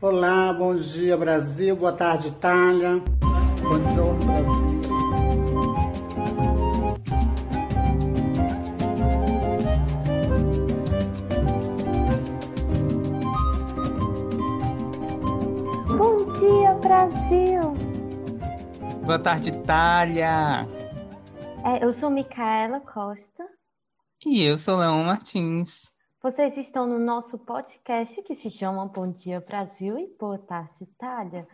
Olá, 0.00 0.52
bom 0.52 0.76
dia 0.76 1.16
Brasil, 1.16 1.74
boa 1.74 1.92
tarde 1.92 2.28
Itália, 2.28 3.02
bom 3.60 3.80
dia 3.80 4.14
Brasil. 4.24 4.78
Bom 15.96 16.16
dia 16.38 16.74
Brasil. 16.74 17.74
Boa 19.04 19.18
tarde 19.18 19.50
Itália. 19.50 20.62
É, 21.64 21.84
eu 21.84 21.92
sou 21.92 22.08
Micaela 22.08 22.78
Costa. 22.78 23.44
E 24.24 24.44
eu 24.44 24.58
sou 24.58 24.76
Leon 24.78 25.02
Martins. 25.02 25.90
Vocês 26.20 26.58
estão 26.58 26.84
no 26.84 26.98
nosso 26.98 27.38
podcast 27.38 28.20
que 28.22 28.34
se 28.34 28.50
chama 28.50 28.84
Bom 28.86 29.08
Dia 29.12 29.40
Brasil 29.40 29.96
e 29.96 30.08
Boa 30.18 30.36
Tarde 30.36 30.82
Itália. 30.82 31.46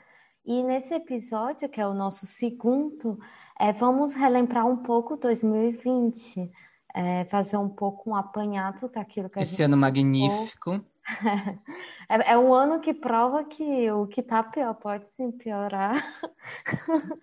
E 0.43 0.63
nesse 0.63 0.95
episódio, 0.95 1.69
que 1.69 1.83
é 1.83 1.87
o 1.87 1.93
nosso 1.93 2.25
segundo, 2.25 3.19
é, 3.61 3.75
vamos 3.75 4.15
relembrar 4.15 4.67
um 4.67 4.79
pouco 4.79 5.19
2020, 5.19 6.51
é, 6.95 7.27
fazer 7.27 7.59
um 7.59 7.69
pouco 7.69 8.09
um 8.09 8.17
apanhado 8.17 8.89
daquilo 8.89 9.29
que 9.29 9.39
a 9.39 9.43
Esse 9.43 9.51
gente 9.51 9.65
ano 9.65 9.79
passou. 9.79 9.81
magnífico. 9.81 10.85
É, 12.07 12.33
é 12.33 12.39
um 12.39 12.53
ano 12.53 12.81
que 12.81 12.93
prova 12.93 13.45
que 13.45 13.91
o 13.91 14.07
que 14.07 14.23
tá 14.23 14.43
pior 14.43 14.75
pode 14.75 15.07
sim 15.09 15.33
piorar. 15.33 16.05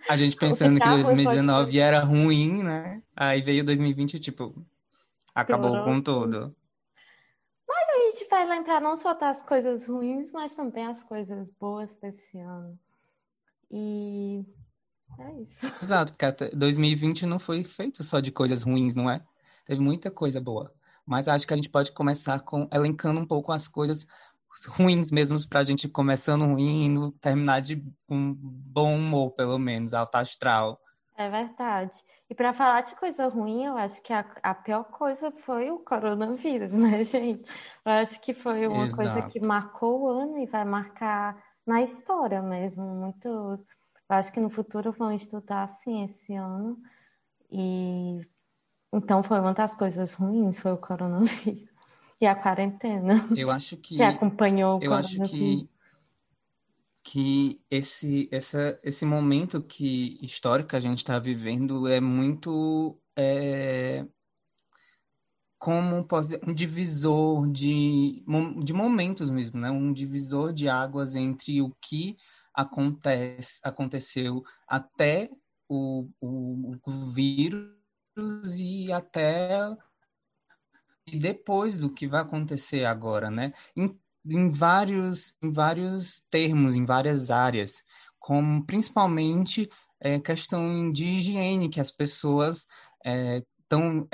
A 0.10 0.16
gente 0.16 0.34
que 0.38 0.40
pensando 0.40 0.80
que 0.80 0.80
tá 0.80 0.90
ruim 0.90 1.04
pode 1.04 1.16
2019 1.16 1.80
era 1.80 2.00
ruim, 2.04 2.64
né? 2.64 3.02
Aí 3.16 3.44
veio 3.44 3.64
2020 3.64 4.16
e, 4.16 4.20
tipo, 4.20 4.56
acabou 5.36 5.72
piorar 5.72 5.86
com 5.86 6.02
tudo. 6.02 6.56
A 8.22 8.24
gente 8.24 8.30
vai 8.30 8.48
lembrar 8.48 8.80
não 8.80 8.96
só 8.96 9.16
das 9.16 9.42
coisas 9.42 9.88
ruins, 9.88 10.32
mas 10.32 10.54
também 10.54 10.86
as 10.86 11.04
coisas 11.04 11.50
boas 11.60 11.98
desse 11.98 12.38
ano. 12.38 12.78
E 13.72 14.46
é 15.18 15.42
isso. 15.42 15.66
Exato, 15.84 16.12
porque 16.12 16.26
até 16.26 16.50
2020 16.52 17.26
não 17.26 17.40
foi 17.40 17.64
feito 17.64 18.04
só 18.04 18.20
de 18.20 18.32
coisas 18.32 18.62
ruins, 18.62 18.94
não 18.94 19.10
é? 19.10 19.26
Teve 19.66 19.82
muita 19.82 20.12
coisa 20.12 20.40
boa. 20.40 20.72
Mas 21.04 21.28
acho 21.28 21.48
que 21.48 21.54
a 21.54 21.56
gente 21.56 21.70
pode 21.70 21.92
começar 21.94 22.42
com 22.42 22.70
elencando 22.72 23.20
um 23.20 23.26
pouco 23.26 23.52
as 23.52 23.68
coisas 23.68 24.06
ruins 24.68 25.10
mesmo, 25.10 25.40
pra 25.48 25.64
gente 25.64 25.90
começando 25.90 26.46
ruim 26.46 26.94
e 26.94 27.12
terminar 27.14 27.60
de 27.62 27.84
com 28.06 28.36
bom 28.36 28.98
humor, 28.98 29.32
pelo 29.32 29.58
menos, 29.58 29.96
alto 29.96 30.16
astral. 30.16 30.80
É 31.18 31.28
verdade. 31.28 32.00
E 32.32 32.34
para 32.34 32.54
falar 32.54 32.80
de 32.80 32.96
coisa 32.96 33.28
ruim, 33.28 33.66
eu 33.66 33.76
acho 33.78 34.02
que 34.02 34.14
a, 34.14 34.22
a 34.42 34.56
pior 34.56 34.86
coisa 34.86 35.32
foi 35.32 35.70
o 35.70 35.80
coronavírus, 35.80 36.72
né, 36.80 37.04
gente? 37.04 37.52
Eu 37.86 37.92
acho 37.92 38.22
que 38.22 38.34
foi 38.34 38.66
uma 38.70 38.88
coisa 38.90 39.22
que 39.22 39.38
Exato. 39.38 39.46
marcou 39.46 40.04
o 40.04 40.08
ano 40.08 40.38
e 40.38 40.46
vai 40.46 40.64
marcar 40.64 41.44
na 41.68 41.82
história 41.82 42.42
mesmo. 42.42 42.86
Muito. 42.86 43.28
Eu 43.28 43.66
acho 44.08 44.32
que 44.32 44.40
no 44.40 44.50
futuro 44.50 44.94
vão 44.94 45.12
estudar 45.12 45.64
assim 45.64 46.06
esse 46.06 46.34
ano. 46.34 46.82
E 47.52 48.22
então 48.94 49.24
foi 49.24 49.40
uma 49.40 49.54
das 49.54 49.76
coisas 49.76 50.14
ruins, 50.14 50.60
foi 50.60 50.72
o 50.74 50.78
coronavírus. 50.78 51.70
E 52.22 52.28
a 52.28 52.36
quarentena, 52.36 53.16
Eu 53.36 53.50
acho 53.50 53.76
que 53.78 53.96
que 53.98 54.04
acompanhou 54.04 54.78
o 54.80 54.82
eu 54.82 54.94
acho 54.94 55.20
coronavírus. 55.20 55.22
que 55.22 55.71
que 57.04 57.62
esse, 57.70 58.30
essa, 58.32 58.80
esse 58.84 59.06
momento 59.06 59.62
que 59.62 60.20
histórico 60.22 60.70
que 60.70 60.76
a 60.76 60.80
gente 60.80 61.00
está 61.00 61.18
vivendo 61.20 61.88
é 61.88 62.00
muito 62.00 63.00
é, 63.16 64.06
como 65.62 66.08
um 66.48 66.54
divisor 66.54 67.48
de, 67.52 68.24
de 68.64 68.74
momentos 68.74 69.30
mesmo, 69.30 69.60
né? 69.60 69.70
Um 69.70 69.94
divisor 69.94 70.52
de 70.52 70.68
águas 70.68 71.16
entre 71.16 71.62
o 71.62 71.72
que 71.80 72.18
acontece, 72.52 73.60
aconteceu 73.64 74.44
até 74.68 75.30
o, 75.70 76.10
o, 76.20 76.76
o 76.84 77.12
vírus 77.12 77.70
e 78.60 78.92
até 78.92 79.60
e 81.06 81.20
depois 81.20 81.78
do 81.78 81.94
que 81.94 82.08
vai 82.08 82.22
acontecer 82.22 82.86
agora, 82.86 83.30
né? 83.30 83.54
Em 84.26 84.50
vários, 84.50 85.34
em 85.42 85.52
vários 85.52 86.22
termos, 86.30 86.76
em 86.76 86.86
várias 86.86 87.30
áreas, 87.32 87.84
como 88.20 88.64
principalmente 88.66 89.70
é, 90.00 90.20
questão 90.20 90.92
de 90.92 91.08
higiene, 91.08 91.70
que 91.70 91.80
as 91.82 91.92
pessoas 91.92 92.66
estão 93.64 94.08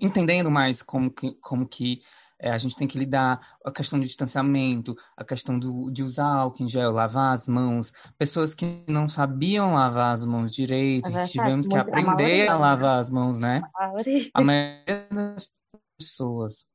entendendo 0.00 0.50
mais 0.50 0.82
como 0.82 1.10
que, 1.10 1.34
como 1.40 1.66
que 1.66 2.00
é, 2.38 2.50
a 2.50 2.58
gente 2.58 2.74
tem 2.74 2.88
que 2.88 2.98
lidar, 2.98 3.40
a 3.64 3.70
questão 3.70 4.00
do 4.00 4.04
distanciamento, 4.04 4.96
a 5.16 5.24
questão 5.24 5.56
do, 5.58 5.88
de 5.92 6.02
usar 6.02 6.26
álcool 6.26 6.64
em 6.64 6.68
gel, 6.68 6.90
lavar 6.90 7.32
as 7.32 7.46
mãos, 7.46 7.92
pessoas 8.18 8.52
que 8.52 8.84
não 8.88 9.08
sabiam 9.08 9.74
lavar 9.74 10.12
as 10.12 10.24
mãos 10.24 10.52
direito, 10.52 11.08
É 11.08 11.26
tivemos 11.26 11.68
que 11.68 11.74
muito- 11.76 11.88
a 11.88 11.88
aprender 11.88 12.16
maioria, 12.16 12.52
a 12.52 12.58
lavar 12.58 12.98
as 12.98 13.08
mãos, 13.08 13.38
né? 13.38 13.62
A 13.74 13.86
maioria. 13.86 14.30
A 14.34 14.40
maioria 14.42 15.08
das 15.12 15.50
pessoas. 15.96 16.66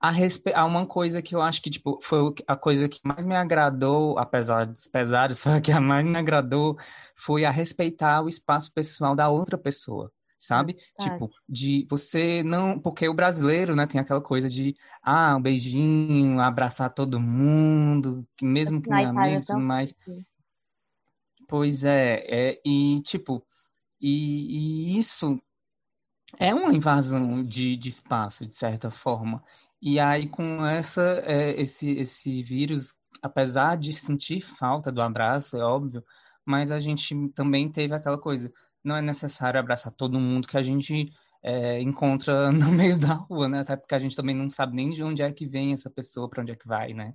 A 0.00 0.10
respe... 0.10 0.52
Há 0.54 0.64
uma 0.64 0.86
coisa 0.86 1.20
que 1.20 1.34
eu 1.34 1.42
acho 1.42 1.60
que 1.60 1.68
tipo, 1.68 2.00
foi 2.02 2.34
a 2.46 2.56
coisa 2.56 2.88
que 2.88 3.00
mais 3.04 3.24
me 3.26 3.36
agradou, 3.36 4.18
apesar 4.18 4.66
dos 4.66 4.86
pesares, 4.86 5.38
foi 5.40 5.52
a 5.52 5.60
que 5.60 5.78
mais 5.78 6.04
me 6.04 6.18
agradou, 6.18 6.76
foi 7.14 7.44
a 7.44 7.50
respeitar 7.50 8.22
o 8.22 8.28
espaço 8.28 8.72
pessoal 8.72 9.14
da 9.14 9.28
outra 9.28 9.58
pessoa, 9.58 10.10
sabe? 10.38 10.76
Tipo, 10.98 11.30
de 11.46 11.86
você 11.90 12.42
não. 12.42 12.78
Porque 12.80 13.06
o 13.08 13.14
brasileiro, 13.14 13.76
né, 13.76 13.86
tem 13.86 14.00
aquela 14.00 14.22
coisa 14.22 14.48
de, 14.48 14.74
ah, 15.02 15.36
um 15.36 15.42
beijinho, 15.42 16.40
abraçar 16.40 16.92
todo 16.94 17.20
mundo, 17.20 18.26
mesmo 18.40 18.80
que 18.80 18.88
não 18.88 18.98
é 18.98 19.04
amigo 19.04 19.42
e 19.42 19.44
tudo 19.44 19.60
mais. 19.60 19.94
Pois 21.46 21.84
é, 21.84 22.24
é, 22.28 22.60
e 22.64 23.02
tipo, 23.02 23.44
e, 24.00 24.94
e 24.94 24.98
isso 24.98 25.38
é 26.38 26.54
uma 26.54 26.72
invasão 26.72 27.42
de, 27.42 27.76
de 27.76 27.88
espaço, 27.88 28.46
de 28.46 28.54
certa 28.54 28.90
forma. 28.90 29.42
E 29.82 29.98
aí, 29.98 30.28
com 30.28 30.64
essa, 30.66 31.02
é, 31.24 31.60
esse, 31.60 31.90
esse 31.92 32.42
vírus, 32.42 32.94
apesar 33.22 33.76
de 33.76 33.94
sentir 33.94 34.40
falta 34.42 34.92
do 34.92 35.00
abraço, 35.00 35.56
é 35.56 35.64
óbvio, 35.64 36.04
mas 36.44 36.70
a 36.70 36.78
gente 36.78 37.14
também 37.30 37.70
teve 37.70 37.94
aquela 37.94 38.18
coisa, 38.18 38.52
não 38.84 38.96
é 38.96 39.02
necessário 39.02 39.58
abraçar 39.58 39.92
todo 39.92 40.20
mundo 40.20 40.48
que 40.48 40.56
a 40.58 40.62
gente 40.62 41.10
é, 41.42 41.80
encontra 41.80 42.52
no 42.52 42.70
meio 42.70 42.98
da 42.98 43.14
rua, 43.14 43.48
né? 43.48 43.60
Até 43.60 43.76
porque 43.76 43.94
a 43.94 43.98
gente 43.98 44.16
também 44.16 44.34
não 44.36 44.50
sabe 44.50 44.74
nem 44.76 44.90
de 44.90 45.02
onde 45.02 45.22
é 45.22 45.32
que 45.32 45.46
vem 45.46 45.72
essa 45.72 45.90
pessoa, 45.90 46.28
para 46.28 46.42
onde 46.42 46.52
é 46.52 46.56
que 46.56 46.68
vai, 46.68 46.92
né? 46.92 47.14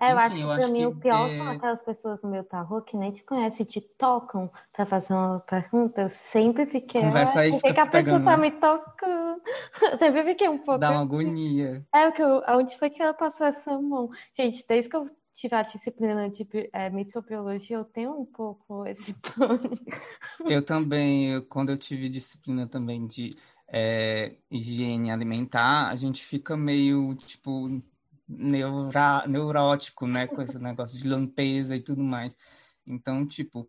É, 0.00 0.12
eu 0.12 0.18
acho 0.18 0.36
Enfim, 0.36 0.42
que 0.42 0.48
eu 0.48 0.50
pra 0.50 0.66
acho 0.66 0.72
mim 0.72 0.84
que 0.84 0.86
o 0.86 0.92
pior 0.92 1.30
são 1.36 1.46
é, 1.46 1.50
aquelas 1.50 1.82
pessoas 1.82 2.22
no 2.22 2.42
da 2.44 2.62
rua 2.62 2.82
que 2.84 2.96
nem 2.96 3.12
te 3.12 3.22
conhecem, 3.24 3.66
te 3.66 3.80
tocam 3.80 4.50
pra 4.72 4.86
fazer 4.86 5.12
uma 5.14 5.40
pergunta. 5.40 6.02
Eu 6.02 6.08
sempre 6.08 6.66
fiquei, 6.66 7.02
conversa 7.02 7.40
ai, 7.40 7.40
aí 7.40 7.52
por 7.52 7.62
que 7.62 7.72
que 7.74 7.80
a 7.80 7.86
pessoa 7.86 8.20
pegando, 8.20 8.24
tá 8.24 8.36
né? 8.36 8.36
me 8.36 8.50
tocando? 8.52 9.42
Eu 9.92 9.98
sempre 9.98 10.24
fiquei 10.24 10.48
um 10.48 10.58
pouco 10.58 10.80
Dá 10.80 10.90
uma 10.90 11.02
assim. 11.02 11.02
agonia. 11.02 11.86
É, 11.94 12.08
o 12.08 12.12
que 12.12 12.22
eu, 12.22 12.42
aonde 12.46 12.78
foi 12.78 12.90
que 12.90 13.02
ela 13.02 13.14
passou 13.14 13.46
essa 13.46 13.78
mão? 13.80 14.10
Gente, 14.36 14.64
desde 14.68 14.90
que 14.90 14.96
eu 14.96 15.06
tive 15.34 15.54
a 15.56 15.62
disciplina 15.62 16.30
de 16.30 16.46
é, 16.72 16.90
microbiologia, 16.90 17.76
eu 17.78 17.84
tenho 17.84 18.18
um 18.20 18.26
pouco 18.26 18.86
esse 18.86 19.14
pânico. 19.36 19.96
Eu 20.46 20.64
também, 20.64 21.32
eu- 21.32 21.46
quando 21.46 21.70
eu 21.70 21.76
tive 21.78 22.08
disciplina 22.08 22.66
também 22.68 23.06
de 23.06 23.36
é, 23.72 24.36
higiene 24.50 25.10
alimentar, 25.10 25.88
a 25.90 25.96
gente 25.96 26.24
fica 26.24 26.56
meio, 26.56 27.14
tipo, 27.16 27.68
neura, 28.30 29.24
neurótico, 29.26 30.06
né, 30.06 30.26
com 30.26 30.42
esse 30.42 30.58
negócio 30.58 30.98
de 30.98 31.08
limpeza 31.08 31.76
e 31.76 31.80
tudo 31.80 32.02
mais. 32.02 32.34
Então, 32.86 33.26
tipo, 33.26 33.68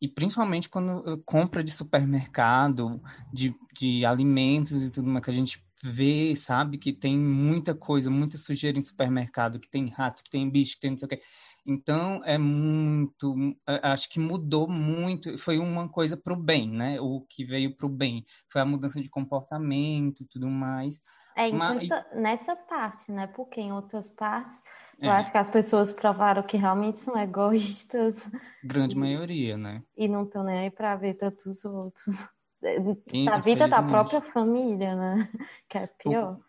e 0.00 0.08
principalmente 0.08 0.68
quando 0.68 1.20
compra 1.24 1.62
de 1.62 1.72
supermercado, 1.72 3.02
de, 3.32 3.54
de 3.74 4.06
alimentos 4.06 4.72
e 4.82 4.90
tudo 4.90 5.08
mais, 5.08 5.24
que 5.24 5.30
a 5.30 5.34
gente 5.34 5.64
vê, 5.82 6.34
sabe, 6.36 6.78
que 6.78 6.92
tem 6.92 7.16
muita 7.18 7.74
coisa, 7.74 8.10
muita 8.10 8.36
sujeira 8.36 8.78
em 8.78 8.82
supermercado, 8.82 9.58
que 9.60 9.68
tem 9.68 9.88
rato, 9.88 10.22
que 10.22 10.30
tem 10.30 10.48
bicho, 10.48 10.74
que 10.74 10.80
tem 10.80 10.90
não 10.92 10.98
sei 10.98 11.06
o 11.06 11.08
quê. 11.08 11.22
Então, 11.66 12.22
é 12.24 12.38
muito, 12.38 13.34
a- 13.66 13.92
acho 13.92 14.08
que 14.08 14.18
mudou 14.18 14.68
muito, 14.68 15.36
foi 15.38 15.58
uma 15.58 15.88
coisa 15.88 16.16
pro 16.16 16.34
bem, 16.36 16.68
né? 16.70 17.00
O 17.00 17.20
que 17.28 17.44
veio 17.44 17.76
pro 17.76 17.88
bem 17.88 18.24
foi 18.50 18.60
a 18.60 18.64
mudança 18.64 19.00
de 19.02 19.08
comportamento 19.08 20.22
e 20.22 20.26
tudo 20.26 20.48
mais. 20.48 21.00
É, 21.38 21.48
Mas, 21.50 21.88
enquanto 21.88 21.94
nessa 22.14 22.56
parte, 22.56 23.12
né? 23.12 23.26
Porque 23.28 23.60
em 23.60 23.72
outras 23.72 24.08
partes, 24.10 24.62
eu 25.04 25.12
é, 25.12 25.12
acho 25.12 25.30
que 25.32 25.38
as 25.38 25.48
pessoas 25.50 25.92
provaram 25.92 26.42
que 26.42 26.56
realmente 26.56 27.00
são 27.00 27.16
egoístas 27.16 28.16
grande 28.62 28.94
e, 28.94 28.96
maioria, 28.96 29.56
né? 29.56 29.82
e 29.96 30.08
não 30.08 30.24
estão 30.24 30.44
nem 30.44 30.60
aí 30.60 30.70
pra 30.70 30.96
vida 30.96 31.30
dos 31.30 31.64
outros. 31.64 32.16
In- 32.62 33.02
Da 33.24 33.38
vida 33.38 33.68
da 33.68 33.82
própria 33.82 34.20
família, 34.20 34.96
né? 34.96 35.30
Que 35.68 35.78
é 35.78 35.86
pior. 35.86 36.40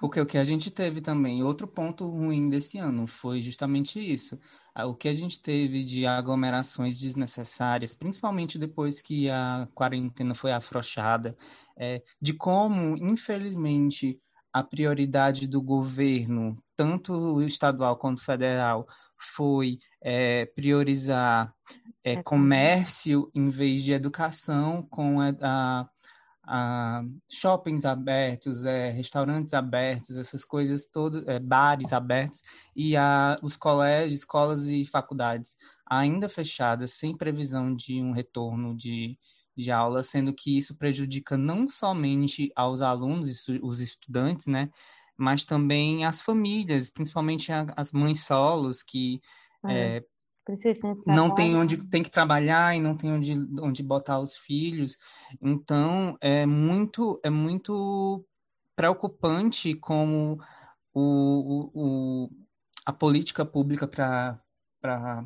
Porque 0.00 0.20
o 0.20 0.26
que 0.26 0.38
a 0.38 0.44
gente 0.44 0.70
teve 0.70 1.00
também, 1.00 1.42
outro 1.42 1.66
ponto 1.66 2.06
ruim 2.06 2.48
desse 2.48 2.78
ano 2.78 3.06
foi 3.06 3.40
justamente 3.40 3.98
isso. 4.00 4.38
Ah, 4.74 4.86
O 4.86 4.94
que 4.94 5.08
a 5.08 5.12
gente 5.12 5.40
teve 5.40 5.82
de 5.82 6.06
aglomerações 6.06 6.98
desnecessárias, 7.00 7.94
principalmente 7.94 8.58
depois 8.58 9.00
que 9.00 9.30
a 9.30 9.68
quarentena 9.74 10.34
foi 10.34 10.52
afrouxada, 10.52 11.36
é, 11.76 12.02
de 12.20 12.34
como, 12.34 12.96
infelizmente, 12.96 14.20
a 14.52 14.62
prioridade 14.62 15.48
do 15.48 15.60
governo, 15.60 16.56
tanto 16.76 17.42
estadual 17.42 17.96
quanto 17.96 18.24
federal, 18.24 18.86
foi 19.34 19.78
é, 20.02 20.46
priorizar 20.46 21.52
é, 22.04 22.22
comércio 22.22 23.30
em 23.34 23.48
vez 23.48 23.82
de 23.82 23.92
educação, 23.92 24.82
com 24.82 25.20
a, 25.20 25.30
a, 25.40 25.88
a 26.46 27.02
shoppings 27.28 27.84
abertos, 27.84 28.64
é, 28.64 28.90
restaurantes 28.90 29.54
abertos, 29.54 30.18
essas 30.18 30.44
coisas 30.44 30.86
todas, 30.86 31.26
é, 31.26 31.38
bares 31.38 31.92
abertos, 31.92 32.42
e 32.74 32.96
a, 32.96 33.38
os 33.42 33.56
colégios, 33.56 34.20
escolas 34.20 34.66
e 34.68 34.84
faculdades 34.84 35.56
ainda 35.86 36.28
fechadas, 36.28 36.92
sem 36.92 37.16
previsão 37.16 37.74
de 37.74 38.00
um 38.00 38.12
retorno 38.12 38.76
de, 38.76 39.18
de 39.56 39.70
aula, 39.70 40.02
sendo 40.02 40.32
que 40.32 40.56
isso 40.56 40.74
prejudica 40.74 41.36
não 41.36 41.68
somente 41.68 42.52
aos 42.54 42.82
alunos, 42.82 43.46
os 43.62 43.80
estudantes, 43.80 44.46
né, 44.46 44.70
mas 45.16 45.44
também 45.44 46.04
as 46.04 46.20
famílias, 46.20 46.90
principalmente 46.90 47.50
as 47.52 47.92
mães 47.92 48.24
solos 48.24 48.82
que 48.82 49.20
é. 49.66 50.04
Não 51.06 51.34
tem 51.34 51.56
onde 51.56 51.78
tem 51.88 52.02
que 52.02 52.10
trabalhar 52.10 52.76
e 52.76 52.80
não 52.80 52.96
tem 52.96 53.12
onde, 53.12 53.32
onde 53.60 53.82
botar 53.82 54.18
os 54.20 54.36
filhos. 54.36 54.98
Então 55.40 56.16
é 56.20 56.44
muito 56.44 57.18
é 57.22 57.30
muito 57.30 58.24
preocupante 58.76 59.74
como 59.74 60.38
o, 60.92 61.70
o, 61.74 62.30
a 62.84 62.92
política 62.92 63.44
pública 63.44 63.86
para 63.88 64.38
para 64.80 65.24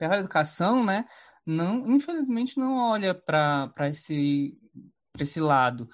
a 0.00 0.18
educação, 0.18 0.84
né? 0.84 1.06
Não, 1.46 1.90
infelizmente 1.90 2.58
não 2.58 2.76
olha 2.76 3.14
para 3.14 3.72
esse 3.88 4.58
para 5.12 5.22
esse 5.22 5.40
lado 5.40 5.88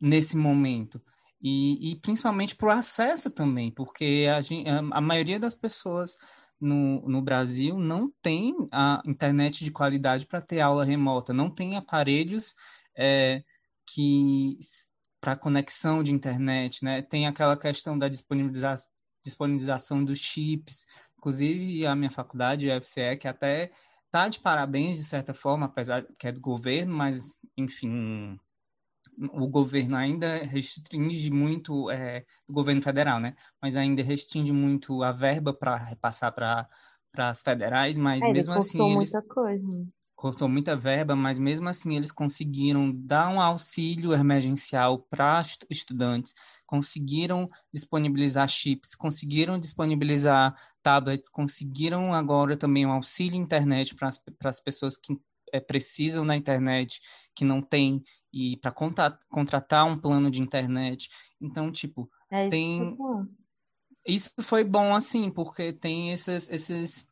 nesse 0.00 0.36
momento. 0.36 1.00
E, 1.42 1.92
e 1.92 1.96
principalmente 1.96 2.54
para 2.54 2.68
o 2.68 2.70
acesso 2.70 3.30
também, 3.30 3.70
porque 3.70 4.26
a, 4.28 4.98
a 4.98 5.00
maioria 5.00 5.40
das 5.40 5.54
pessoas 5.54 6.16
no, 6.60 7.08
no 7.08 7.22
Brasil 7.22 7.78
não 7.78 8.12
tem 8.22 8.54
a 8.70 9.02
internet 9.06 9.64
de 9.64 9.70
qualidade 9.70 10.26
para 10.26 10.42
ter 10.42 10.60
aula 10.60 10.84
remota, 10.84 11.32
não 11.32 11.50
tem 11.50 11.76
aparelhos 11.76 12.54
é, 12.96 13.42
que 13.86 14.58
para 15.20 15.36
conexão 15.36 16.02
de 16.02 16.12
internet, 16.12 16.84
né? 16.84 17.02
Tem 17.02 17.26
aquela 17.26 17.56
questão 17.56 17.98
da 17.98 18.08
disponibiliza 18.08 18.74
disponibilização 19.22 20.02
dos 20.02 20.18
chips, 20.18 20.86
inclusive 21.18 21.86
a 21.86 21.94
minha 21.94 22.10
faculdade, 22.10 22.70
a 22.70 22.80
FCE, 22.80 23.18
que 23.18 23.28
até 23.28 23.70
tá 24.10 24.28
de 24.28 24.40
parabéns 24.40 24.96
de 24.96 25.04
certa 25.04 25.34
forma, 25.34 25.66
apesar 25.66 26.06
que 26.18 26.26
é 26.26 26.32
do 26.32 26.40
governo, 26.40 26.94
mas 26.94 27.30
enfim, 27.56 28.38
o 29.18 29.48
governo 29.48 29.96
ainda 29.96 30.38
restringe 30.44 31.30
muito, 31.30 31.90
é, 31.90 32.24
do 32.46 32.52
governo 32.52 32.80
federal, 32.80 33.20
né? 33.20 33.34
Mas 33.60 33.76
ainda 33.76 34.02
restringe 34.02 34.52
muito 34.52 35.02
a 35.02 35.12
verba 35.12 35.52
para 35.52 35.76
repassar 35.76 36.32
para 36.32 36.68
as 37.16 37.42
federais, 37.42 37.98
mas 37.98 38.22
é, 38.22 38.32
mesmo 38.32 38.54
assim. 38.54 38.78
Cortou 38.78 38.96
muita 38.96 39.22
coisa. 39.22 39.86
Cortou 40.14 40.48
muita 40.48 40.76
verba, 40.76 41.16
mas 41.16 41.38
mesmo 41.38 41.68
assim 41.68 41.96
eles 41.96 42.12
conseguiram 42.12 42.92
dar 42.92 43.30
um 43.30 43.40
auxílio 43.40 44.12
emergencial 44.12 44.98
para 44.98 45.40
estudantes, 45.70 46.34
conseguiram 46.66 47.48
disponibilizar 47.72 48.46
chips, 48.46 48.94
conseguiram 48.94 49.58
disponibilizar 49.58 50.54
tablets, 50.82 51.28
conseguiram 51.30 52.14
agora 52.14 52.54
também 52.54 52.84
um 52.84 52.92
auxílio 52.92 53.36
internet 53.36 53.94
para 53.94 54.10
as 54.44 54.60
pessoas 54.60 54.96
que 54.96 55.16
é, 55.52 55.58
precisam 55.58 56.24
na 56.24 56.36
internet, 56.36 57.00
que 57.34 57.44
não 57.44 57.62
tem 57.62 58.02
e 58.32 58.56
para 58.56 58.72
contratar 59.28 59.86
um 59.86 59.96
plano 59.96 60.30
de 60.30 60.40
internet. 60.40 61.08
Então, 61.40 61.70
tipo, 61.70 62.10
é, 62.30 62.42
isso 62.42 62.50
tem. 62.50 62.96
Isso 64.06 64.30
foi 64.40 64.64
bom, 64.64 64.94
assim, 64.94 65.30
porque 65.30 65.72
tem 65.72 66.12
esses, 66.12 66.48
esses, 66.48 67.06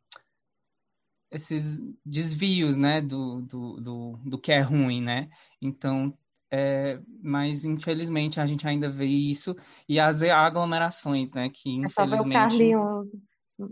esses 1.30 1.80
desvios, 2.04 2.76
né, 2.76 3.00
do, 3.00 3.42
do, 3.42 3.80
do, 3.80 4.18
do 4.24 4.40
que 4.40 4.52
é 4.52 4.60
ruim, 4.60 5.02
né? 5.02 5.28
Então, 5.60 6.16
é, 6.50 6.98
mas 7.22 7.66
infelizmente 7.66 8.40
a 8.40 8.46
gente 8.46 8.66
ainda 8.66 8.88
vê 8.88 9.04
isso 9.04 9.54
e 9.86 10.00
as 10.00 10.22
aglomerações, 10.22 11.30
né, 11.32 11.50
que 11.50 11.68
infelizmente... 11.68 11.92
É 11.92 12.16
só 12.16 12.22
ver 12.22 12.26
o 12.26 12.32
Carlinhos, 12.32 13.08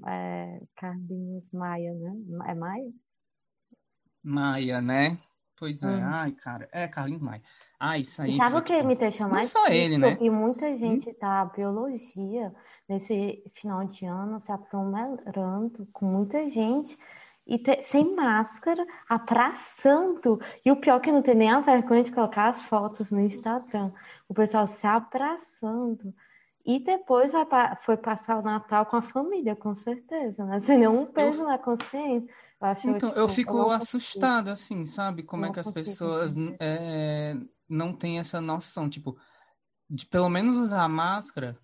é, 0.06 0.60
Carlinhos 0.76 1.50
Maia, 1.52 1.94
né? 1.94 2.16
É 2.48 2.54
Maia? 2.54 2.92
Maia, 4.22 4.80
né? 4.82 5.18
Pois 5.58 5.82
é, 5.82 5.86
hum. 5.86 6.04
ai, 6.04 6.32
cara, 6.32 6.68
é 6.70 6.86
Carlinhos 6.86 7.22
Maia. 7.22 7.42
Ah, 7.80 7.98
isso 7.98 8.20
aí. 8.20 8.34
E 8.34 8.36
sabe 8.36 8.56
o 8.56 8.62
que 8.62 8.82
me 8.82 8.94
deixa 8.94 9.26
mais 9.26 9.52
Não 9.54 9.62
só 9.62 9.68
ele, 9.68 9.96
né? 9.96 10.16
Que 10.16 10.28
muita 10.28 10.66
hum? 10.66 10.74
gente 10.74 11.12
tá 11.14 11.44
biologia 11.46 12.54
nesse 12.88 13.42
final 13.54 13.84
de 13.86 14.04
ano 14.04 14.38
se 14.38 14.52
aglomerando 14.52 15.86
com 15.92 16.06
muita 16.06 16.48
gente 16.48 16.98
e 17.46 17.58
te, 17.58 17.80
sem 17.82 18.14
máscara, 18.14 18.84
abraçando. 19.08 20.40
E 20.64 20.70
o 20.70 20.76
pior 20.76 20.96
é 20.96 21.00
que 21.00 21.12
não 21.12 21.22
tem 21.22 21.34
nem 21.34 21.50
a 21.50 21.60
vergonha 21.60 22.02
de 22.02 22.12
colocar 22.12 22.48
as 22.48 22.60
fotos 22.62 23.10
no 23.10 23.20
Instagram. 23.20 23.92
O 24.28 24.34
pessoal 24.34 24.66
se 24.66 24.86
abraçando. 24.86 26.12
E 26.64 26.80
depois 26.80 27.30
vai, 27.30 27.46
foi 27.82 27.96
passar 27.96 28.38
o 28.38 28.42
Natal 28.42 28.84
com 28.86 28.96
a 28.96 29.02
família, 29.02 29.54
com 29.54 29.74
certeza, 29.74 30.44
né? 30.44 30.60
Sem 30.60 30.78
nenhum 30.78 31.06
peso 31.06 31.42
eu... 31.42 31.46
na 31.46 31.56
consciência. 31.56 32.28
Eu 32.60 32.68
acho, 32.68 32.88
então, 32.88 33.10
tipo, 33.10 33.20
eu 33.20 33.28
fico 33.28 33.56
eu 33.56 33.70
assustada, 33.70 34.52
assim, 34.52 34.84
sabe? 34.84 35.22
Como 35.22 35.44
é 35.44 35.52
que 35.52 35.60
as 35.60 35.70
pessoas 35.70 36.34
é, 36.58 37.34
não 37.68 37.92
têm 37.92 38.18
essa 38.18 38.40
noção, 38.40 38.88
tipo, 38.88 39.18
de 39.88 40.06
pelo 40.06 40.28
menos 40.28 40.56
usar 40.56 40.88
máscara. 40.88 41.58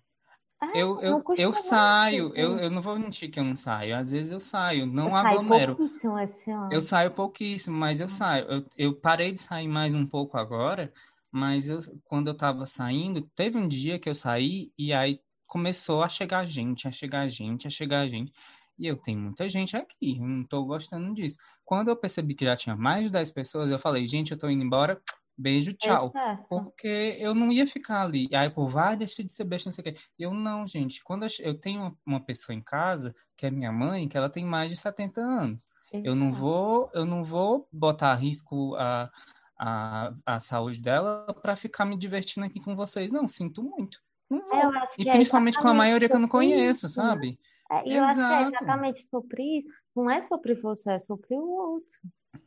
É, 0.61 0.81
eu, 0.81 1.01
eu, 1.01 1.23
eu 1.37 1.53
saio, 1.53 2.33
eu, 2.35 2.57
eu 2.57 2.69
não 2.69 2.81
vou 2.81 2.97
mentir 2.97 3.29
que 3.29 3.39
eu 3.39 3.43
não 3.43 3.55
saio. 3.55 3.95
Às 3.95 4.11
vezes 4.11 4.31
eu 4.31 4.39
saio, 4.39 4.85
não 4.85 5.09
eu 5.09 5.15
aglomero. 5.15 5.75
Pouquíssimo 5.75 6.17
esse 6.19 6.49
ano. 6.51 6.71
Eu 6.71 6.79
saio 6.79 7.11
pouquíssimo, 7.11 7.77
mas 7.77 7.99
eu 7.99 8.07
saio. 8.07 8.45
Eu, 8.45 8.65
eu 8.77 8.95
parei 8.95 9.31
de 9.31 9.41
sair 9.41 9.67
mais 9.67 9.93
um 9.93 10.05
pouco 10.05 10.37
agora, 10.37 10.93
mas 11.31 11.67
eu, 11.67 11.79
quando 12.05 12.29
eu 12.29 12.37
tava 12.37 12.65
saindo, 12.65 13.21
teve 13.35 13.57
um 13.57 13.67
dia 13.67 13.99
que 13.99 14.07
eu 14.07 14.15
saí 14.15 14.71
e 14.77 14.93
aí 14.93 15.19
começou 15.45 16.01
a 16.01 16.07
chegar 16.07 16.45
gente, 16.45 16.87
a 16.87 16.91
chegar 16.91 17.27
gente, 17.27 17.67
a 17.67 17.69
chegar 17.69 18.07
gente. 18.07 18.31
E 18.77 18.87
eu 18.87 18.97
tenho 18.97 19.19
muita 19.19 19.47
gente 19.47 19.75
aqui, 19.77 20.19
não 20.19 20.41
estou 20.41 20.65
gostando 20.65 21.13
disso. 21.13 21.37
Quando 21.63 21.89
eu 21.89 21.95
percebi 21.95 22.33
que 22.33 22.45
já 22.45 22.55
tinha 22.55 22.75
mais 22.75 23.05
de 23.05 23.11
10 23.11 23.31
pessoas, 23.31 23.69
eu 23.69 23.79
falei, 23.79 24.05
gente, 24.05 24.31
eu 24.31 24.35
estou 24.35 24.49
indo 24.49 24.63
embora, 24.63 24.99
beijo, 25.37 25.73
tchau. 25.73 26.11
Exato. 26.15 26.45
Porque 26.49 27.17
eu 27.19 27.35
não 27.35 27.51
ia 27.51 27.67
ficar 27.67 28.01
ali. 28.01 28.29
Aí, 28.33 28.49
pô, 28.49 28.67
vai, 28.67 28.95
deixa 28.95 29.23
de 29.23 29.31
ser 29.31 29.43
besta, 29.43 29.69
não 29.69 29.73
sei 29.73 29.81
o 29.81 29.85
quê. 29.85 29.95
Eu 30.17 30.33
não, 30.33 30.65
gente. 30.65 31.03
Quando 31.03 31.23
eu, 31.23 31.29
eu 31.39 31.59
tenho 31.59 31.97
uma 32.05 32.19
pessoa 32.19 32.55
em 32.55 32.61
casa, 32.61 33.13
que 33.37 33.45
é 33.45 33.51
minha 33.51 33.71
mãe, 33.71 34.07
que 34.07 34.17
ela 34.17 34.29
tem 34.29 34.45
mais 34.45 34.71
de 34.71 34.77
70 34.77 35.21
anos. 35.21 35.65
Exato. 35.91 36.07
Eu 36.07 36.15
não 36.15 36.31
vou, 36.31 36.89
eu 36.93 37.05
não 37.05 37.23
vou 37.23 37.67
botar 37.71 38.11
a 38.11 38.15
risco 38.15 38.75
a, 38.75 39.11
a, 39.59 40.13
a 40.25 40.39
saúde 40.39 40.81
dela 40.81 41.27
para 41.41 41.55
ficar 41.55 41.85
me 41.85 41.97
divertindo 41.97 42.45
aqui 42.45 42.59
com 42.59 42.75
vocês. 42.75 43.11
Não, 43.11 43.27
sinto 43.27 43.61
muito. 43.61 43.99
Não 44.29 44.39
vou. 44.39 44.71
e 44.97 45.07
é 45.07 45.13
principalmente 45.13 45.59
com 45.59 45.67
a 45.67 45.73
maioria 45.73 46.09
que 46.09 46.15
eu 46.15 46.19
não 46.19 46.27
conheço, 46.27 46.87
né? 46.87 46.89
sabe? 46.89 47.39
É, 47.73 47.87
e 47.87 47.95
eu 47.95 48.03
acho 48.03 48.19
que 48.19 48.33
é 48.33 48.41
exatamente 48.43 49.07
sobre 49.09 49.43
isso. 49.59 49.69
Não 49.95 50.09
é 50.09 50.21
sobre 50.21 50.53
você, 50.55 50.91
é 50.91 50.99
sobre 50.99 51.35
o 51.35 51.49
outro. 51.49 51.99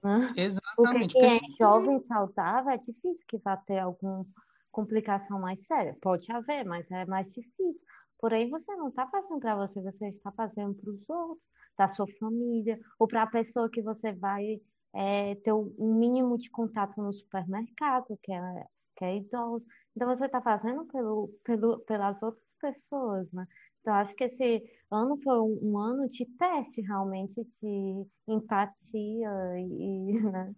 Né? 0.03 0.27
Exatamente. 0.37 1.15
Porque 1.15 1.19
quem 1.19 1.37
é 1.37 1.57
jovem, 1.59 2.03
saudável, 2.03 2.71
é 2.71 2.77
difícil 2.77 3.25
que 3.29 3.39
vá 3.39 3.57
ter 3.57 3.79
alguma 3.79 4.27
complicação 4.71 5.41
mais 5.41 5.67
séria. 5.67 5.97
Pode 6.01 6.31
haver, 6.31 6.65
mas 6.65 6.91
é 6.91 7.07
mais 7.07 7.33
difícil. 7.33 7.87
Porém, 8.19 8.51
você 8.51 8.75
não 8.77 8.89
está 8.89 9.07
fazendo 9.07 9.41
para 9.41 9.57
você, 9.57 9.81
você 9.81 10.09
está 10.09 10.31
fazendo 10.33 10.75
para 10.75 10.91
os 10.91 11.09
outros, 11.09 11.47
da 11.79 11.89
sua 11.89 12.07
família, 12.19 12.81
ou 12.99 13.07
para 13.07 13.23
a 13.23 13.27
pessoa 13.27 13.71
que 13.71 13.83
você 13.83 14.13
vai 14.13 14.61
é, 14.95 15.35
ter 15.37 15.53
um 15.53 15.95
mínimo 15.99 16.39
de 16.39 16.51
contato 16.51 17.01
no 17.03 17.13
supermercado, 17.13 18.19
que 18.23 18.33
é, 18.33 18.65
que 18.97 19.05
é 19.05 19.17
idoso. 19.17 19.67
Então, 19.95 20.09
você 20.09 20.27
está 20.27 20.41
fazendo 20.41 20.87
pelo, 20.87 21.29
pelo, 21.45 21.81
pelas 21.81 22.23
outras 22.23 22.55
pessoas, 22.61 23.31
né? 23.33 23.47
Então, 23.87 23.95
acho 23.95 24.17
que 24.17 24.25
esse 24.25 24.65
ano 24.91 25.17
foi 25.23 25.39
um, 25.39 25.61
um 25.63 25.79
ano 25.79 26.11
de 26.11 26.27
teste, 26.27 26.81
realmente, 26.81 27.47
de 27.63 28.05
empatia 28.27 29.31
e, 29.61 30.19
né? 30.29 30.53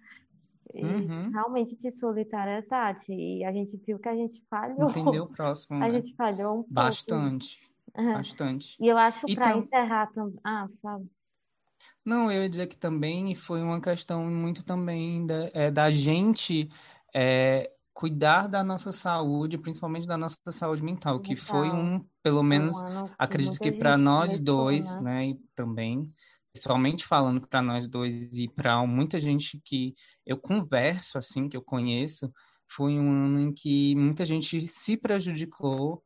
e 0.72 0.82
uhum. 0.82 1.30
realmente 1.30 1.76
de 1.76 1.90
solidariedade. 1.90 3.12
E 3.12 3.44
a 3.44 3.52
gente 3.52 3.76
viu 3.86 3.98
que 3.98 4.08
a 4.08 4.16
gente 4.16 4.42
falhou. 4.48 4.88
Entendeu 4.88 5.24
o 5.24 5.28
próximo, 5.36 5.76
A 5.76 5.80
né? 5.80 6.00
gente 6.00 6.14
falhou 6.16 6.60
um 6.60 6.64
Bastante. 6.72 7.60
Pouco. 7.92 8.12
Bastante. 8.14 8.78
E 8.80 8.88
eu 8.88 8.96
acho 8.96 9.26
para 9.34 9.58
encerrar 9.58 10.06
também. 10.14 10.40
Ah, 10.42 10.66
fala. 10.80 11.04
Não, 12.02 12.32
eu 12.32 12.44
ia 12.44 12.48
dizer 12.48 12.66
que 12.66 12.78
também 12.78 13.34
foi 13.34 13.60
uma 13.60 13.78
questão 13.78 14.24
muito 14.24 14.64
também 14.64 15.26
da, 15.26 15.50
é, 15.52 15.70
da 15.70 15.90
gente 15.90 16.70
é, 17.14 17.70
cuidar 17.98 18.46
da 18.46 18.62
nossa 18.62 18.92
saúde, 18.92 19.58
principalmente 19.58 20.06
da 20.06 20.16
nossa 20.16 20.38
saúde 20.52 20.80
mental, 20.80 21.18
que 21.18 21.34
foi 21.34 21.68
um, 21.68 22.00
pelo 22.22 22.44
menos, 22.44 22.80
um 22.80 23.06
acredito 23.18 23.58
que 23.58 23.72
para 23.72 23.98
nós 23.98 24.38
dois, 24.38 24.86
né? 25.00 25.00
né, 25.00 25.26
e 25.30 25.34
também, 25.52 26.04
pessoalmente 26.52 27.04
falando 27.04 27.44
para 27.44 27.60
nós 27.60 27.88
dois 27.88 28.32
e 28.38 28.46
para 28.46 28.86
muita 28.86 29.18
gente 29.18 29.60
que 29.64 29.96
eu 30.24 30.38
converso, 30.38 31.18
assim, 31.18 31.48
que 31.48 31.56
eu 31.56 31.60
conheço, 31.60 32.32
foi 32.70 32.96
um 32.96 33.10
ano 33.10 33.40
em 33.40 33.52
que 33.52 33.96
muita 33.96 34.24
gente 34.24 34.68
se 34.68 34.96
prejudicou 34.96 36.00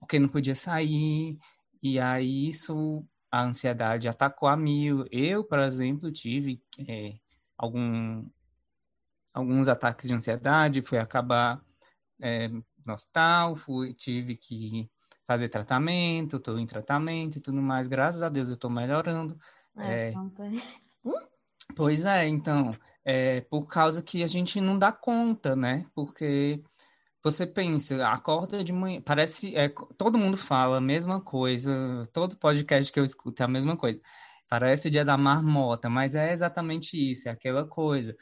porque 0.00 0.18
não 0.18 0.28
podia 0.28 0.56
sair, 0.56 1.38
e 1.80 2.00
aí 2.00 2.48
isso 2.48 3.06
a 3.30 3.44
ansiedade 3.44 4.08
atacou 4.08 4.48
a 4.48 4.56
mil. 4.56 5.04
Eu, 5.12 5.44
por 5.44 5.60
exemplo, 5.60 6.10
tive 6.10 6.60
é, 6.88 7.14
algum, 7.56 8.26
alguns 9.36 9.68
ataques 9.68 10.08
de 10.08 10.14
ansiedade, 10.14 10.80
fui 10.80 10.96
acabar 10.96 11.60
é, 12.18 12.48
no 12.48 12.94
hospital, 12.94 13.54
fui, 13.54 13.92
tive 13.92 14.34
que 14.34 14.88
fazer 15.26 15.50
tratamento, 15.50 16.38
estou 16.38 16.58
em 16.58 16.66
tratamento 16.66 17.36
e 17.36 17.40
tudo 17.40 17.60
mais. 17.60 17.86
Graças 17.86 18.22
a 18.22 18.30
Deus 18.30 18.48
eu 18.48 18.54
estou 18.54 18.70
melhorando. 18.70 19.38
É, 19.76 19.82
É, 19.92 20.08
então, 20.08 20.32
pois 21.76 22.06
é, 22.06 22.26
então, 22.26 22.74
é 23.04 23.42
por 23.42 23.66
causa 23.66 24.02
que 24.02 24.22
a 24.22 24.26
gente 24.26 24.58
não 24.58 24.78
dá 24.78 24.90
conta, 24.90 25.54
né? 25.54 25.84
Porque 25.94 26.62
você 27.22 27.46
pensa, 27.46 28.06
acorda 28.06 28.64
de 28.64 28.72
manhã, 28.72 29.02
parece, 29.02 29.54
é, 29.54 29.68
todo 29.98 30.16
mundo 30.16 30.38
fala 30.38 30.78
a 30.78 30.80
mesma 30.80 31.20
coisa, 31.20 32.08
todo 32.10 32.38
podcast 32.38 32.90
que 32.90 32.98
eu 32.98 33.04
escuto 33.04 33.42
é 33.42 33.44
a 33.44 33.48
mesma 33.48 33.76
coisa. 33.76 34.00
Parece 34.48 34.88
o 34.88 34.90
dia 34.90 35.04
da 35.04 35.18
marmota, 35.18 35.90
mas 35.90 36.14
é 36.14 36.32
exatamente 36.32 36.96
isso, 36.96 37.28
é 37.28 37.32
aquela 37.32 37.66
coisa. 37.66 38.16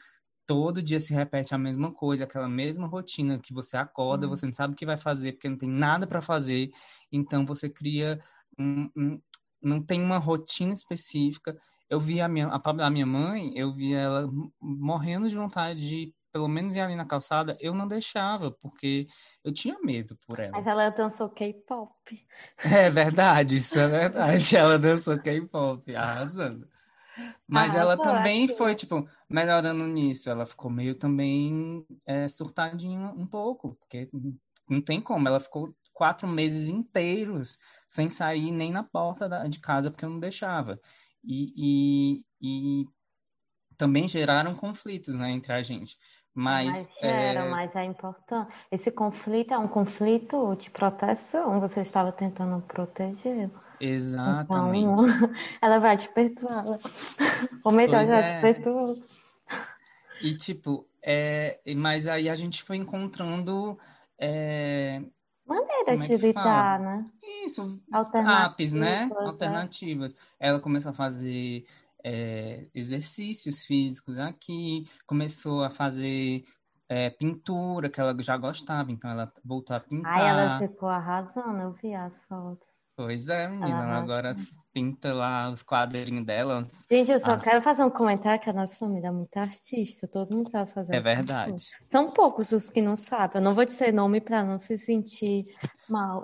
Todo 0.45 0.81
dia 0.81 0.99
se 0.99 1.13
repete 1.13 1.55
a 1.55 1.57
mesma 1.57 1.91
coisa, 1.91 2.23
aquela 2.23 2.47
mesma 2.47 2.87
rotina 2.87 3.39
que 3.39 3.53
você 3.53 3.77
acorda, 3.77 4.27
Hum. 4.27 4.29
você 4.29 4.45
não 4.45 4.53
sabe 4.53 4.73
o 4.73 4.77
que 4.77 4.85
vai 4.85 4.97
fazer 4.97 5.33
porque 5.33 5.49
não 5.49 5.57
tem 5.57 5.69
nada 5.69 6.05
para 6.05 6.21
fazer, 6.21 6.69
então 7.11 7.45
você 7.45 7.69
cria 7.69 8.21
um, 8.59 8.89
um- 8.95 9.21
não 9.61 9.81
tem 9.83 10.01
uma 10.01 10.17
rotina 10.19 10.73
específica. 10.73 11.57
Eu 11.89 11.99
vi 11.99 12.21
a 12.21 12.27
minha, 12.27 12.47
a, 12.47 12.59
a 12.85 12.89
minha 12.89 13.05
mãe, 13.05 13.51
eu 13.57 13.73
vi 13.73 13.93
ela 13.93 14.29
morrendo 14.61 15.27
de 15.29 15.35
vontade 15.35 15.79
de 15.87 16.13
pelo 16.31 16.47
menos 16.47 16.75
ir 16.75 16.81
ali 16.81 16.95
na 16.95 17.05
calçada, 17.05 17.57
eu 17.61 17.73
não 17.73 17.87
deixava, 17.87 18.51
porque 18.51 19.07
eu 19.43 19.53
tinha 19.53 19.79
medo 19.81 20.17
por 20.27 20.39
ela. 20.39 20.53
Mas 20.53 20.67
ela 20.67 20.89
dançou 20.89 21.29
K-pop. 21.29 22.27
É 22.63 22.89
verdade, 22.89 23.57
isso 23.57 23.77
é 23.79 23.87
verdade. 23.87 24.55
Ela 24.57 24.77
dançou 24.79 25.17
K-pop, 25.19 25.95
arrasando. 25.95 26.67
Mas 27.47 27.75
ela 27.75 27.93
Arrasou, 27.93 28.03
também 28.03 28.47
foi, 28.47 28.75
tipo, 28.75 29.07
melhorando 29.29 29.85
nisso. 29.87 30.29
Ela 30.29 30.45
ficou 30.45 30.69
meio 30.71 30.95
também 30.95 31.85
é, 32.05 32.27
surtadinha 32.27 33.11
um 33.15 33.25
pouco, 33.27 33.75
porque 33.75 34.09
não 34.69 34.81
tem 34.81 35.01
como. 35.01 35.27
Ela 35.27 35.39
ficou 35.39 35.75
quatro 35.93 36.27
meses 36.27 36.69
inteiros 36.69 37.57
sem 37.87 38.09
sair 38.09 38.51
nem 38.51 38.71
na 38.71 38.83
porta 38.83 39.29
da- 39.29 39.47
de 39.47 39.59
casa, 39.59 39.91
porque 39.91 40.05
eu 40.05 40.09
não 40.09 40.19
deixava. 40.19 40.79
E, 41.23 42.21
e, 42.21 42.81
e 42.83 42.85
também 43.77 44.07
geraram 44.07 44.55
conflitos, 44.55 45.15
né, 45.15 45.31
entre 45.31 45.53
a 45.53 45.61
gente. 45.61 45.97
Mas, 46.35 46.67
Mas 46.67 46.89
gera, 46.99 47.39
é, 47.45 47.49
mas 47.49 47.75
é 47.77 47.85
importante. 47.85 48.51
Esse 48.69 48.91
conflito 48.91 49.53
é 49.53 49.57
um 49.57 49.69
conflito 49.69 50.53
de 50.57 50.69
proteção. 50.69 51.61
Você 51.61 51.79
estava 51.79 52.11
tentando 52.11 52.61
proteger. 52.63 53.45
Então, 53.45 53.61
exatamente. 53.79 54.85
ela 55.61 55.79
vai 55.79 55.95
te 55.95 56.09
perdoar. 56.09 56.65
Ou 57.63 57.71
melhor, 57.71 57.99
Pois 57.99 58.09
já 58.09 58.17
é. 58.17 58.35
te 58.35 58.41
perdoou. 58.41 59.01
E 60.21 60.35
tipo, 60.35 60.85
é, 61.01 61.59
mas 61.75 62.05
aí 62.05 62.29
a 62.29 62.35
gente 62.35 62.63
foi 62.63 62.75
encontrando 62.77 63.79
é, 64.19 65.01
Maneiras 65.45 66.01
é 66.01 66.07
de 66.07 66.27
lidar, 66.27 66.79
né? 66.79 67.05
Isso, 67.45 67.79
escapes, 67.93 68.73
né? 68.73 69.03
Alternativas, 69.03 69.21
é. 69.21 69.45
Alternativas. 69.45 70.15
Ela 70.39 70.59
começou 70.59 70.91
a 70.91 70.95
fazer 70.95 71.65
é, 72.07 72.67
exercícios 72.75 73.63
físicos 73.65 74.19
aqui, 74.19 74.87
começou 75.07 75.63
a 75.63 75.71
fazer 75.71 76.43
é, 76.87 77.09
pintura, 77.09 77.89
que 77.89 77.99
ela 77.99 78.15
já 78.21 78.37
gostava, 78.37 78.91
então 78.91 79.09
ela 79.09 79.31
voltou 79.43 79.75
a 79.75 79.79
Ai, 79.79 80.27
ela 80.27 80.59
pintar. 80.59 80.69
ficou 80.69 80.87
arrasando, 80.87 81.59
eu 81.61 81.71
vi 81.71 81.95
as 81.95 82.19
fotos. 82.25 82.67
Pois 82.95 83.27
é, 83.27 83.47
menina, 83.47 83.69
ela 83.71 83.83
Ela 83.83 84.03
agora 84.03 84.33
pinta 84.71 85.13
lá 85.13 85.49
os 85.49 85.63
quadrinhos 85.63 86.25
dela. 86.25 86.61
Gente, 86.89 87.11
eu 87.11 87.17
só 87.17 87.33
as- 87.33 87.43
quero 87.43 87.61
fazer 87.63 87.83
um 87.83 87.89
comentário 87.89 88.39
que 88.39 88.49
a 88.49 88.53
nossa 88.53 88.77
família 88.77 89.07
é 89.07 89.11
muito 89.11 89.35
artista, 89.37 90.07
todo 90.07 90.33
mundo 90.33 90.49
sabe 90.51 90.71
fazer 90.71 90.95
É 90.95 90.99
verdade. 91.01 91.63
São 91.87 92.11
poucos 92.11 92.51
os 92.51 92.69
que 92.69 92.81
não 92.81 92.95
sabem. 92.95 93.37
Eu 93.37 93.43
não 93.43 93.55
vou 93.55 93.65
dizer 93.65 93.91
nome 93.91 94.21
para 94.21 94.43
não 94.43 94.59
se 94.59 94.77
sentir 94.77 95.45
mal. 95.89 96.23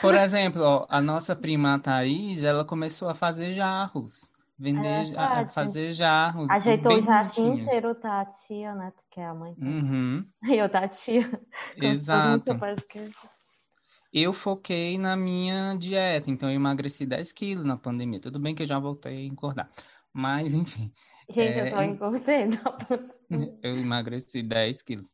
Por 0.00 0.14
exemplo, 0.14 0.62
ó, 0.62 0.86
a 0.88 1.00
nossa 1.00 1.36
prima 1.36 1.78
Thaís, 1.78 2.42
ela 2.42 2.64
começou 2.64 3.08
a 3.08 3.14
fazer 3.14 3.52
jarros. 3.52 4.32
Vender, 4.58 5.12
É 5.12 5.18
a- 5.18 5.40
a 5.42 5.48
fazer 5.48 5.92
jarros 5.92 6.48
Ajeitou 6.48 6.92
bem 6.92 6.98
o 6.98 7.02
jardim 7.02 7.60
inteiro 7.60 7.94
da 8.00 8.24
tia, 8.24 8.72
né? 8.74 8.92
Que 9.10 9.20
é 9.20 9.26
a 9.26 9.34
mãe. 9.34 9.54
Uhum, 9.58 10.24
E 10.44 10.56
eu 10.58 10.68
tia. 10.88 11.28
Como 11.28 11.36
se 11.36 11.76
fosse 11.76 11.90
exato. 11.90 12.58
que- 12.88 13.10
Eu 14.12 14.32
foquei 14.32 14.96
na 14.96 15.16
minha 15.16 15.74
dieta, 15.74 16.30
então 16.30 16.48
eu 16.48 16.54
emagreci 16.54 17.04
10 17.04 17.32
quilos 17.32 17.64
na 17.64 17.76
pandemia. 17.76 18.20
Tudo 18.20 18.38
bem 18.38 18.54
que 18.54 18.62
eu 18.62 18.66
já 18.66 18.78
voltei 18.78 19.16
a 19.16 19.26
engordar. 19.26 19.68
Mas, 20.12 20.54
enfim, 20.54 20.92
Gente, 21.28 21.58
eu 21.58 21.64
É, 21.64 21.70
só 21.70 21.82
em- 21.82 21.90
engordei. 21.92 22.46
não. 22.46 22.78
eu 23.62 23.76
emagreci 23.76 24.40
10 24.42 24.82
quilos. 24.82 25.08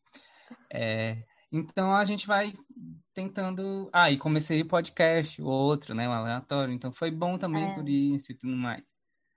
É, 0.70 1.22
então 1.50 1.94
a 1.94 2.04
gente 2.04 2.26
vai 2.26 2.52
tentando. 3.14 3.88
Ah, 3.92 4.10
e 4.10 4.18
comecei 4.18 4.60
o 4.60 4.66
podcast, 4.68 5.40
o 5.40 5.46
outro, 5.46 5.94
né? 5.94 6.06
O 6.08 6.12
aleatório. 6.12 6.74
Então 6.74 6.92
foi 6.92 7.10
bom 7.10 7.38
também 7.38 7.64
É. 7.70 7.74
por 7.74 7.88
isso 7.88 8.32
e 8.32 8.34
tudo 8.34 8.54
mais. 8.54 8.84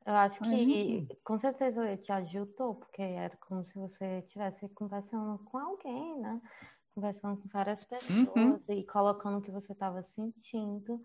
Eu 0.05 0.15
acho 0.15 0.41
que 0.41 1.07
com 1.23 1.37
certeza 1.37 1.85
ele 1.85 1.97
te 1.97 2.11
ajudou, 2.11 2.75
porque 2.75 3.01
era 3.01 3.37
como 3.37 3.63
se 3.65 3.77
você 3.79 4.19
estivesse 4.19 4.67
conversando 4.69 5.39
com 5.45 5.57
alguém, 5.57 6.19
né? 6.19 6.41
Conversando 6.95 7.41
com 7.41 7.47
várias 7.49 7.83
Uhum. 8.09 8.59
pessoas 8.63 8.67
e 8.69 8.85
colocando 8.85 9.37
o 9.39 9.41
que 9.41 9.51
você 9.51 9.73
estava 9.73 10.03
sentindo. 10.03 11.01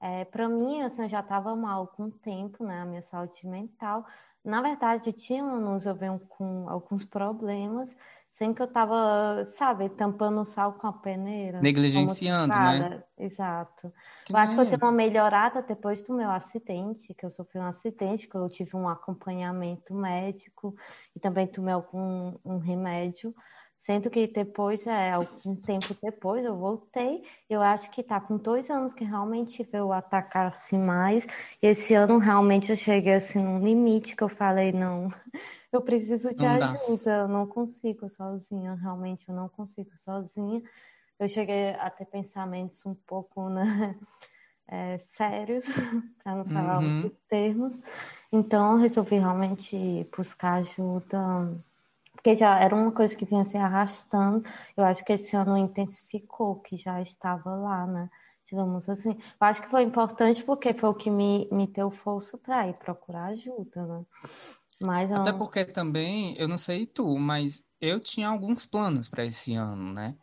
É, 0.00 0.24
para 0.24 0.48
mim, 0.48 0.82
assim, 0.82 1.02
eu 1.04 1.08
já 1.08 1.20
estava 1.20 1.56
mal 1.56 1.88
com 1.88 2.04
o 2.04 2.12
tempo, 2.12 2.64
né? 2.64 2.80
A 2.82 2.86
minha 2.86 3.02
saúde 3.02 3.46
mental. 3.46 4.06
Na 4.44 4.62
verdade, 4.62 5.12
tinha 5.12 5.44
anos 5.44 5.86
eu 5.86 5.94
venho 5.96 6.20
com 6.20 6.68
alguns 6.68 7.04
problemas, 7.04 7.94
sem 8.30 8.54
que 8.54 8.62
eu 8.62 8.66
estava, 8.66 9.48
sabe, 9.56 9.88
tampando 9.88 10.40
o 10.40 10.44
sal 10.44 10.74
com 10.74 10.86
a 10.86 10.92
peneira, 10.92 11.60
Negligenciando, 11.60 12.54
né? 12.54 13.02
Exato. 13.18 13.92
Que 14.24 14.32
Eu 14.32 14.36
acho 14.36 14.54
que 14.54 14.60
eu 14.60 14.66
tenho 14.68 14.82
uma 14.82 14.92
melhorada 14.92 15.62
depois 15.62 16.02
do 16.02 16.14
meu 16.14 16.30
acidente, 16.30 17.14
que 17.14 17.26
eu 17.26 17.30
sofri 17.30 17.58
um 17.58 17.66
acidente, 17.66 18.28
que 18.28 18.36
eu 18.36 18.48
tive 18.48 18.76
um 18.76 18.88
acompanhamento 18.88 19.94
médico 19.94 20.74
e 21.16 21.20
também 21.20 21.46
tomei 21.46 21.74
algum 21.74 22.38
um 22.44 22.58
remédio. 22.58 23.34
Sendo 23.78 24.10
que 24.10 24.26
depois, 24.26 24.86
é, 24.88 25.12
algum 25.12 25.54
tempo 25.56 25.96
depois, 26.02 26.44
eu 26.44 26.56
voltei. 26.56 27.22
Eu 27.48 27.62
acho 27.62 27.90
que 27.92 28.02
tá 28.02 28.20
com 28.20 28.36
dois 28.36 28.68
anos 28.70 28.92
que 28.92 29.04
realmente 29.04 29.62
veio 29.62 29.92
atacar 29.92 30.48
assim 30.48 30.78
mais. 30.78 31.26
Esse 31.62 31.94
ano 31.94 32.18
realmente 32.18 32.70
eu 32.70 32.76
cheguei 32.76 33.14
assim 33.14 33.38
num 33.40 33.60
limite 33.64 34.16
que 34.16 34.22
eu 34.24 34.28
falei, 34.28 34.72
não, 34.72 35.08
eu 35.72 35.82
preciso 35.82 36.34
de 36.34 36.44
Não 36.44 36.56
dá. 36.56 36.80
ajuda, 36.86 37.18
eu 37.22 37.28
não 37.28 37.46
consigo 37.46 38.08
sozinha, 38.08 38.74
realmente 38.74 39.28
eu 39.28 39.34
não 39.34 39.48
consigo 39.48 39.90
sozinha. 40.04 40.62
Eu 41.18 41.28
cheguei 41.28 41.70
a 41.72 41.90
ter 41.90 42.06
pensamentos 42.06 42.84
um 42.86 42.94
pouco, 42.94 43.48
né, 43.50 43.62
é, 44.68 44.98
sérios, 45.16 45.64
para 46.22 46.34
não 46.36 46.46
falar 46.46 46.80
Uhum. 46.80 46.84
outros 46.84 47.16
termos. 47.28 47.80
Então, 48.32 48.72
eu 48.72 48.78
resolvi 48.78 49.16
realmente 49.18 50.08
buscar 50.16 50.54
ajuda, 50.60 51.18
porque 52.18 52.34
já 52.36 52.58
era 52.58 52.74
uma 52.74 52.90
coisa 52.92 53.14
que 53.16 53.24
vinha 53.24 53.44
se 53.44 53.56
arrastando. 53.56 54.42
Eu 54.76 54.84
acho 54.84 55.04
que 55.04 55.12
esse 55.12 55.36
ano 55.36 55.56
intensificou, 55.56 56.60
que 56.60 56.76
já 56.76 57.00
estava 57.00 57.54
lá, 57.54 57.86
né? 57.86 58.10
Digamos 58.50 58.88
assim. 58.88 59.10
Eu 59.12 59.46
acho 59.46 59.62
que 59.62 59.68
foi 59.70 59.82
importante 59.84 60.42
porque 60.42 60.74
foi 60.74 60.88
o 60.90 60.94
que 60.94 61.10
me, 61.10 61.48
me 61.52 61.66
deu 61.68 61.90
força 61.90 62.36
para 62.36 62.66
ir 62.68 62.74
procurar 62.74 63.26
ajuda, 63.26 63.86
né? 63.86 64.04
Mas 64.80 65.10
Até 65.12 65.32
não- 65.32 65.38
porque 65.38 65.64
também, 65.64 66.36
eu 66.38 66.48
não 66.48 66.58
sei 66.58 66.86
tu, 66.86 67.18
mas 67.18 67.62
eu 67.80 68.00
tinha 68.00 68.28
alguns 68.28 68.64
planos 68.66 69.08
para 69.08 69.24
esse 69.24 69.54
ano, 69.54 69.92
né? 69.92 70.16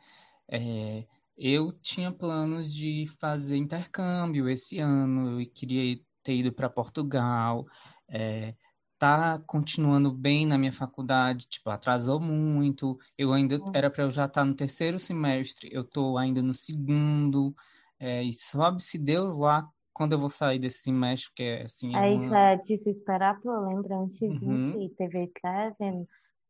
É, 0.50 1.08
eu 1.38 1.74
tinha 1.82 2.12
planos 2.12 2.74
de 2.74 3.06
fazer 3.20 3.58
intercâmbio 3.58 4.50
esse 4.50 4.80
ano, 4.80 5.42
eu 5.42 5.52
queria 5.52 6.00
ter 6.24 6.36
ido 6.38 6.54
para 6.54 6.70
Portugal, 6.70 7.66
é, 8.10 8.56
tá 8.98 9.40
continuando 9.48 10.12
bem 10.12 10.46
na 10.46 10.58
minha 10.58 10.72
faculdade, 10.74 11.48
tipo, 11.48 11.70
atrasou 11.70 12.20
muito, 12.20 12.98
eu 13.18 13.34
ainda 13.34 13.64
era 13.74 13.90
para 13.92 14.04
eu 14.04 14.12
já 14.12 14.26
estar 14.26 14.46
no 14.46 14.56
terceiro 14.56 15.00
semestre, 15.00 15.70
eu 15.72 15.84
tô 15.84 16.18
ainda 16.18 16.42
no 16.42 16.54
segundo, 16.54 17.54
é, 18.00 18.24
e 18.24 18.34
sabe-se 18.34 18.98
Deus 18.98 19.36
lá 19.36 19.70
quando 19.94 20.14
eu 20.14 20.20
vou 20.20 20.30
sair 20.30 20.60
desse 20.60 20.80
semestre, 20.80 21.30
porque 21.30 21.62
assim, 21.64 21.96
é 21.96 22.00
É 22.00 22.14
isso, 22.14 22.34
uma... 22.34 22.36
é 22.36 22.58
desesperador. 22.58 23.56
Eu 23.56 23.68
lembro 23.68 23.96
antes 24.04 24.18
de 24.20 24.32
vir 24.34 24.60
Uhum. 24.60 24.86
teve 24.98 25.32
greve 25.42 26.08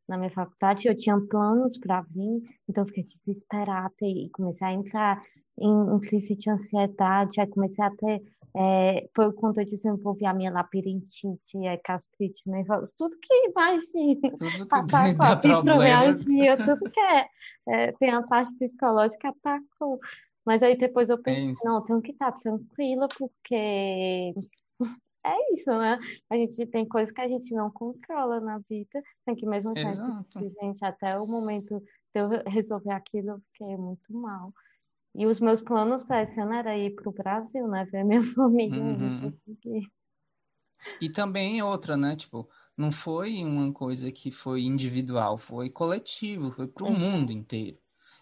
na 0.08 0.18
minha 0.18 0.30
faculdade, 0.32 0.88
eu 0.88 0.96
tinha 0.96 1.20
planos 1.28 1.78
para 1.80 2.02
vir, 2.04 2.42
então 2.70 2.84
eu 2.84 2.88
fiquei 2.88 3.06
desesperada 3.26 3.94
e 4.04 4.30
comecei 4.32 4.68
a 4.68 4.74
entrar 4.74 5.22
em, 5.60 5.96
em 5.96 6.00
crise 6.00 6.36
de 6.36 6.50
ansiedade, 6.50 7.42
aí 7.42 7.48
comecei 7.50 7.84
a 7.84 7.92
ter, 7.92 8.22
é, 8.58 9.10
foi 9.16 9.34
quando 9.34 9.60
eu 9.60 9.66
desenvolvi 9.66 10.26
a 10.26 10.34
minha 10.34 10.52
labirintite, 10.52 11.58
é, 11.66 11.80
gastrite 11.86 12.50
nervosa, 12.50 12.94
tudo 12.98 13.18
que 13.22 13.34
imagina, 13.50 14.32
Tudo 14.38 14.68
que 14.68 14.76
atacou, 14.76 14.90
dá 15.18 15.32
a 15.32 15.36
problema. 15.36 15.62
fibromialgia, 15.62 16.58
tudo 16.58 16.90
que 16.92 17.00
é, 17.00 17.28
é, 17.68 17.92
tem 17.94 18.12
a 18.12 18.24
parte 18.24 18.56
psicológica, 18.58 19.30
atacou. 19.30 20.00
Mas 20.46 20.62
aí 20.64 20.78
depois 20.78 21.10
eu 21.10 21.18
É 21.18 21.22
pensei, 21.22 21.52
isso. 21.52 21.66
não, 21.66 21.82
tenho 21.84 22.02
que 22.02 22.12
estar 22.12 22.32
tranquila, 22.32 23.08
porque 23.18 23.56
é 25.26 25.54
isso, 25.54 25.72
né? 25.78 25.98
A 26.30 26.36
gente 26.36 26.66
tem 26.68 26.88
coisas 26.88 27.12
que 27.12 27.20
a 27.20 27.28
gente 27.28 27.54
não 27.54 27.72
controla 27.72 28.40
na 28.40 28.60
vida, 28.70 29.02
tem 29.26 29.36
que 29.36 29.46
mesmo 29.46 29.74
Exato. 29.76 30.40
gente, 30.62 30.86
até 30.86 31.20
o 31.20 31.26
momento 31.26 31.80
de 32.14 32.22
eu 32.22 32.30
resolver 32.48 32.92
aquilo, 32.92 33.32
eu 33.32 33.40
fiquei 33.52 33.76
muito 33.76 34.14
mal. 34.14 34.54
E 35.18 35.26
os 35.26 35.40
meus 35.40 35.62
planos 35.62 36.04
para 36.04 36.24
esse 36.24 36.40
ano 36.40 36.54
era 36.54 36.78
ir 36.78 36.94
para 36.96 37.10
o 37.10 37.14
Brasil, 37.14 37.68
né? 37.68 37.86
Ver 37.86 38.04
minha 38.04 38.22
família, 38.36 38.76
não 38.78 38.98
Uhum. 39.00 39.38
E 41.02 41.10
também 41.10 41.62
outra, 41.62 41.96
né? 41.96 42.16
Tipo, 42.16 42.50
não 42.78 42.92
foi 42.92 43.44
uma 43.44 43.72
coisa 43.72 44.12
que 44.12 44.32
foi 44.32 44.64
individual, 44.64 45.38
foi 45.38 45.70
coletivo, 45.70 46.52
foi 46.52 46.68
pro 46.68 46.88
Exato. 46.88 47.00
mundo 47.00 47.32
inteiro. 47.32 47.78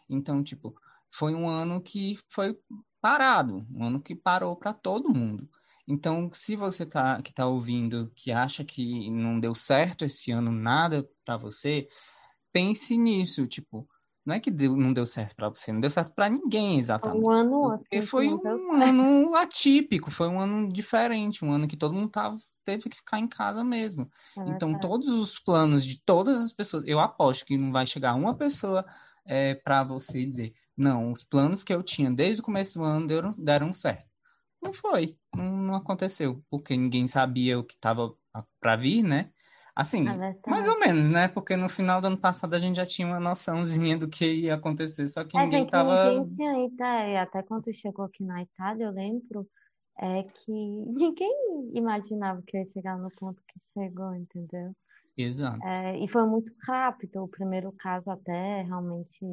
Então, 0.09 0.43
tipo, 0.43 0.75
foi 1.11 1.33
um 1.33 1.47
ano 1.49 1.81
que 1.81 2.17
foi 2.29 2.57
parado, 3.01 3.65
um 3.73 3.83
ano 3.85 4.01
que 4.01 4.15
parou 4.15 4.55
para 4.55 4.73
todo 4.73 5.13
mundo. 5.13 5.49
Então, 5.87 6.29
se 6.33 6.55
você 6.55 6.85
tá, 6.85 7.21
que 7.21 7.33
tá 7.33 7.45
ouvindo, 7.45 8.11
que 8.15 8.31
acha 8.31 8.63
que 8.63 9.09
não 9.11 9.39
deu 9.39 9.53
certo 9.53 10.05
esse 10.05 10.31
ano 10.31 10.51
nada 10.51 11.07
para 11.25 11.35
você, 11.37 11.87
pense 12.51 12.97
nisso, 12.97 13.47
tipo, 13.47 13.87
não 14.25 14.35
é 14.35 14.39
que 14.39 14.51
deu- 14.51 14.75
não 14.77 14.93
deu 14.93 15.05
certo 15.05 15.35
para 15.35 15.49
você, 15.49 15.71
não 15.71 15.79
deu 15.81 15.89
certo 15.89 16.13
para 16.13 16.29
ninguém 16.29 16.79
Foi 16.79 16.79
exatamente. 16.79 17.27
um 17.27 17.29
ano 17.29 17.69
assim 17.69 18.01
foi 18.01 18.27
um 18.33 18.73
ano 18.73 19.35
atípico, 19.35 20.09
foi 20.11 20.27
um 20.27 20.39
ano 20.39 20.71
diferente, 20.71 21.43
um 21.45 21.51
ano 21.51 21.67
que 21.67 21.77
todo 21.77 21.93
mundo 21.93 22.09
tava, 22.09 22.37
teve 22.63 22.89
que 22.89 22.97
ficar 22.97 23.19
em 23.19 23.27
casa 23.27 23.63
mesmo. 23.63 24.09
É 24.37 24.41
Então, 24.45 24.77
todos 24.77 25.07
os 25.09 25.39
planos 25.39 25.85
de 25.85 26.01
todas 26.03 26.41
as 26.41 26.51
pessoas, 26.51 26.83
eu 26.87 26.99
aposto 26.99 27.45
que 27.45 27.57
não 27.57 27.71
vai 27.71 27.85
chegar 27.85 28.15
uma 28.15 28.35
pessoa 28.35 28.85
é, 29.25 29.55
para 29.55 29.83
você 29.83 30.25
dizer, 30.25 30.53
não, 30.77 31.11
os 31.11 31.23
planos 31.23 31.63
que 31.63 31.73
eu 31.73 31.83
tinha 31.83 32.11
desde 32.11 32.41
o 32.41 32.45
começo 32.45 32.79
do 32.79 32.85
ano 32.85 33.07
deram, 33.07 33.29
deram 33.37 33.73
certo. 33.73 34.07
Não 34.63 34.73
foi, 34.73 35.17
não, 35.35 35.57
não 35.57 35.75
aconteceu, 35.75 36.43
porque 36.49 36.77
ninguém 36.77 37.07
sabia 37.07 37.59
o 37.59 37.65
que 37.65 37.75
estava 37.75 38.15
para 38.61 38.77
vir, 38.77 39.03
né? 39.03 39.32
Assim, 39.75 40.07
É 40.07 40.49
mais 40.49 40.67
ou 40.67 40.79
menos, 40.79 41.09
né? 41.09 41.27
Porque 41.27 41.55
no 41.55 41.67
final 41.67 41.99
do 41.99 42.07
ano 42.07 42.17
passado 42.17 42.53
a 42.53 42.59
gente 42.59 42.75
já 42.75 42.85
tinha 42.85 43.07
uma 43.07 43.19
noçãozinha 43.19 43.97
do 43.97 44.07
que 44.07 44.25
ia 44.25 44.55
acontecer, 44.55 45.07
só 45.07 45.23
que 45.23 45.35
É, 45.37 45.43
ninguém 45.43 45.61
gente, 45.61 45.71
tava. 45.71 46.05
ninguém 46.11 46.35
tinha 46.35 46.65
ideia. 46.67 47.21
Até 47.23 47.41
quando 47.43 47.73
chegou 47.73 48.05
aqui 48.05 48.23
na 48.23 48.43
Itália, 48.43 48.85
eu 48.85 48.91
lembro 48.91 49.47
é 49.99 50.23
que 50.23 50.51
ninguém 50.51 51.71
imaginava 51.73 52.41
que 52.45 52.57
ia 52.57 52.65
chegar 52.65 52.97
no 52.97 53.09
ponto 53.11 53.41
que 53.47 53.59
chegou, 53.73 54.13
entendeu? 54.15 54.73
Exato. 55.17 55.59
É, 55.65 55.97
e 56.03 56.07
foi 56.07 56.23
muito 56.25 56.51
rápido. 56.67 57.23
O 57.23 57.27
primeiro 57.27 57.71
caso 57.73 58.11
até 58.11 58.61
realmente 58.63 59.25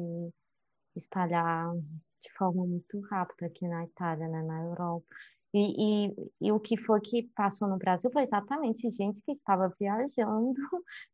espalhar 0.95 1.73
de 1.75 2.31
forma 2.37 2.65
muito 2.65 2.99
rápida 3.09 3.47
aqui 3.47 3.67
na 3.67 3.83
Itália, 3.83 4.27
né, 4.27 4.43
na 4.43 4.61
Europa. 4.61 5.05
E, 5.53 6.07
e, 6.07 6.31
e 6.41 6.51
o 6.51 6.59
que 6.59 6.77
foi 6.77 7.01
que 7.01 7.23
passou 7.35 7.67
no 7.67 7.77
Brasil 7.77 8.09
foi 8.11 8.23
exatamente 8.23 8.89
gente 8.91 9.21
que 9.25 9.33
estava 9.33 9.73
viajando, 9.79 10.53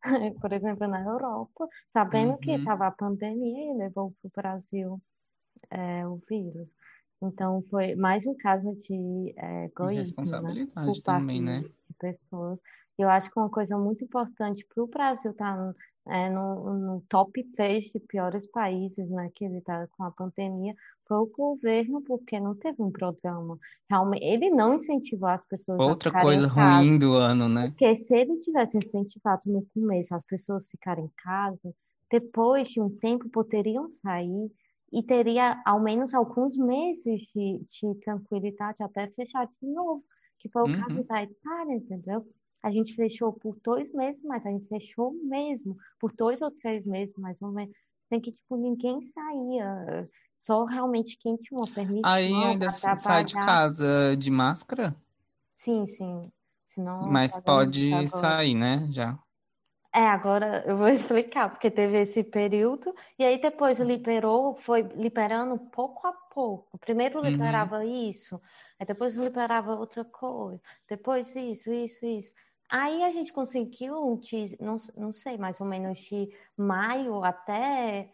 por 0.42 0.54
exemplo, 0.54 0.88
na 0.88 1.02
Europa, 1.04 1.68
sabendo 1.90 2.38
que 2.40 2.52
Uhum. 2.52 2.58
estava 2.58 2.88
a 2.88 2.92
pandemia 2.92 3.74
e 3.74 3.78
levou 3.78 4.14
para 4.22 4.28
o 4.28 4.32
Brasil 4.36 5.02
é, 5.72 6.08
o 6.08 6.20
vírus. 6.30 6.70
Então, 7.22 7.64
foi 7.70 7.96
mais 7.96 8.26
um 8.28 8.36
caso 8.38 8.76
de 8.84 9.34
é, 9.38 9.66
egoísmo, 9.66 10.26
né, 10.42 10.54
responsabilidade 10.54 10.76
parte 10.76 11.04
também, 11.04 11.42
né? 11.42 11.62
de 11.90 11.96
pessoas. 12.00 12.60
Eu 12.98 13.10
acho 13.10 13.32
que 13.32 13.40
uma 13.40 13.50
coisa 13.50 13.78
muito 13.78 14.04
importante 14.04 14.66
para 14.74 14.84
o 14.84 14.88
Brasil 14.88 15.32
estar 15.32 15.74
é, 16.10 16.30
no, 16.30 16.74
no 16.80 17.02
top 17.10 17.44
3 17.56 17.86
de 17.92 18.00
piores 18.00 18.48
países, 18.50 19.10
né, 19.10 19.30
que 19.36 19.46
ele 19.46 19.58
está 19.60 19.88
com 19.90 20.04
a 20.04 20.12
pandemia, 20.12 20.74
foi 21.08 21.18
o 21.18 21.28
governo, 21.28 22.02
porque 22.04 22.40
não 22.40 22.56
teve 22.56 22.82
um 22.82 22.92
programa. 22.92 23.58
Realmente, 23.90 24.24
ele 24.26 24.50
não 24.50 24.76
incentivou 24.76 25.30
as 25.30 25.46
pessoas 25.48 25.86
a 25.88 25.92
Outra 25.92 26.12
ficarem 26.12 26.46
coisa 26.46 26.46
ruim 26.48 26.98
do 27.00 27.14
ano, 27.14 27.48
né? 27.50 27.74
Porque 27.80 27.96
se 27.96 28.16
ele 28.16 28.38
tivesse 28.40 28.78
incentivado 28.78 29.42
no 29.52 29.66
começo 29.74 30.14
as 30.16 30.24
pessoas 30.26 30.68
ficarem 30.70 31.06
em 31.06 31.12
casa, 31.18 31.74
depois 32.12 32.68
de 32.70 32.82
um 32.82 32.90
tempo 32.98 33.30
poderiam 33.30 33.92
sair 33.92 34.52
e 34.92 35.04
teria 35.04 35.62
ao 35.66 35.82
menos 35.82 36.14
alguns 36.14 36.58
meses 36.58 37.22
de, 37.34 37.60
de 37.66 37.96
tranquilidade 38.02 38.82
até 38.84 39.08
fechar 39.12 39.46
de 39.48 39.68
novo, 39.68 40.04
que 40.40 40.50
foi 40.50 40.64
o 40.64 40.70
caso 40.70 41.00
Uhum. 41.00 41.06
da 41.06 41.24
Itália, 41.24 41.76
entendeu? 41.76 42.26
A 42.64 42.72
gente 42.72 42.96
fechou 42.96 43.34
por 43.34 43.58
dois 43.64 43.92
meses, 43.94 44.24
mas 44.24 44.46
a 44.46 44.50
gente 44.52 44.68
fechou 44.68 45.14
mesmo, 45.14 45.76
por 46.00 46.14
dois 46.16 46.42
ou 46.42 46.52
três 46.52 46.86
meses, 46.86 47.16
mais 47.18 47.42
ou 47.42 47.52
menos. 47.52 47.76
Tem 48.10 48.22
que, 48.22 48.32
tipo, 48.32 48.56
ninguém 48.58 49.00
saía, 49.14 50.10
só 50.40 50.66
realmente 50.66 51.18
quem 51.20 51.36
tinha 51.38 51.60
uma 51.60 51.72
Aí 52.02 52.44
permissão 52.44 52.44
ainda 52.44 52.66
para 52.66 52.72
s- 52.72 52.96
sai 52.98 53.24
de 53.24 53.36
trabalhar. 53.36 53.38
casa 53.38 54.16
de 54.18 54.32
máscara, 54.32 54.96
Sim, 55.58 55.86
sim. 55.86 56.22
Senão 56.66 57.22
mas 57.22 57.38
pode 57.38 58.08
agora. 58.08 58.10
sair, 58.10 58.54
né? 58.56 58.88
Já. 58.92 59.18
É, 59.94 60.00
agora 60.10 60.64
eu 60.68 60.78
vou 60.78 60.88
explicar, 60.90 61.50
porque 61.50 61.72
teve 61.72 62.00
esse 62.02 62.24
período, 62.24 62.94
e 63.18 63.24
aí 63.26 63.40
depois 63.42 63.80
liberou, 63.80 64.56
foi 64.56 64.82
liberando 64.84 65.58
pouco 65.72 66.06
a 66.08 66.14
pouco. 66.14 66.78
Primeiro 66.78 67.20
Uhum. 67.22 67.24
liberava 67.26 67.84
isso, 67.86 68.40
aí 68.80 68.86
depois 68.86 69.16
liberava 69.18 69.74
outra 69.76 70.06
coisa, 70.06 70.62
depois 70.88 71.36
isso, 71.36 71.72
isso, 71.72 72.06
isso. 72.06 72.32
Aí 72.72 73.04
a 73.04 73.12
gente 73.12 73.32
conseguiu, 73.34 74.18
de, 74.18 74.58
não, 74.62 74.78
não 74.96 75.14
sei, 75.14 75.38
mais 75.38 75.62
ou 75.62 75.68
menos 75.68 76.00
de 76.00 76.30
maio 76.58 77.24
até 77.24 78.14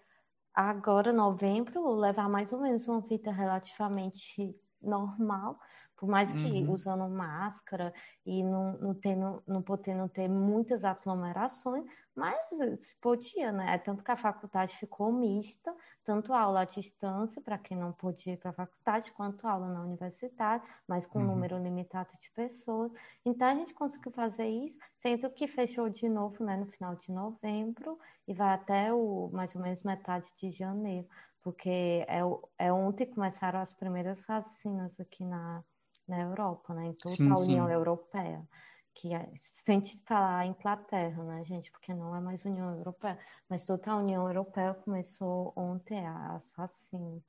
agora, 0.53 1.13
novembro, 1.13 1.87
levar 1.95 2.29
mais 2.29 2.53
ou 2.53 2.61
menos 2.61 2.87
uma 2.87 3.01
vida 3.01 3.31
relativamente 3.31 4.55
normal, 4.81 5.59
por 5.97 6.09
mais 6.09 6.33
que 6.33 6.65
Uhum. 6.65 6.67
usando 6.67 7.07
máscara 7.09 7.93
e 8.25 8.43
não, 8.43 8.77
não, 8.79 8.93
tendo, 8.95 9.43
não 9.47 9.61
podendo 9.63 10.09
ter 10.09 10.27
muitas 10.29 10.83
aglomerações, 10.85 11.85
mas 12.15 12.43
se 12.81 12.95
podia, 13.01 13.51
né? 13.51 13.77
Tanto 13.79 14.03
que 14.03 14.11
a 14.11 14.17
faculdade 14.17 14.77
ficou 14.77 15.11
mista, 15.11 15.75
tanto 16.03 16.33
aula 16.33 16.61
à 16.61 16.65
distância, 16.65 17.41
para 17.41 17.57
quem 17.57 17.77
não 17.77 17.91
podia 17.93 18.33
ir 18.33 18.37
para 18.37 18.51
a 18.51 18.53
faculdade, 18.53 19.11
quanto 19.13 19.47
aula 19.47 19.67
na 19.69 19.81
universidade, 19.81 20.67
mas 20.87 21.05
com 21.07 21.19
um 21.21 21.25
Uhum. 21.25 21.27
número 21.27 21.57
limitado 21.57 22.11
de 22.19 22.31
pessoas. 22.33 22.91
Então 23.25 23.47
a 23.47 23.55
gente 23.55 23.73
conseguiu 23.73 24.11
fazer 24.11 24.47
isso, 24.47 24.77
sendo 25.01 25.29
que 25.31 25.47
fechou 25.47 25.89
de 25.89 26.07
novo, 26.09 26.43
né, 26.43 26.55
no 26.57 26.67
final 26.67 26.95
de 26.95 27.11
novembro 27.11 27.97
e 28.27 28.33
vai 28.33 28.53
até 28.53 28.93
o 28.93 29.29
mais 29.31 29.55
ou 29.55 29.61
menos 29.61 29.81
metade 29.83 30.27
de 30.37 30.51
janeiro, 30.51 31.07
porque 31.41 31.69
é, 32.07 32.19
é 32.57 32.71
ontem 32.73 33.05
que 33.05 33.13
começaram 33.13 33.59
as 33.59 33.73
primeiras 33.73 34.23
vacinas 34.25 34.99
aqui 34.99 35.25
na, 35.25 35.63
na 36.07 36.21
Europa, 36.21 36.73
né, 36.73 36.87
em 36.87 36.93
toda 36.93 37.17
Sim, 37.17 37.35
a 37.35 37.39
União 37.39 37.69
sim. 37.69 37.69
Europeia, 37.69 38.47
que 38.95 39.13
é, 39.13 39.29
sente 39.35 39.99
falar 40.05 40.45
Inglaterra, 40.45 41.23
né, 41.23 41.43
gente, 41.43 41.71
porque 41.71 41.93
não 41.93 42.15
é 42.15 42.19
mais 42.19 42.45
União 42.45 42.75
Europeia, 42.75 43.17
mas 43.49 43.65
toda 43.65 43.91
a 43.91 43.97
União 43.97 44.27
Europeia 44.27 44.73
começou 44.73 45.53
ontem 45.55 46.05
as 46.05 46.51
vacinas. 46.55 47.21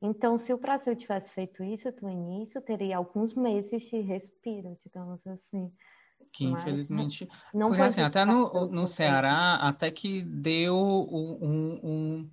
Então, 0.00 0.36
se 0.36 0.52
o 0.52 0.58
Brasil 0.58 0.94
tivesse 0.94 1.32
feito 1.32 1.64
isso 1.64 1.90
do 1.92 2.08
início, 2.08 2.60
teria 2.60 2.98
alguns 2.98 3.34
meses 3.34 3.82
de 3.82 4.00
respiro, 4.00 4.76
digamos 4.84 5.26
assim. 5.26 5.72
Que 6.32 6.48
Mas 6.48 6.62
infelizmente. 6.62 7.28
não 7.54 7.68
Porque 7.68 7.78
foi 7.78 7.86
assim, 7.86 8.02
até 8.02 8.24
no, 8.24 8.66
no. 8.66 8.86
Ceará, 8.86 9.56
até 9.56 9.90
que 9.90 10.22
deu 10.22 10.76
um, 10.76 11.80
um, 11.82 12.30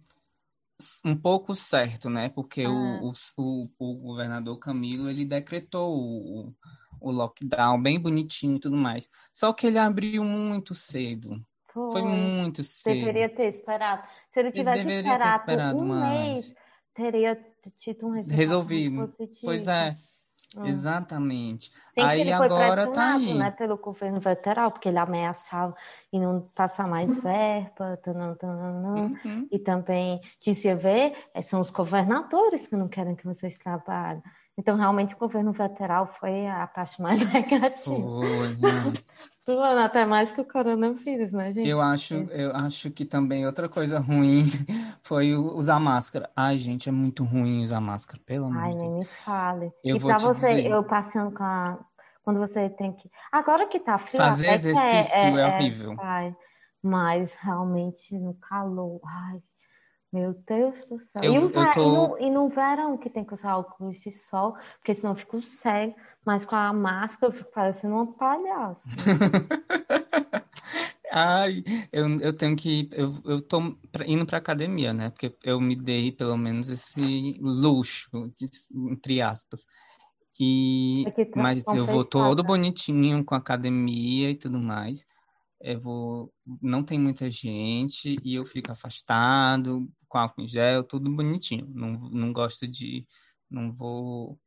um, 1.05 1.15
pouco 1.15 1.55
certo, 1.55 2.09
né? 2.09 2.29
Porque 2.29 2.63
Ah, 2.63 2.69
o, 3.01 3.13
o, 3.37 3.69
o, 3.79 3.95
governador 3.95 4.57
Camilo, 4.59 5.09
ele 5.09 5.25
decretou 5.25 5.95
o, 5.95 6.53
o 6.99 7.11
lockdown 7.11 7.81
bem 7.81 7.99
bonitinho 7.99 8.57
e 8.57 8.59
tudo 8.59 8.75
mais. 8.75 9.09
Só 9.31 9.53
que 9.53 9.67
ele 9.67 9.77
abriu 9.77 10.23
muito 10.23 10.73
cedo. 10.73 11.39
Foi 11.73 11.91
foi. 11.91 12.01
muito 12.03 12.63
cedo. 12.63 13.05
Deveria 13.05 13.29
ter 13.29 13.47
esperado. 13.47 14.03
Se 14.31 14.39
ele 14.39 14.49
Ele 14.49 14.55
tivesse 14.55 14.83
deveria 14.83 15.19
ter 15.19 15.27
esperado 15.27 15.39
esperado 15.39 15.79
um 15.79 15.99
mês, 15.99 16.55
teria 16.93 17.53
tido 17.77 18.07
um 18.07 18.11
resultado 18.11 18.37
Resolvido. 18.37 18.95
Pois 19.41 19.65
positivo. 19.65 19.71
é, 19.71 19.97
Hum. 20.55 20.65
exatamente. 20.67 21.71
Sim, 21.93 22.01
que 22.01 22.05
Aí 22.05 22.21
ele 22.21 22.35
foi 22.35 22.45
agora 22.47 22.87
tá 22.87 23.15
pressionado, 23.15 23.35
né, 23.35 23.45
aí. 23.45 23.51
pelo 23.51 23.77
governo 23.77 24.19
federal, 24.21 24.71
porque 24.71 24.89
ele 24.89 24.97
ameaçava 24.97 25.75
em 26.11 26.19
não 26.19 26.41
passar 26.55 26.87
mais 26.87 27.15
verba, 27.17 27.97
tanã, 28.03 28.33
tanã, 28.35 29.11
Uhum. 29.25 29.47
e 29.51 29.59
também 29.59 30.19
dizia, 30.39 30.75
ver, 30.75 31.13
eh, 31.33 31.41
são 31.41 31.59
os 31.61 31.69
governadores 31.69 32.65
que 32.67 32.75
não 32.75 32.87
querem 32.87 33.15
que 33.15 33.25
vocês 33.25 33.57
trabalhem. 33.57 34.21
Então, 34.57 34.75
realmente, 34.77 35.13
o 35.15 35.17
governo 35.17 35.53
federal 35.53 36.07
foi 36.07 36.47
a 36.47 36.67
parte 36.67 37.01
mais 37.01 37.19
negativa. 37.33 38.11
Foi, 38.13 38.55
não. 39.47 39.55
Do 39.55 39.59
ano, 39.61 39.81
até 39.81 40.05
mais 40.05 40.31
que 40.31 40.41
o 40.41 40.45
coronavírus, 40.47 41.33
né, 41.33 41.51
gente? 41.51 41.67
Eu 41.69 41.81
acho, 41.81 42.27
Porque, 42.27 42.31
eu 42.31 42.55
acho 42.55 42.91
que 42.91 43.05
também 43.05 43.45
outra 43.45 43.69
coisa 43.69 43.99
ruim 43.99 44.43
foi 45.03 45.35
usar 45.35 45.79
máscara. 45.79 46.31
Ai, 46.35 46.57
gente, 46.57 46.89
é 46.89 46.91
muito 46.91 47.23
ruim 47.23 47.63
usar 47.63 47.81
máscara, 47.81 48.21
pelo 48.25 48.45
amor 48.47 48.63
ai, 48.63 48.71
de 48.71 48.75
nem 48.75 48.91
Deus. 48.91 48.93
me 48.93 49.05
fale. 49.05 49.71
Eu 49.83 49.95
E 49.95 49.99
vou 49.99 50.13
para 50.13 50.15
te 50.15 50.23
você, 50.23 50.55
dizer, 50.55 50.65
eu 50.65 50.83
passeando 50.85 51.33
com 51.33 51.43
a... 51.43 51.79
Quando 52.23 52.39
você 52.39 52.69
tem 52.69 52.93
que... 52.95 53.09
Agora 53.31 53.67
que 53.67 53.79
tá 53.79 53.97
frio, 53.99 54.17
fazer 54.17 54.47
é, 54.47 54.53
exercício 54.53 55.37
é 55.37 55.39
é, 55.39 55.45
é, 55.47 55.47
horrível. 55.47 55.95
vai. 55.95 56.35
Mas 56.81 57.33
realmente 57.33 58.17
no 58.19 58.35
calor, 58.35 58.99
ai, 59.05 59.41
Meu 60.13 60.33
Deus 60.47 60.85
do 60.85 60.99
céu. 60.99 61.23
Eu- 61.23 61.33
e, 61.33 61.39
usar, 61.39 61.73
tô- 61.73 61.81
e, 61.81 61.85
no, 61.85 62.17
e 62.19 62.29
no 62.29 62.47
verão 62.47 62.95
que 62.97 63.09
tem 63.09 63.25
que 63.25 63.33
usar 63.33 63.57
óculos 63.57 63.99
de 63.99 64.11
sol, 64.11 64.53
porque 64.77 64.93
senão 64.93 65.13
eu 65.13 65.17
fico 65.17 65.41
cego. 65.41 65.95
Mas 66.23 66.45
com 66.45 66.55
a 66.55 66.71
máscara 66.71 67.33
eu 67.33 67.37
fico 67.37 67.51
parecendo 67.51 67.95
uma 67.95 68.13
palhaça. 68.13 68.87
Ai, 71.11 71.63
eu, 71.91 72.19
eu 72.21 72.33
tenho 72.35 72.55
que. 72.55 72.89
Eu, 72.91 73.21
eu 73.25 73.41
tô 73.41 73.75
indo 74.05 74.25
pra 74.25 74.37
academia, 74.37 74.93
né? 74.93 75.09
Porque 75.09 75.35
eu 75.43 75.59
me 75.59 75.75
dei 75.75 76.11
pelo 76.11 76.37
menos 76.37 76.69
esse 76.69 77.37
luxo, 77.41 78.09
de- 78.37 78.49
entre 78.91 79.21
aspas. 79.21 79.65
E, 80.39 81.05
que 81.15 81.29
mas 81.35 81.65
eu 81.67 81.85
vou 81.85 82.03
todo 82.03 82.41
tá? 82.41 82.47
bonitinho 82.47 83.23
com 83.23 83.35
academia 83.35 84.31
e 84.31 84.35
tudo 84.35 84.59
mais. 84.59 85.05
Eu 85.61 85.79
vou, 85.79 86.33
não 86.61 86.83
tem 86.83 86.99
muita 86.99 87.29
gente 87.31 88.17
e 88.23 88.35
eu 88.35 88.43
fico 88.43 88.71
afastado, 88.71 89.87
com 90.13 90.19
álcool 90.19 90.41
em 90.43 90.47
gel, 90.47 90.83
tudo 90.83 91.09
bonitinho. 91.09 91.65
Não, 91.67 91.93
não 92.11 92.31
gosto 92.31 92.67
de. 92.67 93.03
Não 93.49 93.73
vou. 93.73 94.39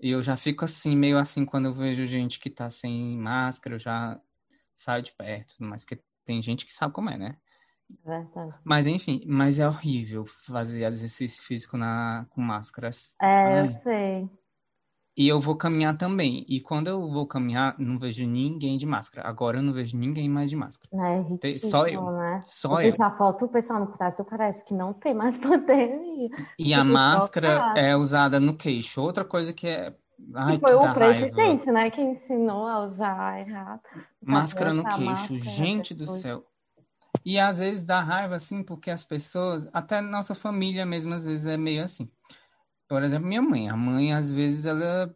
E 0.00 0.10
eu 0.10 0.20
já 0.20 0.36
fico 0.36 0.64
assim, 0.64 0.96
meio 0.96 1.16
assim, 1.16 1.46
quando 1.46 1.66
eu 1.66 1.74
vejo 1.74 2.04
gente 2.04 2.40
que 2.40 2.50
tá 2.50 2.68
sem 2.70 3.16
máscara, 3.16 3.76
eu 3.76 3.78
já 3.78 4.20
saio 4.74 5.02
de 5.02 5.12
perto, 5.12 5.54
mas 5.60 5.84
porque 5.84 6.02
tem 6.24 6.42
gente 6.42 6.66
que 6.66 6.72
sabe 6.72 6.92
como 6.92 7.08
é, 7.08 7.16
né? 7.16 7.36
Verdade. 8.04 8.58
Mas 8.64 8.86
enfim, 8.86 9.22
mas 9.26 9.60
é 9.60 9.68
horrível 9.68 10.26
fazer 10.26 10.82
exercício 10.82 11.42
físico 11.44 11.76
na, 11.76 12.26
com 12.30 12.40
máscaras. 12.40 13.14
É, 13.22 13.60
eu 13.60 13.68
sei. 13.68 14.28
E 15.16 15.26
eu 15.28 15.40
vou 15.40 15.56
caminhar 15.56 15.96
também. 15.96 16.44
E 16.46 16.60
quando 16.60 16.88
eu 16.88 17.08
vou 17.10 17.26
caminhar, 17.26 17.74
não 17.78 17.98
vejo 17.98 18.26
ninguém 18.26 18.76
de 18.76 18.84
máscara. 18.84 19.26
Agora 19.26 19.58
eu 19.58 19.62
não 19.62 19.72
vejo 19.72 19.96
ninguém 19.96 20.28
mais 20.28 20.50
de 20.50 20.56
máscara. 20.56 20.90
É 20.92 21.22
Tem- 21.38 21.52
ridículo, 21.52 21.70
só 21.70 21.86
eu. 21.88 22.10
né? 22.12 22.40
Só 22.44 22.68
Vou 22.68 22.80
eu. 22.80 22.90
deixar 22.90 23.10
foto, 23.12 23.46
o 23.46 23.48
pessoal 23.48 23.80
no 23.80 23.96
Brasil 23.96 24.24
parece 24.26 24.62
que 24.64 24.74
não 24.74 24.92
tem 24.92 25.14
mais 25.14 25.36
pandemia. 25.38 26.28
E 26.58 26.74
a 26.74 26.84
máscara 26.84 27.72
é 27.76 27.96
usada 27.96 28.38
no 28.38 28.56
queixo. 28.56 29.00
Outra 29.00 29.24
coisa 29.24 29.52
que 29.54 29.66
é. 29.66 29.94
Ai, 30.34 30.54
Que 30.54 30.60
foi 30.60 30.70
que 30.70 30.76
o 30.76 30.80
dá 30.80 30.92
raiva. 30.92 30.94
presidente, 31.18 31.70
né, 31.70 31.90
que 31.90 32.00
ensinou 32.00 32.66
a 32.66 32.80
usar 32.82 33.40
errado. 33.40 33.80
Máscara 34.22 34.72
no 34.74 34.82
queixo, 34.84 35.04
máscara 35.04 35.40
gente 35.40 35.94
do 35.94 36.06
céu. 36.08 36.44
E 37.24 37.38
às 37.38 37.58
vezes 37.58 37.82
dá 37.84 38.00
raiva 38.00 38.34
assim, 38.36 38.62
porque 38.62 38.90
as 38.90 39.04
pessoas, 39.04 39.68
até 39.72 40.00
nossa 40.00 40.34
família 40.34 40.84
mesmo, 40.86 41.14
às 41.14 41.24
vezes 41.24 41.46
é 41.46 41.56
meio 41.56 41.82
assim. 41.84 42.08
Por 42.88 43.02
exemplo, 43.02 43.26
minha 43.28 43.42
mãe. 43.42 43.68
A 43.68 43.76
mãe, 43.76 44.12
às 44.12 44.30
vezes, 44.30 44.66
ela 44.66 45.14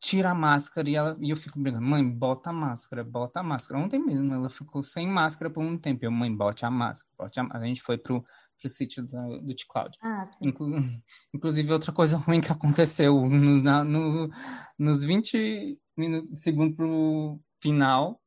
tira 0.00 0.30
a 0.30 0.34
máscara 0.34 0.88
e, 0.88 0.94
ela, 0.94 1.16
e 1.20 1.30
eu 1.30 1.36
fico 1.36 1.58
brincando, 1.58 1.84
mãe, 1.84 2.08
bota 2.08 2.50
a 2.50 2.52
máscara, 2.52 3.02
bota 3.02 3.40
a 3.40 3.42
máscara. 3.42 3.80
Ontem 3.80 3.98
mesmo 3.98 4.32
ela 4.32 4.48
ficou 4.48 4.82
sem 4.82 5.08
máscara 5.08 5.50
por 5.50 5.62
um 5.62 5.76
tempo. 5.76 6.04
Eu, 6.04 6.10
mãe, 6.12 6.34
bote 6.34 6.64
a 6.64 6.70
máscara, 6.70 7.10
bote 7.18 7.40
a 7.40 7.42
máscara. 7.42 7.64
A 7.64 7.68
gente 7.68 7.82
foi 7.82 7.98
pro, 7.98 8.22
pro 8.60 8.68
sítio 8.68 9.04
da- 9.06 9.26
do 9.38 9.54
T-Cloud. 9.54 9.96
Ah. 10.02 10.28
Inclu- 10.40 10.70
Inclusive, 11.34 11.72
outra 11.72 11.92
coisa 11.92 12.16
ruim 12.18 12.40
que 12.40 12.52
aconteceu 12.52 13.14
no, 13.28 13.62
na- 13.62 13.84
no- 13.84 14.30
nos 14.78 15.02
20 15.02 15.78
minutos, 15.96 16.40
segundos 16.40 16.76
pro 16.76 17.40
final, 17.60 18.20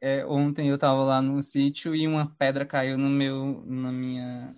é, 0.00 0.24
ontem 0.26 0.68
eu 0.68 0.78
tava 0.78 1.02
lá 1.04 1.20
no 1.22 1.42
sítio 1.42 1.94
e 1.94 2.08
uma 2.08 2.34
pedra 2.36 2.64
caiu 2.66 2.96
no 2.96 3.08
meu, 3.10 3.62
na 3.66 3.92
minha, 3.92 4.56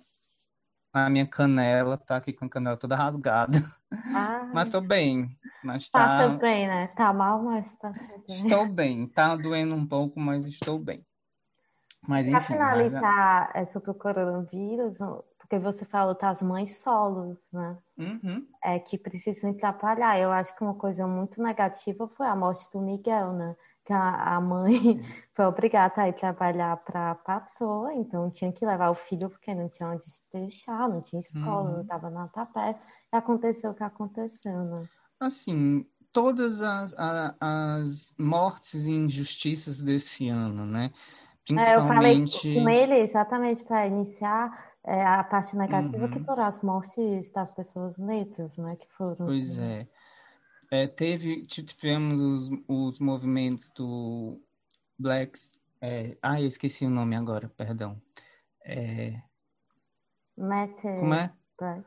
na 0.95 1.09
minha 1.09 1.27
canela, 1.27 1.97
tá 1.97 2.15
aqui 2.17 2.33
com 2.33 2.45
a 2.45 2.49
canela 2.49 2.77
toda 2.77 2.95
rasgada. 2.95 3.57
Ah, 4.13 4.45
Mas 4.53 4.69
tô 4.69 4.81
bem, 4.81 5.37
mas 5.61 5.89
passa 5.89 6.29
tá, 6.29 6.29
bem, 6.29 6.67
né? 6.67 6.87
Tá 6.87 7.11
mal, 7.13 7.41
mas 7.43 7.75
passa 7.75 8.17
bem. 8.27 8.37
estou 8.37 8.65
bem. 8.73 9.07
Tá 9.07 9.35
doendo 9.35 9.75
um 9.75 9.85
pouco, 9.85 10.19
mas 10.19 10.47
estou 10.47 10.79
bem. 10.79 11.05
Mas 12.07 12.27
Para 12.27 12.39
enfim, 12.39 12.55
mas 12.55 12.93
a- 12.93 13.01
finalizar 13.01 13.51
é, 13.55 13.65
sobre 13.65 13.91
o 13.91 13.95
coronavírus, 13.95 14.97
porque 15.39 15.59
você 15.59 15.85
falou 15.85 16.15
das 16.17 16.41
mães 16.41 16.77
solos, 16.77 17.51
né? 17.51 17.77
Uhum. 17.97 18.47
É, 18.63 18.79
que 18.79 18.97
precisam 18.97 19.53
trabalhar. 19.55 20.19
Eu 20.19 20.31
acho 20.31 20.55
que 20.55 20.63
uma 20.63 20.75
coisa 20.75 21.05
muito 21.07 21.41
negativa 21.41 22.07
foi 22.07 22.27
a 22.27 22.35
morte 22.35 22.69
do 22.71 22.81
Miguel, 22.81 23.33
né? 23.33 23.55
Que 23.85 23.93
a, 23.93 24.41
mãe 24.41 24.99
foi 25.35 25.45
obrigada 25.45 26.01
a 26.03 26.09
ir 26.09 26.13
trabalhar 26.13 26.75
para 26.83 27.11
a 27.11 27.15
patroa, 27.15 27.93
então 27.93 28.31
tinha 28.31 28.51
que 28.51 28.65
levar 28.65 28.89
o 28.91 28.95
filho 28.95 29.29
porque 29.29 29.53
não 29.55 29.69
tinha 29.69 29.89
onde 29.89 30.03
deixar, 30.33 30.89
não 30.89 31.01
tinha 31.01 31.19
escola, 31.19 31.71
não 31.71 31.81
Uhum. 31.81 31.81
estava 31.81 32.09
na 32.09 32.27
tapete. 32.29 32.79
E 33.13 33.15
aconteceu 33.17 33.71
o 33.71 33.75
que 33.75 33.83
aconteceu, 33.83 34.63
né? 34.65 34.87
Assim, 35.19 35.85
todas 36.11 36.61
as, 36.61 36.93
a- 36.97 37.35
as 37.39 38.13
mortes 38.19 38.85
e 38.85 38.91
injustiças 38.91 39.81
desse 39.81 40.27
ano, 40.29 40.65
né? 40.65 40.91
É, 41.57 41.75
eu 41.75 41.81
falei 41.83 42.15
Principalmente. 42.17 42.49
com 42.53 42.67
ele 42.69 42.95
exatamente 42.95 43.63
para 43.63 43.87
iniciar 43.87 44.73
é, 44.83 45.03
a 45.05 45.23
parte 45.23 45.55
negativa, 45.57 46.07
que 46.07 46.19
Uhum. 46.19 46.25
foram 46.25 46.43
as 46.43 46.61
mortes 46.61 47.29
das 47.31 47.51
pessoas 47.51 47.97
negras, 47.97 48.57
né? 48.57 48.75
Que 48.75 48.87
foram. 48.93 49.33
Pois 49.33 49.57
é. 49.57 49.89
É, 50.71 50.87
teve, 50.87 51.45
tivemos 51.45 52.19
os, 52.19 52.49
os 52.67 52.99
movimentos 52.99 53.71
do 53.71 54.41
Blacks. 54.97 55.51
É, 55.81 56.17
ah, 56.21 56.41
eu 56.41 56.47
esqueci 56.47 56.85
o 56.85 56.89
nome 56.89 57.15
agora, 57.15 57.49
perdão. 57.49 58.01
É, 58.63 59.21
Matter, 60.37 60.99
como 60.99 61.13
é? 61.13 61.31
Black. 61.59 61.85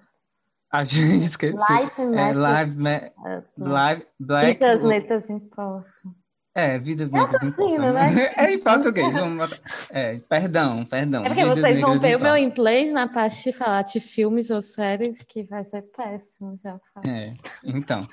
A 0.71 0.85
gente 0.85 1.25
esqueci. 1.29 1.55
Life 1.57 2.01
É, 2.01 2.05
Matter. 2.07 2.37
Live, 2.39 2.77
Ma- 2.77 2.91
é, 2.91 3.45
Live, 3.57 4.07
Black. 4.19 4.55
Vidas 4.55 4.83
negras 4.85 5.31
importam. 5.31 6.15
É, 6.55 6.79
vidas 6.79 7.11
negras 7.11 7.41
traduzindo, 7.41 7.73
importam. 7.73 7.93
né? 7.93 8.33
É 8.37 8.53
em 8.53 8.59
português. 8.59 9.15
Vamos 9.15 9.49
botar. 9.49 9.63
É, 9.91 10.19
perdão, 10.29 10.85
perdão. 10.85 11.25
É 11.25 11.29
porque 11.29 11.45
Vidas 11.45 11.61
vocês 11.61 11.81
vão 11.81 11.99
ver 11.99 12.17
o 12.17 12.21
meu 12.21 12.37
inglês 12.37 12.93
na 12.93 13.07
parte 13.07 13.45
de 13.45 13.53
falar 13.53 13.83
de 13.83 14.01
filmes 14.01 14.51
ou 14.51 14.61
séries, 14.61 15.23
que 15.23 15.45
vai 15.45 15.65
ser 15.65 15.83
péssimo, 15.83 16.59
já 16.63 16.79
falo. 16.93 17.09
É, 17.09 17.35
então, 17.63 18.07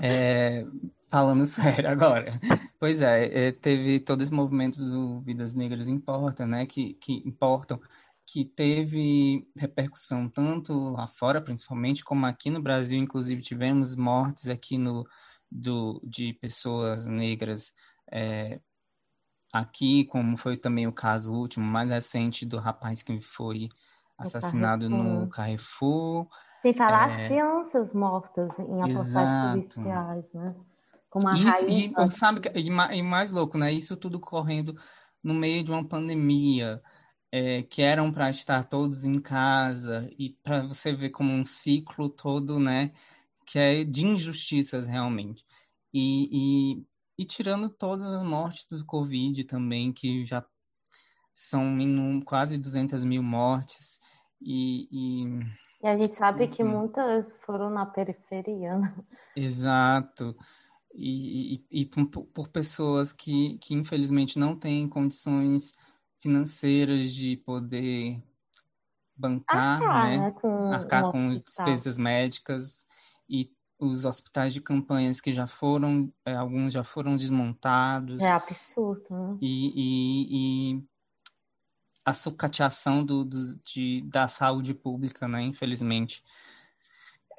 é, 0.00 0.64
falando 1.08 1.44
sério 1.46 1.90
agora, 1.90 2.38
pois 2.78 3.02
é, 3.02 3.48
é, 3.48 3.52
teve 3.52 4.00
todo 4.00 4.22
esse 4.22 4.32
movimento 4.32 4.78
do 4.78 5.20
Vidas 5.20 5.54
Negras 5.54 5.88
Importam, 5.88 6.46
né, 6.46 6.66
que, 6.66 6.94
que 6.94 7.22
importam, 7.26 7.80
que 8.30 8.44
teve 8.44 9.46
repercussão 9.56 10.28
tanto 10.28 10.90
lá 10.90 11.06
fora, 11.06 11.40
principalmente, 11.40 12.04
como 12.04 12.26
aqui 12.26 12.50
no 12.50 12.62
Brasil, 12.62 12.98
inclusive 12.98 13.40
tivemos 13.40 13.96
mortes 13.96 14.48
aqui 14.48 14.76
no, 14.76 15.06
do, 15.50 16.00
de 16.04 16.32
pessoas 16.34 17.06
negras 17.06 17.72
é, 18.12 18.60
aqui, 19.52 20.04
como 20.06 20.36
foi 20.36 20.56
também 20.56 20.86
o 20.86 20.92
caso 20.92 21.32
último, 21.32 21.64
mais 21.64 21.88
recente, 21.90 22.46
do 22.46 22.58
rapaz 22.58 23.02
que 23.02 23.20
foi 23.20 23.68
assassinado 24.18 24.88
no 24.88 25.28
Carrefour, 25.28 26.28
Sem 26.62 26.74
falar 26.74 27.04
as 27.04 27.16
É. 27.16 27.26
crianças 27.26 27.92
mortas 27.92 28.58
em 28.58 28.82
Exato. 28.90 29.40
policiais, 29.40 30.24
né? 30.32 30.54
Como 31.08 31.28
a 31.28 31.34
Isso, 31.36 31.64
e, 31.68 32.10
sabe, 32.10 32.40
e 32.54 32.68
e 32.98 33.02
mais 33.02 33.30
louco, 33.32 33.58
né? 33.58 33.72
Isso 33.72 33.96
tudo 33.96 34.18
correndo 34.20 34.74
no 35.22 35.34
meio 35.34 35.62
de 35.64 35.70
uma 35.70 35.86
pandemia, 35.86 36.82
é, 37.32 37.62
que 37.62 37.82
eram 37.82 38.10
para 38.12 38.30
estar 38.30 38.64
todos 38.68 39.04
em 39.04 39.20
casa, 39.20 40.08
e 40.18 40.30
para 40.42 40.66
você 40.66 40.92
ver 40.94 41.10
como 41.10 41.32
um 41.32 41.44
ciclo 41.44 42.08
todo, 42.08 42.58
né? 42.58 42.92
Que 43.50 43.58
é 43.58 43.84
de 43.84 44.04
injustiças 44.04 44.86
realmente. 44.86 45.44
E, 45.92 46.76
e, 46.78 46.86
e 47.18 47.24
tirando 47.26 47.70
todas 47.70 48.12
as 48.12 48.22
mortes 48.22 48.66
do 48.68 48.84
Covid 48.84 49.44
também, 49.44 49.92
que 49.92 50.24
já 50.26 50.44
são 51.32 51.80
inú- 51.80 52.24
quase 52.24 52.58
200 52.58 53.04
mil 53.04 53.22
mortes, 53.22 53.98
e, 54.40 54.88
e 54.92 55.44
E 55.82 55.86
a 55.86 55.96
gente 55.96 56.14
sabe 56.14 56.48
que 56.48 56.62
Uhum. 56.62 56.72
muitas 56.78 57.34
foram 57.36 57.70
na 57.70 57.86
periferia, 57.86 58.76
né? 58.76 58.94
Exato. 59.34 60.36
E, 60.94 61.56
e, 61.70 61.82
e 61.82 61.86
por, 61.86 62.26
por 62.26 62.48
pessoas 62.48 63.12
que, 63.12 63.58
que 63.58 63.74
infelizmente 63.74 64.38
não 64.38 64.58
têm 64.58 64.88
condições 64.88 65.72
financeiras 66.20 67.12
de 67.14 67.36
poder 67.38 68.22
bancar, 69.16 69.80
Arcar, 69.82 70.10
né? 70.10 70.18
né? 70.18 70.30
Com 70.32 70.48
Arcar 70.72 71.04
um 71.04 71.08
com 71.08 71.28
hospital. 71.28 71.44
despesas 71.44 71.98
médicas 71.98 72.84
e 73.28 73.52
os 73.78 74.04
hospitais 74.04 74.52
de 74.52 74.60
campanhas 74.60 75.20
que 75.20 75.32
já 75.32 75.46
foram, 75.46 76.12
eh, 76.26 76.34
alguns 76.34 76.72
já 76.72 76.82
foram 76.84 77.16
desmontados 77.16 78.22
É 78.22 78.28
absurdo, 78.30 79.08
né? 79.10 79.38
e, 79.40 79.48
e, 79.74 80.74
e 80.78 80.88
a 82.04 82.12
sucateação 82.12 83.04
do, 83.04 83.24
do- 83.24 83.54
de, 83.64 84.02
da 84.10 84.26
saúde 84.26 84.74
pública, 84.74 85.28
né? 85.28 85.42
Infelizmente. 85.42 86.24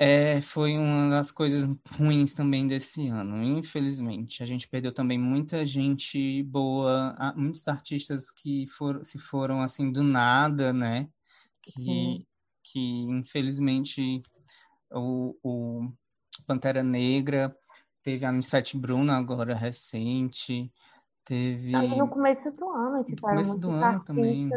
É, 0.02 0.40
foi 0.40 0.78
uma 0.78 1.10
das 1.10 1.30
coisas 1.32 1.68
ruins 1.98 2.34
também 2.34 2.66
desse 2.68 3.08
ano, 3.10 3.44
infelizmente. 3.44 4.42
A 4.42 4.46
gente 4.46 4.68
perdeu 4.68 4.94
também 4.94 5.20
muita 5.20 5.66
gente 5.66 6.42
boa, 6.44 7.34
muitos 7.36 7.68
artistas 7.68 8.32
que 8.32 8.66
foram, 8.68 9.04
se 9.04 9.20
foram 9.20 9.62
assim 9.62 9.92
do 9.92 10.02
nada, 10.02 10.72
né? 10.72 11.10
Que, 11.62 11.82
Sim. 11.84 12.26
que 12.64 12.80
infelizmente 12.80 14.22
o, 14.92 15.36
o 15.44 15.92
Pantera 16.48 16.84
Negra 16.84 17.56
teve 18.04 18.26
a 18.26 18.30
Anissete 18.30 18.78
Bruno 18.78 19.12
agora 19.12 19.56
recente, 19.56 20.72
teve 21.26 21.72
no 21.96 22.08
começo 22.08 22.52
do 22.56 22.70
ano 22.70 23.04
tiveram 23.04 23.22
começo 23.22 23.58
do 23.60 23.72
ano 23.72 24.04
também. 24.04 24.50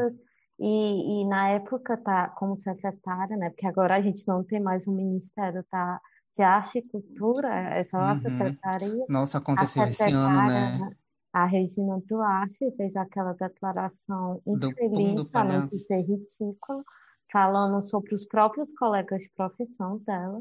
E, 0.59 1.23
e 1.23 1.27
na 1.27 1.51
época, 1.51 1.97
tá 1.97 2.29
como 2.29 2.57
secretária, 2.57 3.37
né? 3.37 3.51
Porque 3.51 3.67
agora 3.67 3.97
a 3.97 4.01
gente 4.01 4.27
não 4.29 4.45
tem 4.45 4.61
mais 4.61 4.87
um 4.87 4.95
Ministério 4.95 5.65
tá, 5.69 6.01
de 6.33 6.43
Arte 6.43 6.79
e 6.79 6.83
Cultura, 6.83 7.49
é 7.49 7.83
só 7.83 7.99
a 7.99 8.13
Uhum. 8.13 8.21
secretaria. 8.21 9.05
Nossa, 9.09 9.39
aconteceu 9.39 9.85
esse 9.85 10.13
ano, 10.13 10.47
né? 10.47 10.91
a 11.33 11.47
Regina 11.47 11.99
Duarte, 12.07 12.71
fez 12.77 12.95
aquela 12.95 13.33
declaração 13.33 14.41
infeliz, 14.47 15.27
para 15.29 15.45
não 15.45 15.67
dizer 15.67 16.03
ridícula, 16.03 16.85
falando 17.33 17.83
sobre 17.83 18.15
os 18.15 18.25
próprios 18.27 18.73
colegas 18.75 19.23
de 19.23 19.31
profissão 19.31 19.99
dela, 19.99 20.39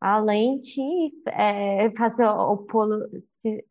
além 0.00 0.60
de 0.60 1.10
eh, 1.28 1.90
fazer 1.96 2.26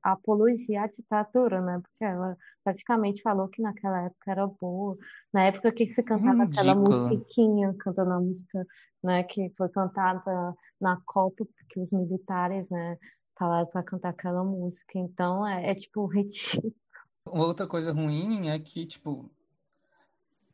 apologia 0.01 0.83
à 0.83 0.87
ditadura, 0.87 1.61
né? 1.61 1.79
Porque 1.81 2.03
ela 2.03 2.35
praticamente 2.63 3.21
falou 3.21 3.47
que 3.47 3.61
naquela 3.61 4.05
época 4.05 4.31
era 4.31 4.47
boa, 4.47 4.97
na 5.31 5.43
época 5.43 5.71
que 5.71 5.85
se 5.85 6.01
cantava 6.01 6.43
aquela 6.43 6.73
Ridículo. 6.73 6.89
musiquinha, 6.89 7.75
cantando 7.79 8.11
a 8.11 8.19
música, 8.19 8.65
né, 9.03 9.23
que 9.23 9.51
foi 9.55 9.69
cantada 9.69 10.55
na 10.81 10.99
Copa, 11.05 11.45
porque 11.45 11.79
os 11.79 11.91
militares, 11.91 12.71
né, 12.71 12.97
falaram 13.37 13.67
para 13.67 13.83
cantar 13.83 14.09
aquela 14.09 14.43
música. 14.43 14.97
Então 14.97 15.45
é, 15.45 15.69
é 15.71 15.75
tipo 15.75 16.05
ridículo. 16.09 16.73
Outra 17.27 17.67
coisa 17.67 17.91
ruim 17.91 18.49
é 18.49 18.59
que, 18.59 18.85
tipo, 18.85 19.31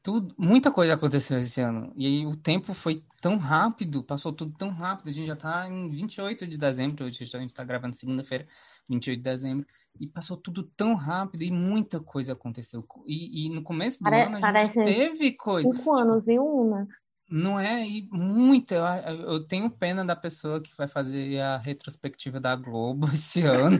tudo, 0.03 0.33
muita 0.37 0.71
coisa 0.71 0.93
aconteceu 0.93 1.39
esse 1.39 1.61
ano. 1.61 1.91
E 1.95 2.05
aí 2.05 2.25
o 2.25 2.35
tempo 2.35 2.73
foi 2.73 3.03
tão 3.21 3.37
rápido, 3.37 4.03
passou 4.03 4.33
tudo 4.33 4.53
tão 4.57 4.69
rápido. 4.69 5.09
A 5.09 5.11
gente 5.11 5.27
já 5.27 5.35
tá 5.35 5.67
em 5.67 5.89
28 5.89 6.47
de 6.47 6.57
dezembro, 6.57 7.05
hoje 7.05 7.23
a 7.23 7.39
gente 7.39 7.53
tá 7.53 7.63
gravando 7.63 7.95
segunda-feira, 7.95 8.47
28 8.89 9.17
de 9.17 9.23
dezembro, 9.23 9.67
e 9.99 10.07
passou 10.07 10.37
tudo 10.37 10.63
tão 10.63 10.95
rápido 10.95 11.43
e 11.43 11.51
muita 11.51 11.99
coisa 11.99 12.33
aconteceu. 12.33 12.85
E, 13.05 13.45
e 13.45 13.49
no 13.49 13.61
começo 13.61 13.99
do 13.99 14.03
Pare- 14.05 14.23
ano 14.23 14.37
a 14.45 14.63
gente 14.63 14.83
teve 14.83 15.31
coisa. 15.33 15.69
cinco 15.69 15.77
Tipo, 15.79 15.99
anos 15.99 16.27
em 16.27 16.39
um, 16.39 16.69
né? 16.71 16.87
Não 17.31 17.57
é? 17.57 17.87
E 17.87 18.07
muita. 18.11 18.75
Eu, 19.07 19.15
eu 19.31 19.47
tenho 19.47 19.71
pena 19.71 20.03
da 20.03 20.15
pessoa 20.15 20.61
que 20.61 20.75
vai 20.75 20.87
fazer 20.87 21.39
a 21.39 21.57
retrospectiva 21.57 22.41
da 22.41 22.55
Globo 22.55 23.07
esse 23.13 23.41
ano, 23.43 23.79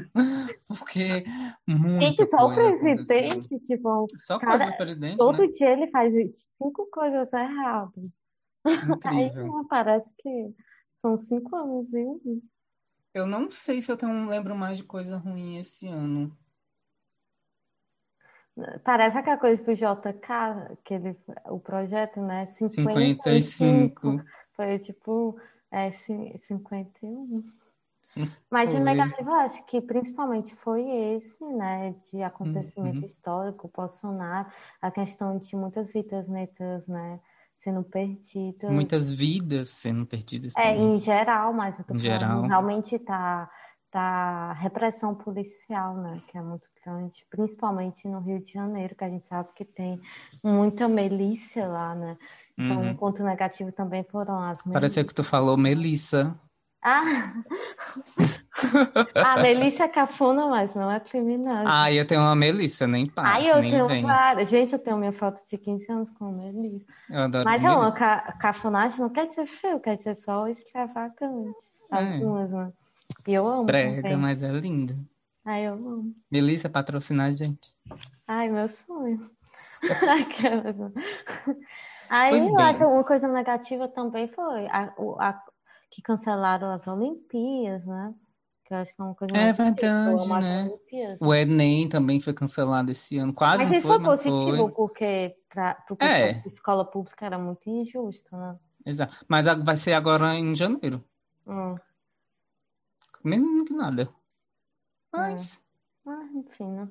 porque 0.68 1.26
muita 1.68 2.06
Gente, 2.06 2.26
só 2.28 2.48
o 2.48 2.54
coisa 2.54 2.62
aconteceu. 2.70 3.06
presidente, 3.06 3.60
tipo, 3.60 4.08
Só 4.18 4.40
coisa 4.40 4.58
cada, 4.58 4.72
do 4.72 4.78
presidente, 4.78 5.12
né? 5.12 5.18
todo 5.18 5.52
dia 5.52 5.72
ele 5.72 5.88
faz 5.92 6.14
cinco 6.58 6.88
coisas 6.90 7.34
erradas. 7.34 8.10
Aí 8.64 9.26
Incrível. 9.26 9.48
né, 9.48 9.64
parece 9.70 10.16
que 10.18 10.54
são 10.98 11.18
cinco 11.18 11.56
anos 11.56 11.94
em 11.94 12.06
um. 12.06 12.42
Eu 13.14 13.28
não 13.28 13.52
sei 13.52 13.82
se 13.82 13.92
eu 13.92 13.98
tenho, 13.98 14.30
lembro 14.30 14.56
mais 14.56 14.78
de 14.78 14.84
coisa 14.84 15.18
ruim 15.18 15.58
esse 15.58 15.88
ano. 15.88 16.38
Parece 18.84 19.18
aquela 19.18 19.38
coisa 19.38 19.64
do 19.64 19.74
JK, 19.74 20.78
que 20.84 20.94
ele, 20.94 21.18
o 21.50 21.60
projeto, 21.60 22.20
né? 22.22 22.46
55. 22.48 23.24
55. 23.24 24.24
Foi 24.54 24.78
tipo 24.80 25.40
é, 25.72 25.92
cin- 25.92 26.38
51. 26.38 27.44
Mas 28.52 28.72
de 28.72 28.80
negativo, 28.80 29.30
eu 29.30 29.36
acho 29.36 29.66
que 29.66 29.80
principalmente 29.82 30.54
foi 30.58 30.82
esse, 30.84 31.42
né, 31.46 31.92
de 32.12 32.22
acontecimento 32.22 33.00
Uhum. 33.00 33.06
histórico, 33.06 33.72
Bolsonaro, 33.74 34.50
a 34.82 34.92
questão 34.92 35.38
de 35.38 35.56
muitas 35.56 35.94
vidas 35.94 36.28
netas, 36.28 36.86
né, 36.86 37.22
sendo 37.58 37.82
perdidas. 37.82 38.70
Muitas 38.70 39.10
vidas 39.10 39.70
sendo 39.70 40.06
perdidas 40.06 40.54
É, 40.58 40.64
também. 40.64 40.96
em 40.96 41.00
geral, 41.00 41.54
mas 41.54 41.80
eu 41.80 41.86
tô 41.86 41.94
Em 41.94 42.00
falando 42.00 42.20
geral. 42.20 42.48
realmente 42.48 43.00
tá, 43.00 43.50
tá 43.92 44.54
repressão 44.54 45.14
policial, 45.14 45.96
né, 45.98 46.22
que 46.28 46.38
é 46.38 46.42
muito 46.42 46.68
grande, 46.84 47.26
principalmente 47.30 48.08
no 48.08 48.20
Rio 48.20 48.44
de 48.44 48.54
Janeiro, 48.54 48.96
que 48.96 49.04
a 49.04 49.10
gente 49.10 49.24
sabe 49.24 49.50
que 49.56 49.66
tem 49.66 50.00
muita 50.44 50.88
milícia 50.88 51.68
lá, 51.68 51.94
né? 51.94 52.18
Então, 52.58 52.82
um 52.82 52.88
Uhum. 52.88 52.96
ponto 52.96 53.24
negativo 53.24 53.72
também 53.72 54.04
foram 54.04 54.42
as 54.42 54.62
Pareceu 54.64 55.06
que 55.06 55.14
tu 55.14 55.24
falou 55.24 55.58
Melissa. 55.58 56.36
Ah! 56.84 57.04
A 59.16 59.38
Melissa 59.42 59.84
é 59.84 59.88
cafona, 59.88 60.48
mas 60.48 60.74
não 60.74 60.90
é 60.92 61.00
criminosa. 61.00 61.64
Ah, 61.68 61.92
eu 61.92 62.06
tenho 62.06 62.22
uma 62.22 62.36
Melissa, 62.36 62.88
nem 62.88 63.06
pá, 63.06 63.24
Ai, 63.26 63.52
eu 63.52 63.62
nem 63.62 63.72
tenho 63.72 63.88
vem. 63.88 64.04
várias. 64.04 64.50
Gente, 64.50 64.74
eu 64.74 64.80
tenho 64.80 64.98
minha 64.98 65.12
foto 65.14 65.42
de 65.48 65.58
15 65.58 65.92
anos 65.92 66.10
com 66.12 66.26
a 66.26 66.32
Melissa. 66.32 66.86
Eu 67.10 67.20
adoro 67.22 67.46
Mas 67.46 67.64
é 67.64 67.70
uma 67.70 67.80
Melissa. 67.82 68.00
ca 68.00 68.32
cafonagem, 68.34 69.00
não 69.00 69.10
quer 69.10 69.28
dizer 69.28 69.46
feio, 69.46 69.80
quer 69.80 69.98
dizer 69.98 70.16
só 70.16 70.48
extravagante. 70.48 71.72
É. 71.92 71.96
Algumas, 71.98 72.50
né? 72.52 72.72
Eu 73.28 73.48
amo 73.48 73.64
Brega, 73.66 74.02
também. 74.02 74.18
mas 74.18 74.42
é 74.44 74.52
linda. 74.52 74.96
Ai, 75.46 75.68
eu 75.68 75.74
amo. 75.74 76.16
Melissa 76.32 76.70
patrocinar 76.70 77.28
a 77.28 77.32
gente. 77.32 77.74
Ai, 78.28 78.50
meu 78.50 78.68
sonho. 78.70 79.30
Aquelas? 80.22 80.76
Aí 82.10 82.30
Pois 82.32 82.48
eu 82.48 82.56
bem. 82.56 82.66
acho 82.66 82.86
uma 82.86 83.04
coisa 83.04 83.28
negativa 83.28 83.88
também 83.88 84.28
foi 84.28 84.68
a, 84.68 84.94
a- 85.20 85.44
que 85.90 86.02
cancelaram 86.02 86.72
as 86.72 86.88
Olimpíadas, 86.88 87.86
né? 87.86 88.14
Que 88.66 88.74
eu 88.74 88.78
acho 88.78 88.96
que 88.96 89.02
é 89.02 89.04
uma 89.06 89.16
coisa 89.16 89.36
É 89.38 89.52
verdade, 89.52 90.30
né? 90.30 90.64
Olimpíadas. 90.70 91.22
O 91.22 91.34
Enem 91.34 91.90
também 91.90 92.20
foi 92.22 92.34
cancelado 92.34 92.92
esse 92.92 93.18
ano. 93.18 93.34
Quase 93.34 93.64
Mas 93.64 93.72
não 93.72 93.78
isso 93.78 93.88
foi, 93.88 94.00
positivo, 94.04 94.58
foi. 94.66 94.72
porque 94.72 95.36
para 95.50 95.84
o 95.90 95.96
pessoal 95.96 96.20
É. 96.22 96.44
escola 96.46 96.86
pública 96.86 97.26
era 97.26 97.38
muito 97.38 97.70
injusto, 97.70 98.36
né? 98.36 98.56
Exato. 98.86 99.26
Mas 99.28 99.46
vai 99.64 99.76
ser 99.78 99.94
agora 99.94 100.34
em 100.36 100.56
janeiro. 100.56 101.04
Hum. 101.46 101.76
Menos 103.24 103.68
que 103.68 103.74
nada. 103.74 104.10
Mas. 105.14 105.62
Ah, 106.06 106.24
enfim, 106.36 106.68
né? 106.72 106.90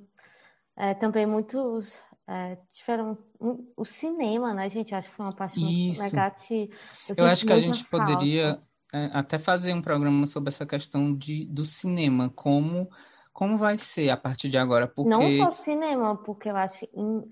É, 0.77 0.95
também 0.95 1.27
muitos 1.27 2.01
é, 2.27 2.57
tiveram 2.71 3.19
um- 3.41 3.73
o 3.77 3.85
cinema, 3.85 4.55
né, 4.55 4.71
gente? 4.71 4.95
Acho 4.95 5.11
que 5.11 5.17
foi 5.17 5.27
uma 5.27 5.33
parte 5.33 5.61
muito 5.61 5.77
Isso. 5.79 6.03
negativa. 6.03 6.73
Eu 7.09 7.15
Eu 7.17 7.27
acho 7.27 7.45
que 7.45 7.53
a 7.53 7.59
gente 7.59 7.85
falta. 7.85 8.07
poderia 8.13 8.63
é, 8.95 9.05
até 9.13 9.39
fazer 9.39 9.75
um 9.75 9.83
programa 9.83 10.27
sobre 10.27 10.49
essa 10.49 10.67
questão 10.67 11.15
de, 11.15 11.47
do 11.47 11.65
cinema, 11.65 12.31
como, 12.31 12.89
como 13.33 13.59
vai 13.59 13.77
ser 13.79 14.11
a 14.11 14.17
partir 14.17 14.49
de 14.49 14.59
agora, 14.59 14.87
Não 14.87 15.23
porque 15.23 15.39
só 15.39 15.51
cinema, 15.51 16.17
porque 16.17 16.49
eu 16.51 16.57
acho 16.57 16.87
que 16.87 16.91
em 16.95 17.25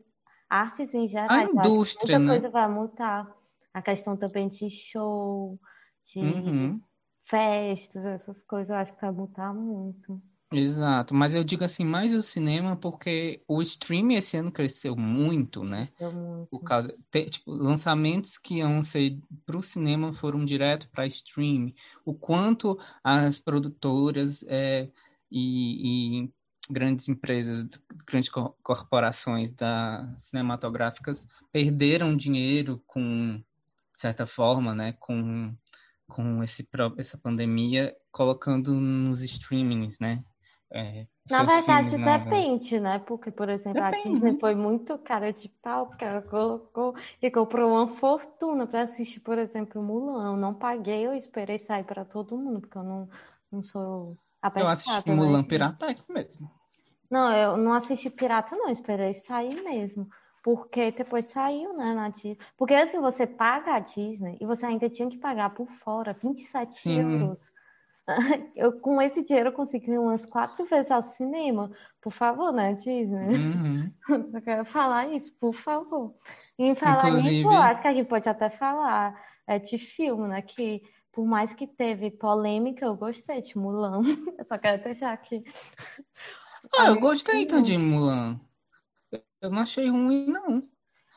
artes 0.49 0.95
em 0.95 1.07
geral, 1.07 1.31
a 1.31 1.45
que 1.45 1.53
indústria, 1.53 2.19
muita 2.19 2.33
né? 2.33 2.41
coisa 2.41 2.51
vai 2.51 2.69
mudar. 2.69 3.35
A 3.73 3.83
questão 3.83 4.17
também 4.17 4.49
de 4.49 4.69
show, 4.71 5.59
de 6.05 6.21
Uhum, 6.21 6.81
festas, 7.29 8.05
essas 8.07 8.43
coisas, 8.43 8.71
eu 8.71 8.77
acho 8.77 8.95
que 8.95 9.01
vai 9.01 9.11
mudar 9.13 9.53
muito. 9.55 10.21
exato. 10.53 11.15
Mas 11.15 11.35
eu 11.35 11.45
digo 11.45 11.65
assim, 11.65 11.85
mais 11.85 12.15
o 12.15 12.21
cinema, 12.23 12.77
porque 12.77 13.43
o 13.47 13.61
streaming 13.63 14.15
esse 14.17 14.37
ano 14.37 14.53
cresceu 14.53 14.97
muito, 14.97 15.65
né? 15.65 15.89
Deu 15.99 16.13
muito. 16.13 16.49
Por 16.51 16.63
causa, 16.65 16.97
te- 17.11 17.31
tipo, 17.31 17.51
lançamentos 17.53 18.39
que 18.39 18.57
iam 18.57 18.83
ser 18.83 19.19
para 19.47 19.57
o 19.59 19.63
cinema 19.63 20.13
foram 20.15 20.45
direto 20.45 20.89
para 20.91 21.07
streaming. 21.07 21.75
O 22.05 22.15
quanto 22.15 22.79
as 23.05 23.39
produtoras 23.41 24.45
é, 24.49 24.91
e, 25.31 26.23
e 26.25 26.33
grandes 26.71 27.09
empresas, 27.09 27.67
grandes 28.07 28.31
co- 28.31 28.57
corporações 28.63 29.53
da, 29.53 30.15
cinematográficas 30.19 31.27
perderam 31.53 32.17
dinheiro 32.17 32.83
com, 32.87 33.37
de 33.93 33.99
certa 33.99 34.27
forma, 34.27 34.75
né, 34.75 34.93
com, 34.95 35.55
com 36.09 36.43
esse, 36.43 36.67
essa 36.97 37.19
pandemia, 37.19 37.95
colocando 38.11 38.73
nos 38.75 39.23
streamings, 39.23 39.99
né? 40.01 40.25
É, 40.71 41.07
Na 41.31 41.43
verdade, 41.45 41.91
filmes 41.91 41.99
depende, 41.99 42.81
né? 42.81 42.99
Porque, 42.99 43.31
por 43.31 43.49
exemplo, 43.49 43.83
a 43.83 43.91
Depende. 43.91 44.13
Disney 44.13 44.39
foi 44.39 44.55
muito 44.55 44.99
cara 44.99 45.33
de 45.33 45.49
pau, 45.49 45.87
porque 45.87 46.05
ela 46.05 46.23
colocou 46.23 46.95
e 47.23 47.31
comprou 47.31 47.71
uma 47.71 47.89
fortuna 47.97 48.67
para 48.67 48.83
assistir, 48.83 49.21
por 49.21 49.39
exemplo, 49.39 49.83
Mulan. 49.83 50.33
Eu 50.33 50.37
não 50.37 50.55
paguei, 50.55 51.07
eu 51.07 51.15
esperei 51.15 51.59
sair 51.59 51.85
para 51.85 52.05
todo 52.05 52.37
mundo, 52.37 52.61
porque 52.61 52.77
eu 52.77 52.83
não, 52.83 53.09
não 53.51 53.63
sou 53.63 54.17
Eu 54.57 54.67
assisti 54.67 55.09
né, 55.09 55.15
Mulan? 55.15 55.45
Piratex 55.45 56.07
mesmo. 56.09 56.51
Não, 57.11 57.33
eu 57.33 57.57
não 57.57 57.73
assisti 57.73 58.11
Pirata, 58.11 58.55
não, 58.55 58.69
esperei 58.69 59.15
sair 59.15 59.63
mesmo. 59.63 60.09
Porque 60.43 60.91
depois 60.93 61.27
saiu, 61.27 61.77
né, 61.77 61.93
na 61.95 62.09
Disney. 62.09 62.39
Porque 62.57 62.75
assim, 62.75 63.01
você 63.01 63.27
paga 63.27 63.75
a 63.75 63.81
Disney 63.81 64.39
e 64.41 64.47
você 64.47 64.67
ainda 64.67 64.89
tinha 64.89 65.09
que 65.09 65.19
pagar 65.19 65.51
por 65.51 65.67
fora 65.69 66.13
27 66.13 66.75
Sim. 66.75 67.01
euros. 67.01 67.51
Eu, 68.57 68.81
com 68.81 69.03
esse 69.03 69.23
dinheiro, 69.23 69.51
eu 69.51 69.53
consegui 69.53 69.99
umas 69.99 70.25
quatro 70.25 70.65
vezes 70.65 70.91
ao 70.91 71.03
cinema. 71.03 71.71
Por 72.01 72.11
favor, 72.11 72.51
né, 72.53 72.73
Disney? 72.73 73.37
Uhum. 73.37 73.93
Só 74.33 74.41
quero 74.41 74.65
falar 74.65 75.09
isso, 75.09 75.31
por 75.39 75.53
favor. 75.53 76.15
E 76.59 76.65
em 76.65 76.75
falar 76.75 77.07
Inclusive- 77.09 77.37
nisso, 77.37 77.53
eu 77.53 77.59
acho 77.59 77.83
que 77.83 77.89
a 77.89 77.93
gente 77.93 78.09
pode 78.09 78.27
até 78.27 78.49
falar 78.49 79.15
é, 79.47 79.59
de 79.59 79.77
filme, 79.77 80.27
né? 80.27 80.41
Que 80.41 80.83
por 81.13 81.27
mais 81.27 81.53
que 81.53 81.67
teve 81.67 82.11
polêmica, 82.11 82.87
eu 82.87 82.97
gostei 82.97 83.43
de 83.43 83.59
Mulan. 83.59 84.01
Eu 84.39 84.45
só 84.47 84.57
quero 84.57 84.83
deixar 84.83 85.13
aqui. 85.13 85.45
Ah, 86.79 86.89
eu 86.89 87.01
gostei 87.01 87.43
então 87.43 87.61
de 87.61 87.77
Mulan. 87.77 88.41
Eu 89.41 89.51
não 89.51 89.61
achei 89.61 89.89
ruim, 89.89 90.27
não. 90.27 90.63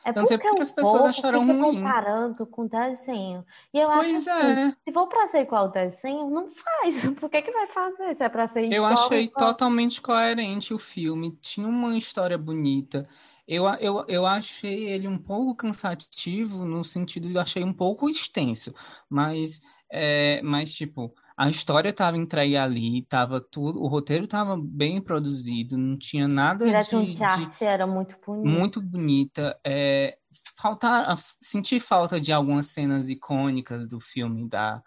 É 0.04 0.10
Eu 0.10 0.14
não 0.14 0.24
sei 0.24 0.36
porque 0.36 0.58
o 0.58 0.62
as 0.62 0.72
pessoas 0.72 1.04
acharam 1.06 1.46
ruim. 1.46 1.76
comparando 1.76 2.44
com 2.46 2.66
desenho. 2.66 3.44
E 3.72 3.78
eu 3.78 3.88
acho 3.88 4.10
Pois 4.10 4.26
assim, 4.28 4.46
é. 4.48 4.70
se 4.84 4.92
for 4.92 5.06
pra 5.06 5.26
ser 5.28 5.42
igual 5.42 5.66
ao 5.66 5.70
desenho, 5.70 6.28
não 6.28 6.48
faz. 6.48 7.02
Por 7.20 7.30
que 7.30 7.40
que 7.42 7.52
vai 7.52 7.66
fazer? 7.68 8.16
Se 8.16 8.24
é 8.24 8.28
pra 8.28 8.48
ser 8.48 8.64
Eu 8.64 8.72
igual, 8.72 8.92
achei 8.92 9.22
igual. 9.24 9.46
totalmente 9.48 10.00
coerente 10.02 10.74
o 10.74 10.78
filme. 10.78 11.36
Tinha 11.40 11.68
uma 11.68 11.96
história 11.96 12.36
bonita. 12.36 13.08
Eu, 13.46 13.64
eu, 13.80 14.04
eu 14.08 14.26
achei 14.26 14.86
ele 14.88 15.06
um 15.06 15.18
pouco 15.18 15.54
cansativo 15.54 16.64
no 16.64 16.82
sentido 16.84 17.28
de 17.28 17.34
eu 17.34 17.40
achei 17.40 17.62
um 17.62 17.72
pouco 17.72 18.08
extenso, 18.08 18.72
mas, 19.10 19.60
é, 19.94 20.40
mas 20.42 20.72
tipo, 20.72 21.14
a 21.36 21.50
história 21.50 21.90
estava 21.90 22.16
entregue 22.16 22.56
ali, 22.56 23.02
tava 23.02 23.42
tudo, 23.42 23.82
o 23.82 23.86
roteiro 23.86 24.24
estava 24.24 24.56
bem 24.58 25.02
produzido, 25.02 25.76
não 25.76 25.98
tinha 25.98 26.26
nada 26.26 26.64
Direção 26.64 27.04
de, 27.04 27.14
de 27.14 27.22
arte 27.22 27.62
era 27.62 27.86
muito 27.86 28.16
bonita. 28.24 28.48
muito 28.48 28.80
bonita. 28.80 29.60
É, 29.62 30.16
faltar, 30.56 31.18
senti 31.38 31.78
falta 31.78 32.18
de 32.18 32.32
algumas 32.32 32.68
cenas 32.68 33.10
icônicas 33.10 33.86
do 33.86 34.00
filme 34.00 34.48
da, 34.48 34.82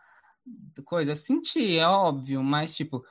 da 0.76 0.84
coisa. 0.84 1.16
Senti, 1.16 1.78
é 1.78 1.88
óbvio, 1.88 2.44
mas 2.44 2.76
tipo, 2.76 3.04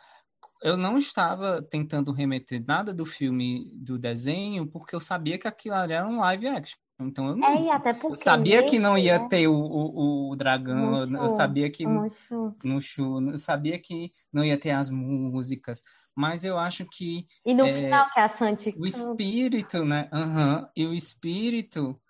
eu 0.61 0.77
não 0.77 0.99
estava 0.99 1.63
tentando 1.63 2.13
remeter 2.13 2.65
nada 2.67 2.93
do 2.93 3.07
filme 3.07 3.71
do 3.77 3.97
desenho 3.97 4.67
porque 4.67 4.97
eu 4.97 5.01
sabia 5.01 5.39
que 5.39 5.47
aquilo 5.47 5.77
era 5.77 6.05
um 6.09 6.19
live 6.19 6.49
action. 6.49 6.79
Então 7.01 7.29
eu 7.29 7.37
não. 7.37 7.49
É, 7.49 7.63
e 7.63 7.71
até 7.71 7.91
Eu 7.91 7.99
porque 8.01 8.17
sabia 8.17 8.65
que 8.65 8.79
não 8.79 8.97
ia 8.97 9.19
né, 9.19 9.29
ter 9.29 9.49
o, 9.49 9.55
o, 9.55 10.31
o 10.31 10.37
dragão, 10.37 11.03
eu 11.17 11.29
sabia 11.29 11.71
que 11.71 11.87
Mushu. 11.87 12.55
no 12.63 12.81
show, 12.81 13.21
eu 13.31 13.39
sabia 13.39 13.79
que 13.79 14.11
não 14.33 14.45
ia 14.45 14.59
ter 14.59 14.71
as 14.71 14.89
músicas, 14.89 15.83
mas 16.15 16.45
eu 16.45 16.57
acho 16.57 16.87
que 16.87 17.27
E 17.45 17.53
no 17.53 17.67
é, 17.67 17.73
final, 17.73 18.11
que 18.11 18.21
a 18.21 18.29
Santi 18.29 18.75
o 18.79 18.87
espírito, 18.87 19.85
né? 19.85 20.09
Aham, 20.13 20.71
e 20.77 20.87
o 20.87 20.95
espírito 20.95 22.01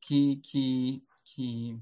que, 0.00 0.36
que, 0.42 1.02
que 1.24 1.78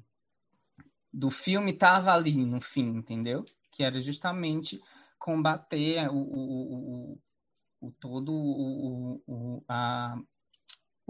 do 1.12 1.31
filme 1.31 1.73
tava 1.73 2.12
ali 2.12 2.44
no 2.44 2.61
fim, 2.61 2.88
entendeu? 2.88 3.44
Que 3.73 3.83
era 3.83 3.99
justamente 4.01 4.81
combater 5.18 6.09
o, 6.11 6.16
o, 6.16 7.12
o, 7.12 7.18
o 7.81 7.92
todo 7.92 8.33
o, 8.33 9.23
o, 9.27 9.64
a, 9.68 10.16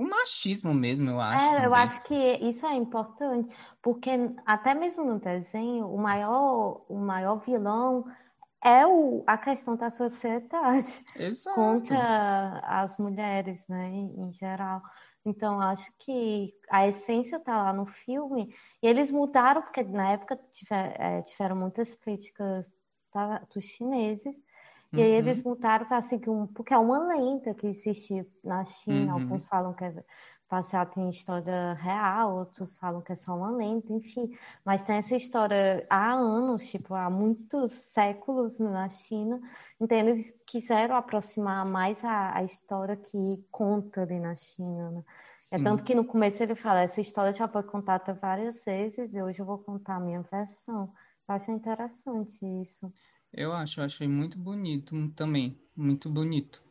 o 0.01 0.09
machismo 0.09 0.73
mesmo, 0.75 1.11
eu 1.11 1.21
acho 1.21 1.53
É, 1.53 1.65
eu 1.65 1.73
também. 1.73 1.75
acho 1.75 2.03
que 2.03 2.15
isso 2.39 2.67
é 2.67 2.75
importante, 2.75 3.55
porque 3.83 4.11
até 4.45 4.75
mesmo 4.75 5.05
no 5.05 5.21
desenho, 5.21 5.87
o 5.89 5.97
maior, 5.99 6.85
o 6.89 6.99
maior 6.99 7.37
vilão 7.37 8.05
é 8.65 8.87
o, 8.87 9.25
a 9.27 9.39
questão 9.39 9.77
da 9.77 9.91
sociedade 9.91 11.05
Exato. 11.15 11.55
contra 11.55 12.61
as 12.65 12.97
mulheres, 12.99 13.67
né, 13.69 13.89
em, 13.91 14.33
geral. 14.33 14.83
Então, 15.25 15.55
eu 15.57 15.69
acho 15.69 15.93
que 15.99 16.55
a 16.71 16.87
essência 16.89 17.37
está 17.37 17.63
lá 17.65 17.73
no 17.73 17.87
filme, 17.87 18.55
e 18.83 18.87
eles 18.89 19.11
mudaram, 19.11 19.63
porque 19.63 19.83
na 19.85 20.13
época 20.13 20.37
tiver- 20.53 20.97
eh, 21.01 21.23
tiveram 21.23 21.57
muitas 21.57 21.95
críticas 21.97 22.73
dos 23.55 23.65
chineses, 23.65 24.37
e 24.97 25.03
aí 25.03 25.11
eles 25.13 25.41
Uhum, 25.41 25.45
mudaram 25.45 25.87
para 25.87 26.03
seguir 26.03 26.31
um, 26.31 26.47
porque 26.47 26.75
é 26.75 26.79
uma 26.79 26.99
lenda 27.15 27.55
que 27.55 27.67
existe 27.67 28.27
na 28.45 28.65
China, 28.65 29.13
uhum, 29.15 29.15
alguns 29.15 29.47
falam 29.47 29.75
que 29.75 29.85
é 29.85 30.05
baseado 30.51 30.99
em 30.99 31.09
história 31.11 31.75
real, 31.75 32.37
outros 32.39 32.75
falam 32.75 33.01
que 33.01 33.13
é 33.13 33.17
só 33.17 33.37
uma 33.37 33.53
lenda, 33.53 33.93
enfim. 33.93 34.31
Mas 34.65 34.83
tem 34.83 34.97
essa 34.97 35.15
história 35.15 35.87
há 35.89 36.13
anos, 36.13 36.69
tipo, 36.69 36.93
há 36.95 37.09
muitos 37.09 37.73
séculos 37.73 38.59
na 38.59 38.89
China. 38.89 39.41
Então 39.81 39.97
eles 39.97 40.33
quiseram 40.47 40.97
aproximar 40.97 41.65
mais 41.65 42.05
a, 42.05 42.37
a 42.37 42.43
história 42.45 42.97
que 42.97 43.45
conta 43.51 44.03
ali 44.03 44.19
na 44.19 44.35
China, 44.35 44.91
né? 44.91 45.05
É 45.53 45.59
tanto 45.59 45.83
que 45.85 45.95
no 45.95 46.05
começo 46.07 46.43
ele 46.43 46.55
fala, 46.55 46.81
essa 46.81 47.01
história 47.01 47.33
já 47.33 47.49
foi 47.49 47.63
contada 47.65 48.15
várias 48.15 48.65
vezes 48.65 49.15
e 49.15 49.23
hoje 49.23 49.41
eu 49.43 49.47
vou 49.47 49.59
contar 49.59 49.97
a 49.97 50.01
minha 50.01 50.23
versão. 50.23 50.93
Eu 51.29 51.35
acho 51.35 51.51
interessante 51.51 52.39
isso. 52.63 52.93
Eu 53.33 53.53
acho, 53.53 53.81
eu 53.81 53.85
achei 53.85 54.07
muito 54.07 54.39
bonito 54.39 54.95
também, 55.17 55.59
muito 55.77 56.09
bonito. 56.09 56.63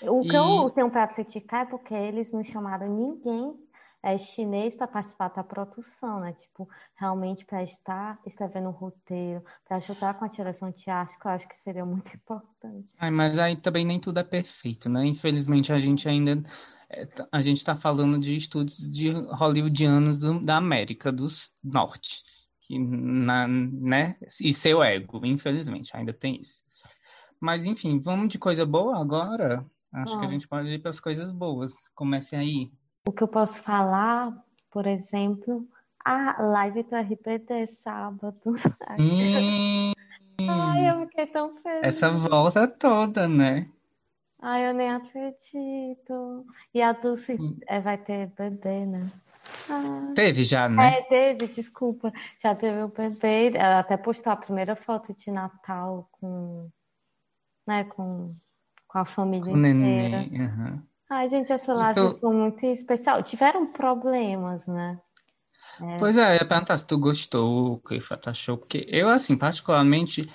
O 0.00 0.24
que 0.26 0.36
eu 0.36 0.68
E 0.68 0.74
tenho 0.74 0.90
para 0.90 1.06
criticar 1.06 1.62
é 1.66 1.70
porque 1.70 1.94
eles 1.94 2.32
não 2.32 2.42
chamaram 2.42 2.88
ninguém 2.92 3.54
é, 4.02 4.16
chinês 4.18 4.74
para 4.74 4.88
participar 4.88 5.28
da 5.28 5.44
produção, 5.44 6.18
né? 6.20 6.32
Tipo, 6.32 6.68
realmente 6.96 7.44
para 7.44 7.62
estar 7.62 8.20
escrevendo 8.26 8.68
o 8.68 8.72
roteiro, 8.72 9.40
para 9.64 9.76
ajudar 9.76 10.14
com 10.18 10.24
a 10.24 10.28
direção 10.28 10.70
de 10.72 10.90
arte, 10.90 11.16
que 11.18 11.26
eu 11.26 11.30
acho 11.30 11.48
que 11.48 11.56
seria 11.56 11.84
muito 11.84 12.12
importante. 12.16 12.88
Ai, 12.98 13.10
mas 13.10 13.38
aí 13.38 13.56
também 13.56 13.84
nem 13.86 14.00
tudo 14.00 14.18
é 14.18 14.24
perfeito, 14.24 14.88
né? 14.88 15.04
Infelizmente 15.06 15.72
a 15.72 15.78
gente 15.78 16.08
ainda 16.08 16.42
é, 16.88 17.06
tá- 17.06 17.28
a 17.30 17.40
gente 17.42 17.58
está 17.58 17.76
falando 17.76 18.18
de 18.18 18.34
estudos 18.34 18.76
de 18.90 19.10
hollywoodianos 19.10 20.18
do- 20.18 20.40
da 20.44 20.56
América 20.56 21.12
do 21.12 21.26
Norte, 21.62 22.22
que 22.68 22.78
na, 22.78 23.48
né? 23.48 24.16
E 24.42 24.52
seu 24.52 24.82
ego, 24.82 25.24
infelizmente, 25.24 25.96
ainda 25.96 26.12
tem 26.12 26.38
isso. 26.40 26.62
Mas 27.40 27.64
enfim, 27.64 27.98
vamos 27.98 28.28
de 28.28 28.38
coisa 28.38 28.66
boa 28.66 29.00
agora? 29.00 29.64
Acho 29.92 30.18
que 30.18 30.24
a 30.26 30.28
Bom, 30.28 30.32
gente 30.32 30.46
pode 30.46 30.68
ir 30.68 30.78
para 30.80 30.90
as 30.90 31.00
coisas 31.00 31.30
boas. 31.32 31.72
Comece 31.94 32.36
aí. 32.36 32.70
o 33.06 33.12
que 33.12 33.22
eu 33.22 33.28
posso 33.28 33.62
falar, 33.62 34.36
por 34.70 34.86
exemplo, 34.86 35.66
a 36.04 36.42
live 36.42 36.82
do 36.82 36.94
RBD 36.96 37.66
sábado. 37.68 38.34
Hum, 38.98 39.92
Ai, 40.46 40.90
eu 40.90 41.06
fiquei 41.08 41.26
tão 41.26 41.52
essa 41.80 42.10
feliz. 42.10 42.22
volta 42.28 42.68
toda, 42.68 43.26
né? 43.26 43.70
Ai, 44.40 44.68
eu 44.68 44.74
nem 44.74 44.90
acredito. 44.90 46.46
E 46.74 46.80
a 46.82 46.92
Dulce 46.92 47.38
é, 47.66 47.80
vai 47.80 47.98
ter 47.98 48.28
bebê, 48.28 48.86
né? 48.86 49.10
Ah. 49.70 50.12
Teve 50.14 50.44
já, 50.44 50.68
né? 50.68 50.98
É, 50.98 51.02
teve, 51.02 51.48
desculpa. 51.48 52.12
Já 52.42 52.54
teve 52.54 52.82
o 52.82 52.88
bebê. 52.88 53.52
Ela 53.54 53.80
até 53.80 53.96
postou 53.96 54.32
a 54.32 54.36
primeira 54.36 54.74
foto 54.74 55.14
de 55.14 55.30
Natal 55.30 56.08
com, 56.12 56.70
né, 57.66 57.84
com, 57.84 58.34
com 58.86 58.98
a 58.98 59.04
família 59.04 59.52
Com 59.52 59.58
o 59.58 59.66
inteira. 59.66 59.82
neném. 59.82 60.42
aham. 60.42 60.82
Ai, 61.10 61.28
gente, 61.30 61.52
essa 61.52 61.72
live 61.72 61.98
Então, 62.00 62.18
foi 62.20 62.34
muito 62.34 62.66
especial. 62.66 63.22
Tiveram 63.22 63.66
problemas, 63.72 64.66
né? 64.66 65.00
É, 65.80 65.98
pois 65.98 66.18
é, 66.18 66.32
eu 66.32 66.34
ia 66.40 66.48
perguntar 66.48 66.76
se 66.76 66.86
tu 66.86 66.98
gostou, 66.98 67.74
o 67.74 67.78
que 67.78 67.98
tu 67.98 68.30
achou, 68.30 68.58
porque 68.58 68.86
eu, 68.88 69.08
assim, 69.08 69.36
particularmente, 69.36 70.28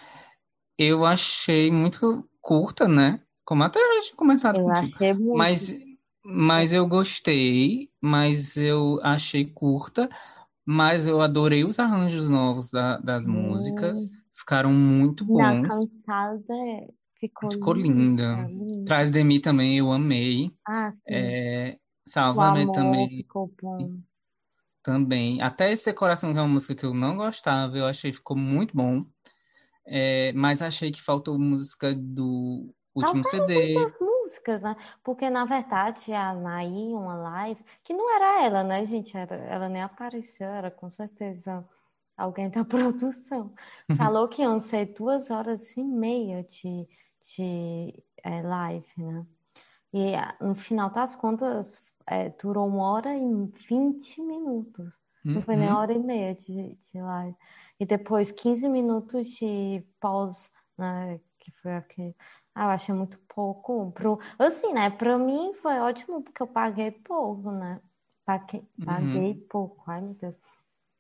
eu 0.78 1.06
achei 1.06 1.70
muito 1.72 2.28
curta, 2.42 2.88
né? 2.88 3.22
Como 3.46 3.62
até 3.62 3.80
já 3.80 4.02
tinha 4.02 4.16
comentado 4.16 4.58
eu 4.60 4.66
contigo. 4.66 4.96
achei 4.96 5.14
muito. 5.14 5.38
Mas, 5.38 5.76
mas 6.26 6.74
eu 6.74 6.88
gostei, 6.88 7.90
mas 8.02 8.58
eu 8.58 9.00
achei 9.04 9.46
curta, 9.46 10.10
mas 10.66 11.06
eu 11.08 11.22
adorei 11.22 11.64
os 11.66 11.80
arranjos 11.80 12.30
novos 12.30 12.72
da- 12.72 13.00
das 13.00 13.28
músicas, 13.28 13.98
Hum, 13.98 14.10
ficaram 14.34 14.72
muito 14.74 15.26
na 15.26 15.56
bons, 15.62 15.68
cantada 15.68 16.54
ficou 17.20 17.50
ficou 17.52 17.74
linda, 17.74 18.36
linda. 18.48 18.86
Trás 18.86 19.10
de 19.10 19.24
mim 19.24 19.40
também 19.42 19.78
eu 19.78 19.92
amei, 19.92 20.52
Ah, 20.66 20.92
sim. 20.92 21.14
é, 21.14 21.78
O 22.36 22.42
amor 22.42 22.72
também, 22.72 23.10
ficou 23.18 23.48
bom. 23.62 24.02
também. 24.84 25.42
Até 25.42 25.72
esse 25.72 25.86
Decoração, 25.86 26.34
que 26.34 26.40
é 26.40 26.42
uma 26.42 26.48
música 26.48 26.76
que 26.76 26.86
eu 26.86 26.94
não 26.94 27.18
gostava, 27.18 27.78
eu 27.78 27.86
achei 27.86 28.12
que 28.12 28.18
ficou 28.18 28.38
muito 28.38 28.76
bom. 28.76 29.06
É, 29.86 30.34
mas 30.34 30.62
achei 30.62 30.92
que 30.92 31.02
faltou 31.02 31.40
música 31.40 31.94
do 31.96 32.74
último 32.96 33.24
CD. 33.24 33.86
Músicas, 34.24 34.62
né? 34.62 34.76
Porque, 35.04 35.30
na 35.30 35.46
verdade, 35.46 36.14
a 36.14 36.34
Naí, 36.34 36.94
uma 36.94 37.16
live, 37.16 37.64
que 37.84 37.94
não 37.94 38.10
era 38.16 38.44
ela, 38.46 38.64
né, 38.64 38.86
gente? 38.86 39.16
Era, 39.18 39.36
ela 39.36 39.70
nem 39.70 39.82
apareceu, 39.82 40.48
era 40.50 40.72
com 40.72 40.90
certeza 40.90 41.68
alguém 42.18 42.50
da 42.50 42.64
produção. 42.66 43.54
Falou 43.92 44.28
que 44.30 44.42
iam 44.42 44.60
ser 44.60 44.88
duas 44.94 45.30
horas 45.32 45.76
e 45.78 45.84
meia 45.84 46.44
de, 46.44 46.88
de 47.38 48.04
eh, 48.24 48.42
live, 48.44 48.88
né? 48.98 49.26
E 49.94 50.16
ah, 50.16 50.36
no 50.42 50.56
final 50.56 50.90
das 50.90 51.16
contas, 51.16 51.84
eh, 52.08 52.30
durou 52.32 52.68
uma 52.68 52.92
hora 52.92 53.16
e 53.16 53.22
vinte 53.70 54.22
minutos. 54.22 55.00
Não 55.34 55.42
foi 55.42 55.56
nem 55.56 55.72
Uhum. 55.72 55.72
hora 55.72 55.94
e 55.94 56.00
meia 56.00 56.36
de, 56.36 56.76
de 56.76 57.02
live. 57.02 57.36
E 57.80 57.86
depois 57.86 58.32
15 58.32 58.68
minutos 58.70 59.28
de 59.30 59.84
pause, 60.00 60.50
né? 60.78 61.20
Que 61.40 61.52
foi 61.52 61.76
aquele. 61.76 62.16
Ah, 62.56 62.66
eu 62.66 62.70
achei 62.72 62.94
muito 62.96 63.18
pouco. 63.28 63.92
Pro... 63.94 64.20
Assim, 64.40 64.74
né? 64.74 64.90
Pra 64.90 65.18
mim 65.18 65.54
foi 65.56 65.80
ótimo 65.80 66.24
porque 66.24 66.42
eu 66.42 66.48
paguei 66.48 66.92
pouco, 66.92 67.52
né? 67.52 67.82
Paguei, 68.26 68.64
paguei 68.86 69.34
Uhum. 69.34 69.48
pouco. 69.50 69.84
Ai, 69.90 70.02
meu 70.02 70.14
Deus. 70.16 70.38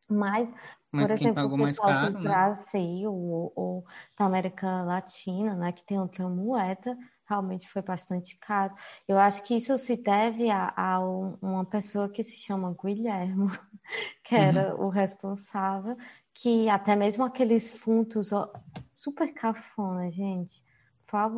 Mas, 0.10 0.52
por 0.52 0.60
Mas 0.92 1.10
quem 1.16 1.28
exemplo, 1.28 1.46
o 1.46 1.58
pessoal 1.58 1.94
do 1.94 2.12
caro, 2.12 2.20
né? 2.20 2.22
Brasil 2.22 3.14
ou, 3.14 3.54
ou 3.56 3.86
da 4.18 4.26
América 4.26 4.84
Latina, 4.84 5.56
né, 5.56 5.72
que 5.72 5.84
tem 5.86 6.00
outra 6.00 6.28
moeda, 6.30 6.98
realmente 7.28 7.70
foi 7.70 7.82
bastante 7.82 8.38
caro. 8.40 8.76
Eu 9.08 9.18
acho 9.20 9.44
que 9.44 9.56
isso 9.56 9.78
se 9.78 9.96
deve 9.98 10.50
a, 10.52 10.74
a 10.76 11.00
um- 11.06 11.38
uma 11.42 11.66
pessoa 11.66 12.10
que 12.10 12.24
se 12.24 12.36
chama 12.38 12.76
Guilhermo, 12.84 13.48
que 14.24 14.36
Uhum. 14.36 14.42
era 14.44 14.76
o 14.76 14.90
responsável, 14.90 15.96
que 16.34 16.70
até 16.70 16.96
mesmo 16.96 17.24
aqueles 17.24 17.72
fundos, 17.78 18.32
ó, 18.32 18.52
super 18.96 19.34
cafona, 19.34 20.12
gente. 20.12 20.64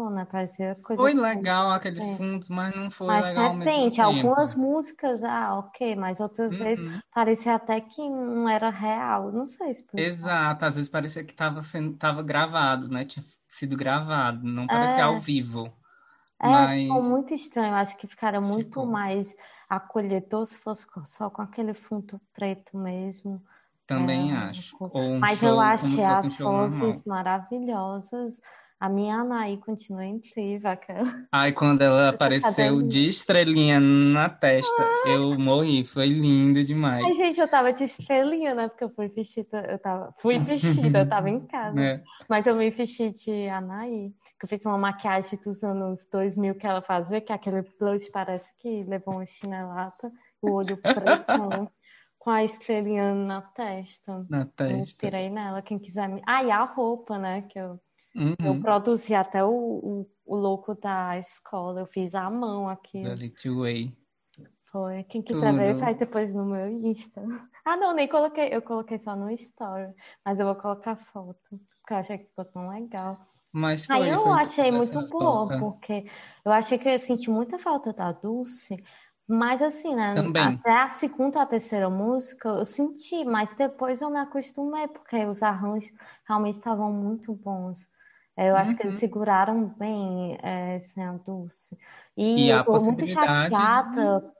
Né? 0.10 0.26
Parecia 0.26 0.76
coisa 0.76 1.08
Foi 1.08 1.14
legal 1.14 1.72
aqueles 1.72 2.12
é. 2.12 2.16
fundos, 2.16 2.50
mas 2.50 2.76
não 2.76 2.90
foi 2.92 3.08
Mas 3.08 3.22
legal 3.22 3.48
ao 3.50 3.54
de 3.54 3.56
mesmo 3.56 3.88
repente, 3.88 4.02
algumas 4.02 4.56
músicas, 4.56 5.24
ah, 5.24 5.58
ok, 5.60 5.96
mas 5.96 6.20
outras 6.22 6.58
vezes 6.58 6.84
Uhum. 6.84 7.02
parecia 7.14 7.56
até 7.56 7.82
que 7.82 8.02
não 8.10 8.50
era 8.50 8.70
real. 8.70 9.32
Não 9.32 9.46
sei 9.48 9.72
explicar. 9.72 10.32
Exato, 10.38 10.64
às 10.66 10.76
vezes 10.76 10.90
parecia 10.90 11.24
que 11.26 11.32
estava 11.32 11.62
sendo, 11.64 11.98
tava 11.98 12.22
gravado, 12.24 12.88
né? 12.90 13.06
Tinha 13.06 13.26
sido 13.48 13.76
gravado, 13.78 14.44
não 14.46 14.70
parecia 14.70 15.04
ao 15.06 15.18
É, 15.18 15.22
vivo, 15.22 15.74
é, 16.42 16.68
ficou 16.68 17.02
mas 17.02 17.10
muito 17.10 17.34
estranho. 17.34 17.74
Acho 17.76 17.98
que 17.98 18.08
ficaram 18.08 18.42
muito 18.42 18.84
ficou. 18.84 18.86
mais 18.86 19.36
acolhedor 19.70 20.46
se 20.46 20.58
fosse 20.58 20.86
só 21.06 21.30
com 21.30 21.42
aquele 21.42 21.74
fundo 21.74 22.20
preto 22.34 22.78
mesmo. 22.78 23.44
Também 23.88 24.32
É, 24.32 24.32
acho. 24.32 24.76
um 24.94 25.24
Mas 25.24 25.42
show 25.42 25.58
eu 25.58 25.60
achei 25.60 26.04
um 26.04 26.06
as 26.06 26.38
normal. 26.46 27.02
vozes 27.02 27.04
maravilhosas. 27.06 28.40
A 28.80 28.90
minha 28.90 29.16
Anaí 29.16 29.58
continua 29.58 30.06
incrível. 30.06 30.70
Aquela... 30.70 31.26
Ai, 31.32 31.54
quando 31.54 31.82
ela 31.82 32.02
Essa 32.08 32.10
apareceu 32.10 32.82
de 32.82 33.08
estrelinha 33.08 33.80
na 33.80 34.30
testa, 34.30 34.84
eu 35.06 35.40
morri. 35.40 35.86
Foi 35.86 36.08
lindo 36.08 36.62
demais. 36.64 37.06
Ai, 37.06 37.14
gente, 37.14 37.40
eu 37.40 37.48
tava 37.48 37.72
de 37.72 37.86
estrelinha, 37.86 38.54
né? 38.54 38.68
Porque 38.68 38.84
eu 38.84 38.90
fui 38.90 39.08
vestida, 39.08 39.66
eu 39.72 39.80
tava, 39.80 40.14
fui 40.20 40.38
vestida, 40.40 41.00
eu 41.00 41.10
tava 41.10 41.30
em 41.30 41.40
casa. 41.48 41.74
né? 41.74 42.04
Mas 42.30 42.48
eu 42.48 42.56
me 42.56 42.70
vesti 42.70 43.12
de 43.12 43.48
Anaí, 43.48 44.12
que 44.40 44.46
eu 44.46 44.50
fiz 44.50 44.66
uma 44.66 44.78
maquiagem 44.78 45.40
dos 45.44 45.64
anos 45.64 46.06
2000 46.12 46.56
que 46.56 46.68
ela 46.68 46.82
fazia, 46.82 47.22
que 47.22 47.32
aquele 47.32 47.62
blush 47.80 48.10
parece 48.12 48.52
que 48.60 48.84
levou 48.84 49.16
uma 49.16 49.26
chinelata, 49.26 50.12
o 50.42 50.52
olho 50.52 50.78
preto, 50.78 51.26
com 52.20 52.30
a 52.30 52.44
estrelinha 52.44 53.14
na 53.16 53.42
testa. 53.42 54.26
Na 54.30 54.42
Eu 54.42 54.46
testa. 54.48 54.74
inspirei 54.78 55.30
nela, 55.30 55.62
quem 55.62 55.80
quiser 55.80 56.10
me... 56.10 56.22
Ah, 56.28 56.44
e 56.44 56.52
a 56.52 56.64
roupa, 56.66 57.18
né? 57.18 57.44
Que 57.44 57.58
eu, 57.60 57.80
eu 58.44 58.56
Uhum. 58.56 58.62
produzi 58.62 59.14
até 59.16 59.44
o, 59.44 59.50
o, 59.52 60.12
o 60.26 60.36
logo 60.36 60.74
da 60.76 61.18
escola, 61.18 61.82
eu 61.82 61.88
fiz 61.88 62.16
à 62.16 62.30
mão 62.30 62.70
aqui. 62.70 63.02
Da 63.02 63.16
Way. 63.46 63.96
Foi. 64.72 65.04
Quem 65.06 65.22
quiser 65.22 65.54
ver, 65.56 65.74
Tudo. 65.74 65.80
faz 65.80 65.98
depois 65.98 66.34
no 66.36 66.46
meu 66.46 66.68
Insta. 66.70 67.22
Ah, 67.68 67.76
não, 67.78 67.94
nem 67.96 68.08
coloquei. 68.08 68.50
Eu 68.52 68.62
coloquei 68.62 69.00
só 69.00 69.16
no 69.16 69.32
Story. 69.32 69.92
Mas 70.24 70.40
eu 70.40 70.46
vou 70.46 70.56
colocar 70.56 70.96
foto. 70.96 71.40
Porque 71.82 71.94
eu 71.94 71.98
achei 71.98 72.18
que 72.20 72.26
ficou 72.26 72.46
tão 72.46 72.70
legal. 72.70 73.18
Mas 73.52 73.88
Aí 73.90 74.08
foi, 74.08 74.10
eu 74.10 74.32
achei 74.34 74.72
muito 74.72 75.02
boa, 75.10 75.48
falta. 75.48 75.58
porque 75.58 76.06
eu 76.46 76.52
achei 76.52 76.78
que 76.80 76.88
eu 76.88 76.94
ia 76.94 77.00
sentir 77.00 77.30
muita 77.32 77.58
falta 77.60 77.94
da 77.94 78.12
Dulce. 78.14 78.78
Mas 79.28 79.62
assim, 79.62 79.96
né? 79.96 80.16
Também. 80.16 80.60
Até 80.62 80.72
a 80.84 80.90
segunda 80.90 81.40
ou 81.40 81.44
a 81.44 81.48
terceira 81.48 81.90
música 81.90 82.50
eu 82.50 82.66
senti, 82.66 83.26
mas 83.26 83.56
depois 83.56 84.02
eu 84.02 84.10
me 84.12 84.20
acostumei, 84.20 84.88
porque 84.90 85.26
os 85.26 85.44
arranjos 85.44 85.92
realmente 86.28 86.56
estavam 86.56 86.92
muito 86.94 87.34
bons. 87.36 87.88
É, 88.38 88.50
Eu 88.50 88.56
acho 88.56 88.76
que 88.76 88.84
eles 88.84 88.96
Uhum. 88.96 89.00
seguraram 89.00 89.68
bem 89.78 90.38
é, 90.42 90.80
sem 90.80 91.04
a 91.04 91.14
Dulce. 91.14 91.78
E 92.36 92.50
E 92.50 92.50
eu 92.50 92.64
tô 92.70 92.82
muito 92.82 93.06
possibilidade 93.06 93.68
de. 93.68 93.86
chateada 93.86 94.32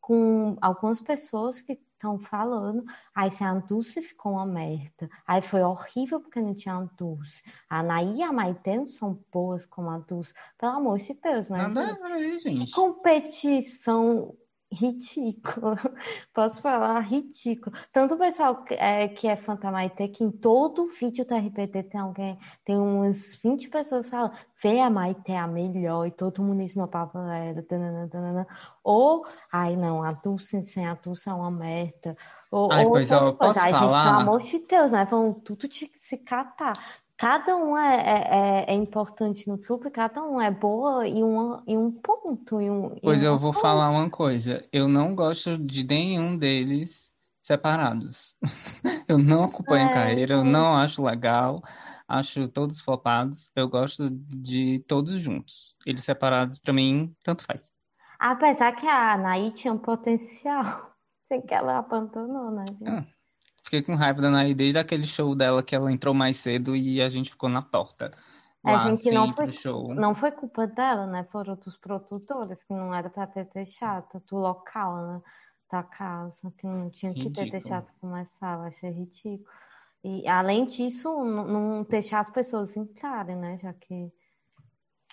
com 0.00 0.56
algumas 0.60 1.00
pessoas 1.00 1.60
que 1.62 1.72
estão 1.74 2.18
falando. 2.18 2.84
Aí 3.14 3.30
sem 3.30 3.46
a 3.46 3.54
Dulce 3.54 4.02
ficou 4.02 4.32
uma 4.32 4.46
merda. 4.46 5.08
Aí 5.26 5.42
foi 5.42 5.62
horrível 5.62 6.20
porque 6.20 6.40
não 6.40 6.54
tinha 6.54 6.76
a 6.76 6.84
Dulce. 6.96 7.42
A 7.68 7.80
Anaí 7.80 8.16
e 8.18 8.22
a 8.22 8.32
Maitê 8.32 8.76
não 8.76 8.86
são 8.86 9.24
boas 9.32 9.66
como 9.66 9.90
a 9.90 9.98
Dulce. 9.98 10.34
Pelo 10.58 10.72
amor 10.72 10.98
de 10.98 11.14
Deus, 11.14 11.50
né, 11.50 11.68
Nada 11.68 11.92
a 11.92 12.18
ver, 12.18 12.38
Que 12.54 12.66
gente. 12.66 12.72
competição 12.72 14.36
ridícula. 14.72 15.76
Posso 16.32 16.62
falar 16.62 17.00
ridícula. 17.00 17.76
Tanto 17.92 18.14
o 18.14 18.18
pessoal 18.18 18.64
que 18.64 18.74
é, 18.74 19.08
que 19.08 19.26
é 19.28 19.36
fã 19.36 19.56
da 19.56 19.70
Maitê, 19.70 20.08
que 20.08 20.22
em 20.24 20.30
todo 20.30 20.88
vídeo 20.88 21.24
do 21.24 21.34
RBD 21.34 21.82
tem 21.84 22.00
alguém, 22.00 22.38
tem 22.64 22.76
umas 22.76 23.34
20 23.42 23.68
pessoas 23.68 24.08
falando, 24.08 24.32
vê 24.62 24.80
a 24.80 24.88
Maitê 24.90 25.34
a 25.34 25.46
melhor, 25.46 26.06
e 26.06 26.10
todo 26.10 26.42
mundo 26.42 26.62
esnobava 26.62 27.34
ela. 27.34 27.62
tanana, 27.62 28.08
tanana. 28.08 28.46
Ou, 28.84 29.26
ai 29.52 29.76
não, 29.76 30.02
a 30.02 30.12
Dulce 30.12 30.64
sem 30.66 30.86
a 30.86 30.94
Dulce 30.94 31.28
é 31.28 31.32
uma 31.34 31.50
merda. 31.50 32.16
Ou, 32.50 32.70
Ai, 32.70 32.84
ou 32.84 32.92
pois 32.92 33.12
outras 33.12 33.12
ó, 33.12 33.32
coisas. 33.32 33.38
posso 33.38 33.58
Ai, 33.58 33.72
gente, 33.72 33.78
pelo 33.78 33.90
falar? 33.92 34.16
amor 34.22 34.42
de 34.42 34.58
Deus, 34.60 34.92
né? 34.92 35.04
Vão 35.04 35.32
tudo 35.32 35.68
de 35.68 35.90
se 35.98 36.18
catar. 36.18 36.78
Cada 37.20 37.56
um 37.56 37.76
é, 37.76 37.96
é, 37.96 38.64
é- 38.70 38.72
é 38.72 38.74
importante 38.74 39.46
no 39.48 39.58
grupo, 39.58 39.86
e 39.88 39.90
cada 39.90 40.22
um 40.24 40.40
é 40.40 40.50
boa 40.50 41.06
em, 41.06 41.22
uma, 41.22 41.62
em 41.66 41.76
um 41.78 41.92
ponto, 41.92 42.60
em, 42.60 42.70
um, 42.70 42.96
em 43.02 43.02
Pois 43.02 43.22
eu 43.22 43.32
uma 43.32 43.38
vou 43.38 43.52
coisa. 43.52 43.60
falar 43.60 43.90
uma 43.90 44.10
coisa. 44.10 44.66
Eu 44.72 44.88
não 44.88 45.14
gosto 45.14 45.56
de 45.58 45.84
nenhum 45.86 46.36
deles 46.36 47.12
separados. 47.42 48.34
Eu 49.08 49.18
não 49.18 49.44
acompanho 49.44 49.86
a 49.86 49.90
É, 49.90 49.90
carreira, 49.90 50.34
eu 50.34 50.44
então, 50.44 50.44
não 50.44 50.76
acho 50.76 51.02
legal. 51.02 51.62
Acho 52.08 52.48
todos 52.48 52.80
flopados. 52.80 53.50
Eu 53.56 53.68
gosto 53.68 54.08
de 54.10 54.80
todos 54.86 55.18
juntos. 55.20 55.74
Eles 55.84 56.04
separados, 56.04 56.58
pra 56.58 56.72
mim, 56.72 57.14
tanto 57.24 57.44
faz. 57.44 57.72
apesar 58.20 58.72
que 58.76 58.86
a 58.86 59.14
Anaí 59.14 59.50
tinha 59.52 59.72
um 59.74 59.78
potencial, 59.78 60.94
sem 61.28 61.42
que 61.42 61.52
ela 61.54 61.78
abandonou, 61.78 62.50
né, 62.52 62.64
gente? 62.78 62.84
Ah, 62.84 63.04
fiquei 63.70 63.82
com 63.82 63.94
raiva 63.94 64.20
da 64.20 64.30
Naí 64.30 64.52
desde 64.52 64.80
aquele 64.80 65.06
show 65.06 65.32
dela 65.32 65.62
que 65.62 65.76
ela 65.76 65.92
entrou 65.92 66.12
mais 66.12 66.36
cedo 66.38 66.74
e 66.74 67.00
a 67.00 67.08
gente 67.08 67.30
ficou 67.30 67.48
na 67.48 67.62
porta. 67.62 68.12
É, 68.66 68.72
Lá, 68.72 68.78
gente, 68.78 69.10
não 69.12 69.24
assim, 69.24 69.32
foi, 69.32 69.44
pro 69.46 69.54
show. 69.54 69.94
não 69.94 70.14
foi 70.14 70.32
culpa 70.32 70.66
dela, 70.66 71.06
né? 71.06 71.24
Foram 71.30 71.54
dos 71.54 71.76
produtores, 71.76 72.64
que 72.64 72.74
não 72.74 72.92
era 72.92 73.08
pra 73.08 73.28
ter 73.28 73.48
deixado, 73.54 74.20
do 74.28 74.36
local, 74.36 75.06
né? 75.06 75.22
Da 75.70 75.84
casa, 75.84 76.52
que 76.58 76.66
não 76.66 76.90
tinha 76.90 77.14
que 77.14 77.30
ter 77.30 77.44
Ridículo. 77.44 77.50
deixado 77.52 77.86
começar, 78.00 78.58
eu 78.58 78.62
achei 78.64 78.90
ridículo. 78.90 79.48
E 80.02 80.26
além 80.26 80.66
disso, 80.66 81.08
não, 81.24 81.46
não 81.46 81.82
deixar 81.84 82.20
as 82.20 82.28
pessoas 82.30 82.76
entrarem, 82.76 83.36
né? 83.36 83.56
Já 83.62 83.72
que, 83.72 84.12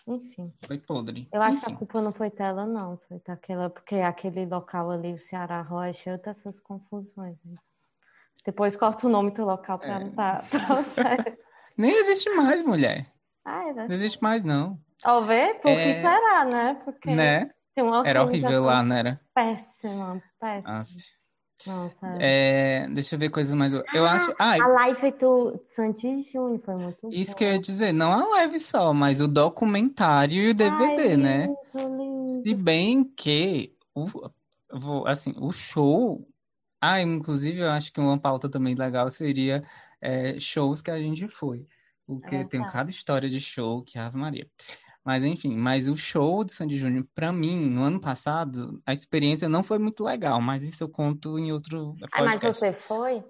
enfim. 0.07 0.51
Foi 0.65 0.79
podre. 0.79 1.27
Eu 1.31 1.41
acho 1.43 1.59
que 1.59 1.71
a 1.71 1.75
culpa 1.75 2.01
não 2.01 2.11
foi 2.11 2.31
dela, 2.31 2.65
não. 2.65 2.97
Foi 3.07 3.21
daquela, 3.23 3.69
porque 3.69 3.95
aquele 3.95 4.47
local 4.47 4.89
ali, 4.89 5.13
o 5.13 5.17
Ceará 5.17 5.61
Rocha, 5.61 5.89
é 5.89 5.93
cheio 5.93 6.17
dessas 6.17 6.59
confusões. 6.59 7.39
né? 7.45 7.55
Depois 8.45 8.75
corta 8.75 9.07
o 9.07 9.09
nome 9.09 9.31
do 9.31 9.43
local 9.43 9.77
pra 9.79 9.87
É. 9.95 9.99
não 9.99 10.09
dar 10.11 10.43
pra. 10.49 10.57
Nem 11.77 11.95
existe 11.97 12.29
mais, 12.31 12.63
mulher. 12.63 13.11
Ah, 13.45 13.69
é, 13.69 13.73
Não 13.73 13.91
existe 13.93 14.21
mais, 14.21 14.43
não. 14.43 14.79
Ó, 15.05 15.21
vê? 15.21 15.53
Por 15.55 15.61
que 15.61 15.69
É, 15.69 16.01
será, 16.01 16.45
né? 16.45 16.81
Porque 16.83 17.09
né? 17.11 17.51
tem 17.75 17.83
uma 17.83 18.05
Era 18.07 18.23
horrível 18.23 18.63
lá, 18.63 18.81
não 18.83 18.95
era? 18.95 19.21
péssima, 19.33 20.21
péssima. 20.39 20.79
Aff. 20.81 20.91
Sério. 21.59 22.17
É, 22.21 22.87
deixa 22.89 23.15
eu 23.15 23.19
ver 23.19 23.29
coisas 23.29 23.53
mais. 23.53 23.73
Eu 23.73 24.05
acho. 24.05 24.33
Ah, 24.39 24.53
a 24.63 24.67
live 24.67 25.11
do 25.13 25.59
Santi 25.71 26.21
Júnior 26.21 26.61
foi 26.63 26.75
muito 26.75 27.09
isso 27.11 27.35
que 27.35 27.43
eu 27.43 27.47
ia 27.47 27.53
boa. 27.55 27.61
dizer, 27.63 27.91
não 27.91 28.13
a 28.13 28.27
live 28.37 28.59
só, 28.59 28.93
mas 28.93 29.19
o 29.21 29.27
documentário 29.27 30.37
e 30.39 30.45
o 30.47 30.49
Ai, 30.49 30.53
DVD, 30.53 31.17
né? 31.17 31.47
lindo, 31.75 32.29
Se 32.29 32.43
lindo. 32.49 32.63
bem 32.63 33.03
que 33.03 33.75
o, 33.95 34.07
assim, 35.07 35.33
o 35.37 35.51
show. 35.51 36.27
Ah, 36.79 37.01
inclusive 37.01 37.59
eu 37.59 37.69
acho 37.69 37.91
que 37.91 37.99
uma 37.99 38.19
pauta 38.19 38.49
também 38.49 38.75
legal 38.75 39.09
seria 39.09 39.63
é, 40.01 40.39
shows 40.39 40.81
que 40.81 40.91
a 40.91 40.99
gente 40.99 41.27
foi. 41.27 41.61
É 41.61 41.65
Porque 42.05 42.45
tem 42.45 42.63
cada 42.65 42.89
história 42.89 43.29
de 43.29 43.39
show 43.39 43.83
que 43.83 43.97
Ave 43.99 44.17
Maria. 44.17 44.47
Mas 45.03 45.23
enfim, 45.23 45.55
mas 45.55 45.87
o 45.87 45.95
show 45.95 46.43
do 46.43 46.51
Sandy 46.51 46.77
Júnior, 46.77 47.07
pra 47.15 47.31
mim, 47.31 47.69
no 47.69 47.83
ano 47.83 47.99
passado, 47.99 48.81
a 48.85 48.91
experiência 48.91 49.47
não 49.47 49.63
foi 49.63 49.79
muito 49.79 50.03
legal, 50.03 50.41
mas 50.41 50.63
isso 50.63 50.83
eu 50.83 50.89
conto 50.89 51.39
em 51.39 51.51
outro 51.51 51.95
Ai, 52.11 52.25
mas 52.25 52.41
você 52.41 52.73
foi? 52.73 53.23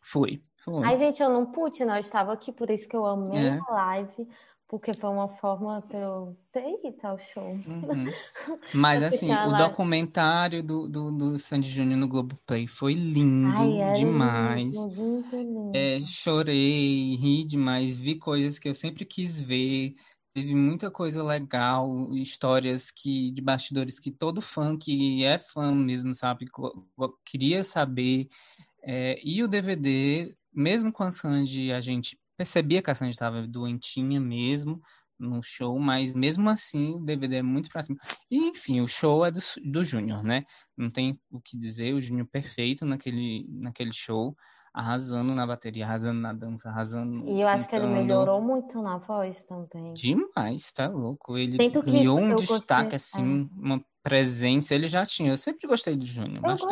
Foi. 0.00 0.40
Ai, 0.84 0.96
gente, 0.96 1.20
eu 1.22 1.28
não 1.28 1.46
pude, 1.46 1.84
não. 1.84 1.94
Eu 1.94 2.00
estava 2.00 2.32
aqui, 2.32 2.52
por 2.52 2.70
isso 2.70 2.88
que 2.88 2.96
eu 2.96 3.04
amei 3.04 3.48
É. 3.48 3.58
a 3.68 3.72
live, 3.72 4.28
porque 4.72 4.94
foi 4.94 5.10
uma 5.10 5.28
forma 5.28 5.84
de 5.86 5.98
eu 5.98 6.34
ter 6.50 6.64
ido 6.82 6.96
ao 7.02 7.18
show. 7.18 7.46
Uhum. 7.46 8.10
Mas 8.72 9.02
assim, 9.02 9.30
o 9.30 9.54
documentário 9.54 10.62
do, 10.62 10.88
do, 10.88 11.12
do 11.12 11.38
Sandy 11.38 11.68
Júnior 11.68 11.98
no 11.98 12.08
Globoplay 12.08 12.66
foi 12.66 12.94
lindo 12.94 13.54
Ai, 13.54 13.82
é 13.82 13.92
demais. 13.92 14.74
lindo, 14.74 14.94
lindo, 14.94 15.36
lindo. 15.36 15.76
É, 15.76 16.00
chorei, 16.06 17.16
ri 17.16 17.44
demais, 17.44 18.00
vi 18.00 18.18
coisas 18.18 18.58
que 18.58 18.66
eu 18.66 18.74
sempre 18.74 19.04
quis 19.04 19.38
ver. 19.38 19.92
Teve 20.32 20.54
muita 20.54 20.90
coisa 20.90 21.22
legal, 21.22 22.10
histórias 22.14 22.90
que 22.90 23.30
de 23.30 23.42
bastidores 23.42 24.00
que 24.00 24.10
todo 24.10 24.40
fã 24.40 24.74
que 24.78 25.22
é 25.22 25.36
fã 25.36 25.70
mesmo, 25.74 26.14
sabe, 26.14 26.46
queria 27.26 27.62
saber. 27.62 28.26
É, 28.82 29.20
e 29.22 29.42
o 29.42 29.48
DVD, 29.48 30.34
mesmo 30.50 30.90
com 30.90 31.02
a 31.02 31.10
Sandy, 31.10 31.70
a 31.72 31.82
gente 31.82 32.18
percebia 32.36 32.82
que 32.82 32.90
a 32.90 32.94
Sandy 32.94 33.12
estava 33.12 33.46
doentinha 33.46 34.20
mesmo 34.20 34.80
no 35.18 35.40
show, 35.42 35.78
mas 35.78 36.12
mesmo 36.12 36.50
assim 36.50 36.96
o 36.96 37.00
DVD 37.04 37.36
é 37.36 37.42
muito 37.42 37.68
pra 37.70 37.82
cima. 37.82 37.98
E, 38.30 38.36
enfim, 38.48 38.80
o 38.80 38.88
show 38.88 39.24
é 39.24 39.30
do, 39.30 39.38
do 39.64 39.84
Júnior, 39.84 40.22
né? 40.24 40.44
Não 40.76 40.90
tem 40.90 41.18
o 41.30 41.40
que 41.40 41.56
dizer, 41.56 41.94
o 41.94 42.00
Júnior 42.00 42.26
perfeito 42.26 42.84
naquele, 42.84 43.46
naquele 43.48 43.92
show, 43.92 44.34
arrasando 44.74 45.34
na 45.34 45.46
bateria, 45.46 45.84
arrasando 45.84 46.20
na 46.20 46.32
dança, 46.32 46.68
arrasando 46.68 47.28
E 47.28 47.40
eu 47.40 47.46
acho 47.48 47.68
que 47.68 47.76
ele 47.76 47.84
cantando. 47.84 48.02
melhorou 48.02 48.40
muito 48.40 48.82
na 48.82 48.98
voz 48.98 49.44
também. 49.44 49.92
Demais, 49.94 50.72
tá 50.72 50.88
louco. 50.88 51.38
Ele 51.38 51.58
que 51.58 51.82
ganhou 51.82 52.18
um 52.18 52.34
destaque, 52.34 52.92
gostei. 52.92 52.96
assim, 52.96 53.48
uma 53.54 53.84
presença. 54.02 54.74
Ele 54.74 54.88
já 54.88 55.04
tinha. 55.06 55.30
Eu 55.32 55.38
sempre 55.38 55.66
gostei 55.66 55.96
do 55.96 56.04
Júnior, 56.04 56.44
Eu, 56.44 56.56
go- 56.58 56.66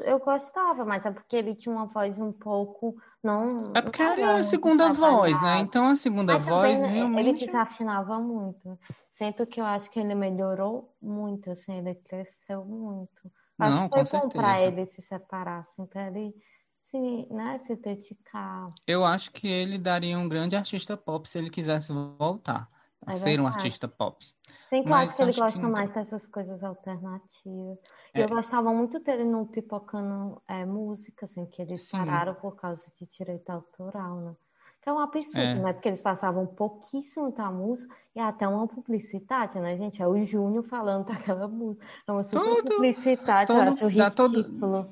eu, 0.00 0.06
eu 0.06 0.18
gostava, 0.20 0.84
mas 0.84 1.04
é 1.06 1.10
porque 1.10 1.36
ele 1.36 1.54
tinha 1.54 1.74
uma 1.74 1.86
voz 1.86 2.18
um 2.18 2.32
pouco. 2.32 2.94
Não, 3.22 3.60
É 3.74 3.80
porque 3.80 4.02
era 4.02 4.38
a 4.38 4.42
segunda 4.42 4.92
voz, 4.92 5.40
né? 5.40 5.60
Então 5.60 5.88
a 5.88 5.94
segunda 5.94 6.34
Mas 6.34 6.44
também 6.44 6.76
voz 6.76 6.80
né, 6.80 6.88
ele 6.88 6.98
realmente. 6.98 7.46
desafinava 7.46 8.18
muito. 8.20 8.78
Sinto 9.08 9.46
que 9.46 9.60
eu 9.60 9.64
acho 9.64 9.90
que 9.90 9.98
ele 9.98 10.14
melhorou 10.14 10.94
muito, 11.00 11.50
assim, 11.50 11.78
ele 11.78 11.94
cresceu 11.94 12.64
muito. 12.64 13.32
Acho 13.58 13.78
Não, 13.78 13.84
que 13.84 13.90
foi 13.94 14.02
com 14.02 14.04
bom 14.04 14.28
para 14.28 14.60
certeza. 14.60 14.66
ele 14.68 14.86
se 14.86 15.00
separar, 15.02 15.60
assim, 15.60 15.86
para 15.86 16.08
ele 16.08 16.34
se, 16.82 16.98
né, 17.30 17.58
se 17.60 17.76
dedicar. 17.76 18.66
Eu 18.86 19.04
acho 19.04 19.30
que 19.30 19.46
ele 19.46 19.76
daria 19.78 20.18
um 20.18 20.26
grande 20.28 20.56
artista 20.56 20.96
pop 20.96 21.28
se 21.28 21.38
ele 21.38 21.50
quisesse 21.50 21.92
voltar. 22.18 22.68
A 23.06 23.10
É 23.10 23.16
ser 23.16 23.40
um 23.40 23.46
artista 23.46 23.86
pop. 23.88 24.24
Que 24.68 24.76
eu 24.76 24.84
Mas 24.84 25.08
acho 25.10 25.16
que 25.16 25.22
ele 25.22 25.30
acho 25.30 25.38
que 25.38 25.44
gosta 25.44 25.60
tem- 25.60 25.70
mais 25.70 25.90
dessas 25.92 26.26
coisas 26.28 26.62
alternativas. 26.64 27.78
É. 28.12 28.22
eu 28.24 28.28
gostava 28.28 28.72
muito 28.72 28.98
dele 29.00 29.24
no 29.24 29.46
Pipocando 29.46 30.40
é, 30.48 30.64
Música, 30.64 31.26
assim, 31.26 31.46
que 31.46 31.62
eles 31.62 31.82
Sim. 31.82 31.98
pararam 31.98 32.34
por 32.34 32.56
causa 32.56 32.84
de 32.98 33.06
direito 33.06 33.50
autoral, 33.50 34.16
né? 34.20 34.34
Que 34.82 34.90
é 34.90 34.92
um 34.92 34.98
absurdo, 34.98 35.38
É. 35.40 35.54
né? 35.54 35.72
Porque 35.72 35.88
eles 35.88 36.00
passavam 36.02 36.46
pouquíssimo 36.46 37.32
da 37.32 37.50
música 37.50 37.94
e 38.14 38.20
até 38.20 38.46
uma 38.46 38.66
publicidade, 38.68 39.58
né, 39.58 39.76
gente? 39.78 40.02
É 40.02 40.06
o 40.06 40.22
Júnior 40.24 40.62
falando 40.64 41.06
daquela 41.36 41.48
música. 41.48 41.84
É 42.06 42.12
uma 42.12 42.22
super 42.22 42.40
Todo- 42.42 42.64
publicidade, 42.74 43.50
eu 43.52 43.58
todo- 43.58 43.68
acho 43.86 43.96
dá 43.96 44.10
todo- 44.10 44.42
ridículo. 44.42 44.88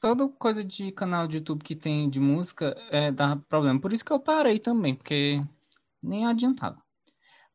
Toda 0.00 0.28
coisa 0.28 0.62
de 0.62 0.92
canal 0.92 1.26
de 1.26 1.38
YouTube 1.38 1.62
que 1.64 1.74
tem 1.74 2.08
de 2.08 2.20
música 2.20 2.76
é, 2.90 3.10
dá 3.10 3.36
problema. 3.48 3.80
Por 3.80 3.92
isso 3.92 4.04
que 4.04 4.12
eu 4.12 4.20
parei 4.20 4.58
também, 4.60 4.94
porque 4.94 5.40
nem 6.02 6.24
adiantava. 6.26 6.80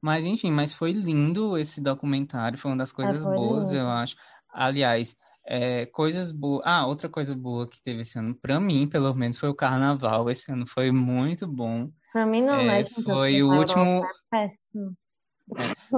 Mas 0.02 0.26
enfim, 0.26 0.52
mas 0.52 0.74
foi 0.74 0.92
lindo 0.92 1.58
esse 1.58 1.82
documentário, 1.82 2.58
foi 2.58 2.72
uma 2.72 2.78
das 2.78 2.92
coisas 2.92 3.24
foi 3.24 3.36
boas, 3.36 3.66
lindo. 3.66 3.78
eu 3.78 3.90
acho. 3.90 4.16
Aliás, 4.54 5.16
é, 5.46 5.86
coisas 5.88 6.32
boas. 6.32 6.62
Ah, 6.66 6.86
outra 6.86 7.10
coisa 7.10 7.36
boa 7.36 7.68
que 7.68 7.82
teve 7.82 8.02
esse 8.02 8.18
ano, 8.20 8.36
pra 8.36 8.60
mim, 8.60 8.88
pelo 8.88 9.14
menos, 9.14 9.38
foi 9.40 9.50
o 9.50 9.56
carnaval. 9.56 10.30
Esse 10.30 10.52
ano 10.52 10.66
foi 10.68 10.92
muito 10.92 11.48
bom. 11.48 11.90
Pra 12.14 12.26
mim 12.26 12.42
não, 12.42 12.64
né, 12.64 12.80
É, 12.80 12.84
gente? 12.84 13.04
foi 13.04 13.14
Porque 13.14 13.44
o 13.44 13.54
último- 13.54 13.84
Europa 13.86 14.08
é. 14.34 14.50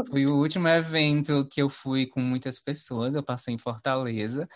Foi 0.10 0.26
o 0.28 0.36
último 0.36 0.68
evento 0.68 1.48
que 1.50 1.62
eu 1.62 1.70
fui 1.70 2.06
com 2.06 2.22
muitas 2.22 2.60
pessoas. 2.60 3.16
Eu 3.16 3.24
passei 3.24 3.54
em 3.54 3.58
Fortaleza 3.58 4.48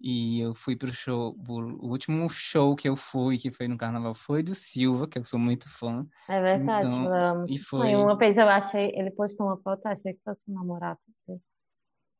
e 0.00 0.40
eu 0.40 0.54
fui 0.54 0.76
pro 0.76 0.92
show. 0.92 1.36
O 1.48 1.88
último 1.88 2.28
show 2.30 2.76
que 2.76 2.88
eu 2.88 2.96
fui, 2.96 3.38
que 3.38 3.50
foi 3.50 3.66
no 3.66 3.76
carnaval, 3.76 4.14
foi 4.14 4.42
do 4.42 4.54
Silva, 4.54 5.08
que 5.08 5.18
eu 5.18 5.24
sou 5.24 5.38
muito 5.38 5.68
fã. 5.68 6.06
É 6.28 6.40
verdade, 6.40 6.86
Então, 6.86 7.04
eu 7.04 7.14
amo. 7.14 7.46
E 7.48 7.52
Aí 7.52 7.58
foi. 7.58 7.94
uma 7.96 8.16
vez 8.16 8.38
eu 8.38 8.48
achei, 8.48 8.92
ele 8.94 9.10
postou 9.10 9.46
uma 9.46 9.56
foto, 9.56 9.86
achei 9.86 10.14
que 10.14 10.20
fosse 10.24 10.50
o 10.50 10.54
namorado 10.54 10.98
dele. 11.26 11.40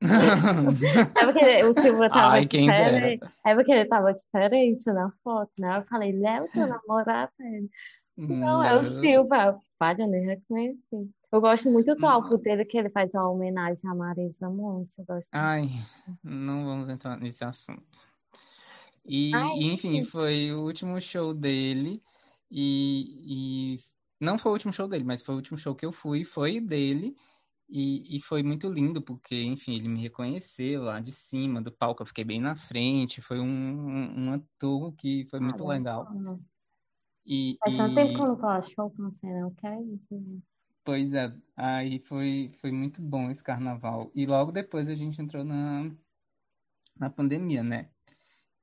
É 1.20 1.24
porque 1.24 1.64
o 1.64 1.72
Silva 1.72 2.08
tava 2.08 2.34
Ai, 2.34 2.46
diferente. 2.46 3.26
É 3.44 3.54
porque 3.54 3.72
ele 3.72 3.84
tava 3.86 4.12
diferente 4.12 4.86
na 4.92 5.10
foto, 5.24 5.50
né? 5.58 5.78
Eu 5.78 5.82
falei, 5.82 6.12
Léo, 6.12 6.48
teu 6.52 6.66
namorado 6.68 7.32
ele. 7.40 7.68
Não, 8.18 8.64
é 8.64 8.76
o 8.78 8.82
Silva. 8.82 9.60
Pai, 9.78 9.94
eu 9.98 10.08
nem 10.08 10.26
reconheci. 10.26 11.08
Eu 11.30 11.40
gosto 11.40 11.70
muito 11.70 11.94
do 11.94 12.00
Não. 12.00 12.08
álbum 12.08 12.36
dele, 12.38 12.64
que 12.64 12.76
ele 12.76 12.90
faz 12.90 13.14
a 13.14 13.28
homenagem 13.28 13.88
à 13.88 13.94
Marisa 13.94 14.50
Monte. 14.50 14.98
Eu 14.98 15.04
gosto 15.04 15.28
Ai, 15.32 15.68
não 16.22 16.64
vamos 16.64 16.88
entrar 16.88 17.16
nesse 17.18 17.44
assunto. 17.44 17.86
E, 19.06 19.32
Ai, 19.34 19.62
enfim, 19.62 20.02
sim. 20.02 20.10
foi 20.10 20.52
o 20.52 20.62
último 20.62 21.00
show 21.00 21.32
dele. 21.32 22.02
E, 22.50 23.76
e 23.76 23.78
não 24.20 24.36
foi 24.36 24.50
o 24.50 24.54
último 24.54 24.72
show 24.72 24.88
dele, 24.88 25.04
mas 25.04 25.22
foi 25.22 25.34
o 25.34 25.38
último 25.38 25.56
show 25.56 25.74
que 25.74 25.86
eu 25.86 25.92
fui, 25.92 26.24
foi 26.24 26.60
dele. 26.60 27.14
E, 27.68 28.16
e 28.16 28.20
foi 28.20 28.42
muito 28.42 28.68
lindo, 28.68 29.02
porque, 29.02 29.42
enfim, 29.42 29.76
ele 29.76 29.88
me 29.88 30.00
reconheceu 30.00 30.84
lá 30.84 31.00
de 31.00 31.12
cima 31.12 31.60
do 31.60 31.70
palco, 31.70 32.02
eu 32.02 32.06
fiquei 32.06 32.24
bem 32.24 32.40
na 32.40 32.56
frente. 32.56 33.20
Foi 33.20 33.38
um, 33.38 33.44
um, 33.44 34.32
um 34.32 34.42
tour 34.58 34.92
que 34.94 35.26
foi 35.30 35.38
muito 35.38 35.62
Olha, 35.64 35.78
legal. 35.78 36.08
ah, 36.08 36.38
E, 37.28 37.58
Faz 37.60 37.76
tanto 37.76 37.94
tempo 37.94 38.12
e- 38.12 38.14
que 38.16 38.22
eu 38.22 38.26
não 38.28 38.38
faço 38.38 38.70
show 38.70 38.90
com 38.90 39.10
você, 39.10 39.26
não. 39.26 39.50
Que 39.54 39.66
é 39.66 39.82
isso, 39.82 40.08
gente? 40.10 40.42
Pois 40.84 41.12
é, 41.12 41.30
aí 41.54 41.98
foi, 41.98 42.50
foi 42.60 42.72
muito 42.72 43.02
bom 43.02 43.30
esse 43.30 43.44
carnaval. 43.44 44.10
E 44.14 44.24
logo 44.24 44.50
depois 44.50 44.88
a 44.88 44.94
gente 44.94 45.20
entrou 45.20 45.44
na, 45.44 45.90
na 46.98 47.10
pandemia, 47.10 47.62
né? 47.62 47.90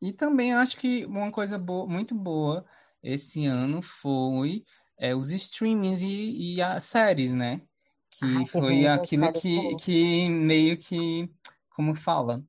E 0.01 0.11
também 0.11 0.53
acho 0.53 0.78
que 0.78 1.05
uma 1.05 1.32
coisa 1.32 1.57
boa, 1.57 1.88
muito 1.88 2.16
boa 2.16 2.66
esse 3.03 3.45
ano 3.45 3.82
foi 3.82 4.63
é, 4.97 5.16
os 5.16 5.32
streamings 5.32 6.01
e, 6.01 6.55
e 6.55 6.61
as 6.61 6.84
séries, 6.86 7.34
né? 7.34 7.61
Que 8.09 8.26
Ai, 8.26 8.45
que 8.45 8.51
foi 8.51 8.82
bom, 8.82 8.89
aquilo 8.89 9.32
que, 9.32 9.76
que 9.76 10.30
meio 10.30 10.78
que, 10.78 11.30
como 11.70 11.93
fala, 11.93 12.43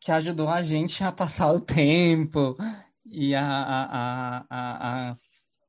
que 0.00 0.10
ajudou 0.10 0.48
a 0.48 0.62
gente 0.62 1.04
a 1.04 1.12
passar 1.12 1.52
o 1.52 1.60
tempo 1.60 2.56
e 3.04 3.34
a, 3.34 3.42
a, 3.44 4.46
a, 4.50 5.10
a, 5.10 5.16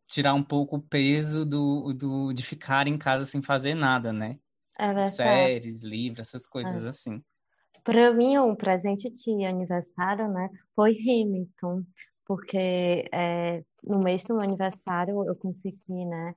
tirar 0.08 0.34
um 0.34 0.44
pouco 0.44 0.78
o 0.78 0.82
peso 0.82 1.46
do, 1.46 1.94
do, 1.94 2.34
de 2.34 2.44
ficar 2.44 2.88
em 2.88 2.98
casa 2.98 3.26
sem 3.26 3.42
fazer 3.42 3.74
nada, 3.76 4.12
né? 4.12 4.38
É 4.78 4.88
verdade. 4.88 5.12
Séries, 5.12 5.84
livros, 5.84 6.28
essas 6.28 6.48
coisas 6.48 6.86
É. 6.86 6.90
assim. 6.90 7.22
Para 7.84 8.14
mim, 8.14 8.38
um 8.38 8.56
presente 8.56 9.10
de 9.10 9.44
aniversário, 9.46 10.28
né, 10.30 10.50
foi 10.76 10.92
Hamilton, 10.92 11.84
porque 12.26 13.10
é, 13.12 13.64
no 13.84 14.00
mês 14.00 14.24
do 14.24 14.36
meu 14.36 14.44
aniversário 14.44 15.26
eu 15.26 15.36
consegui, 15.36 16.06
né, 16.06 16.36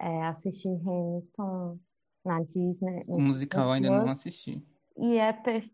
é, 0.00 0.26
assistir 0.26 0.68
Hamilton 0.68 1.78
na 2.24 2.40
Disney, 2.42 3.02
O 3.08 3.20
musical 3.20 3.72
ainda 3.72 3.90
não 3.90 4.08
assisti. 4.08 4.62
e 4.96 5.16
é 5.16 5.32
perfeito, 5.32 5.73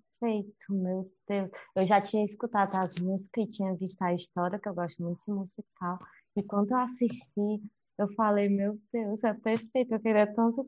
meu 0.69 1.11
Deus. 1.29 1.51
Eu 1.75 1.85
já 1.85 2.01
tinha 2.01 2.25
escutado 2.25 2.75
as 2.77 2.95
músicas 2.97 3.45
e 3.45 3.49
tinha 3.49 3.75
visto 3.75 4.01
a 4.03 4.15
história, 4.15 4.59
que 4.59 4.69
eu 4.69 4.75
gosto 4.75 5.03
muito 5.03 5.21
de 5.27 5.33
musical, 5.33 5.99
e 6.37 6.43
quando 6.43 6.73
eu 6.73 6.79
assisti, 6.79 7.63
eu 7.99 8.09
falei, 8.15 8.49
meu 8.49 8.79
Deus, 8.93 9.23
é 9.25 9.35
perfeito, 9.35 9.93
eu 9.95 10.01
queria 10.01 10.33
tanto 10.35 10.67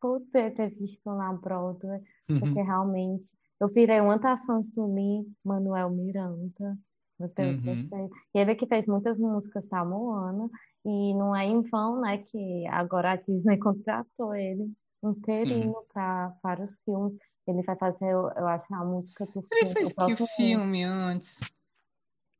poder 0.00 0.54
ter 0.54 0.70
visto 0.70 1.04
na 1.14 1.32
Broadway, 1.32 2.00
porque 2.38 2.60
realmente 2.62 3.32
eu 3.60 3.68
virei 3.68 4.00
uma 4.00 4.18
das 4.18 4.44
fãs 4.44 4.68
do 4.70 4.86
Lin-Manuel 4.94 5.90
Miranda. 5.90 6.76
Meu 7.18 7.28
Deus, 7.28 7.58
Uhum. 7.58 7.88
perfeito. 7.88 8.14
E 8.34 8.38
ele 8.38 8.54
que 8.56 8.66
fez 8.66 8.86
muitas 8.86 9.16
músicas 9.18 9.66
da 9.68 9.84
Moana, 9.84 10.50
e 10.84 11.14
não 11.14 11.34
é 11.34 11.44
em 11.46 11.62
vão, 11.62 12.00
né, 12.00 12.18
que 12.18 12.66
agora 12.68 13.12
a 13.12 13.16
Disney 13.16 13.58
contratou 13.58 14.34
ele 14.34 14.72
inteirinho 15.02 15.74
para 15.92 16.34
vários 16.42 16.76
filmes. 16.84 17.16
Ele 17.46 17.62
vai 17.62 17.76
fazer, 17.76 18.06
eu 18.10 18.30
eu 18.36 18.46
acho, 18.48 18.72
a 18.74 18.84
música 18.84 19.26
do 19.26 19.44
Ele 19.52 19.66
filme, 19.66 19.74
fez 19.74 19.88
que 19.88 19.94
próprio 19.94 20.26
filme 20.28 20.84
antes? 20.84 21.40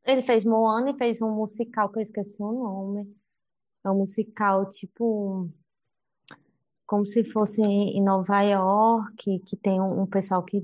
Ele 0.05 0.23
fez 0.23 0.45
Moana 0.45 0.91
e 0.91 0.99
fez 0.99 1.21
um 1.23 1.31
musical 1.31 1.89
que 1.91 1.99
eu 1.99 2.03
esqueci 2.03 2.43
o 2.43 2.53
nome. 2.53 3.15
É 3.85 3.91
um 3.91 3.99
musical 3.99 4.71
tipo 4.71 5.49
como 6.87 7.07
se 7.07 7.25
fosse 7.25 7.63
em 7.63 8.03
Nova 8.03 8.43
York, 8.43 9.41
que 9.41 9.57
tem 9.57 9.81
um, 9.81 10.03
um 10.03 10.07
pessoal 10.07 10.43
que, 10.43 10.63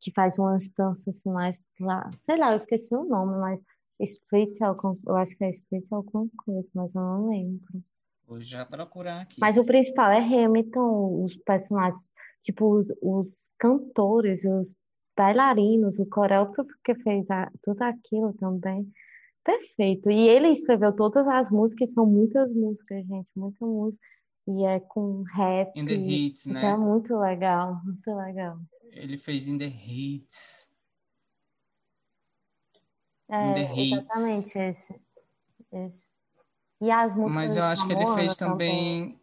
que 0.00 0.10
faz 0.12 0.38
umas 0.38 0.68
danças 0.70 1.08
assim, 1.16 1.30
mais 1.30 1.64
lá. 1.78 2.08
Sei 2.24 2.36
lá, 2.38 2.50
eu 2.52 2.56
esqueci 2.56 2.94
o 2.94 3.04
nome, 3.04 3.36
mas 3.38 3.60
Split, 4.00 4.60
algum- 4.62 4.96
eu 5.06 5.16
acho 5.16 5.36
que 5.36 5.44
é 5.44 5.50
Split 5.50 5.84
alguma 5.90 6.28
coisa, 6.44 6.68
mas 6.74 6.94
eu 6.94 7.02
não 7.02 7.28
lembro. 7.28 7.84
Vou 8.26 8.40
já 8.40 8.64
procurar 8.64 9.20
aqui. 9.20 9.40
Mas 9.40 9.56
o 9.56 9.64
principal 9.64 10.10
é 10.10 10.18
Hamilton, 10.20 11.24
os 11.24 11.36
personagens, 11.36 12.12
tipo, 12.42 12.74
os, 12.76 12.88
os 13.02 13.38
cantores, 13.58 14.44
os 14.44 14.74
bailarinos, 15.16 15.98
o 15.98 16.06
coreógrafo 16.06 16.70
que 16.84 16.94
fez 16.96 17.30
a- 17.30 17.50
tudo 17.62 17.82
aquilo 17.82 18.32
também. 18.34 18.90
Perfeito. 19.44 20.10
E 20.10 20.28
ele 20.28 20.48
escreveu 20.48 20.94
todas 20.94 21.26
as 21.26 21.50
músicas, 21.50 21.92
são 21.92 22.06
muitas 22.06 22.52
músicas, 22.54 23.06
gente, 23.06 23.28
muita 23.34 23.64
música. 23.66 24.02
E 24.46 24.64
é 24.64 24.80
com 24.80 25.22
rap, 25.22 25.70
In 25.78 25.84
the 25.86 25.94
Hits, 25.94 26.46
então 26.46 26.60
né? 26.62 26.70
é 26.70 26.76
muito 26.76 27.18
legal, 27.18 27.80
muito 27.84 28.14
legal. 28.14 28.58
Ele 28.92 29.18
fez 29.18 29.46
In 29.48 29.58
the 29.58 29.66
Hits. 29.66 30.66
É, 33.28 33.50
In 33.50 33.54
the 33.54 33.74
Hits. 33.74 33.92
exatamente 33.92 34.58
esse, 34.58 35.00
esse. 35.72 36.06
E 36.80 36.90
as 36.90 37.14
músicas 37.14 37.34
Mas 37.34 37.56
eu 37.56 37.64
acho 37.64 37.86
que 37.86 37.92
ele 37.92 38.06
fez 38.14 38.36
também. 38.36 39.20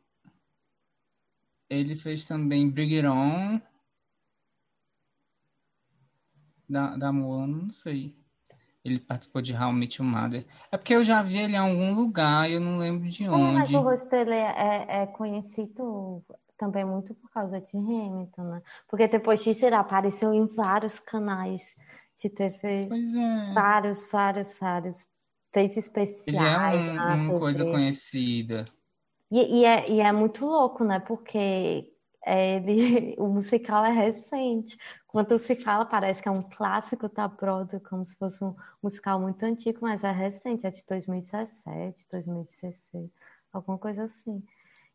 Ele 1.69 1.95
fez 1.95 2.25
também 2.27 2.69
Bring 2.69 2.95
It 2.97 3.07
On. 3.07 3.59
Da, 6.67 6.95
da 6.97 7.11
Moana, 7.11 7.57
não 7.63 7.69
sei. 7.69 8.15
Ele 8.83 8.99
participou 8.99 9.41
de 9.41 9.53
How 9.53 9.71
I 9.71 9.73
Met 9.73 10.01
Your 10.01 10.09
Mother. 10.09 10.45
É 10.71 10.77
porque 10.77 10.93
eu 10.95 11.03
já 11.03 11.21
vi 11.23 11.37
ele 11.39 11.53
em 11.53 11.57
algum 11.57 11.93
lugar 11.95 12.49
e 12.49 12.53
eu 12.53 12.59
não 12.59 12.77
lembro 12.77 13.09
de 13.09 13.23
É, 13.23 13.27
mas 13.27 13.69
onde. 13.69 13.75
o 13.75 13.81
rosto 13.81 14.09
dele 14.09 14.33
é, 14.35 15.01
é 15.03 15.07
conhecido 15.07 16.23
também 16.57 16.85
muito 16.85 17.13
por 17.15 17.29
causa 17.31 17.59
de 17.59 17.75
Hamilton, 17.77 18.43
né? 18.43 18.61
Porque 18.87 19.07
depois 19.07 19.43
disso 19.43 19.65
ele 19.65 19.75
apareceu 19.75 20.33
em 20.33 20.45
vários 20.47 20.99
canais 20.99 21.75
de 22.17 22.29
TV, 22.29 22.87
Pois 22.87 23.15
é. 23.15 23.53
vários, 23.53 24.03
vários, 24.09 24.53
vários. 24.53 25.07
Fez 25.53 25.75
Ele 26.27 26.37
é 26.37 26.57
especiais 26.57 26.83
um- 26.85 26.97
uma 26.97 27.39
coisa 27.39 27.63
TV. 27.63 27.71
conhecida. 27.71 28.65
E, 29.31 29.59
e 29.61 29.65
é, 29.65 29.89
e 29.91 29.99
é 29.99 30.11
muito 30.11 30.45
louco, 30.45 30.83
né? 30.83 30.99
Porque 30.99 31.94
ele, 32.25 33.15
o 33.19 33.27
musical 33.27 33.85
é 33.85 33.91
recente. 33.91 34.77
Quando 35.07 35.37
se 35.39 35.55
fala, 35.55 35.85
parece 35.85 36.21
que 36.21 36.27
é 36.27 36.31
um 36.31 36.41
clássico 36.41 37.07
da 37.09 37.27
Broadway, 37.27 37.81
como 37.81 38.05
se 38.05 38.15
fosse 38.15 38.43
um 38.43 38.55
musical 38.81 39.19
muito 39.19 39.43
antigo, 39.43 39.79
mas 39.81 40.03
é 40.03 40.11
recente, 40.11 40.65
é 40.67 40.71
de 40.71 40.83
2017, 40.87 42.07
2016, 42.11 43.11
alguma 43.53 43.77
coisa 43.77 44.03
assim. 44.03 44.43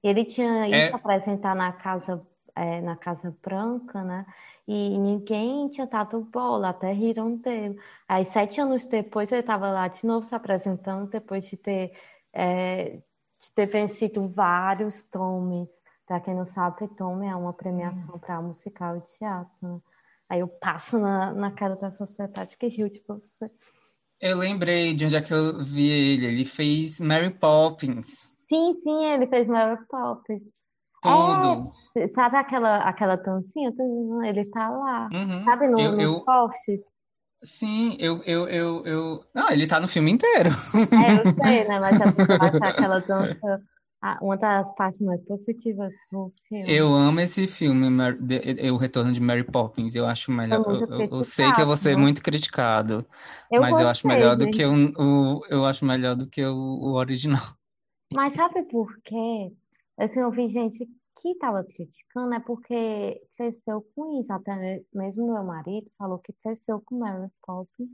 E 0.02 0.08
ele 0.08 0.24
tinha 0.24 0.68
ido 0.68 0.76
É. 0.76 0.94
apresentar 0.94 1.54
na 1.54 1.72
Casa, 1.72 2.26
é, 2.54 2.80
na 2.80 2.96
Casa 2.96 3.36
Branca, 3.42 4.02
né? 4.04 4.26
E 4.66 4.98
ninguém 4.98 5.68
tinha 5.68 5.86
dado 5.86 6.20
bola, 6.22 6.70
até 6.70 6.92
riram 6.92 7.36
dele. 7.36 7.78
Aí, 8.08 8.24
sete 8.24 8.60
anos 8.60 8.86
depois, 8.86 9.30
ele 9.32 9.40
estava 9.40 9.70
lá 9.70 9.88
de 9.88 10.04
novo 10.06 10.24
se 10.26 10.34
apresentando, 10.34 11.08
depois 11.10 11.44
de 11.46 11.56
ter, 11.56 11.92
é, 12.32 12.96
de 13.38 13.52
ter 13.54 13.66
vencido 13.66 14.28
vários 14.28 15.02
Tommys, 15.02 15.70
Para 16.10 16.18
quem 16.18 16.34
não 16.34 16.44
sabe, 16.44 16.88
Tom 16.96 17.22
é 17.22 17.36
uma 17.36 17.52
premiação 17.52 18.18
para 18.18 18.42
musical 18.42 18.96
e 18.96 19.00
teatro. 19.02 19.54
Né? 19.62 19.78
Aí 20.28 20.40
eu 20.40 20.48
passo 20.48 20.98
na, 20.98 21.32
na 21.32 21.52
cara 21.52 21.76
da 21.76 21.92
sociedade 21.92 22.56
que 22.56 22.66
riu 22.66 22.88
de 22.88 23.00
você. 23.06 23.48
Eu 24.20 24.36
lembrei 24.36 24.92
de 24.92 25.04
onde 25.04 25.14
é 25.14 25.22
que 25.22 25.32
eu 25.32 25.64
vi 25.64 25.88
ele. 25.88 26.26
Ele 26.26 26.44
fez 26.44 26.98
Mary 26.98 27.30
Poppins. 27.30 28.08
Sim, 28.48 28.74
sim, 28.74 29.04
ele 29.04 29.28
fez 29.28 29.46
Mary 29.46 29.78
Poppins. 29.88 30.42
Tudo. 31.00 31.72
É, 31.96 32.08
sabe 32.08 32.38
aquela, 32.38 32.78
aquela 32.78 33.14
dancinha? 33.14 33.72
Ele 34.24 34.44
tá 34.46 34.68
lá. 34.68 35.08
Uhum. 35.12 35.44
Sabe 35.44 35.68
no, 35.68 35.78
Eu, 35.78 35.92
nos 35.92 36.02
eu, 36.02 36.20
posts? 36.24 36.82
sim, 37.44 37.96
eu, 38.00 38.20
eu, 38.24 38.48
eu, 38.48 38.84
eu. 38.84 39.24
Não, 39.32 39.48
ele 39.52 39.64
tá 39.64 39.78
no 39.78 39.86
filme 39.86 40.10
inteiro. 40.10 40.50
É, 40.90 41.20
eu 41.20 41.32
sei, 41.36 41.68
né? 41.68 41.78
Mas 41.78 42.00
acho 42.00 42.64
aquela 42.64 42.98
dança 42.98 43.62
ah, 44.02 44.16
uma 44.22 44.36
das 44.36 44.74
partes 44.74 45.00
mais 45.00 45.22
positivas 45.22 45.92
do 46.10 46.32
filme. 46.48 46.72
Eu 46.72 46.92
amo 46.94 47.20
esse 47.20 47.46
filme, 47.46 47.88
Mar- 47.90 48.16
de- 48.18 48.70
O 48.70 48.76
Retorno 48.76 49.12
de 49.12 49.20
Mary 49.20 49.44
Poppins. 49.44 49.94
Eu 49.94 50.06
acho 50.06 50.30
melhor. 50.32 50.64
muito 50.66 50.84
Eu, 50.92 51.00
eu- 51.00 51.06
eu 51.18 51.22
sei 51.24 51.52
que 51.52 51.60
eu 51.60 51.66
vou 51.66 51.76
ser 51.76 51.94
criticado. 51.96 52.00
muito 52.02 52.22
criticado, 52.22 53.06
Eu 53.50 53.60
mas 53.60 53.78
eu 53.80 53.88
acho 53.88 54.02
gostei, 54.02 54.16
melhor 54.18 54.36
do 54.36 54.44
gente. 54.44 54.56
que 54.56 54.64
o, 54.64 55.38
o- 55.38 55.46
eu 55.46 55.64
acho 55.66 55.84
melhor 55.84 56.16
do 56.16 56.26
que 56.28 56.44
o, 56.44 56.54
o 56.54 56.92
original. 56.94 57.42
Mas 58.12 58.34
sabe 58.34 58.62
por 58.64 58.92
quê? 59.04 59.52
Assim, 59.96 60.20
eu 60.20 60.30
vi 60.30 60.48
gente 60.48 60.84
que 61.20 61.28
estava 61.30 61.62
criticando, 61.62 62.34
é 62.34 62.40
porque 62.40 63.20
cresceu 63.36 63.86
com 63.94 64.18
isso. 64.18 64.32
Até 64.32 64.82
mesmo 64.94 65.32
meu 65.32 65.44
marido 65.44 65.88
falou 65.98 66.18
que 66.18 66.32
cresceu 66.42 66.80
com 66.84 66.98
Mary 66.98 67.28
Poppins. 67.46 67.88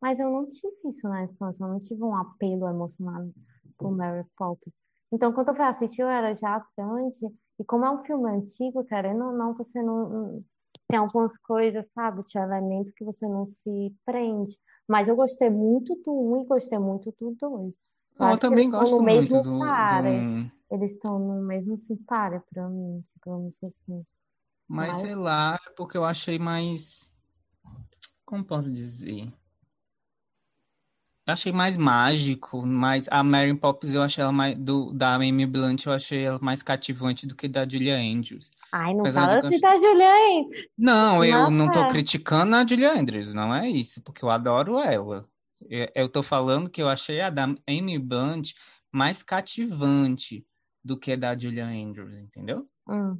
Mas 0.00 0.20
eu 0.20 0.30
não 0.30 0.48
tive 0.50 0.76
isso 0.88 1.08
na 1.08 1.24
infância, 1.24 1.64
eu 1.64 1.68
não 1.68 1.80
tive 1.80 2.02
um 2.04 2.14
apelo 2.14 2.68
emocional 2.68 3.28
por 3.78 3.96
Mary 3.96 4.24
Poppins. 4.36 4.74
Então, 5.12 5.32
quando 5.32 5.48
eu 5.48 5.54
fui 5.54 5.64
assistir, 5.64 6.02
eu 6.02 6.08
era 6.08 6.34
já 6.34 6.64
grande. 6.76 7.26
E 7.58 7.64
como 7.64 7.84
é 7.86 7.90
um 7.90 8.04
filme 8.04 8.30
antigo, 8.30 8.84
querendo 8.84 9.24
ou 9.24 9.32
não, 9.32 9.54
você 9.54 9.82
não. 9.82 10.08
não- 10.08 10.44
Tem 10.88 10.98
algumas 10.98 11.36
coisas, 11.38 11.84
sabe? 11.94 12.22
Tinha 12.24 12.44
elementos 12.44 12.92
que 12.94 13.04
você 13.04 13.26
não 13.28 13.46
se 13.48 13.94
prende. 14.04 14.56
Mas 14.88 15.08
eu 15.08 15.16
gostei 15.16 15.50
muito 15.50 15.94
do 16.04 16.12
um 16.12 16.42
e 16.42 16.46
gostei 16.46 16.78
muito 16.78 17.12
do 17.18 17.34
dois. 17.40 17.74
Eu 18.18 18.26
Eu 18.26 18.28
que 18.28 18.32
eles 18.32 18.40
também 18.40 18.70
gosto 18.70 18.92
no 18.92 19.02
muito 19.02 19.04
mesmo 19.06 19.42
do, 19.42 19.58
pare. 19.58 20.20
do. 20.20 20.50
Eles 20.70 20.92
estão 20.92 21.18
no 21.18 21.42
mesmo 21.42 21.74
pare 22.06 22.40
pra 22.50 22.68
mim, 22.68 23.02
digamos 23.14 23.56
assim. 23.62 24.04
Mas 24.68 24.88
Mas 24.88 24.96
sei 24.98 25.14
lá, 25.14 25.58
é 25.66 25.70
porque 25.76 25.96
eu 25.96 26.04
achei 26.04 26.38
mais. 26.38 27.10
Como 28.24 28.44
posso 28.44 28.70
dizer? 28.72 29.32
Eu 31.26 31.32
achei 31.32 31.50
mais 31.50 31.76
mágico, 31.76 32.64
mais 32.64 33.08
a 33.10 33.20
Mary 33.24 33.52
Poppins 33.52 33.94
eu 33.96 34.02
achei 34.02 34.22
ela 34.22 34.30
mais 34.30 34.56
do 34.56 34.92
da 34.92 35.16
Amy 35.16 35.44
Blunt, 35.44 35.84
eu 35.84 35.92
achei 35.92 36.22
ela 36.24 36.38
mais 36.40 36.62
cativante 36.62 37.26
do 37.26 37.34
que 37.34 37.48
da 37.48 37.68
Julia 37.68 37.96
Andrews. 37.96 38.52
Ai, 38.70 38.92
não 38.92 39.00
Apesar 39.00 39.26
fala 39.26 39.40
assim 39.40 39.58
da 39.58 39.76
Juliane. 39.76 40.68
Não, 40.78 41.24
eu 41.24 41.50
não 41.50 41.68
tô 41.68 41.80
Nossa. 41.80 41.92
criticando 41.94 42.54
a 42.54 42.64
Julia 42.64 42.92
Andrews, 42.92 43.34
não 43.34 43.52
é 43.52 43.68
isso, 43.68 44.00
porque 44.02 44.24
eu 44.24 44.30
adoro 44.30 44.78
ela. 44.78 45.28
Eu, 45.68 45.88
eu 45.96 46.08
tô 46.08 46.22
falando 46.22 46.70
que 46.70 46.80
eu 46.80 46.88
achei 46.88 47.20
a 47.20 47.28
da 47.28 47.44
Amy 47.66 47.98
Blunt 47.98 48.52
mais 48.92 49.20
cativante 49.24 50.46
do 50.84 50.96
que 50.96 51.10
a 51.10 51.16
da 51.16 51.36
Julia 51.36 51.66
Andrews, 51.66 52.22
entendeu? 52.22 52.64
Hum, 52.88 53.18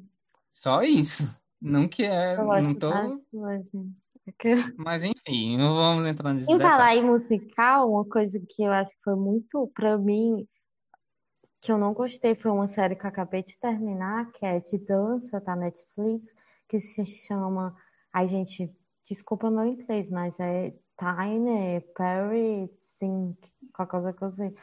Só 0.53 0.83
isso. 0.83 1.29
Não 1.61 1.89
que 1.89 2.05
é, 2.05 2.37
eu 2.37 2.63
não 2.63 2.75
tô, 2.75 2.89
duas. 3.33 3.63
gente. 3.65 3.91
Mas 4.79 5.05
enfim, 5.05 5.57
não 5.57 5.75
vamos 5.75 6.07
entrar 6.07 6.35
nesse 6.35 6.51
Em 6.51 6.59
falar 6.59 6.97
em 6.97 7.05
musical, 7.05 7.91
uma 7.91 8.05
coisa 8.05 8.41
que 8.41 8.63
eu 8.63 8.73
acho 8.73 8.91
que 8.91 9.03
foi 9.05 9.15
muito 9.15 9.71
pra 9.75 9.97
mim, 9.97 10.47
que 11.61 11.73
eu 11.73 11.79
não 11.79 11.93
gostei, 11.93 12.35
foi 12.35 12.51
uma 12.51 12.67
série 12.67 12.97
que 12.97 13.05
eu 13.05 13.09
acabei 13.09 13.43
de 13.43 13.59
terminar, 13.59 14.31
que 14.33 14.45
é 14.45 14.61
de 14.61 14.79
dança 14.79 15.41
da 15.41 15.57
Netflix, 15.57 16.33
que 16.69 16.79
se 16.79 17.05
chama. 17.05 17.75
Ai, 18.13 18.27
gente, 18.27 18.71
desculpa 19.09 19.51
meu 19.51 19.65
inglês, 19.65 20.11
mas 20.11 20.39
é 20.41 20.75
Tiny 20.99 21.81
Perry 21.95 22.71
Sink, 22.81 23.53
qualquer 23.73 23.91
coisa 23.91 24.13
que 24.13 24.23
eu 24.23 24.33
sei. 24.33 24.55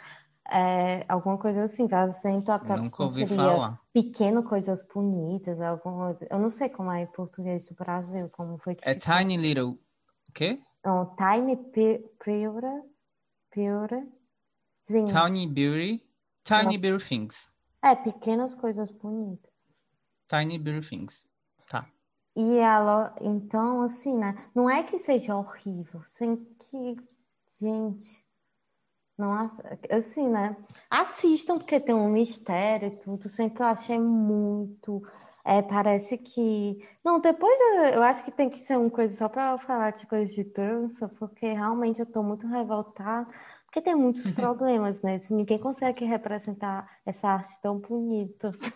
É, 0.50 1.06
alguma 1.08 1.38
coisa 1.38 1.64
assim, 1.64 1.88
fazendo 1.88 2.50
a 2.50 2.58
Nunca 2.58 2.66
tradução 2.66 3.06
ouvi 3.06 3.28
seria 3.28 3.36
falar. 3.36 3.82
Pequeno 3.94 4.44
Coisas 4.44 4.84
Bonitas, 4.84 5.62
alguma, 5.62 6.18
eu 6.30 6.38
não 6.38 6.50
sei 6.50 6.70
como 6.70 6.92
é 6.92 7.04
em 7.04 7.08
português 7.08 7.68
do 7.70 7.76
Brasil, 7.76 8.30
como 8.30 8.58
foi 8.58 8.76
que 8.76 8.88
É 8.88 8.94
ficou. 8.94 9.18
Tiny 9.18 9.38
Little, 9.38 9.80
o 10.30 10.32
quê? 10.34 10.60
Não, 10.84 11.16
Tiny 11.16 11.56
Pure, 11.56 12.84
Pure 13.52 14.12
Sim. 14.84 15.06
Tiny 15.06 15.48
Beauty, 15.48 16.04
Tiny 16.44 16.78
Beauty 16.78 17.08
Things. 17.08 17.50
É, 17.82 17.96
pequenas 17.96 18.54
coisas 18.54 18.92
bonitas. 18.92 19.52
Tiny 20.28 20.60
Beauty 20.60 20.90
Things. 20.90 21.26
Tá. 21.68 21.88
E 22.36 22.58
ela, 22.58 23.16
então, 23.22 23.82
assim, 23.82 24.18
né? 24.18 24.36
Não 24.54 24.70
é 24.70 24.84
que 24.84 24.98
seja 24.98 25.36
horrível, 25.36 26.04
sem 26.08 26.36
que, 26.36 26.98
gente, 27.62 28.23
não, 29.18 29.32
ass- 29.34 29.62
assim, 29.92 30.28
né? 30.28 30.56
Assistam, 30.90 31.58
porque 31.58 31.80
tem 31.80 31.94
um 31.96 32.10
mistério 32.10 32.88
e 32.90 32.98
tudo, 32.98 33.30
sempre 33.30 33.62
eu 33.64 33.68
achei 33.68 34.00
muito. 34.00 35.02
É, 35.46 35.62
parece 35.62 36.18
que. 36.18 36.80
Não, 37.04 37.20
depois 37.20 37.60
eu, 37.60 37.76
eu 37.96 38.04
acho 38.04 38.24
que 38.24 38.32
tem 38.32 38.50
que 38.50 38.60
ser 38.60 38.78
uma 38.78 38.90
coisa 38.90 39.14
só 39.16 39.28
para 39.30 39.58
falar 39.60 39.92
de 39.92 40.08
coisas 40.08 40.34
de 40.34 40.44
dança, 40.46 41.08
porque 41.20 41.52
realmente 41.52 42.00
eu 42.00 42.06
tô 42.12 42.24
muito 42.24 42.48
revoltada, 42.48 43.28
porque 43.66 43.82
tem 43.82 43.94
muitos 43.96 44.26
problemas, 44.28 45.02
né? 45.02 45.18
Se 45.18 45.34
ninguém 45.34 45.60
consegue 45.60 46.06
representar 46.06 46.90
essa 47.06 47.28
arte 47.30 47.60
tão 47.62 47.80
bonita. 47.80 48.52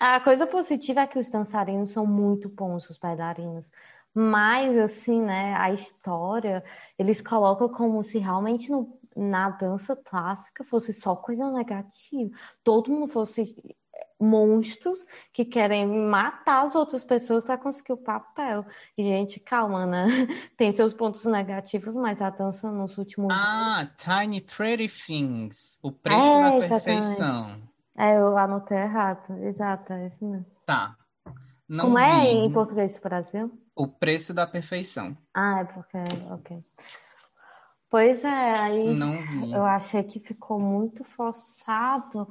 A 0.00 0.20
coisa 0.20 0.46
positiva 0.46 1.00
é 1.02 1.06
que 1.06 1.18
os 1.18 1.28
dançarinos 1.30 1.92
são 1.92 2.06
muito 2.06 2.48
bons, 2.48 2.88
os 2.90 2.98
bailarinos. 2.98 3.70
Mas, 4.14 4.76
assim, 4.76 5.20
né, 5.22 5.54
a 5.56 5.72
história, 5.72 6.64
eles 6.98 7.20
colocam 7.20 7.68
como 7.68 8.02
se 8.02 8.18
realmente 8.18 8.70
no- 8.70 8.98
na 9.16 9.50
dança 9.50 9.96
clássica 9.96 10.64
fosse 10.64 10.92
só 10.92 11.16
coisa 11.16 11.50
negativa. 11.50 12.30
Todo 12.62 12.90
mundo 12.90 13.08
fosse 13.08 13.54
monstros 14.18 15.04
que 15.32 15.44
querem 15.44 15.86
matar 15.86 16.62
as 16.62 16.74
outras 16.74 17.02
pessoas 17.02 17.42
para 17.42 17.56
conseguir 17.58 17.92
o 17.92 17.96
papel. 17.96 18.64
E, 18.96 19.02
gente, 19.02 19.40
calma, 19.40 19.86
né? 19.86 20.04
Tem 20.56 20.70
seus 20.72 20.92
pontos 20.92 21.24
negativos, 21.24 21.94
mas 21.96 22.20
a 22.20 22.30
dança 22.30 22.70
nos 22.70 22.98
últimos. 22.98 23.32
Ah, 23.32 23.88
Tiny 23.96 24.40
Pretty 24.42 24.88
Things. 24.88 25.78
O 25.82 25.90
preço 25.90 26.20
É, 26.20 26.40
da 26.40 26.56
exatamente. 26.56 26.68
perfeição. 26.68 27.62
É, 27.96 28.16
eu 28.18 28.36
anotei 28.36 28.78
errado. 28.78 29.36
Exato, 29.42 29.92
é 29.92 30.06
isso 30.06 30.24
mesmo. 30.24 30.46
Tá. 30.66 30.96
Não 31.68 31.86
Como 31.86 31.98
é 31.98 32.24
em 32.32 32.48
vi. 32.48 32.54
português 32.54 32.94
do 32.96 33.00
Brasil? 33.00 33.58
O 33.74 33.86
preço 33.86 34.34
da 34.34 34.46
perfeição. 34.46 35.16
Ah, 35.34 35.60
é 35.60 35.64
porque. 35.64 35.96
Ok. 36.30 36.64
Pois 37.90 38.22
é, 38.24 38.28
aí 38.28 38.86
eu 39.52 39.64
achei 39.64 40.04
que 40.04 40.20
ficou 40.20 40.60
muito 40.60 41.02
forçado, 41.02 42.28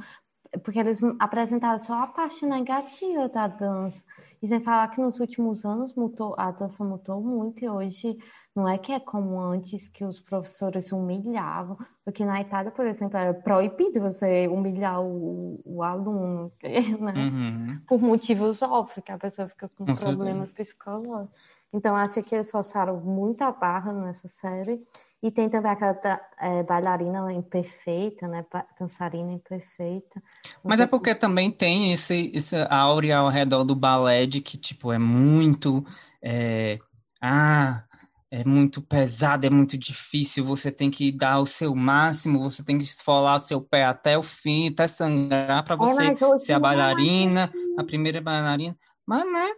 porque 0.64 0.80
eles 0.80 1.01
apresentaram 1.20 1.78
só 1.78 2.01
a 2.01 2.07
parte 2.07 2.45
negativa 2.45 3.28
da 3.28 3.47
dança. 3.47 4.01
E 4.41 4.47
sem 4.47 4.62
falar 4.62 4.88
que 4.88 5.01
nos 5.01 5.20
últimos 5.20 5.66
anos 5.66 5.93
mudou, 5.93 6.34
a 6.38 6.49
dança 6.51 6.82
mudou 6.82 7.22
muito, 7.22 7.64
e 7.64 7.70
hoje 7.70 8.18
não 8.55 8.70
é 8.70 8.78
que 8.78 8.93
é 8.93 9.01
como 9.01 9.38
antes 9.39 9.89
que 9.89 10.05
os 10.05 10.20
professores 10.22 10.93
humilhavam, 10.93 11.78
porque 12.05 12.24
na 12.24 12.39
Itália, 12.39 12.72
por 12.72 12.86
exemplo, 12.86 13.18
é 13.18 13.34
proibido 13.34 13.99
você 13.99 14.47
humilhar 14.47 15.01
o, 15.01 15.62
o 15.66 15.84
aluno, 15.84 16.53
né? 16.64 17.14
Uhum. 17.16 17.82
por 17.86 18.01
motivos 18.01 18.62
óbvios, 18.62 19.03
que 19.03 19.12
a 19.12 19.18
pessoa 19.18 19.49
fica 19.49 19.68
com 19.68 19.86
Com 19.86 19.93
certeza. 19.93 20.16
problemas 20.18 20.53
psicológicos. 20.53 21.38
Então, 21.74 21.95
acho 21.95 22.24
que 22.24 22.34
eles 22.36 22.49
forçaram 22.49 22.99
muita 22.99 23.51
barra 23.51 23.93
nessa 23.93 24.28
série. 24.28 24.82
E 25.22 25.30
tem 25.32 25.49
também 25.49 25.72
aquela 25.72 25.99
eh, 26.39 26.63
bailarina 26.63 27.32
imperfeita, 27.34 28.28
né? 28.28 28.45
Dançarina 28.80 29.34
imperfeita. 29.34 30.22
Mas 30.63 30.80
é 30.80 30.88
porque 30.88 31.13
também 31.13 31.51
tem 31.51 31.91
esse, 31.91 32.32
essa 32.36 32.65
áurea 32.65 33.17
ao 33.17 33.30
redor 33.30 33.63
do 33.63 33.76
balé 33.76 34.26
de 34.26 34.41
que, 34.41 34.57
tipo, 34.57 34.91
é 34.91 34.97
muito. 34.97 35.84
é, 36.24 36.80
ah, 37.22 37.84
é 38.32 38.43
muito 38.43 38.82
pesado, 38.82 39.45
é 39.45 39.49
muito 39.49 39.78
difícil. 39.78 40.45
Você 40.45 40.72
tem 40.72 40.89
que 40.91 41.11
dar 41.11 41.39
o 41.39 41.45
seu 41.45 41.76
máximo, 41.76 42.39
você 42.39 42.63
tem 42.63 42.78
que 42.78 42.84
esfolar 42.84 43.36
o 43.36 43.39
seu 43.39 43.59
pé 43.61 43.84
até 43.86 44.17
o 44.17 44.24
fim, 44.24 44.70
até 44.70 44.88
sangrar 44.88 45.63
para 45.65 45.76
É, 45.76 45.78
você 45.78 46.11
hoje 46.26 46.45
ser 46.45 46.53
a 46.53 46.57
é 46.57 46.59
bailarina, 46.59 47.45
assim. 47.45 47.76
a 47.78 47.84
primeira 47.84 48.22
bailarina. 48.22 48.78
Mas, 49.05 49.26
né? 49.32 49.49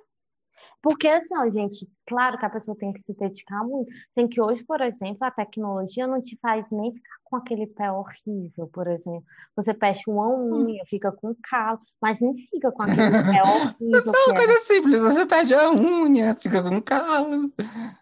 Porque 0.81 1.07
assim, 1.07 1.37
ó, 1.37 1.49
gente, 1.49 1.87
claro 2.07 2.37
que 2.37 2.45
a 2.45 2.49
pessoa 2.49 2.75
tem 2.75 2.91
que 2.91 3.01
se 3.01 3.13
dedicar 3.13 3.63
muito. 3.63 3.91
Sem 4.13 4.27
que 4.27 4.41
hoje, 4.41 4.63
por 4.63 4.81
exemplo, 4.81 5.19
a 5.21 5.31
tecnologia 5.31 6.07
não 6.07 6.21
te 6.21 6.37
faz 6.41 6.71
nem 6.71 6.93
ficar 6.93 7.15
com 7.23 7.35
aquele 7.35 7.67
pé 7.67 7.91
horrível, 7.91 8.67
por 8.73 8.87
exemplo. 8.87 9.23
Você 9.55 9.73
fecha 9.73 10.09
uma 10.09 10.27
Hum. 10.27 10.65
unha, 10.65 10.83
fica 10.87 11.11
com 11.11 11.35
calo, 11.43 11.79
mas 12.01 12.19
não 12.19 12.33
fica 12.33 12.71
com 12.71 12.81
aquele 12.83 13.23
pé 13.23 13.43
horrível 13.43 14.03
Não, 14.05 14.35
era 14.35 14.45
coisa 14.45 14.59
simples, 14.65 15.01
você 15.01 15.25
perde 15.25 15.53
a 15.53 15.71
unha, 15.71 16.35
fica 16.35 16.63
com 16.63 16.81
calo. 16.81 17.51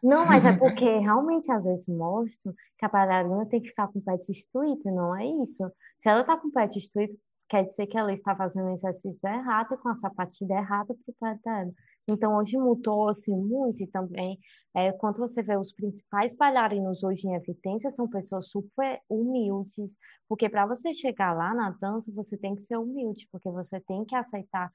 Não, 0.01 0.25
mas 0.25 0.45
é 0.45 0.53
porque 0.53 0.86
realmente 0.99 1.51
às 1.51 1.65
vezes 1.65 1.88
mostram 1.88 2.53
que 2.77 2.86
a 2.86 2.89
bailarina 2.89 3.45
tem 3.45 3.61
que 3.61 3.69
ficar 3.69 3.88
com 3.88 3.99
o 3.99 4.01
pé 4.01 4.17
destruído, 4.17 4.84
não 4.86 5.15
é 5.15 5.25
isso. 5.43 5.69
Se 5.99 6.09
ela 6.09 6.23
tá 6.23 6.38
com 6.38 6.47
o 6.47 6.51
pé 6.51 6.67
destruído, 6.67 7.13
quer 7.49 7.65
dizer 7.65 7.88
que 7.88 7.97
ela 7.97 8.13
está 8.13 8.36
fazendo 8.36 8.69
exercício 8.69 9.27
errado, 9.27 9.77
com 9.77 9.89
a 9.89 9.95
sapatilha 9.95 10.53
errada 10.53 10.95
para 10.95 11.11
o 11.11 11.15
pé 11.19 11.39
dela. 11.43 11.71
Então, 12.12 12.36
hoje 12.38 12.57
mudou 12.57 13.10
assim, 13.10 13.36
muito 13.36 13.84
e 13.84 13.88
também, 13.88 14.39
é, 14.76 14.91
quando 14.91 15.18
você 15.18 15.41
vê 15.43 15.57
os 15.57 15.72
principais 15.72 16.36
bailarinos 16.36 17.03
hoje 17.03 17.28
em 17.28 17.36
evidência, 17.36 17.91
são 17.91 18.07
pessoas 18.10 18.49
super 18.49 18.99
humildes, 19.10 19.97
porque 20.28 20.49
para 20.49 20.66
você 20.66 20.93
chegar 20.93 21.34
lá 21.34 21.53
na 21.53 21.72
dança, 21.72 22.12
você 22.14 22.38
tem 22.38 22.55
que 22.55 22.62
ser 22.62 22.78
humilde, 22.78 23.28
porque 23.32 23.49
você 23.49 23.80
tem 23.82 24.05
que 24.05 24.16
aceitar 24.16 24.72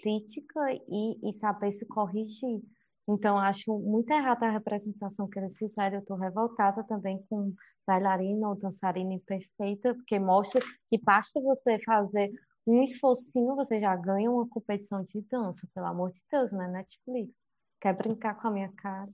crítica 0.00 0.60
e, 0.88 1.30
e 1.30 1.38
saber 1.38 1.72
se 1.72 1.86
corrigir. 1.86 2.62
Então, 3.08 3.38
acho 3.38 3.78
muito 3.78 4.10
errada 4.10 4.46
a 4.46 4.50
representação 4.50 5.26
que 5.28 5.38
eles 5.38 5.56
fizeram. 5.56 5.96
Eu 5.96 6.00
estou 6.00 6.16
revoltada 6.16 6.84
também 6.84 7.24
com 7.28 7.54
bailarina 7.86 8.50
ou 8.50 8.54
dançarina 8.54 9.14
imperfeita, 9.14 9.94
porque 9.94 10.18
mostra 10.18 10.60
que 10.90 10.98
basta 11.02 11.40
você 11.40 11.78
fazer 11.84 12.30
um 12.68 12.82
esforcinho, 12.82 13.56
você 13.56 13.80
já 13.80 13.96
ganha 13.96 14.30
uma 14.30 14.46
competição 14.48 15.02
de 15.04 15.22
dança, 15.30 15.66
pelo 15.74 15.86
amor 15.86 16.12
de 16.12 16.20
Deus, 16.30 16.52
né? 16.52 16.68
Netflix. 16.68 17.32
Quer 17.80 17.96
brincar 17.96 18.34
com 18.34 18.48
a 18.48 18.50
minha 18.50 18.72
cara? 18.72 19.08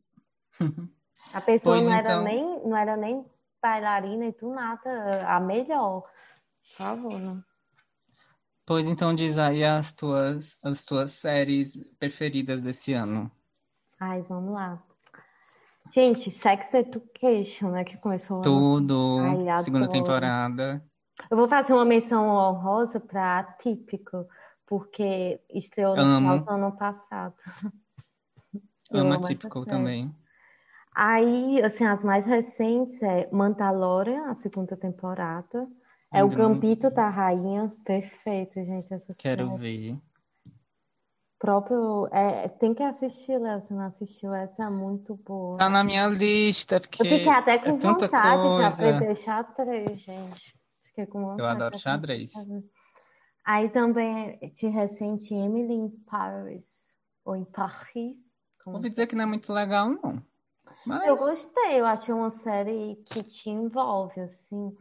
A 1.33 1.41
pessoa 1.43 1.77
Pois 1.77 1.87
não 1.89 1.95
era 1.95 2.09
então, 2.09 2.25
nem, 2.25 2.67
não 2.67 2.77
era 2.77 2.97
nem 2.97 3.25
bailarina 3.63 4.27
e 4.27 4.33
tu 4.33 4.53
nada, 4.53 5.27
a 5.27 5.39
melhor. 5.41 6.03
Por 6.03 6.77
favor, 6.77 7.19
né? 7.19 7.43
pois 8.67 8.89
então 8.89 9.15
diz 9.15 9.39
aí 9.39 9.63
as 9.63 9.93
tuas, 9.93 10.57
as 10.63 10.85
tuas 10.85 11.13
séries 11.13 11.79
preferidas 11.99 12.61
desse 12.61 12.93
ano. 12.93 13.31
Ai, 14.01 14.23
vamos 14.23 14.55
lá. 14.55 14.83
Gente, 15.93 16.31
Sex 16.31 16.75
Education, 16.75 17.71
né? 17.71 17.85
Que 17.85 17.97
começou. 17.99 18.41
Tudo, 18.41 19.19
Ai, 19.21 19.63
segunda 19.63 19.89
temporada. 19.89 20.85
Eu 21.31 21.37
vou 21.37 21.49
fazer 21.49 21.73
uma 21.73 21.85
menção 21.85 22.27
honrosa 22.27 22.99
para 23.01 23.41
Atípico, 23.41 24.27
porque 24.67 25.41
estreou 25.53 25.97
no 25.97 26.03
final 26.03 26.37
Amo. 26.37 26.45
do 26.45 26.51
ano 26.51 26.73
passado. 26.77 27.35
Eu 28.91 29.01
Amo 29.01 29.23
série. 29.25 29.67
também. 29.67 30.15
Aí, 30.95 31.61
assim, 31.63 31.85
as 31.85 32.05
mais 32.05 32.25
recentes 32.25 33.03
é 33.03 33.29
Mandalorian, 33.33 34.27
a 34.27 34.35
segunda 34.35 34.77
temporada. 34.77 35.67
É 36.13 36.23
o 36.23 36.29
Ainda 36.29 36.37
Gambito 36.37 36.91
da 36.91 37.09
Rainha. 37.09 37.73
Perfeito, 37.85 38.55
gente, 38.65 38.95
essa 38.95 39.15
Quero 39.17 39.49
série. 39.57 39.59
ver. 39.59 39.99
Próprio, 41.39 42.09
é, 42.13 42.49
tem 42.49 42.73
que 42.73 42.83
assistir, 42.83 43.37
Léo, 43.39 43.61
se 43.61 43.75
não 43.75 43.83
assistiu, 43.83 44.33
essa 44.33 44.65
é 44.65 44.71
muito 44.71 45.17
boa. 45.17 45.59
Tá 45.59 45.69
na 45.69 45.83
minha 45.85 46.07
lista, 46.07 46.77
Eu 46.77 46.81
fiquei 46.81 47.19
porque 47.19 47.29
até 47.29 47.55
é 47.55 47.59
com 47.59 47.79
tanta 47.79 48.07
vontade 48.07 48.43
de 48.57 48.63
aprender 48.63 49.05
coisa. 49.07 49.21
xadrez, 49.21 49.99
gente. 49.99 50.55
Com 51.11 51.39
Eu 51.39 51.47
adoro 51.47 51.79
xadrez. 51.79 52.33
Aí 53.45 53.69
também, 53.69 54.39
de 54.55 54.69
recente, 54.69 55.35
Emily 55.35 55.75
in 55.75 55.91
Paris, 56.07 56.95
ou 57.25 57.37
em 57.37 57.45
Paris, 57.45 58.17
como 58.65 58.77
Ouvi 58.77 58.89
dizer 58.89 59.07
que 59.07 59.15
não 59.15 59.25
é 59.25 59.27
muito 59.27 59.53
legal, 59.53 59.91
não. 59.91 60.15
Eu 60.15 60.23
Mas 60.87 61.19
gostei, 61.19 61.79
eu 61.81 61.85
achei 61.85 62.15
uma 62.15 62.31
série 62.31 62.97
que 63.07 63.23
te 63.23 63.51
envolve, 63.51 64.19
assim. 64.23 64.75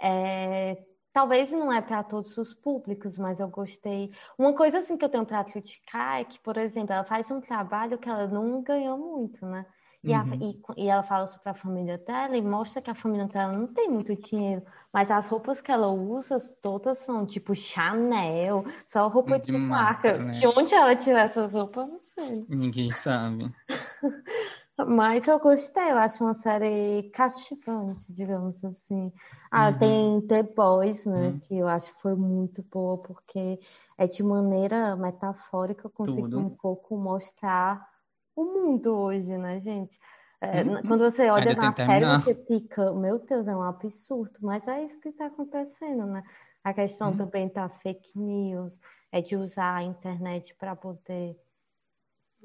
É, 0.00 0.86
talvez 1.12 1.50
não 1.50 1.72
é 1.72 1.82
para 1.82 2.04
todos 2.04 2.38
os 2.38 2.54
públicos, 2.54 3.18
mas 3.18 3.40
eu 3.40 3.48
gostei. 3.48 4.12
Uma 4.38 4.54
coisa 4.54 4.78
assim 4.78 4.96
que 4.96 5.04
eu 5.04 5.08
tenho 5.08 5.26
para 5.26 5.44
criticar 5.44 6.20
é 6.20 6.24
que, 6.24 6.38
por 6.38 6.56
exemplo, 6.56 6.92
ela 6.92 7.04
faz 7.04 7.28
um 7.30 7.40
trabalho 7.40 7.98
que 7.98 8.08
ela 8.08 8.28
não 8.28 8.62
ganhou 8.62 8.96
muito, 8.96 9.44
né? 9.44 9.66
E, 10.02 10.12
a- 10.14 10.26
uhum, 10.26 10.40
e, 10.40 10.60
e 10.78 10.88
ela 10.88 11.02
fala 11.02 11.26
sobre 11.26 11.48
a 11.50 11.54
família 11.54 11.98
dela 11.98 12.36
e 12.36 12.42
mostra 12.42 12.80
que 12.82 12.90
a 12.90 12.94
família 12.94 13.26
dela 13.26 13.52
não 13.52 13.66
tem 13.72 13.88
muito 13.90 14.14
dinheiro, 14.16 14.64
mas 14.92 15.10
as 15.10 15.26
roupas 15.28 15.60
que 15.60 15.70
ela 15.70 15.88
usa 15.88 16.38
todas 16.62 16.98
são 16.98 17.26
tipo 17.26 17.54
Chanel, 17.54 18.64
só 18.86 19.08
roupa 19.08 19.38
de 19.38 19.52
de 19.52 19.52
marca. 19.52 20.12
marca, 20.12 20.18
De 20.30 20.46
né? 20.46 20.46
onde 20.46 20.74
ela 20.74 20.96
tirou 20.96 21.18
essas 21.20 21.52
roupas, 21.54 21.86
não 21.88 22.00
sei. 22.00 22.48
Ninguém 22.48 22.92
sabe. 22.92 23.44
Mas 24.88 25.28
eu 25.28 25.38
gostei, 25.38 25.90
eu 25.90 25.98
acho 25.98 26.24
uma 26.24 26.34
série 26.34 27.10
cativante, 27.10 28.12
digamos 28.12 28.64
assim. 28.64 29.12
Ah, 29.50 29.72
Uhum, 29.72 29.72
tem 29.72 30.26
The 30.26 30.42
Boys, 30.42 31.04
né, 31.06 31.32
uhum, 31.32 31.40
que 31.42 31.56
eu 31.58 31.68
acho 31.68 31.94
que 31.94 32.00
foi 32.00 32.14
muito 32.14 32.62
boa, 32.62 32.98
porque 33.02 33.58
é 33.98 34.06
de 34.06 34.22
maneira 34.22 34.96
metafórica 34.96 35.88
conseguir 35.90 36.36
um 36.36 36.48
pouco 36.50 36.96
mostrar 36.96 37.86
o 38.42 38.44
mundo 38.44 38.96
hoje, 38.96 39.36
né, 39.36 39.60
gente? 39.60 39.98
É, 40.40 40.64
Uhum. 40.64 40.82
quando 40.82 41.00
você 41.00 41.30
olha 41.30 41.54
na 41.54 41.70
série, 41.72 42.06
você 42.06 42.34
fica, 42.46 42.92
meu 42.94 43.18
Deus, 43.18 43.46
é 43.46 43.54
um 43.54 43.62
absurdo, 43.62 44.38
mas 44.40 44.66
é 44.66 44.82
isso 44.82 44.98
que 45.00 45.10
está 45.10 45.26
acontecendo, 45.26 46.06
né? 46.06 46.22
A 46.64 46.72
questão 46.72 47.10
Uhum. 47.10 47.16
também 47.16 47.48
das 47.48 47.78
fake 47.78 48.18
news, 48.18 48.78
é 49.12 49.20
de 49.20 49.36
usar 49.36 49.76
a 49.76 49.82
internet 49.82 50.54
para 50.54 50.74
poder 50.74 51.36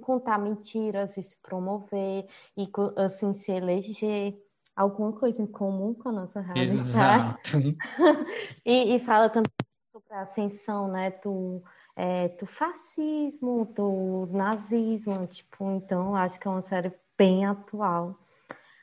contar 0.02 0.38
mentiras 0.38 1.16
e 1.18 1.24
se 1.24 1.38
promover 1.38 2.28
e 2.58 2.70
assim 2.98 3.34
se 3.34 3.52
eleger 3.52 4.38
alguma 4.76 5.14
coisa 5.14 5.42
em 5.42 5.48
comum 5.48 5.94
com 5.94 6.10
a 6.10 6.12
nossa 6.12 6.42
realidade 6.42 7.26
Exato. 7.26 7.58
e, 8.66 8.96
e 8.96 9.00
fala 9.00 9.30
também 9.30 9.52
sobre 9.92 10.14
a 10.14 10.22
ascensão 10.22 10.90
né 10.90 11.12
do 11.24 11.64
é, 11.96 12.30
do 12.30 12.46
fascismo 12.46 13.66
do 13.76 14.28
nazismo 14.32 15.26
tipo 15.28 15.72
então 15.72 16.16
acho 16.16 16.40
que 16.40 16.48
é 16.48 16.52
uma 16.52 16.62
série 16.62 16.94
bem 17.18 17.46
atual 17.46 18.20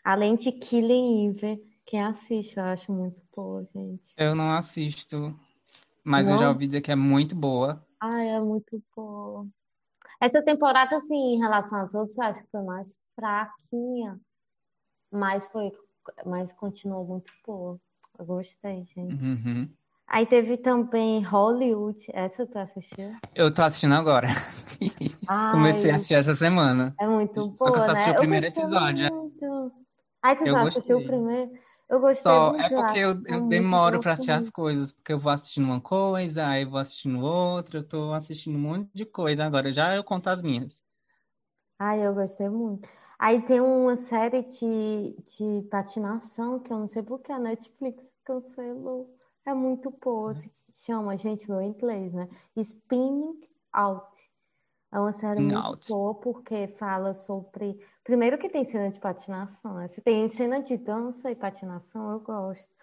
além 0.04 0.36
de 0.36 0.52
Killing 0.52 1.28
Eve 1.30 1.62
quem 1.84 2.02
assiste 2.02 2.56
eu 2.56 2.64
acho 2.64 2.92
muito 2.92 3.20
boa 3.34 3.64
gente 3.74 4.14
Eu 4.16 4.34
não 4.34 4.52
assisto, 4.52 5.38
mas 6.04 6.30
eu 6.30 6.36
já 6.36 6.44
não 6.44 6.52
ouvi 6.52 6.66
dizer 6.66 6.80
que 6.80 6.92
é 6.92 6.96
muito 6.96 7.36
boa. 7.36 7.84
ai 8.00 8.28
é 8.28 8.40
muito 8.40 8.82
boa 8.96 9.46
essa 10.20 10.42
temporada 10.42 10.96
assim 10.96 11.34
em 11.34 11.38
relação 11.38 11.80
às 11.80 11.94
outras 11.94 12.16
eu 12.16 12.24
acho 12.24 12.42
que 12.42 12.50
foi 12.50 12.62
mais 12.62 12.98
fraquinha 13.14 14.18
Mas 15.10 15.44
foi, 15.46 15.70
mas 16.24 16.52
continuou 16.54 17.04
muito 17.06 17.30
boa. 17.46 17.78
Eu 18.18 18.24
gostei, 18.24 18.84
gente. 18.94 19.22
Uhum. 19.22 19.70
Aí 20.12 20.26
teve 20.26 20.58
também 20.58 21.22
Hollywood. 21.24 22.06
Essa 22.12 22.46
tu 22.46 22.58
assistiu? 22.58 23.12
Eu 23.34 23.52
tô 23.52 23.62
assistindo 23.62 23.94
agora. 23.94 24.28
Comecei 25.50 25.90
a 25.90 25.94
Ai, 25.94 25.96
assistir 25.96 26.14
essa 26.14 26.34
semana. 26.34 26.94
é 27.00 27.06
muito 27.06 27.54
Só 27.56 27.70
que 27.70 27.78
eu 27.78 27.80
só 27.80 27.92
assisti 27.92 28.10
né? 28.10 28.12
o 28.12 28.16
primeiro 28.16 28.46
gostei 28.46 28.62
episódio. 28.62 29.08
muito. 29.08 29.72
Ai, 30.22 30.36
tu 30.36 30.46
Eu 30.46 30.52
só 30.52 30.58
assistiu 30.58 30.98
o 30.98 31.00
gostei. 31.00 31.06
primeiro? 31.06 31.52
Eu 31.88 32.00
gostei 32.00 32.24
Só, 32.24 32.50
muito, 32.50 32.64
é 32.66 32.68
porque 32.70 32.98
eu, 32.98 33.10
é 33.10 33.36
eu 33.36 33.40
muito 33.40 33.48
demoro 33.48 33.92
boa 33.92 34.02
pra 34.02 34.12
assistir 34.12 34.32
as 34.32 34.50
coisas, 34.50 34.92
porque 34.92 35.12
eu 35.12 35.18
vou 35.18 35.32
assistindo 35.32 35.64
uma 35.64 35.80
coisa, 35.80 36.46
aí 36.46 36.64
vou 36.64 36.78
assistindo 36.78 37.20
outra, 37.20 37.78
eu 37.80 37.84
tô 37.88 38.12
assistindo 38.12 38.56
um 38.56 38.60
monte 38.60 38.90
de 38.94 39.04
coisa 39.06 39.44
agora. 39.44 39.72
Já 39.72 39.96
eu 39.96 40.04
conto 40.04 40.28
as 40.28 40.42
minhas. 40.42 40.82
Ai, 41.78 42.06
eu 42.06 42.14
gostei 42.14 42.48
muito. 42.48 42.88
Aí 43.18 43.42
tem 43.44 43.60
uma 43.60 43.96
série 43.96 44.42
de, 44.42 45.16
de 45.24 45.68
patinação 45.70 46.60
que 46.60 46.72
eu 46.72 46.78
não 46.78 46.88
sei 46.88 47.02
porque 47.02 47.30
a 47.32 47.38
Netflix 47.38 48.12
cancelou. 48.24 49.21
É 49.45 49.53
muito 49.55 49.90
boa, 49.90 50.32
se 50.34 50.53
chama, 50.72 51.16
gente, 51.16 51.49
meu 51.51 51.61
inglês, 51.61 52.12
né? 52.12 52.28
Spinning 52.57 53.40
Out. 53.72 54.30
É 54.93 55.01
uma 55.01 55.12
série 55.12 55.40
muito 55.40 55.78
boa 55.88 56.14
porque 56.20 56.68
fala 56.68 57.14
sobre. 57.14 57.78
Primeiro 58.05 58.38
que 58.38 58.49
tem 58.51 58.64
cena 58.64 58.90
de 58.90 59.01
patinação, 59.01 59.74
né? 59.74 59.88
Se 59.88 60.03
tem 60.03 60.28
cena 60.30 60.61
de 60.62 60.76
dança 60.78 61.30
e 61.30 61.36
patinação, 61.36 62.12
eu 62.12 62.20
gosto. 62.20 62.74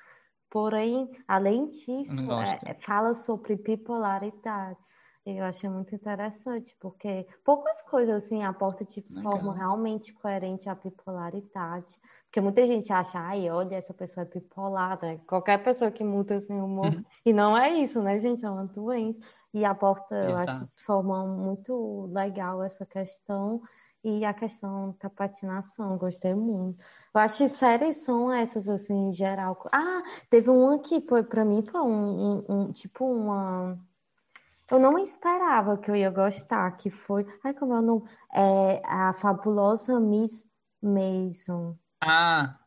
Porém, 0.50 1.12
além 1.28 1.70
disso, 1.70 2.40
é- 2.40 2.60
é- 2.66 2.74
fala 2.76 3.14
sobre 3.14 3.56
bipolaridade. 3.58 4.80
Eu 5.26 5.44
achei 5.44 5.70
muito 5.70 5.94
interessante, 5.94 6.76
porque 6.80 7.28
poucas 7.44 7.82
coisas 7.84 8.24
assim 8.24 8.44
aportam 8.44 8.88
de 8.88 9.02
forma 9.22 9.52
Legal. 9.52 9.54
realmente 9.54 10.14
coerente 10.14 10.68
à 10.70 10.74
bipolaridade. 10.76 12.00
Porque 12.26 12.42
muita 12.42 12.66
gente 12.66 12.92
acha, 12.92 13.20
ai, 13.20 13.50
olha, 13.50 13.76
essa 13.76 13.94
pessoa 13.94 14.26
é 14.26 14.30
bipolar, 14.40 14.98
né? 15.02 15.20
Qualquer 15.28 15.62
pessoa 15.64 15.92
que 15.92 16.04
muda 16.04 16.38
assim, 16.38 16.60
humor. 16.60 16.86
Uhum. 16.96 17.04
E 17.26 17.34
não 17.34 17.56
é 17.56 17.70
isso, 17.76 18.02
né, 18.02 18.20
gente? 18.20 18.44
É 18.46 18.50
uma 18.50 18.66
doença. 18.66 19.20
E 19.54 19.66
aporta, 19.66 20.16
eu 20.16 20.36
acho, 20.38 20.52
Exato. 20.54 20.76
de 20.76 20.84
forma 20.84 21.26
muito 21.28 22.10
legal 22.12 22.64
essa 22.64 22.86
questão. 22.86 23.62
E 24.04 24.24
a 24.24 24.34
questão 24.34 24.96
da 25.02 25.10
patinação, 25.10 25.98
gostei 25.98 26.34
muito. 26.34 26.82
Eu 27.14 27.20
acho 27.22 27.40
que 27.40 27.50
séries 27.50 27.98
são 27.98 28.32
essas, 28.32 28.70
assim, 28.70 29.10
em 29.10 29.12
geral. 29.14 29.62
Ah, 29.74 30.02
teve 30.30 30.50
uma 30.50 30.80
que 30.80 31.02
foi, 31.02 31.22
pra 31.22 31.44
mim, 31.44 31.62
foi 31.62 31.82
um, 31.82 32.38
um- 32.38 32.46
um- 32.48 32.72
tipo 32.72 33.06
uma. 33.06 33.78
Eu 34.72 34.80
não 34.80 34.98
esperava 34.98 35.78
que 35.78 35.90
eu 35.90 35.96
ia 35.96 36.10
gostar, 36.12 36.72
que 36.78 36.90
foi. 36.90 37.26
Ai, 37.44 37.54
como 37.54 37.74
é 37.74 37.80
o 37.80 37.82
nome? 37.82 38.10
É 38.34 38.82
a 38.86 39.14
fabulosa 39.14 40.00
Miss 40.00 40.46
Mason. 40.82 41.76
Ah, 42.02 42.60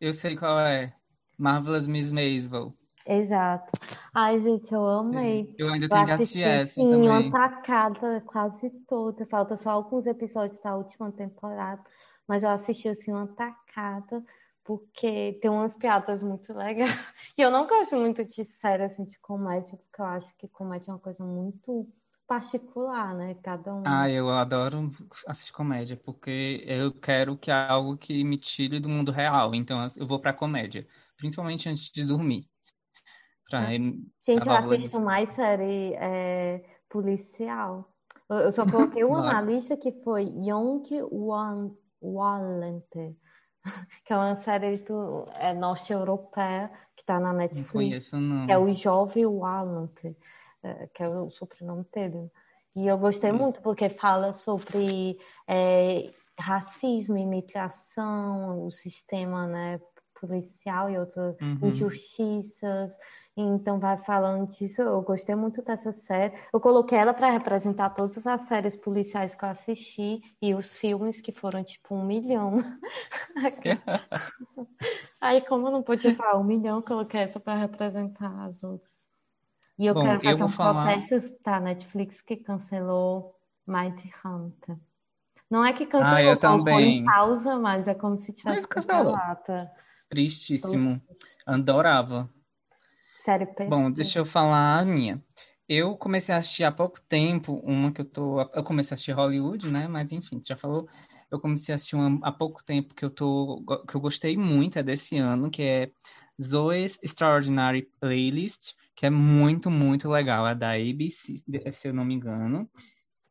eu 0.00 0.12
sei 0.12 0.36
qual 0.36 0.58
é. 0.58 0.94
Marvelous 1.38 1.86
Miss 1.86 2.10
Maisel. 2.12 2.74
Exato. 3.06 3.72
Ai, 4.14 4.40
gente, 4.40 4.72
eu 4.72 4.86
amei. 4.86 5.54
Eu 5.58 5.68
ainda 5.68 5.86
Eu 5.86 5.90
tenho 5.90 6.04
que 6.06 6.12
assistir 6.12 6.44
assisti 6.44 6.80
essa 6.80 6.80
uma 6.80 6.90
também. 6.90 7.30
tacada 7.30 8.20
quase 8.26 8.70
toda. 8.86 9.26
Falta 9.26 9.56
só 9.56 9.70
alguns 9.70 10.06
episódios 10.06 10.60
da 10.60 10.76
última 10.76 11.10
temporada, 11.12 11.82
mas 12.26 12.42
eu 12.42 12.50
assisti 12.50 12.88
assim 12.88 13.12
uma 13.12 13.26
tacada 13.28 14.22
porque 14.70 15.36
tem 15.42 15.50
umas 15.50 15.74
piadas 15.74 16.22
muito 16.22 16.52
legais. 16.52 16.88
E 17.36 17.42
eu 17.42 17.50
não 17.50 17.66
gosto 17.66 17.96
muito 17.96 18.24
de 18.24 18.44
série 18.44 18.84
assim 18.84 19.04
de 19.04 19.18
comédia, 19.18 19.76
porque 19.76 20.00
eu 20.00 20.04
acho 20.04 20.32
que 20.36 20.46
comédia 20.46 20.92
é 20.92 20.94
uma 20.94 21.00
coisa 21.00 21.24
muito 21.24 21.88
particular, 22.24 23.12
né? 23.16 23.34
Cada 23.42 23.74
um. 23.74 23.82
Ah, 23.84 24.08
eu 24.08 24.30
adoro 24.30 24.88
assistir 25.26 25.52
comédia, 25.52 25.96
porque 25.96 26.62
eu 26.64 26.92
quero 26.92 27.36
que 27.36 27.50
é 27.50 27.54
algo 27.54 27.96
que 27.96 28.22
me 28.22 28.36
tire 28.36 28.78
do 28.78 28.88
mundo 28.88 29.10
real. 29.10 29.56
Então 29.56 29.84
eu 29.96 30.06
vou 30.06 30.20
pra 30.20 30.32
comédia, 30.32 30.86
principalmente 31.16 31.68
antes 31.68 31.90
de 31.90 32.06
dormir. 32.06 32.48
Pra 33.48 33.72
é. 33.72 33.76
Gente, 33.76 34.46
eu 34.46 34.52
assisto 34.52 35.00
mais 35.00 35.30
série 35.30 35.94
é, 35.94 36.62
policial. 36.88 37.92
Eu 38.28 38.52
só 38.52 38.64
coloquei 38.64 39.02
uma 39.02 39.20
na 39.20 39.42
lista 39.42 39.76
que 39.76 39.90
foi 40.04 40.22
Young 40.22 40.84
Walente, 42.00 43.16
que 44.04 44.12
é 44.12 44.16
uma 44.16 44.36
série 44.36 44.78
do, 44.78 45.26
é, 45.34 45.54
norte-europeia 45.54 46.70
que 46.96 47.02
está 47.02 47.18
na 47.18 47.32
Netflix. 47.32 47.66
Não 47.66 47.72
conheço, 47.72 48.20
não. 48.20 48.46
É 48.48 48.58
o 48.58 48.72
Jovem 48.72 49.26
Walente. 49.26 50.16
É, 50.62 50.88
que 50.92 51.02
é 51.02 51.08
o 51.08 51.30
sobrenome 51.30 51.86
dele. 51.92 52.30
E 52.76 52.86
eu 52.86 52.98
gostei 52.98 53.32
hum. 53.32 53.38
muito 53.38 53.62
porque 53.62 53.88
fala 53.88 54.32
sobre 54.32 55.18
é, 55.48 56.12
racismo, 56.38 57.16
imigração, 57.16 58.66
o 58.66 58.70
sistema 58.70 59.46
né, 59.46 59.80
policial 60.20 60.90
e 60.90 60.98
outras 60.98 61.34
uhum. 61.40 61.58
injustiças. 61.62 62.94
Então 63.40 63.78
vai 63.78 63.96
falando 63.98 64.48
disso. 64.48 64.82
Eu 64.82 65.00
gostei 65.02 65.34
muito 65.34 65.62
dessa 65.62 65.92
série. 65.92 66.34
Eu 66.52 66.60
coloquei 66.60 66.98
ela 66.98 67.14
para 67.14 67.30
representar 67.30 67.90
todas 67.90 68.26
as 68.26 68.42
séries 68.42 68.76
policiais 68.76 69.34
que 69.34 69.44
eu 69.44 69.48
assisti 69.48 70.20
e 70.40 70.54
os 70.54 70.74
filmes 70.74 71.20
que 71.20 71.32
foram 71.32 71.62
tipo 71.64 71.94
um 71.94 72.04
milhão. 72.04 72.58
Aí, 75.20 75.40
como 75.42 75.68
eu 75.68 75.72
não 75.72 75.82
podia 75.82 76.14
falar 76.14 76.38
um 76.38 76.44
milhão, 76.44 76.78
eu 76.78 76.82
coloquei 76.82 77.20
essa 77.20 77.38
para 77.38 77.58
representar 77.58 78.46
as 78.46 78.62
outras. 78.62 78.90
E 79.78 79.86
eu 79.86 79.94
Bom, 79.94 80.02
quero 80.02 80.20
fazer 80.22 80.42
eu 80.42 80.46
um 80.46 80.50
falar... 80.50 80.98
protesto 80.98 81.34
da 81.42 81.58
Netflix 81.58 82.20
que 82.20 82.36
cancelou 82.36 83.34
Mighty 83.66 84.12
Hunter. 84.24 84.76
Não 85.50 85.64
é 85.64 85.72
que 85.72 85.86
cancelou, 85.86 86.16
ah, 86.16 86.22
eu 86.22 86.36
também. 86.36 86.98
em 86.98 87.04
pausa, 87.04 87.58
mas 87.58 87.88
é 87.88 87.94
como 87.94 88.16
se 88.18 88.32
tivesse 88.32 88.68
cancelado. 88.68 89.68
Tristíssimo. 90.08 91.00
Adorava. 91.46 92.28
Sério, 93.30 93.46
perfeito. 93.46 93.70
Bom, 93.70 93.90
deixa 93.90 94.18
eu 94.18 94.24
falar 94.24 94.80
a 94.80 94.84
minha. 94.84 95.22
Eu 95.68 95.96
comecei 95.96 96.34
a 96.34 96.38
assistir 96.38 96.64
há 96.64 96.72
pouco 96.72 97.00
tempo 97.00 97.54
uma 97.64 97.92
que 97.92 98.00
eu 98.00 98.04
tô. 98.04 98.40
Eu 98.40 98.64
comecei 98.64 98.92
a 98.92 98.94
assistir 98.94 99.12
Hollywood, 99.12 99.70
né? 99.70 99.86
Mas 99.86 100.10
enfim, 100.12 100.40
já 100.44 100.56
falou. 100.56 100.88
Eu 101.30 101.40
comecei 101.40 101.72
a 101.72 101.76
assistir 101.76 101.94
uma 101.94 102.18
há 102.26 102.32
pouco 102.32 102.64
tempo 102.64 102.94
que 102.94 103.04
eu 103.04 103.10
tô. 103.10 103.62
que 103.88 103.94
eu 103.94 104.00
gostei 104.00 104.36
muito, 104.36 104.78
é 104.78 104.82
desse 104.82 105.16
ano, 105.16 105.50
que 105.50 105.62
é 105.62 105.90
Zoe's 106.40 106.98
Extraordinary 107.02 107.88
Playlist 108.00 108.74
que 109.00 109.06
é 109.06 109.10
muito, 109.10 109.70
muito 109.70 110.10
legal. 110.10 110.46
É 110.46 110.54
da 110.54 110.72
ABC, 110.72 111.42
se 111.72 111.88
eu 111.88 111.94
não 111.94 112.04
me 112.04 112.12
engano, 112.12 112.68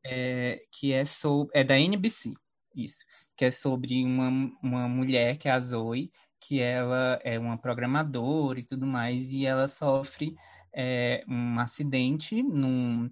é, 0.04 0.60
que 0.72 0.92
é, 0.92 1.06
sobre, 1.06 1.60
é 1.60 1.64
da 1.64 1.80
NBC, 1.80 2.34
isso, 2.76 3.06
que 3.38 3.46
é 3.46 3.52
sobre 3.52 4.04
uma, 4.04 4.52
uma 4.64 4.88
mulher, 4.90 5.38
que 5.38 5.48
é 5.48 5.52
a 5.52 5.60
Zoe, 5.60 6.12
que 6.40 6.60
ela 6.60 7.20
é 7.24 7.38
uma 7.38 7.58
programadora 7.58 8.60
e 8.60 8.66
tudo 8.66 8.86
mais, 8.86 9.34
e 9.34 9.46
ela 9.46 9.68
sofre 9.68 10.36
é, 10.74 11.24
um 11.28 11.60
acidente 11.60 12.42
num, 12.42 13.10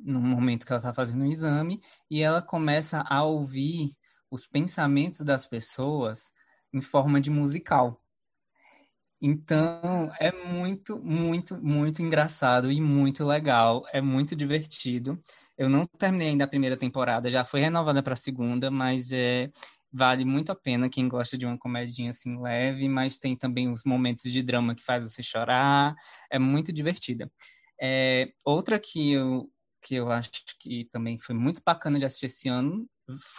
no 0.00 0.20
momento 0.20 0.66
que 0.66 0.72
ela 0.72 0.80
está 0.80 0.94
fazendo 0.94 1.22
um 1.24 1.30
exame, 1.30 1.80
e 2.10 2.22
ela 2.22 2.42
começa 2.42 3.04
a 3.08 3.22
ouvir 3.24 3.92
os 4.30 4.46
pensamentos 4.46 5.20
das 5.20 5.46
pessoas 5.46 6.32
em 6.72 6.80
forma 6.80 7.20
de 7.20 7.30
musical. 7.30 8.00
Então, 9.20 10.12
é 10.20 10.30
muito, 10.30 10.98
muito, 10.98 11.56
muito 11.60 12.00
engraçado 12.00 12.70
e 12.70 12.80
muito 12.80 13.24
legal. 13.24 13.84
É 13.92 14.00
muito 14.00 14.36
divertido. 14.36 15.20
Eu 15.56 15.68
não 15.68 15.86
terminei 15.86 16.28
ainda 16.28 16.44
a 16.44 16.48
primeira 16.48 16.76
temporada, 16.76 17.28
já 17.30 17.44
foi 17.44 17.60
renovada 17.60 18.00
para 18.00 18.12
a 18.12 18.16
segunda, 18.16 18.70
mas 18.70 19.10
é, 19.10 19.50
vale 19.92 20.24
muito 20.24 20.50
a 20.52 20.54
pena 20.54 20.88
quem 20.88 21.08
gosta 21.08 21.36
de 21.36 21.46
uma 21.46 21.58
comedinha 21.58 22.10
assim 22.10 22.40
leve, 22.40 22.88
mas 22.88 23.18
tem 23.18 23.36
também 23.36 23.70
os 23.70 23.84
momentos 23.84 24.30
de 24.30 24.42
drama 24.42 24.74
que 24.74 24.84
faz 24.84 25.04
você 25.04 25.22
chorar. 25.22 25.94
É 26.30 26.38
muito 26.38 26.72
divertida. 26.72 27.30
É, 27.80 28.30
outra 28.44 28.78
que 28.78 29.12
eu, 29.12 29.50
que 29.82 29.94
eu 29.94 30.10
acho 30.10 30.30
que 30.60 30.86
também 30.90 31.18
foi 31.18 31.34
muito 31.34 31.62
bacana 31.64 31.98
de 31.98 32.04
assistir 32.04 32.26
esse 32.26 32.48
ano 32.48 32.88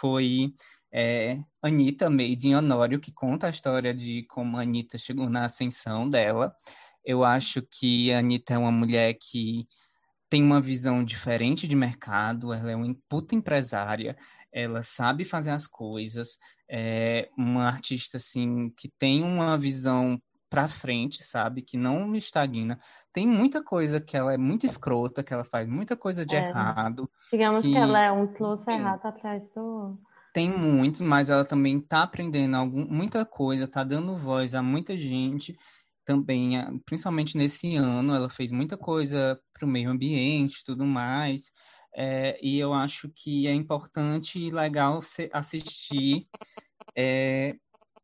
foi 0.00 0.52
é 0.92 1.38
Anitta 1.62 2.10
Made 2.10 2.48
in 2.48 2.54
Honório, 2.54 3.00
que 3.00 3.12
conta 3.12 3.46
a 3.46 3.50
história 3.50 3.94
de 3.94 4.24
como 4.24 4.56
a 4.56 4.62
Anitta 4.62 4.98
chegou 4.98 5.30
na 5.30 5.44
ascensão 5.44 6.08
dela. 6.08 6.54
Eu 7.04 7.24
acho 7.24 7.62
que 7.62 8.12
a 8.12 8.18
Anitta 8.18 8.54
é 8.54 8.58
uma 8.58 8.72
mulher 8.72 9.14
que 9.14 9.66
tem 10.28 10.42
uma 10.42 10.60
visão 10.60 11.04
diferente 11.04 11.66
de 11.66 11.74
mercado, 11.74 12.52
ela 12.52 12.70
é 12.70 12.76
uma 12.76 12.94
puta 13.08 13.34
empresária, 13.34 14.16
ela 14.52 14.82
sabe 14.82 15.24
fazer 15.24 15.50
as 15.50 15.66
coisas, 15.66 16.36
é 16.68 17.28
uma 17.36 17.66
artista 17.66 18.16
assim 18.16 18.70
que 18.76 18.88
tem 18.98 19.22
uma 19.22 19.56
visão 19.56 20.20
para 20.48 20.68
frente, 20.68 21.22
sabe? 21.22 21.62
Que 21.62 21.76
não 21.76 22.14
estagna. 22.16 22.76
Tem 23.12 23.26
muita 23.26 23.62
coisa 23.62 24.00
que 24.00 24.16
ela 24.16 24.34
é 24.34 24.36
muito 24.36 24.66
escrota, 24.66 25.22
que 25.22 25.32
ela 25.32 25.44
faz 25.44 25.68
muita 25.68 25.96
coisa 25.96 26.26
de 26.26 26.34
é. 26.34 26.48
errado. 26.48 27.08
Digamos 27.32 27.62
que... 27.62 27.70
que 27.70 27.76
ela 27.76 28.00
é 28.00 28.10
um 28.10 28.26
close 28.26 28.68
errado 28.68 29.06
atrás 29.06 29.48
do 29.54 29.96
tem 30.32 30.48
muitos, 30.48 31.00
mas 31.00 31.28
ela 31.28 31.44
também 31.44 31.78
está 31.78 32.02
aprendendo 32.02 32.56
algum, 32.56 32.86
muita 32.86 33.24
coisa, 33.26 33.64
está 33.64 33.82
dando 33.82 34.16
voz 34.16 34.54
a 34.54 34.62
muita 34.62 34.96
gente 34.96 35.56
também, 36.04 36.52
principalmente 36.86 37.36
nesse 37.36 37.76
ano, 37.76 38.14
ela 38.14 38.28
fez 38.28 38.50
muita 38.50 38.76
coisa 38.76 39.38
para 39.52 39.66
o 39.66 39.68
meio 39.68 39.90
ambiente 39.90 40.64
tudo 40.64 40.84
mais. 40.84 41.50
É, 41.94 42.38
e 42.44 42.58
eu 42.58 42.72
acho 42.72 43.08
que 43.08 43.46
é 43.46 43.52
importante 43.52 44.38
e 44.38 44.50
legal 44.50 45.00
assistir 45.32 46.28
é, 46.96 47.56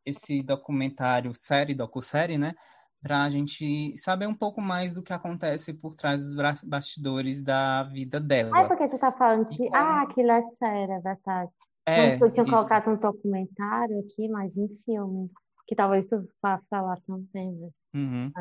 esse 0.05 0.43
documentário, 0.43 1.32
série, 1.34 1.74
docu-série, 1.74 2.39
né? 2.39 2.55
Para 3.03 3.22
a 3.22 3.28
gente 3.28 3.97
saber 3.97 4.26
um 4.26 4.34
pouco 4.34 4.61
mais 4.61 4.93
do 4.93 5.03
que 5.03 5.12
acontece 5.12 5.72
por 5.72 5.95
trás 5.95 6.22
dos 6.22 6.34
bastidores 6.64 7.43
da 7.43 7.84
vida 7.84 8.18
dela. 8.18 8.51
Ah, 8.55 8.66
porque 8.66 8.89
tu 8.89 8.99
tá 8.99 9.12
falando 9.12 9.49
de. 9.49 9.64
Então... 9.64 9.80
Ah, 9.80 10.03
aquilo 10.03 10.30
é 10.32 10.43
sério, 10.43 10.95
é 10.95 11.01
verdade. 11.01 11.51
É, 11.87 12.14
eu 12.14 12.32
tinha 12.32 12.45
isso. 12.45 12.53
colocado 12.53 12.91
um 12.91 12.97
documentário 12.97 14.01
aqui, 14.01 14.28
mas 14.28 14.57
em 14.57 14.68
filme. 14.84 15.30
Que 15.68 15.76
talvez 15.76 16.09
tu 16.09 16.28
vá 16.43 16.61
falar 16.70 16.99
também. 17.07 17.70
Uhum. 17.95 18.32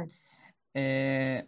É, 0.76 1.46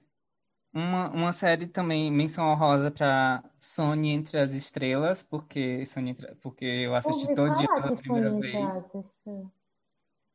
uma, 0.78 1.10
uma 1.10 1.32
série 1.32 1.66
também, 1.66 2.12
menção 2.12 2.46
honrosa 2.48 2.92
para 2.92 3.44
Sony 3.60 4.12
Entre 4.12 4.38
as 4.38 4.54
Estrelas, 4.54 5.24
porque, 5.24 5.86
Sony, 5.86 6.16
porque 6.42 6.66
eu 6.66 6.94
assisti 6.94 7.34
todo 7.34 7.56
dia 7.56 7.68
pela 7.68 7.96
primeira 7.96 8.30
Sony 8.30 8.42
vez. 8.42 8.86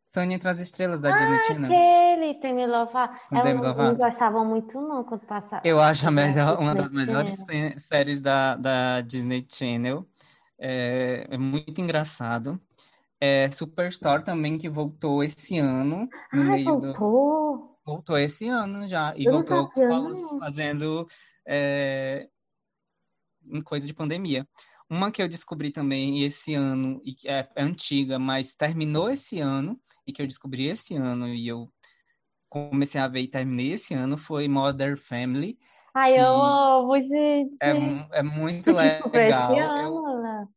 Sony 0.04 0.34
Entre 0.34 0.48
as 0.48 0.60
Estrelas, 0.60 1.00
da 1.00 1.14
ah, 1.14 1.16
Disney 1.16 1.44
Channel. 1.44 1.72
aquele, 1.72 2.34
tem 2.34 2.54
me 2.54 2.66
louvar. 2.66 3.22
Eu 3.30 3.54
não, 3.54 3.74
não 3.74 3.94
gostava 3.94 4.44
muito 4.44 4.80
não 4.80 5.04
quando 5.04 5.24
passava. 5.26 5.62
Eu 5.64 5.80
acho 5.80 6.06
a 6.06 6.10
melhor, 6.10 6.58
uma 6.58 6.74
das 6.74 6.90
melhores 6.90 7.36
séries 7.78 8.20
da, 8.20 8.56
da 8.56 9.00
Disney 9.00 9.46
Channel. 9.48 10.04
É, 10.58 11.28
é 11.30 11.38
muito 11.38 11.80
engraçado. 11.80 12.60
É 13.20 13.48
Superstore 13.48 14.24
também, 14.24 14.58
que 14.58 14.68
voltou 14.68 15.22
esse 15.22 15.56
ano. 15.58 16.08
No 16.32 16.42
Ai, 16.42 16.48
meio 16.48 16.80
voltou? 16.80 17.58
Do... 17.58 17.71
Voltou 17.84 18.18
esse 18.18 18.48
ano 18.48 18.86
já. 18.86 19.14
E 19.16 19.24
Eu 19.24 19.32
voltou 19.32 19.70
fazendo 20.38 21.06
é, 21.46 22.28
coisa 23.64 23.86
de 23.86 23.94
pandemia. 23.94 24.46
Uma 24.88 25.10
que 25.10 25.22
eu 25.22 25.28
descobri 25.28 25.70
também 25.70 26.22
esse 26.22 26.54
ano, 26.54 27.00
e 27.04 27.14
que 27.14 27.28
é, 27.28 27.48
é 27.56 27.62
antiga, 27.62 28.18
mas 28.18 28.52
terminou 28.52 29.08
esse 29.08 29.40
ano, 29.40 29.80
e 30.06 30.12
que 30.12 30.20
eu 30.20 30.26
descobri 30.26 30.68
esse 30.68 30.94
ano, 30.94 31.28
e 31.28 31.48
eu 31.48 31.72
comecei 32.48 33.00
a 33.00 33.08
ver 33.08 33.20
e 33.20 33.28
terminei 33.28 33.72
esse 33.72 33.94
ano, 33.94 34.18
foi 34.18 34.46
Mother 34.46 34.98
Family, 34.98 35.58
Ai, 35.94 36.18
eu 36.18 36.26
amo, 36.26 36.96
gente. 37.02 37.56
É, 37.60 37.70
é 38.18 38.22
muito 38.22 38.72
legal. 38.72 39.52
Esse 39.52 39.60
ano, 39.60 40.22
né? 40.22 40.48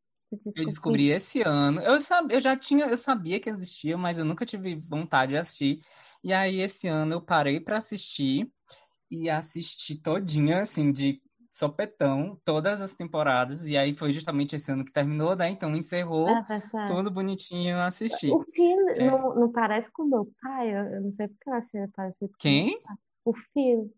Eu 0.55 0.65
descobri 0.65 1.09
esse 1.11 1.41
ano. 1.41 1.81
Eu, 1.81 1.99
sab... 1.99 2.31
eu 2.31 2.39
já 2.39 2.55
tinha, 2.55 2.85
eu 2.85 2.97
sabia 2.97 3.39
que 3.39 3.49
existia, 3.49 3.97
mas 3.97 4.17
eu 4.17 4.23
nunca 4.23 4.45
tive 4.45 4.75
vontade 4.75 5.31
de 5.31 5.37
assistir. 5.37 5.81
E 6.25 6.33
aí, 6.33 6.59
esse 6.59 6.87
ano, 6.87 7.13
eu 7.13 7.21
parei 7.21 7.59
para 7.59 7.77
assistir 7.77 8.51
e 9.11 9.29
assisti 9.29 9.95
todinha, 9.95 10.63
assim, 10.63 10.91
de 10.91 11.21
sopetão, 11.51 12.41
todas 12.43 12.81
as 12.81 12.95
temporadas. 12.95 13.67
E 13.67 13.77
aí 13.77 13.93
foi 13.93 14.11
justamente 14.11 14.55
esse 14.55 14.71
ano 14.71 14.83
que 14.83 14.91
terminou, 14.91 15.35
né? 15.35 15.49
Então 15.49 15.75
encerrou 15.75 16.27
ah, 16.29 16.43
tá 16.43 16.87
tudo 16.87 17.11
bonitinho, 17.11 17.75
eu 17.75 17.81
assisti. 17.81 18.31
O 18.31 18.41
filme 18.41 18.93
é... 18.93 19.05
não, 19.05 19.35
não 19.35 19.51
parece 19.51 19.91
com 19.91 20.01
o 20.01 20.09
meu 20.09 20.33
pai? 20.41 20.75
Eu, 20.75 21.03
não 21.03 21.11
sei 21.11 21.27
porque 21.27 21.47
eu 21.47 21.53
achei 21.53 21.87
parecido 21.89 22.31
com 22.31 22.37
Quem? 22.39 22.79
O 23.23 23.31
filme. 23.31 23.91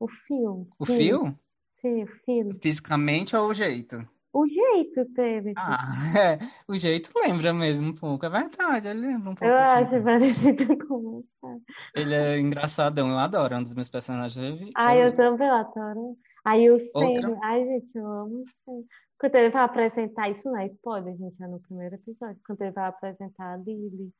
O 0.00 0.08
fio. 0.08 0.66
O 0.78 0.86
fio? 0.86 1.38
Sim, 1.76 2.02
o 2.02 2.06
fio. 2.06 2.58
Fisicamente 2.62 3.36
ou 3.36 3.48
o 3.48 3.54
jeito? 3.54 4.08
O 4.34 4.44
jeito 4.46 5.04
dele. 5.12 5.52
Ah, 5.56 5.78
é, 6.18 6.38
o 6.66 6.74
jeito 6.74 7.12
lembra 7.14 7.54
mesmo 7.54 7.90
um 7.90 7.94
pouco, 7.94 8.26
é 8.26 8.28
verdade, 8.28 8.88
ele 8.88 9.06
lembra 9.06 9.30
um 9.30 9.34
pouco. 9.36 9.44
Eu 9.44 9.56
acho 9.56 10.02
parecido 10.02 10.76
com 10.88 11.22
você. 11.22 11.62
Ele 11.94 12.14
é 12.14 12.40
engraçadão, 12.40 13.08
eu 13.08 13.18
adoro, 13.18 13.54
é 13.54 13.58
um 13.58 13.62
dos 13.62 13.76
meus 13.76 13.88
personagens. 13.88 14.72
Ai, 14.76 15.06
eu 15.06 15.10
vi. 15.12 15.16
também 15.16 15.48
adoro. 15.48 16.18
Aí 16.44 16.68
o? 16.68 16.76
Senna. 16.78 17.38
Ai, 17.44 17.64
gente, 17.64 17.96
eu 17.96 18.06
amo 18.06 18.44
o. 18.66 18.84
Quando 19.20 19.36
ele 19.36 19.50
vai 19.50 19.62
apresentar, 19.62 20.28
isso 20.28 20.50
não 20.50 20.58
é 20.58 20.66
spoiler, 20.66 21.16
gente, 21.16 21.40
é 21.40 21.46
no 21.46 21.60
primeiro 21.60 21.94
episódio. 21.94 22.40
Quando 22.44 22.60
ele 22.62 22.72
vai 22.72 22.88
apresentar 22.88 23.54
a 23.54 23.56
Lily. 23.56 24.12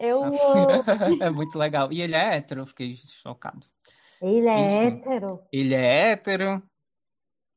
Eu 0.00 0.24
amo. 0.24 0.34
É 1.22 1.30
muito 1.30 1.56
legal. 1.56 1.92
E 1.92 2.02
ele 2.02 2.16
é 2.16 2.36
hétero, 2.36 2.62
eu 2.62 2.66
fiquei 2.66 2.96
chocado. 2.96 3.64
Ele 4.20 4.48
é 4.48 4.86
Enfim. 4.88 4.98
hétero. 4.98 5.40
Ele 5.52 5.74
é 5.74 6.10
hétero? 6.10 6.62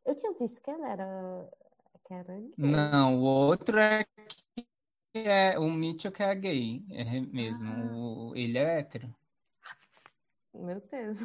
Eu 0.05 0.15
tinha 0.15 0.33
visto 0.33 0.61
que 0.61 0.69
ele 0.69 0.83
era. 0.83 1.49
Não, 2.57 3.17
o 3.19 3.21
outro 3.23 3.77
é 3.79 4.05
que 5.13 5.19
é 5.19 5.57
o 5.59 5.69
Mitchell 5.71 6.11
que 6.11 6.21
é 6.23 6.35
gay, 6.35 6.83
é 6.91 7.19
mesmo. 7.21 7.71
Ah. 7.71 8.29
O- 8.31 8.35
ele 8.35 8.57
é 8.57 8.79
hétero. 8.79 9.13
Meu 10.53 10.81
Deus. 10.89 11.17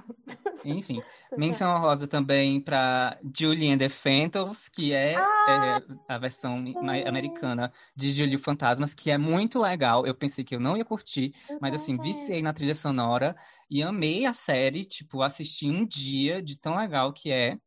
Enfim, 0.62 1.00
menção 1.34 1.74
honrosa 1.74 2.06
também 2.06 2.60
para 2.60 3.18
Julie 3.34 3.70
and 3.72 3.78
the 3.78 3.88
Phantoms, 3.88 4.68
que 4.68 4.92
é, 4.92 5.14
Ah, 5.14 5.24
é, 5.48 5.82
a 6.06 6.18
versão 6.18 6.58
sim. 6.58 7.06
americana 7.06 7.72
de 7.96 8.12
Julie 8.12 8.36
Fantasmas, 8.36 8.92
que 8.92 9.10
é 9.10 9.16
muito 9.16 9.58
legal. 9.58 10.06
Eu 10.06 10.14
pensei 10.14 10.44
que 10.44 10.54
eu 10.54 10.60
não 10.60 10.76
ia 10.76 10.84
curtir, 10.84 11.34
Eu 11.48 11.58
mas 11.58 11.72
assim, 11.74 11.96
também. 11.96 12.12
viciei 12.12 12.42
na 12.42 12.52
trilha 12.52 12.74
sonora 12.74 13.34
e 13.70 13.82
amei 13.82 14.26
a 14.26 14.34
série, 14.34 14.84
tipo, 14.84 15.22
assisti 15.22 15.66
um 15.70 15.86
dia 15.86 16.42
de 16.42 16.56
tão 16.56 16.76
legal 16.76 17.10
que 17.12 17.30
é. 17.30 17.58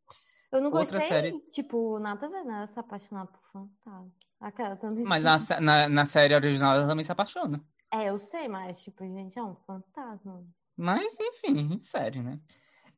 Eu 0.54 0.60
não 0.60 0.70
Outra 0.70 1.00
gostei, 1.00 1.08
série- 1.08 1.40
tipo, 1.50 1.98
nada 1.98 2.26
a 2.26 2.30
ver, 2.30 2.44
né? 2.44 2.66
Se 2.68 2.78
apaixonar 2.78 3.26
por 3.26 3.40
fantasma. 3.52 4.12
Aquela 4.40 4.76
tanto 4.76 5.02
Mas 5.04 5.24
na, 5.24 5.60
na, 5.60 5.88
na 5.88 6.04
série 6.04 6.34
original 6.34 6.76
ela 6.76 6.86
também 6.86 7.04
se 7.04 7.10
apaixona. 7.10 7.60
É, 7.92 8.08
eu 8.08 8.18
sei, 8.18 8.46
mas, 8.46 8.80
tipo, 8.82 9.04
gente, 9.04 9.38
é 9.38 9.42
um 9.42 9.56
fantasma. 9.66 10.44
Mas, 10.76 11.16
enfim, 11.20 11.80
sério, 11.82 12.22
né? 12.22 12.38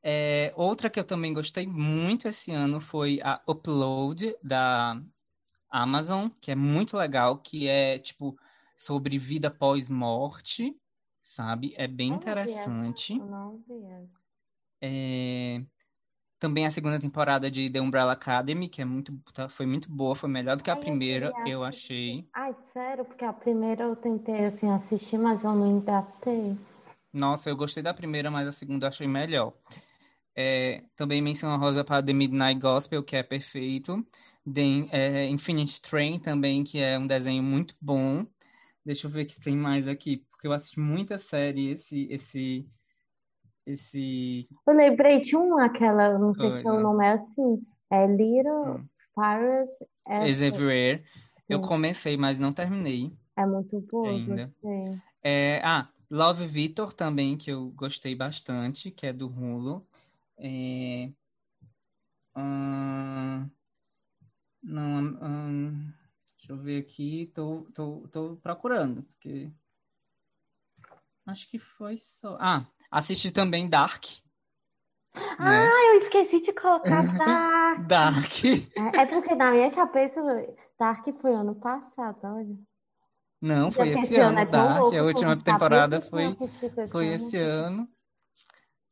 É, 0.02 0.52
outra 0.57 0.90
que 0.90 1.00
eu 1.00 1.04
também 1.04 1.32
gostei 1.32 1.66
muito 1.66 2.28
esse 2.28 2.52
ano 2.52 2.80
foi 2.80 3.20
a 3.22 3.40
Upload 3.48 4.36
da 4.42 5.00
Amazon, 5.70 6.28
que 6.40 6.50
é 6.50 6.54
muito 6.54 6.96
legal, 6.96 7.38
que 7.38 7.68
é, 7.68 7.98
tipo, 7.98 8.38
sobre 8.76 9.18
vida 9.18 9.50
pós-morte, 9.50 10.76
sabe? 11.22 11.74
É 11.76 11.86
bem 11.88 12.11
Eu 12.11 12.16
interessante. 12.16 13.18
Eu 13.18 13.26
não 13.26 13.59
vi 13.66 13.84
essa. 13.84 14.26
É, 14.80 15.62
também 16.39 16.66
a 16.66 16.70
segunda 16.70 16.99
temporada 17.01 17.51
de 17.51 17.70
The 17.70 17.80
Umbrella 17.80 18.12
Academy, 18.12 18.68
que 18.68 18.82
é 18.82 18.84
muito, 18.84 19.12
tá- 19.34 19.49
foi 19.49 19.66
muito 19.66 19.91
boa, 19.91 20.14
foi 20.14 20.28
melhor 20.28 20.57
do 20.57 20.62
que 20.64 20.70
a 20.70 20.74
Ai, 20.74 20.80
eu 20.80 20.84
primeira, 20.84 21.37
eu 21.45 21.64
assistir. 21.64 21.64
achei. 21.64 22.28
Ai, 22.34 22.55
sério, 22.62 23.05
porque 23.05 23.24
a 23.24 23.32
primeira 23.32 23.84
eu 23.84 23.97
tentei, 23.97 24.45
assim, 24.45 24.70
assistir, 24.70 25.18
mas 25.18 25.43
eu 25.45 25.55
não 25.55 25.66
engatei. 25.78 26.57
Nossa, 27.12 27.49
eu 27.51 27.57
gostei 27.57 27.82
da 27.82 27.95
primeira, 27.95 28.30
mas 28.30 28.47
a 28.47 28.53
segunda 28.53 28.87
eu 28.87 28.89
achei 28.89 29.07
melhor. 29.07 29.55
É, 30.34 30.84
também 30.97 31.22
menção 31.22 31.51
honrosa 31.53 31.84
para 31.84 32.03
The 32.05 32.12
Midnight 32.12 32.61
Gospel, 32.61 33.03
que 33.03 33.16
é 33.16 33.22
perfeito. 33.22 34.07
The, 34.53 34.62
é, 34.93 35.28
Infinite 35.28 35.80
Train 35.80 36.20
também, 36.20 36.62
que 36.64 36.78
é 36.78 36.99
um 36.99 37.07
desenho 37.07 37.43
muito 37.43 37.74
bom. 37.80 38.26
Deixa 38.84 39.07
eu 39.07 39.11
ver 39.11 39.24
o 39.24 39.26
que 39.26 39.41
tem 39.41 39.57
mais 39.57 39.89
aqui, 39.89 40.18
porque 40.30 40.47
eu 40.47 40.53
assisti 40.53 40.78
muita 40.80 41.18
série 41.18 41.70
esse, 41.70 42.07
esse, 42.11 42.68
esse 43.66 44.46
Eu 44.66 44.74
lembrei 44.74 45.20
de 45.20 45.36
uma, 45.36 45.66
aquela, 45.66 46.18
não 46.18 46.34
sei 46.34 46.50
se 46.50 46.60
o 46.60 46.62
coisa. 46.64 46.82
nome 46.82 47.06
é 47.06 47.10
assim, 47.10 47.62
é 47.90 48.06
Little 48.06 48.78
Hum. 48.78 48.84
Fires 49.14 49.68
Is 50.28 50.40
Everywhere. 50.40 51.04
Eu 51.48 51.60
comecei, 51.60 52.16
mas 52.16 52.38
não 52.38 52.52
terminei 52.52 53.12
é 53.36 53.44
muito 53.46 53.80
boa, 53.82 54.10
ainda. 54.10 54.46
gostei. 54.46 55.00
É, 55.22 55.60
ah, 55.62 55.88
Love 56.10 56.46
Victor 56.46 56.92
também, 56.92 57.36
que 57.36 57.50
eu 57.50 57.70
gostei 57.70 58.14
bastante, 58.14 58.90
que 58.90 59.06
é 59.06 59.12
do 59.12 59.28
Hulu. 59.28 59.86
É, 60.38 61.10
hum, 62.36 63.50
não, 64.62 65.02
hum, 65.22 65.92
deixa 66.36 66.52
eu 66.52 66.56
ver 66.56 66.82
aqui, 66.82 67.30
tô, 67.34 67.66
tô, 67.74 68.08
tô 68.10 68.36
procurando, 68.42 69.02
porque 69.02 69.50
acho 71.26 71.48
que 71.50 71.58
foi 71.58 71.96
só. 71.96 72.36
Ah, 72.40 72.66
assisti 72.91 73.30
também 73.30 73.68
Dark, 73.68 74.05
né? 75.39 75.70
Ah, 75.72 75.93
eu 75.93 75.95
esqueci 75.99 76.41
de 76.41 76.53
colocar 76.53 77.03
Dark. 77.18 77.87
Dark. 77.87 78.45
É, 78.45 79.03
é 79.03 79.07
porque 79.07 79.34
na 79.34 79.51
minha 79.51 79.70
cabeça, 79.70 80.20
Dark 80.78 81.05
foi 81.20 81.32
ano 81.34 81.55
passado, 81.55 82.18
olha. 82.24 82.57
Não, 83.41 83.70
foi 83.70 83.91
esse 83.91 84.03
esse 84.05 84.16
ano 84.16 84.30
ano, 84.30 84.39
é 84.39 84.47
Dark. 84.47 84.80
louco 84.80 84.97
A 84.97 85.03
última 85.03 85.30
sabia 85.30 85.45
temporada 85.45 86.01
foi, 86.01 86.37
foi 86.91 87.07
ano. 87.07 87.14
esse 87.14 87.39
ano. 87.39 87.89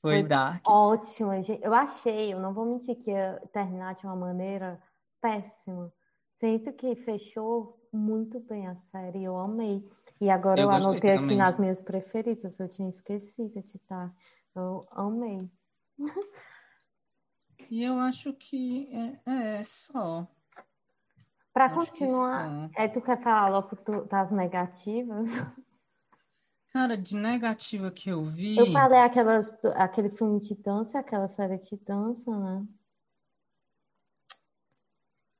Foi 0.00 0.20
Foi 0.20 0.22
Dark. 0.22 0.68
ótimo, 0.68 1.42
gente. 1.42 1.64
Eu 1.64 1.74
achei, 1.74 2.32
eu 2.34 2.40
não 2.40 2.52
vou 2.52 2.66
mentir 2.66 2.96
que 2.96 3.10
ia 3.10 3.40
terminar 3.52 3.94
de 3.94 4.04
uma 4.04 4.14
maneira 4.14 4.80
péssima. 5.20 5.90
Sinto 6.38 6.72
que 6.74 6.94
fechou 6.94 7.80
muito 7.94 8.40
bem 8.40 8.66
a 8.66 8.74
série, 8.74 9.22
eu 9.24 9.36
amei. 9.38 9.88
E 10.20 10.28
agora 10.28 10.60
Eu 10.60 10.64
eu 10.68 10.70
anotei 10.70 11.12
aqui 11.12 11.22
também. 11.22 11.38
nas 11.38 11.56
minhas 11.58 11.80
preferidas, 11.80 12.58
eu 12.58 12.68
tinha 12.68 12.88
esquecido 12.88 13.62
de 13.62 13.76
estar. 13.76 14.12
Eu 14.54 14.86
amei. 14.90 15.38
E 17.70 17.82
eu 17.82 17.98
acho 17.98 18.32
que 18.34 18.88
é, 19.26 19.58
é 19.58 19.64
só. 19.64 20.26
Pra 21.52 21.66
Acho 21.66 21.74
que 21.92 21.98
continuar, 21.98 22.70
só. 22.74 22.82
é, 22.82 22.88
tu 22.88 23.00
quer 23.00 23.20
falar 23.22 23.48
logo 23.48 23.76
tu- 23.76 24.04
das 24.06 24.30
negativas? 24.30 25.28
Cara, 26.72 26.98
de 26.98 27.16
negativa 27.16 27.90
que 27.92 28.10
eu 28.10 28.24
vi. 28.24 28.58
Eu 28.58 28.66
falei 28.72 28.98
aquelas, 28.98 29.56
aquele 29.76 30.10
filme 30.10 30.40
de 30.40 30.56
dança, 30.56 30.98
aquela 30.98 31.28
série 31.28 31.58
de 31.58 31.76
dança, 31.76 32.36
né? 32.36 32.66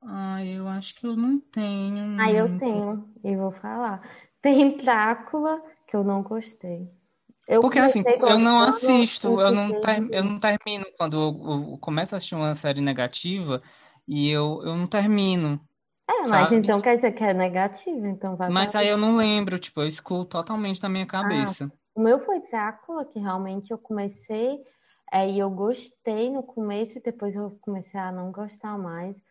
Ah, 0.07 0.43
eu 0.45 0.67
acho 0.67 0.95
que 0.95 1.05
eu 1.05 1.15
não 1.15 1.39
tenho 1.39 2.21
Ah, 2.21 2.31
eu 2.31 2.57
tenho, 2.59 3.09
e 3.23 3.35
vou 3.35 3.51
falar. 3.51 4.01
Tem 4.41 4.77
Drácula, 4.77 5.61
que 5.87 5.95
eu 5.95 6.03
não 6.03 6.21
gostei. 6.21 6.87
Eu 7.47 7.61
Porque 7.61 7.79
assim, 7.79 8.03
eu 8.05 8.39
não 8.39 8.61
assisto, 8.61 9.39
eu 9.39 9.51
não, 9.51 9.71
ter, 9.71 10.13
eu 10.13 10.23
não 10.23 10.39
termino 10.39 10.85
quando 10.97 11.17
eu, 11.17 11.71
eu 11.73 11.77
começo 11.79 12.15
a 12.15 12.17
assistir 12.17 12.35
uma 12.35 12.53
série 12.55 12.81
negativa 12.81 13.61
e 14.07 14.29
eu, 14.29 14.61
eu 14.63 14.75
não 14.75 14.87
termino, 14.87 15.59
É, 16.07 16.27
mas 16.27 16.51
sabe? 16.51 16.67
então 16.67 16.81
quer 16.81 16.95
dizer 16.95 17.11
que 17.13 17.23
é 17.23 17.33
negativo, 17.33 18.05
então 18.07 18.35
vai 18.35 18.51
Mas 18.51 18.75
aí 18.75 18.87
eu 18.87 18.97
não 18.97 19.17
lembro, 19.17 19.57
tipo, 19.57 19.81
eu 19.81 19.87
excluo 19.87 20.25
totalmente 20.25 20.79
da 20.81 20.89
minha 20.89 21.05
Ah, 21.05 21.07
cabeça. 21.07 21.71
o 21.95 22.01
meu 22.01 22.19
foi 22.19 22.39
Drácula, 22.41 23.05
que 23.05 23.19
realmente 23.19 23.71
eu 23.71 23.77
comecei, 23.77 24.59
é, 25.11 25.29
e 25.29 25.39
eu 25.39 25.49
gostei 25.49 26.29
no 26.29 26.43
começo, 26.43 26.97
e 26.97 27.01
depois 27.01 27.35
eu 27.35 27.57
comecei 27.61 27.99
a 27.99 28.11
não 28.11 28.31
gostar 28.31 28.77
mais. 28.77 29.21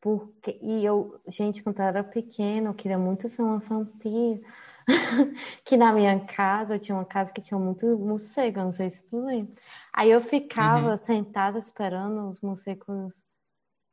Porque, 0.00 0.58
e 0.62 0.84
eu, 0.84 1.20
gente, 1.28 1.62
quando 1.62 1.78
eu 1.80 1.84
era 1.86 2.04
pequena, 2.04 2.70
eu 2.70 2.74
queria 2.74 2.98
muito 2.98 3.28
ser 3.28 3.42
uma 3.42 3.58
vampira. 3.58 4.40
Que 5.64 5.76
na 5.76 5.92
minha 5.92 6.18
casa, 6.26 6.74
eu 6.76 6.80
tinha 6.80 6.96
uma 6.96 7.04
casa 7.04 7.32
que 7.32 7.40
tinha 7.42 7.58
muito 7.60 7.86
morcego, 7.98 8.58
eu 8.60 8.64
não 8.64 8.72
sei 8.72 8.90
se 8.90 9.02
tu 9.04 9.24
lembra. 9.24 9.54
Aí 9.92 10.10
eu 10.10 10.20
ficava 10.22 10.96
Uhum. 10.96 10.98
sentada 10.98 11.58
esperando 11.58 12.28
os 12.28 12.40
morcegos 12.40 13.12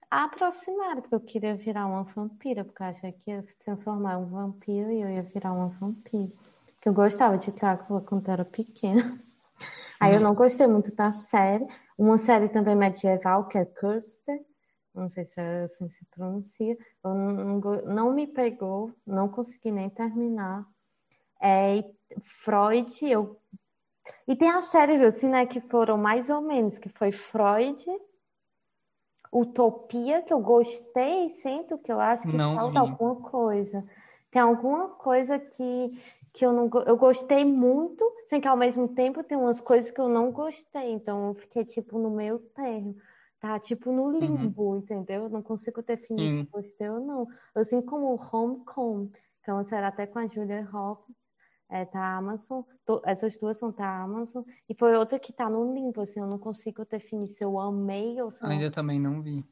aproximarem, 0.09 1.01
porque 1.01 1.15
eu 1.15 1.19
queria 1.21 1.55
virar 1.55 1.85
uma 1.87 2.03
vampira, 2.03 2.63
porque 2.65 2.81
eu 2.83 2.87
achei 2.87 3.11
que 3.11 3.31
ia 3.31 3.41
se 3.43 3.57
transformar 3.59 4.15
em 4.15 4.17
um 4.23 4.25
vampiro 4.29 4.91
e 4.91 5.01
eu 5.01 5.09
ia 5.09 5.23
virar 5.23 5.53
uma 5.53 5.69
vampira. 5.69 6.31
Que 6.81 6.89
eu 6.89 6.93
gostava 6.93 7.37
de 7.37 7.51
Drácula 7.51 8.01
quando 8.01 8.27
eu 8.27 8.33
era 8.33 8.45
pequena. 8.45 9.19
Aí 9.99 10.15
eu 10.15 10.21
Uhum. 10.21 10.21
não 10.21 10.35
gostei 10.35 10.67
muito 10.67 10.95
da 10.95 11.11
série. 11.11 11.67
Uma 11.97 12.17
série 12.17 12.49
também 12.49 12.75
medieval, 12.75 13.47
que 13.47 13.57
é 13.57 13.65
Cursed, 13.65 14.41
não 14.97 15.07
sei 15.07 15.25
se 15.25 15.39
é 15.39 15.63
assim 15.63 15.89
se 15.89 16.05
pronuncia, 16.05 16.77
não, 17.03 17.59
não 17.85 18.13
me 18.13 18.27
pegou, 18.27 18.91
não 19.05 19.29
consegui 19.29 19.71
nem 19.71 19.89
terminar. 19.89 20.65
É, 21.41 21.83
Freud, 22.23 23.05
eu... 23.05 23.39
E 24.27 24.35
tem 24.35 24.49
as 24.49 24.65
séries 24.65 25.01
assim, 25.01 25.29
né, 25.29 25.45
que 25.45 25.61
foram 25.61 25.97
mais 25.97 26.29
ou 26.29 26.41
menos, 26.41 26.77
que 26.77 26.89
foi 26.89 27.11
Freud, 27.11 27.85
Utopia, 29.31 30.21
que 30.21 30.33
eu 30.33 30.39
gostei, 30.39 31.29
sinto 31.29 31.77
que 31.77 31.91
eu 31.91 31.99
acho 31.99 32.27
que 32.27 32.35
Não 32.35 32.55
falta 32.55 32.81
vi. 32.83 32.89
alguma 32.89 33.15
coisa. 33.29 33.83
Tem 34.31 34.41
alguma 34.41 34.89
coisa 34.89 35.37
que, 35.37 36.01
que 36.33 36.45
eu 36.45 36.51
não 36.51 36.69
eu 36.85 36.97
gostei 36.97 37.43
muito, 37.45 38.03
sem 38.25 38.41
que 38.41 38.47
ao 38.47 38.57
mesmo 38.57 38.87
tempo 38.89 39.23
tem 39.23 39.37
umas 39.37 39.59
coisas 39.59 39.91
que 39.91 39.99
eu 39.99 40.09
não 40.09 40.31
gostei. 40.31 40.91
Então 40.91 41.27
eu 41.27 41.33
fiquei 41.35 41.65
tipo 41.65 41.99
no 41.99 42.09
meio 42.09 42.39
termo. 42.39 42.95
Tá 43.39 43.59
tipo 43.59 43.91
no 43.91 44.05
Uhum. 44.05 44.19
limbo, 44.19 44.77
entendeu? 44.77 45.23
Eu 45.23 45.29
não 45.29 45.41
consigo 45.43 45.83
definir 45.83 46.29
se 46.31 46.37
eu 46.37 46.43
Sim. 46.43 46.49
gostei 46.51 46.89
ou 46.89 46.99
não. 46.99 47.27
Assim 47.53 47.81
como 47.81 48.07
o 48.13 48.19
Homecoming, 48.19 49.11
que 49.43 49.49
é 49.49 49.53
uma 49.53 49.63
série 49.63 49.85
até 49.85 50.07
com 50.07 50.17
a 50.19 50.25
Julia 50.27 50.65
Roberts, 50.65 51.15
é 51.69 51.85
da 51.85 52.17
Amazon. 52.17 52.63
To- 52.85 53.01
Essas 53.05 53.37
duas 53.39 53.57
são 53.59 53.71
da 53.71 54.01
Amazon. 54.03 54.43
E 54.67 54.73
foi 54.73 54.95
outra 54.95 55.19
que 55.19 55.31
tá 55.31 55.47
no 55.49 55.71
limbo, 55.73 56.01
assim, 56.01 56.19
eu 56.19 56.25
não 56.27 56.39
consigo 56.39 56.83
definir 56.85 57.27
se 57.27 57.43
eu 57.43 57.59
amei 57.59 58.19
ou 58.21 58.31
se 58.31 58.43
eu 58.43 58.47
não 58.49 58.55
Ainda 58.55 58.71
também 58.71 58.99
não 58.99 59.21
vi. 59.21 59.45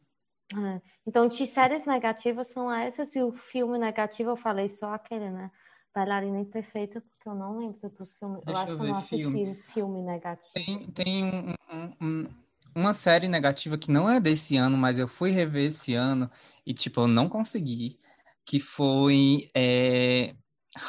É. 0.53 0.81
Então, 1.05 1.27
de 1.27 1.45
séries 1.45 1.85
negativas 1.85 2.47
são 2.51 2.71
essas, 2.71 3.15
e 3.15 3.21
o 3.21 3.31
filme 3.33 3.77
negativo 3.77 4.31
eu 4.31 4.35
falei 4.37 4.69
só 4.69 4.93
aquele, 4.93 5.29
né? 5.29 5.51
Bailarina 5.93 6.39
Imperfeita, 6.39 7.01
porque 7.01 7.29
eu 7.29 7.35
não 7.35 7.57
lembro 7.57 7.89
dos 7.89 8.13
filmes. 8.17 8.43
Deixa 8.43 8.51
eu 8.51 8.63
acho 8.63 8.71
eu 8.71 8.77
que 8.77 8.83
eu 8.83 8.87
não 8.87 8.95
assisti 8.97 9.31
filme. 9.31 9.55
filme 9.73 10.01
negativo. 10.03 10.53
Tem, 10.53 10.91
tem 10.91 11.23
um- 11.25 11.53
um- 11.73 11.93
um- 12.01 12.44
uma 12.75 12.93
série 12.93 13.27
negativa 13.27 13.77
que 13.77 13.89
não 13.89 14.09
é 14.09 14.19
desse 14.19 14.57
ano, 14.57 14.75
mas 14.77 14.99
eu 14.99 15.07
fui 15.07 15.31
rever 15.31 15.69
esse 15.69 15.93
ano 15.95 16.29
e, 16.65 16.73
tipo, 16.73 17.01
eu 17.01 17.07
não 17.07 17.29
consegui, 17.29 17.97
que 18.45 18.59
foi 18.59 19.49
é, 19.55 20.35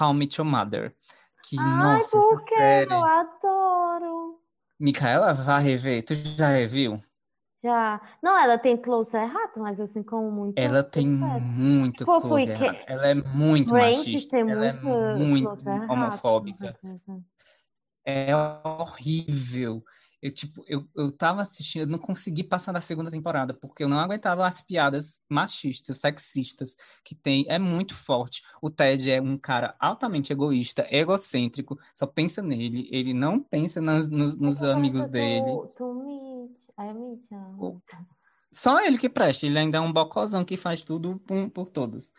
How 0.01 0.13
I 0.13 0.17
Met 0.17 0.41
Your 0.41 0.51
Mother. 0.51 0.95
Que, 1.49 1.57
Ai, 1.61 1.79
nossa, 1.79 2.19
por 2.19 2.45
quê? 2.45 2.55
série. 2.57 2.93
Eu 2.93 3.05
adoro. 3.05 4.41
Micaela, 4.81 5.33
vai 5.33 5.63
rever. 5.63 6.05
Tu 6.05 6.15
já 6.15 6.49
reviu? 6.49 7.01
Já. 7.63 8.01
Não, 8.23 8.37
ela 8.39 8.59
tem 8.59 8.77
close 8.77 9.17
errado, 9.17 9.53
mas 9.59 9.81
assim 9.81 10.03
como 10.03 10.31
muito. 10.31 10.59
Ela 10.59 10.83
tem 10.83 11.07
muito 11.07 11.99
Tipo, 12.05 12.21
close 12.21 12.47
que- 12.47 12.51
errado. 12.51 12.79
Ela 12.87 13.07
é 13.07 13.15
muito 13.15 13.71
Friends 13.71 13.99
machista. 13.99 14.37
Ela 14.37 14.67
é 14.67 14.73
muito 14.73 15.19
muito 15.19 15.45
close 15.47 15.69
errado. 15.69 15.91
homofóbica. 15.91 16.79
É 18.05 18.37
horrível. 18.37 19.83
Eu, 20.27 20.33
tipo, 20.33 20.65
eu, 20.67 20.85
eu 20.97 21.13
tava 21.13 21.41
assistindo, 21.41 21.83
eu 21.83 21.87
não 21.87 21.99
consegui 22.01 22.43
passar 22.43 22.73
da 22.73 22.81
segunda 22.81 23.11
temporada, 23.13 23.55
porque 23.55 23.85
eu 23.85 23.89
não 23.89 24.01
aguentava 24.01 24.45
as 24.45 24.61
piadas 24.61 25.21
machistas, 25.29 25.99
sexistas 25.99 26.75
que 27.05 27.15
tem. 27.15 27.45
É 27.49 27.61
muito 27.61 27.95
forte. 27.95 28.43
O 28.61 28.69
Ted 28.69 29.09
é 29.09 29.23
um 29.23 29.39
cara 29.39 29.77
altamente 29.79 30.33
egoísta, 30.33 30.85
egocêntrico, 30.91 31.79
só 31.95 32.07
pensa 32.07 32.43
nele. 32.43 32.89
Ele 32.91 33.15
não 33.15 33.41
pensa 33.41 33.81
nas- 33.81 34.09
nos, 34.09 34.37
nos 34.37 34.65
amigos 34.65 35.07
dele. 35.07 35.53
Mitch. 35.53 36.51
Mitch. 37.59 38.01
Só 38.51 38.81
ele 38.81 38.99
que 38.99 39.09
presta. 39.09 39.47
Ele 39.47 39.59
ainda 39.59 39.79
é 39.79 39.81
um 39.81 39.93
bocozão 39.93 40.45
que 40.45 40.57
faz 40.57 40.81
tudo 40.83 41.21
por, 41.27 41.51
por 41.51 41.69
todos. 41.69 42.11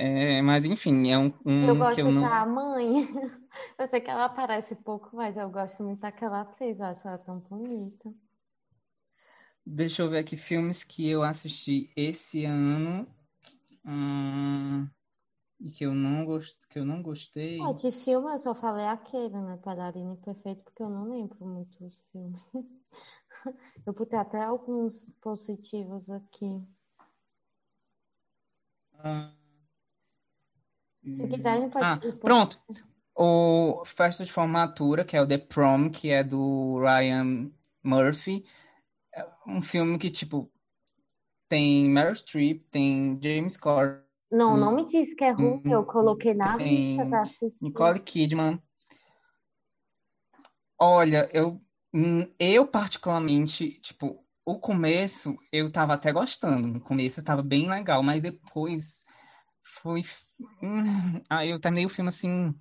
É, 0.00 0.40
mas, 0.42 0.64
enfim, 0.64 1.10
é 1.10 1.18
um, 1.18 1.32
um 1.44 1.66
Eu 1.66 1.74
que 1.74 1.80
gosto 1.80 1.98
eu 2.02 2.12
não. 2.12 2.22
da 2.22 2.46
mãe. 2.46 3.08
Eu 3.76 3.88
sei 3.88 4.00
que 4.00 4.08
ela 4.08 4.26
aparece 4.26 4.76
pouco, 4.76 5.16
mas 5.16 5.36
eu 5.36 5.50
gosto 5.50 5.82
muito 5.82 5.98
daquela 5.98 6.42
atriz. 6.42 6.78
Eu 6.78 6.86
acho 6.86 7.08
ela 7.08 7.18
tão 7.18 7.40
bonita. 7.40 8.08
Deixa 9.66 10.02
eu 10.02 10.08
ver 10.08 10.18
aqui 10.18 10.36
filmes 10.36 10.84
que 10.84 11.08
eu 11.08 11.24
assisti 11.24 11.90
esse 11.96 12.44
ano. 12.44 13.08
Hum, 13.84 14.88
e 15.60 15.72
que 15.72 15.84
eu 15.84 15.92
não 15.94 16.24
gost... 16.24 16.56
que 16.68 16.78
eu 16.78 16.84
não 16.84 17.02
gostei. 17.02 17.60
Ah, 17.60 17.72
de 17.72 17.90
filme 17.90 18.32
eu 18.32 18.38
só 18.38 18.54
falei 18.54 18.84
aquele, 18.86 19.36
né? 19.36 19.58
Bailarina 19.64 20.14
Perfeito, 20.16 20.62
porque 20.62 20.82
eu 20.82 20.88
não 20.90 21.10
lembro 21.10 21.44
muito 21.44 21.84
os 21.84 21.98
filmes. 22.12 22.52
Eu 23.86 23.92
botei 23.92 24.18
até 24.18 24.42
alguns 24.42 25.10
positivos 25.20 26.10
aqui. 26.10 26.62
Ah, 28.98 29.32
Se 31.12 31.26
quiser, 31.28 31.52
a 31.52 31.56
gente 31.56 31.72
pode 31.72 31.84
Ah, 31.84 32.00
pronto. 32.20 32.60
O 33.14 33.84
Festa 33.84 34.24
de 34.24 34.32
Formatura, 34.32 35.04
que 35.04 35.16
é 35.16 35.22
o 35.22 35.26
The 35.26 35.38
Prom, 35.38 35.90
que 35.90 36.10
é 36.10 36.22
do 36.22 36.78
Ryan 36.80 37.50
Murphy. 37.82 38.44
É 39.14 39.26
um 39.46 39.60
filme 39.60 39.98
que, 39.98 40.10
tipo, 40.10 40.50
tem 41.48 41.88
Meryl 41.88 42.14
Streep, 42.14 42.62
tem 42.70 43.18
James 43.22 43.56
Corden, 43.56 44.02
Não, 44.30 44.56
não 44.56 44.74
me 44.74 44.86
diz 44.86 45.14
que 45.14 45.24
é 45.24 45.30
ruim, 45.30 45.62
eu 45.64 45.84
coloquei 45.84 46.34
na 46.34 46.54
Hum, 46.54 46.58
tem 46.58 46.90
lista 46.90 47.06
pra 47.06 47.22
assistir. 47.22 47.64
Nicole 47.64 48.00
Kidman. 48.00 48.62
Olha, 50.78 51.28
eu, 51.32 51.60
hum, 51.92 52.30
eu 52.38 52.66
particularmente, 52.66 53.80
tipo, 53.80 54.24
o 54.44 54.58
começo 54.58 55.36
eu 55.50 55.72
tava 55.72 55.94
até 55.94 56.12
gostando. 56.12 56.68
No 56.68 56.80
começo 56.80 57.24
tava 57.24 57.42
bem 57.42 57.68
legal, 57.68 58.02
mas 58.02 58.22
depois 58.22 59.04
foi. 59.62 60.02
Hum, 60.62 61.20
Aí 61.28 61.50
eu 61.50 61.60
terminei 61.60 61.86
o 61.86 61.90
filme 61.90 62.08
assim. 62.08 62.54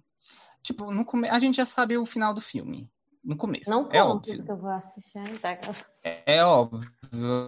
Tipo, 0.62 0.92
no 0.92 1.06
come... 1.06 1.30
a 1.30 1.40
gente 1.40 1.56
já 1.56 1.66
sabe 1.66 1.98
o 1.98 2.06
final 2.06 2.34
do 2.34 2.42
filme. 2.42 2.90
No 3.24 3.36
começo. 3.36 3.70
Não 3.70 3.90
É 3.92 4.02
óbvio. 4.02 4.38
porque 4.38 4.52
eu 4.52 4.58
vou 4.58 4.70
assistir 4.70 5.18
ainda. 5.18 5.60
É 6.26 6.44
óbvio, 6.44 6.90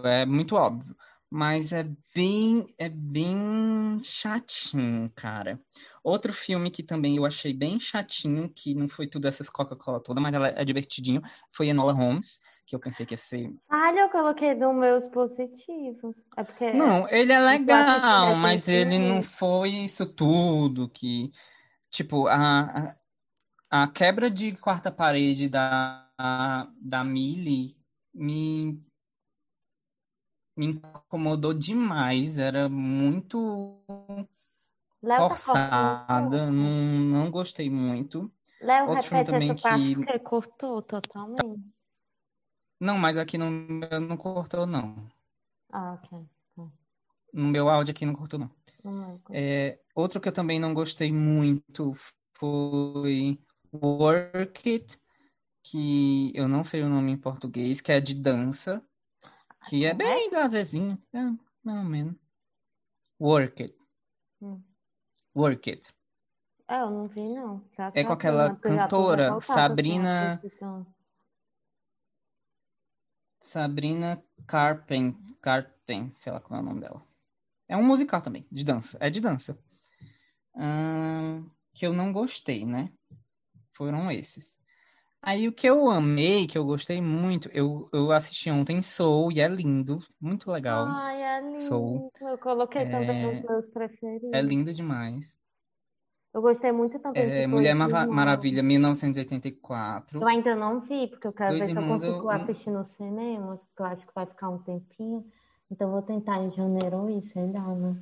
é 0.04 0.26
muito 0.26 0.56
óbvio. 0.56 0.94
Mas 1.32 1.72
é 1.72 1.86
bem, 2.12 2.74
é 2.76 2.88
bem 2.88 4.00
chatinho, 4.02 5.08
cara. 5.14 5.60
Outro 6.02 6.32
filme 6.32 6.72
que 6.72 6.82
também 6.82 7.16
eu 7.16 7.24
achei 7.24 7.54
bem 7.54 7.78
chatinho, 7.78 8.48
que 8.52 8.74
não 8.74 8.88
foi 8.88 9.06
tudo 9.06 9.28
essas 9.28 9.48
Coca-Cola 9.48 10.02
toda, 10.02 10.20
mas 10.20 10.34
ela 10.34 10.48
é 10.48 10.64
divertidinho, 10.64 11.22
foi 11.52 11.68
Enola 11.68 11.92
Holmes, 11.92 12.40
que 12.66 12.74
eu 12.74 12.80
pensei 12.80 13.06
que 13.06 13.14
ia 13.14 13.18
ser. 13.18 13.54
Olha, 13.70 14.00
eu 14.00 14.08
coloquei 14.08 14.56
nos 14.56 14.74
meus 14.74 15.06
positivos. 15.06 16.16
É 16.36 16.42
porque. 16.42 16.72
Não, 16.72 17.08
ele 17.08 17.32
é 17.32 17.38
legal, 17.38 18.34
mas 18.34 18.68
ele 18.68 18.98
não 18.98 19.22
foi 19.22 19.70
isso 19.70 20.06
tudo 20.06 20.88
que. 20.88 21.30
Tipo, 21.90 22.26
a, 22.26 22.96
a, 23.70 23.82
a 23.82 23.88
quebra 23.88 24.28
de 24.28 24.56
quarta 24.56 24.90
parede 24.90 25.48
da, 25.48 26.08
da 26.80 27.04
Millie 27.04 27.76
me 28.12 28.82
me 30.60 30.66
incomodou 30.66 31.54
demais. 31.54 32.38
Era 32.38 32.68
muito 32.68 33.82
Léo 35.02 35.18
tá 35.18 35.28
forçada, 35.30 36.28
cortando. 36.28 36.52
não, 36.52 37.00
não 37.24 37.30
gostei 37.30 37.70
muito. 37.70 38.30
Léo, 38.60 38.90
Outro 38.90 39.16
repete 39.16 39.34
essa 39.36 39.54
parte 39.54 39.88
que- 39.88 39.94
porque 39.94 40.18
cortou 40.18 40.82
totalmente. 40.82 41.78
Não, 42.78 42.98
mas 42.98 43.16
aqui 43.16 43.38
no 43.38 43.50
meu 43.50 44.00
não 44.00 44.16
cortou, 44.16 44.66
não. 44.66 45.08
Ah, 45.72 45.94
ok. 45.94 46.26
No 47.32 47.46
meu 47.48 47.68
áudio 47.68 47.92
aqui 47.92 48.04
não 48.04 48.12
cortou, 48.14 48.38
não. 48.40 48.50
Não 48.84 49.18
é. 49.30 49.70
É, 49.70 49.80
outro 49.94 50.20
que 50.20 50.28
eu 50.28 50.32
também 50.32 50.58
não 50.58 50.74
gostei 50.74 51.12
muito 51.12 51.94
foi 52.34 53.38
Work 53.72 54.68
It, 54.68 55.00
que 55.62 56.32
eu 56.34 56.48
não 56.48 56.64
sei 56.64 56.82
o 56.82 56.88
nome 56.88 57.12
em 57.12 57.16
português, 57.16 57.80
que 57.80 57.92
é 57.92 58.00
de 58.00 58.14
dança, 58.14 58.82
que 59.68 59.84
é 59.84 59.94
bem 59.94 60.30
é, 61.12 61.20
mais 61.62 61.78
ou 61.78 61.84
menos. 61.84 62.14
Work 63.20 63.62
It. 63.62 63.76
Hum. 64.40 64.62
Work 65.36 65.70
It. 65.70 65.94
É, 66.68 66.80
eu 66.80 66.90
não 66.90 67.06
vi, 67.06 67.34
não. 67.34 67.64
Já 67.76 67.90
É 67.94 68.04
com 68.04 68.12
aquela 68.12 68.50
né? 68.50 68.58
Cantora, 68.62 69.32
com 69.34 69.40
Sabrina-. 69.40 70.40
Sabrina 73.42 74.22
Carpen, 74.46 75.16
Carpen, 75.42 76.12
sei 76.16 76.32
lá 76.32 76.40
qual 76.40 76.60
é 76.60 76.62
o 76.62 76.66
nome 76.66 76.80
dela. 76.80 77.04
É 77.68 77.76
um 77.76 77.84
musical 77.84 78.22
também, 78.22 78.46
de 78.50 78.64
dança. 78.64 78.96
É 79.00 79.10
de 79.10 79.20
dança. 79.20 79.58
Ahn, 80.54 81.48
que 81.74 81.86
eu 81.86 81.92
não 81.92 82.12
gostei, 82.12 82.64
né? 82.64 82.92
Foram 83.72 84.10
esses. 84.10 84.54
Aí 85.22 85.46
o 85.46 85.52
que 85.52 85.66
eu 85.68 85.90
amei, 85.90 86.46
que 86.46 86.56
eu 86.56 86.64
gostei 86.64 87.00
muito, 87.00 87.50
eu, 87.52 87.88
eu 87.92 88.10
assisti 88.10 88.50
ontem 88.50 88.80
Soul 88.80 89.30
e 89.30 89.40
é 89.40 89.46
lindo, 89.48 89.98
muito 90.20 90.50
legal. 90.50 90.86
Ai, 90.88 91.22
é 91.22 91.40
lindo. 91.42 91.58
Soul. 91.58 92.10
Eu 92.22 92.38
coloquei 92.38 92.86
também 92.86 93.16
É- 93.18 93.26
nos 93.26 93.42
meus 93.42 93.66
preferidos. 93.66 94.32
É 94.32 94.40
lindo 94.40 94.72
demais. 94.72 95.36
Eu 96.32 96.40
gostei 96.40 96.72
muito 96.72 96.98
também 97.00 97.42
É 97.42 97.46
Mulher 97.46 97.74
Mava-. 97.74 98.06
Maravilha, 98.06 98.62
1984. 98.62 100.20
Eu 100.22 100.28
ainda 100.28 100.54
não 100.54 100.80
vi, 100.80 101.08
porque 101.08 101.26
eu 101.26 101.32
quero 101.32 101.50
Dois 101.58 101.68
ver 101.68 101.74
se 101.74 101.78
eu 101.78 101.88
consigo 101.88 102.12
eu- 102.12 102.30
assistir 102.30 102.70
nos 102.70 102.88
cinemas, 102.88 103.64
porque 103.64 103.82
eu 103.82 103.86
acho 103.86 104.06
que 104.06 104.14
vai 104.14 104.26
ficar 104.26 104.48
um 104.48 104.58
tempinho. 104.58 105.24
Então 105.70 105.88
eu 105.88 105.92
vou 105.92 106.02
tentar 106.02 106.40
em 106.42 106.50
janeiro 106.50 106.96
ou 106.98 107.10
isso, 107.10 107.38
ainda, 107.38 107.60
né? 107.60 107.96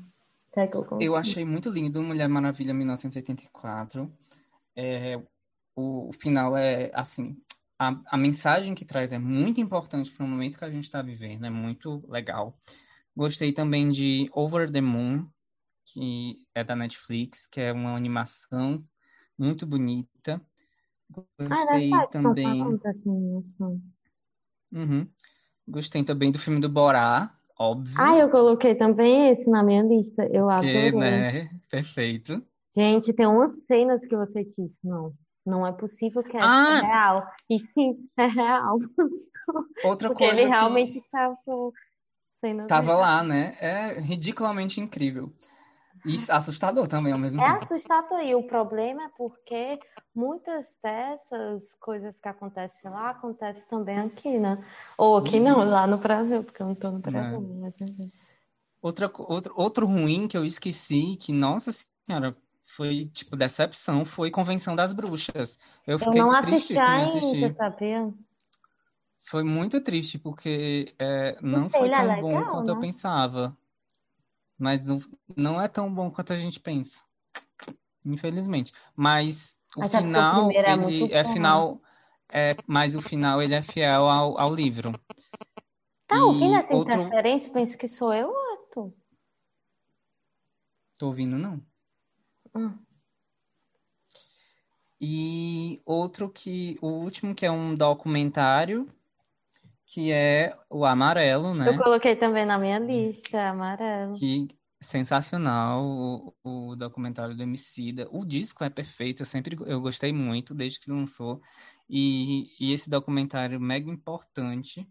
Até 0.52 0.66
que 0.66 0.76
eu 0.76 0.84
consiga. 0.84 1.04
Eu 1.04 1.16
achei 1.16 1.44
muito 1.44 1.68
lindo 1.68 2.02
Mulher 2.02 2.28
Maravilha 2.28 2.72
1984. 2.74 4.10
É, 4.76 5.20
o, 5.78 6.12
final 6.12 6.56
é 6.56 6.90
assim, 6.92 7.36
a, 7.78 8.00
a 8.06 8.16
mensagem 8.16 8.74
que 8.74 8.84
traz 8.84 9.12
é 9.12 9.18
muito 9.18 9.60
importante 9.60 10.10
para 10.10 10.24
o 10.24 10.28
momento 10.28 10.58
que 10.58 10.64
a 10.64 10.70
gente 10.70 10.84
está 10.84 11.00
vivendo, 11.00 11.46
é 11.46 11.50
muito 11.50 12.04
legal. 12.08 12.58
Gostei 13.16 13.52
também 13.52 13.88
de 13.88 14.28
Over 14.32 14.70
the 14.70 14.80
Moon, 14.80 15.26
que 15.84 16.36
é 16.54 16.64
da 16.64 16.74
Netflix, 16.74 17.46
que 17.46 17.60
é 17.60 17.72
uma 17.72 17.96
animação 17.96 18.84
muito 19.38 19.64
bonita. 19.66 20.40
Ah, 21.16 21.22
Gostei 21.38 21.90
estão 21.90 22.22
também. 22.22 22.76
dessa 22.78 23.08
animação. 23.08 23.80
Uhum. 24.72 25.08
Gostei 25.66 26.02
também 26.02 26.32
do 26.32 26.38
filme 26.38 26.60
do 26.60 26.68
Borá, 26.68 27.32
óbvio. 27.58 27.94
Ah, 27.98 28.18
eu 28.18 28.30
coloquei 28.30 28.74
também 28.74 29.30
esse 29.30 29.48
na 29.48 29.62
minha 29.62 29.82
lista. 29.82 30.24
Eu 30.24 30.48
que, 30.48 30.52
adorei. 30.52 30.92
né? 30.92 31.50
Perfeito. 31.70 32.42
Gente, 32.74 33.12
tem 33.12 33.26
umas 33.26 33.64
cenas 33.64 34.04
que 34.06 34.16
você 34.16 34.44
disse, 34.44 34.78
não, 34.84 35.12
não 35.48 35.66
é 35.66 35.72
possível 35.72 36.22
que 36.22 36.36
Ah! 36.36 36.78
é 36.78 36.86
real. 36.86 37.30
E 37.50 37.58
sim, 37.58 38.08
é 38.16 38.26
real. 38.26 38.78
Outra 39.84 40.08
Porque 40.08 40.24
coisa 40.24 40.40
ele 40.40 40.48
realmente 40.48 40.98
estava 40.98 41.36
sendo 42.40 42.66
tava 42.66 42.94
lá, 42.94 43.22
né? 43.22 43.56
É 43.60 44.00
ridiculamente 44.00 44.80
incrível. 44.80 45.32
E 46.04 46.16
assustador 46.30 46.86
também 46.86 47.12
ao 47.12 47.18
mesmo 47.18 47.40
É 47.40 47.44
tempo. 47.44 47.56
assustador. 47.56 48.20
E 48.20 48.34
o 48.34 48.42
problema 48.42 49.04
é 49.04 49.08
porque 49.16 49.78
muitas 50.14 50.72
dessas 50.82 51.74
coisas 51.74 52.16
que 52.18 52.28
acontecem 52.28 52.90
lá 52.90 53.10
acontecem 53.10 53.68
também 53.68 53.98
aqui, 53.98 54.38
né? 54.38 54.64
Ou 54.96 55.16
aqui 55.16 55.40
não, 55.40 55.64
lá 55.68 55.86
no 55.86 55.98
Brasil, 55.98 56.44
porque 56.44 56.62
eu 56.62 56.66
não 56.66 56.74
tô 56.74 56.90
no 56.90 56.98
Brasil, 57.00 57.40
mas 57.60 57.80
enfim. 57.80 58.12
Outra, 58.80 59.10
outro, 59.18 59.52
outro 59.56 59.86
ruim 59.86 60.28
que 60.28 60.36
eu 60.36 60.44
esqueci, 60.44 61.16
que, 61.16 61.32
nossa 61.32 61.72
senhora, 61.72 62.36
foi, 62.78 63.06
tipo, 63.06 63.34
decepção, 63.34 64.04
foi 64.04 64.30
Convenção 64.30 64.76
das 64.76 64.92
Bruxas. 64.92 65.58
Eu 65.84 65.94
Eu 65.94 65.98
fiquei 65.98 66.20
não 66.20 66.30
assisti 66.30 66.78
ainda, 66.78 67.52
sabia? 67.52 68.14
Foi 69.24 69.42
muito 69.42 69.80
triste, 69.80 70.16
porque 70.16 70.94
é, 70.96 71.36
não 71.42 71.68
foi 71.68 71.88
trailer 71.90 72.00
é 72.00 72.06
tão 72.06 72.20
bom 72.20 72.32
legal, 72.34 72.52
quanto 72.52 72.68
eu 72.68 72.74
né? 72.76 72.80
pensava. 72.80 73.56
Mas 74.56 74.86
não, 74.86 75.00
não 75.36 75.60
é 75.60 75.66
tão 75.66 75.92
bom 75.92 76.08
quanto 76.08 76.32
a 76.32 76.36
gente 76.36 76.60
pensa, 76.60 77.02
infelizmente. 78.06 78.72
Mas 78.94 79.56
o 79.76 79.80
Mas 79.80 79.92
é 79.92 80.00
final, 80.00 80.48
é 80.52 80.72
ele 80.72 81.12
é 81.12 81.24
bom. 81.24 81.32
final, 81.32 81.80
é, 82.28 82.56
mas 82.64 82.94
o 82.94 83.02
final 83.02 83.42
ele 83.42 83.54
é 83.54 83.62
fiel 83.62 84.08
ao, 84.08 84.38
ao 84.38 84.54
livro. 84.54 84.92
Tá 86.06 86.24
ouvindo 86.26 86.54
essa 86.54 86.76
outro, 86.76 86.94
interferência? 86.94 87.52
Pensa 87.52 87.76
que 87.76 87.88
sou 87.88 88.14
eu 88.14 88.32
tu? 88.70 88.94
tô 90.96 91.08
ouvindo 91.08 91.36
não. 91.36 91.67
Hum. 92.54 92.78
E 95.00 95.80
outro 95.84 96.28
que, 96.28 96.76
o 96.82 96.88
último 96.88 97.34
que 97.34 97.46
é 97.46 97.50
um 97.50 97.74
documentário, 97.74 98.92
que 99.86 100.10
é 100.10 100.58
o 100.68 100.84
Amarelo, 100.84 101.48
Eu 101.48 101.54
né? 101.54 101.78
coloquei 101.78 102.16
também 102.16 102.44
na 102.44 102.58
minha 102.58 102.78
lista, 102.78 103.50
amarelo. 103.50 104.14
Que 104.18 104.48
sensacional 104.80 105.82
o, 105.84 106.34
o 106.70 106.76
documentário 106.76 107.36
do 107.36 107.42
Emicida. 107.42 108.08
O 108.10 108.24
disco 108.24 108.64
é 108.64 108.70
perfeito, 108.70 109.22
eu 109.22 109.26
sempre 109.26 109.56
eu 109.66 109.80
gostei 109.80 110.12
muito 110.12 110.54
desde 110.54 110.80
que 110.80 110.90
lançou. 110.90 111.40
E, 111.88 112.50
e 112.60 112.72
esse 112.72 112.90
documentário 112.90 113.60
mega 113.60 113.90
importante 113.90 114.86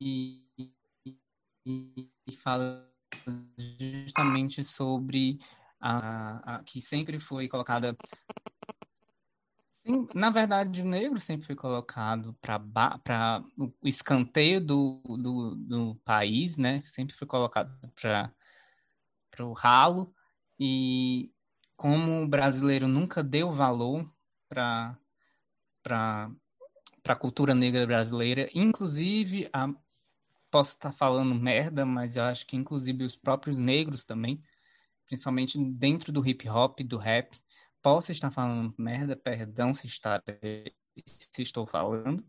e, 0.00 0.42
e- 1.04 2.10
e 2.26 2.32
fala 2.32 2.90
justamente 3.68 4.62
sobre 4.64 5.38
a, 5.80 6.56
a- 6.56 6.64
que 6.64 6.80
sempre 6.80 7.18
foi 7.20 7.48
colocada 7.48 7.98
na 10.14 10.30
verdade, 10.30 10.82
o 10.82 10.84
negro 10.84 11.20
sempre 11.20 11.46
foi 11.46 11.54
colocado 11.54 12.34
para 12.42 13.44
o 13.56 13.72
escanteio 13.86 14.60
do, 14.60 15.00
do, 15.06 15.54
do 15.54 15.94
país, 16.04 16.56
né? 16.56 16.82
Sempre 16.84 17.14
foi 17.14 17.26
colocado 17.26 17.70
para 17.94 19.44
o 19.44 19.52
ralo. 19.52 20.12
E 20.58 21.30
como 21.76 22.22
o 22.22 22.28
brasileiro 22.28 22.88
nunca 22.88 23.22
deu 23.22 23.52
valor 23.52 24.10
para 24.48 24.98
a 27.08 27.16
cultura 27.16 27.54
negra 27.54 27.86
brasileira, 27.86 28.48
inclusive, 28.54 29.48
a, 29.52 29.68
posso 30.56 30.70
estar 30.70 30.90
falando 30.90 31.34
merda, 31.34 31.84
mas 31.84 32.16
eu 32.16 32.22
acho 32.22 32.46
que 32.46 32.56
inclusive 32.56 33.04
os 33.04 33.14
próprios 33.14 33.58
negros 33.58 34.06
também, 34.06 34.40
principalmente 35.04 35.62
dentro 35.62 36.10
do 36.10 36.26
hip 36.26 36.48
hop, 36.48 36.80
do 36.80 36.96
rap, 36.96 37.36
posso 37.82 38.10
estar 38.10 38.30
falando 38.30 38.74
merda, 38.78 39.14
perdão 39.14 39.74
se, 39.74 39.86
estar, 39.86 40.24
se 41.18 41.42
estou 41.42 41.66
falando, 41.66 42.24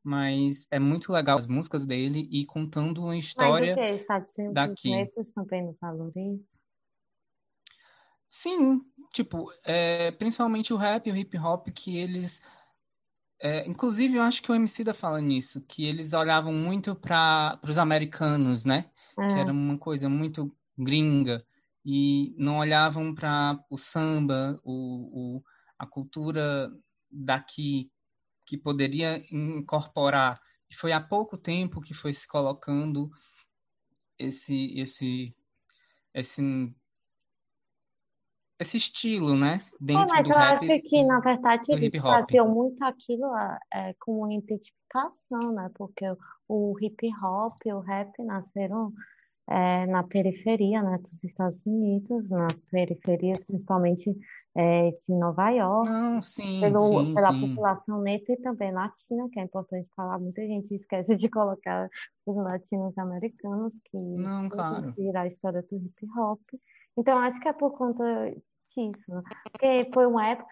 mas 0.00 0.64
é 0.70 0.78
muito 0.78 1.12
legal 1.12 1.36
as 1.36 1.48
músicas 1.48 1.84
dele 1.84 2.28
e 2.30 2.46
contando 2.46 3.02
uma 3.02 3.16
Mas 3.36 3.58
o 3.58 3.58
história 3.58 3.74
que? 3.74 3.80
Está 3.80 4.20
dizendo 4.20 4.56
que 4.60 4.70
os 4.70 4.84
daqui. 4.84 4.90
negros 4.90 5.32
também 5.32 5.64
não 5.64 5.76
valorizam? 5.80 6.46
Sim, 8.28 8.80
tipo, 9.12 9.52
é, 9.64 10.12
principalmente 10.12 10.72
o 10.72 10.76
rap 10.76 11.08
e 11.08 11.12
o 11.12 11.16
hip 11.16 11.36
hop, 11.36 11.66
que 11.74 11.98
eles. 11.98 12.40
É, 13.42 13.68
inclusive, 13.68 14.16
eu 14.16 14.22
acho 14.22 14.42
que 14.42 14.50
o 14.50 14.54
Emicida 14.54 14.94
fala 14.94 15.20
nisso, 15.20 15.60
que 15.62 15.84
eles 15.84 16.12
olhavam 16.12 16.52
muito 16.52 16.94
para 16.94 17.58
os 17.68 17.78
americanos, 17.78 18.64
né? 18.64 18.90
Que 19.16 19.38
É. 19.38 19.40
era 19.40 19.52
uma 19.52 19.76
coisa 19.76 20.08
muito 20.08 20.54
gringa, 20.78 21.44
e 21.84 22.34
não 22.38 22.58
olhavam 22.58 23.14
para 23.14 23.58
o 23.68 23.76
samba, 23.76 24.60
o, 24.64 25.36
o, 25.36 25.44
a 25.78 25.86
cultura 25.86 26.70
daqui, 27.10 27.90
que 28.46 28.56
poderia 28.56 29.22
incorporar. 29.32 30.40
E 30.70 30.74
foi 30.74 30.92
há 30.92 31.00
pouco 31.00 31.36
tempo 31.36 31.80
que 31.80 31.92
foi 31.92 32.12
se 32.14 32.26
colocando 32.26 33.10
esse, 34.18 34.78
esse, 34.78 35.34
esse, 36.14 36.74
esse 38.62 38.76
estilo, 38.76 39.36
né? 39.36 39.60
É, 39.62 39.76
Dentro 39.80 40.08
mas 40.08 40.26
do 40.26 40.32
eu 40.32 40.38
acho 40.38 40.66
rap 40.66 40.82
que, 40.82 41.04
na 41.04 41.20
verdade, 41.20 41.72
eles 41.72 41.94
hop. 41.94 42.02
faziam 42.02 42.48
muito 42.48 42.82
aquilo 42.82 43.26
ah, 43.26 43.58
é, 43.72 43.94
como 44.00 44.30
identificação, 44.30 45.52
né? 45.52 45.70
Porque 45.74 46.04
o 46.48 46.74
hip 46.80 47.08
hop 47.22 47.56
o 47.66 47.80
rap 47.80 48.10
nasceram 48.22 48.92
é, 49.48 49.86
na 49.86 50.02
periferia, 50.02 50.82
né, 50.82 50.98
dos 50.98 51.22
Estados 51.24 51.64
Unidos, 51.66 52.30
nas 52.30 52.60
periferias, 52.60 53.44
principalmente 53.44 54.16
é, 54.54 54.90
de 54.90 55.14
Nova 55.14 55.50
York, 55.50 55.88
Não, 55.88 56.22
sim, 56.22 56.60
pelo, 56.60 57.06
sim, 57.06 57.14
pela 57.14 57.32
sim. 57.32 57.48
população 57.48 58.00
negra 58.00 58.34
e 58.34 58.36
também 58.36 58.72
latina, 58.72 59.28
que 59.30 59.40
é 59.40 59.42
importante 59.42 59.88
falar. 59.96 60.18
Muita 60.18 60.42
gente 60.46 60.74
esquece 60.74 61.16
de 61.16 61.28
colocar 61.28 61.88
os 62.26 62.36
latinos 62.36 62.96
americanos, 62.98 63.78
que 63.84 63.98
Não, 63.98 64.48
claro. 64.48 64.92
viram 64.92 65.20
a 65.22 65.26
história 65.26 65.62
do 65.62 65.76
hip 65.76 66.06
hop. 66.16 66.40
Então, 66.96 67.18
acho 67.18 67.40
que 67.40 67.48
é 67.48 67.52
por 67.52 67.72
conta 67.72 68.04
disso, 68.74 69.12
né? 69.14 69.22
Porque 69.50 69.90
foi 69.92 70.06
uma 70.06 70.26
época. 70.26 70.48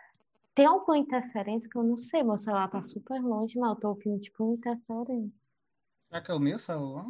Tem 0.55 0.67
alguma 0.67 0.99
interferência 0.99 1.69
que 1.71 1.79
eu 1.79 1.83
não 1.83 1.99
sei, 1.99 2.23
meu 2.23 2.37
celular 2.37 2.69
tá 2.71 2.83
super 2.83 3.21
longe, 3.23 3.59
mas 3.59 3.71
eu 3.71 3.77
tô 3.77 3.89
ouvindo 3.91 4.21
tipo 4.21 4.45
uma 4.45 4.55
interferência. 4.55 5.33
Será 6.09 6.21
que 6.23 6.31
é 6.31 6.35
o 6.35 6.41
meu 6.41 6.59
celular? 6.59 7.07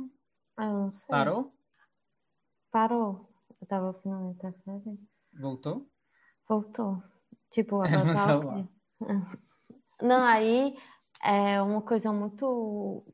Ah, 0.56 0.66
eu 0.66 0.72
não 0.74 0.90
sei. 0.90 1.08
Parou? 1.08 1.52
Parou. 2.70 3.28
Eu 3.60 3.66
tava 3.66 3.86
ouvindo 3.88 4.16
uma 4.16 4.30
interferência. 4.32 4.98
Voltou? 5.38 5.86
Voltou. 6.48 7.02
Tipo, 7.50 7.82
Era 7.84 8.00
agora 8.10 8.38
ok. 8.38 8.68
Não, 10.02 10.24
aí 10.24 10.76
é 11.22 11.60
uma 11.60 11.82
coisa 11.82 12.12
muito. 12.12 13.04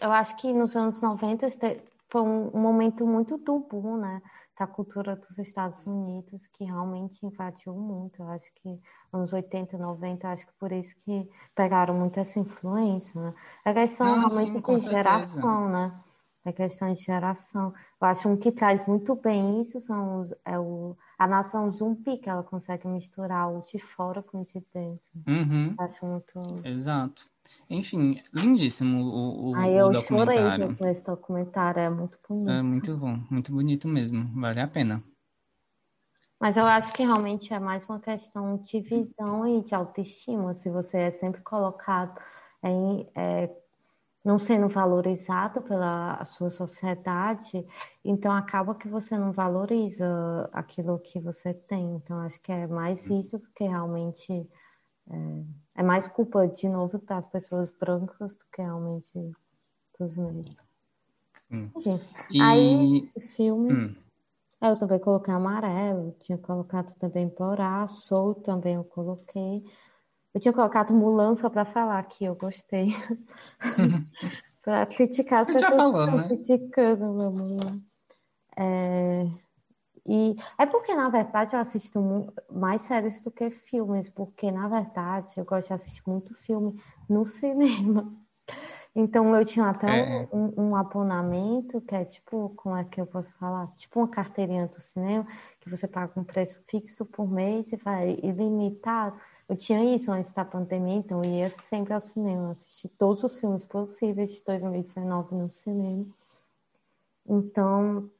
Eu 0.00 0.10
acho 0.12 0.36
que 0.36 0.52
nos 0.52 0.74
anos 0.76 1.00
90 1.00 1.46
este- 1.46 1.84
foi 2.10 2.22
um, 2.22 2.48
um 2.56 2.60
momento 2.60 3.06
muito 3.06 3.36
do 3.38 3.60
boom, 3.60 3.96
né? 3.98 4.20
Da 4.58 4.66
cultura 4.66 5.16
dos 5.16 5.38
Estados 5.38 5.84
Unidos, 5.86 6.46
que 6.48 6.64
realmente 6.64 7.24
invadiu 7.26 7.74
muito. 7.74 8.22
Eu 8.22 8.28
acho 8.28 8.52
que 8.54 8.80
anos 9.12 9.32
80, 9.32 9.76
90, 9.78 10.28
acho 10.30 10.46
que 10.46 10.52
por 10.54 10.72
isso 10.72 10.94
que 11.04 11.28
pegaram 11.54 11.94
muito 11.94 12.20
essa 12.20 12.38
influência, 12.38 13.20
né? 13.20 13.34
É 13.64 13.74
questão 13.74 14.14
Não, 14.16 14.18
realmente 14.18 14.60
sim, 14.60 14.60
com 14.60 14.78
geração, 14.78 15.68
né? 15.68 16.03
É 16.44 16.52
questão 16.52 16.92
de 16.92 17.00
geração. 17.02 17.72
Eu 18.00 18.06
acho 18.06 18.28
um 18.28 18.36
que 18.36 18.52
traz 18.52 18.86
muito 18.86 19.14
bem 19.16 19.60
isso 19.62 19.80
são 19.80 20.20
os, 20.20 20.32
é 20.44 20.58
o, 20.58 20.96
a 21.18 21.26
nação 21.26 21.70
zumbi, 21.72 22.18
que 22.18 22.28
ela 22.28 22.42
consegue 22.42 22.86
misturar 22.86 23.50
o 23.50 23.62
de 23.62 23.78
fora 23.78 24.22
com 24.22 24.42
o 24.42 24.44
de 24.44 24.60
dentro. 24.72 25.02
Uhum, 25.26 25.74
Eu 25.78 25.84
acho 25.84 26.04
muito. 26.06 26.38
exato. 26.64 27.30
Enfim, 27.70 28.22
lindíssimo 28.34 29.02
o, 29.02 29.52
o, 29.52 29.56
Aí 29.56 29.74
o 29.74 29.78
eu 29.78 29.92
chorei 29.94 30.36
documentário. 30.36 30.68
junto 30.68 30.84
nesse 30.84 31.04
documentário, 31.04 31.80
é 31.80 31.88
muito 31.90 32.18
É 32.18 32.28
bonito. 32.28 32.62
muito 32.62 32.96
bom, 32.98 33.16
muito 33.30 33.52
bonito 33.52 33.88
mesmo. 33.88 34.28
Vale 34.40 34.60
a 34.60 34.68
pena. 34.68 35.02
Mas 36.40 36.56
eu 36.56 36.66
acho 36.66 36.92
que 36.92 37.02
realmente 37.02 37.52
é 37.54 37.58
mais 37.58 37.86
uma 37.88 38.00
questão 38.00 38.56
de 38.58 38.80
visão 38.80 39.46
e 39.46 39.62
de 39.64 39.74
autoestima. 39.74 40.52
Se 40.54 40.68
você 40.70 40.98
é 40.98 41.10
sempre 41.10 41.40
colocado 41.42 42.20
em, 42.62 43.08
é, 43.14 43.50
não 44.24 44.38
sendo 44.38 44.68
valorizado 44.68 45.60
pela 45.62 46.24
sua 46.24 46.48
sociedade, 46.48 47.66
então 48.04 48.32
acaba 48.32 48.74
que 48.74 48.88
você 48.88 49.18
não 49.18 49.32
valoriza 49.32 50.48
aquilo 50.52 50.98
que 50.98 51.20
você 51.20 51.52
tem. 51.52 51.96
Então 51.96 52.20
acho 52.20 52.40
que 52.40 52.50
é 52.50 52.66
mais 52.66 53.08
isso 53.10 53.38
do 53.38 53.48
que 53.50 53.64
realmente. 53.64 54.48
É, 55.10 55.80
é 55.80 55.82
mais 55.82 56.08
culpa, 56.08 56.48
de 56.48 56.66
novo, 56.68 56.98
das 56.98 57.26
pessoas 57.26 57.68
brancas 57.70 58.36
do 58.38 58.44
que 58.50 58.62
realmente 58.62 59.32
dos 59.98 60.16
negros. 60.16 60.56
Aí 62.40 62.98
E 62.98 63.10
o 63.14 63.20
filme. 63.20 63.72
hum, 63.72 63.94
Eu 64.62 64.78
também 64.78 64.98
coloquei 64.98 65.34
amarelo, 65.34 66.16
tinha 66.20 66.38
colocado 66.38 66.94
também 66.94 67.28
Borá, 67.28 67.86
Soul 67.86 68.34
também 68.36 68.76
eu 68.76 68.84
coloquei. 68.84 69.62
Eu 70.34 70.40
tinha 70.40 70.52
colocado 70.52 70.94
Mulan 70.94 71.34
só 71.34 71.48
para 71.48 71.64
falar 71.64 72.02
que 72.04 72.24
eu 72.24 72.34
gostei. 72.34 72.88
Para 74.62 74.86
criticar 74.86 75.42
as 75.42 75.50
Você 75.50 75.58
já 75.58 75.60
pessoas 75.62 75.84
que 75.90 75.92
falou, 75.92 76.06
né? 76.06 76.28
criticando 76.28 77.12
meu 77.12 77.30
Mulan. 77.30 77.80
É, 78.56 79.24
E 80.06 80.36
é 80.58 80.66
porque, 80.66 80.94
na 80.94 81.08
verdade, 81.10 81.56
eu 81.56 81.60
assisto 81.60 82.00
mais 82.52 82.82
séries 82.82 83.20
do 83.20 83.30
que 83.30 83.50
filmes, 83.50 84.08
porque, 84.10 84.50
na 84.52 84.68
verdade, 84.68 85.34
eu 85.38 85.44
gosto 85.46 85.68
de 85.68 85.74
assistir 85.74 86.02
muito 86.06 86.34
filme 86.34 86.80
no 87.08 87.26
cinema. 87.26 88.12
Então, 88.94 89.34
eu 89.36 89.44
tinha 89.44 89.68
até 89.70 89.90
É, 89.90 89.92
um, 89.92 90.28
um, 90.32 90.68
um 90.70 90.76
abonamento 90.76 91.80
que 91.80 91.94
é 91.94 92.04
tipo, 92.04 92.50
como 92.56 92.76
é 92.76 92.84
que 92.84 93.00
eu 93.00 93.06
posso 93.06 93.34
falar? 93.36 93.68
Tipo 93.76 94.00
uma 94.00 94.08
carteirinha 94.08 94.66
do 94.68 94.80
cinema, 94.80 95.26
que 95.60 95.68
você 95.70 95.88
paga 95.88 96.18
um 96.20 96.24
preço 96.24 96.62
fixo 96.68 97.04
por 97.06 97.28
mês 97.30 97.72
e 97.72 97.76
vai 97.76 98.12
ilimitado. 98.22 99.18
Eu 99.48 99.56
tinha 99.56 99.94
isso 99.94 100.10
antes 100.10 100.32
da 100.32 100.44
pandemia, 100.44 100.94
então 100.96 101.22
eu 101.24 101.30
ia 101.30 101.50
sempre 101.50 101.92
ao 101.92 102.00
cinema, 102.00 102.50
assistir 102.50 102.88
todos 102.88 103.24
os 103.24 103.38
filmes 103.38 103.64
possíveis 103.64 104.32
de 104.32 104.42
2019 104.44 105.34
no 105.34 105.48
cinema. 105.48 106.06
Então, 107.26 108.10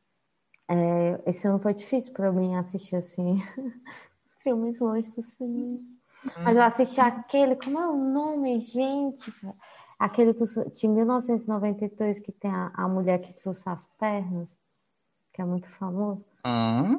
é, 0.68 1.22
esse 1.26 1.46
ano 1.46 1.58
foi 1.58 1.74
difícil 1.74 2.12
para 2.12 2.32
mim 2.32 2.54
assistir 2.56 2.96
assim 2.96 3.36
os 4.26 4.34
filmes 4.42 4.80
longe 4.80 5.10
do 5.12 5.22
cinema. 5.22 5.80
Mas 6.44 6.56
eu 6.56 6.62
Hum. 6.62 6.66
assisti 6.66 7.00
aquele, 7.00 7.56
como 7.56 7.78
é 7.78 7.88
o 7.88 7.96
nome, 7.96 8.60
gente? 8.60 9.32
Aquele 9.98 10.32
do- 10.32 10.70
de 10.70 10.88
1992 10.88 12.18
que 12.20 12.32
tem 12.32 12.50
a, 12.50 12.70
a 12.74 12.88
mulher 12.88 13.18
que 13.20 13.32
trouxe 13.34 13.68
as 13.68 13.86
pernas, 13.98 14.58
que 15.32 15.42
é 15.42 15.44
muito 15.44 15.68
famoso. 15.70 16.24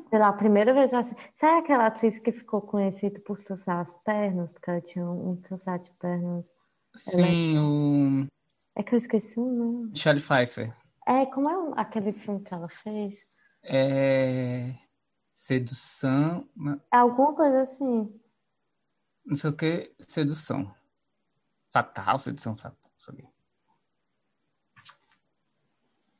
Pela 0.09 0.33
primeira 0.33 0.73
vez 0.73 0.91
eu 0.91 0.99
assisti. 0.99 1.31
Sabe 1.35 1.59
aquela 1.59 1.85
atriz 1.85 2.17
que 2.17 2.31
ficou 2.31 2.61
conhecida 2.61 3.19
por 3.19 3.37
trouxer 3.43 3.75
as 3.75 3.93
pernas? 4.03 4.51
Porque 4.51 4.69
ela 4.71 4.81
tinha 4.81 5.07
um 5.07 5.35
troçar 5.35 5.77
de 5.77 5.91
pernas. 5.93 6.51
Sim, 6.95 7.59
o 7.59 8.27
É 8.75 8.81
que 8.81 8.95
eu 8.95 8.97
esqueci 8.97 9.39
o 9.39 9.45
nome. 9.45 9.89
Michelle 9.91 10.21
Pfeiffer. 10.21 10.75
É, 11.07 11.25
como 11.27 11.49
é 11.49 11.73
aquele 11.79 12.11
filme 12.11 12.41
que 12.41 12.53
ela 12.53 12.67
fez? 12.67 13.27
É... 13.61 14.73
Sedução, 15.33 16.49
É 16.91 16.97
alguma 16.97 17.35
coisa 17.35 17.61
assim. 17.61 18.19
não 19.25 19.35
sei 19.35 19.49
o 19.49 19.55
que, 19.55 19.93
sedução. 20.07 20.73
Fatal, 21.71 22.17
sedução 22.17 22.55
fatal, 22.55 22.89
quê. 23.15 23.27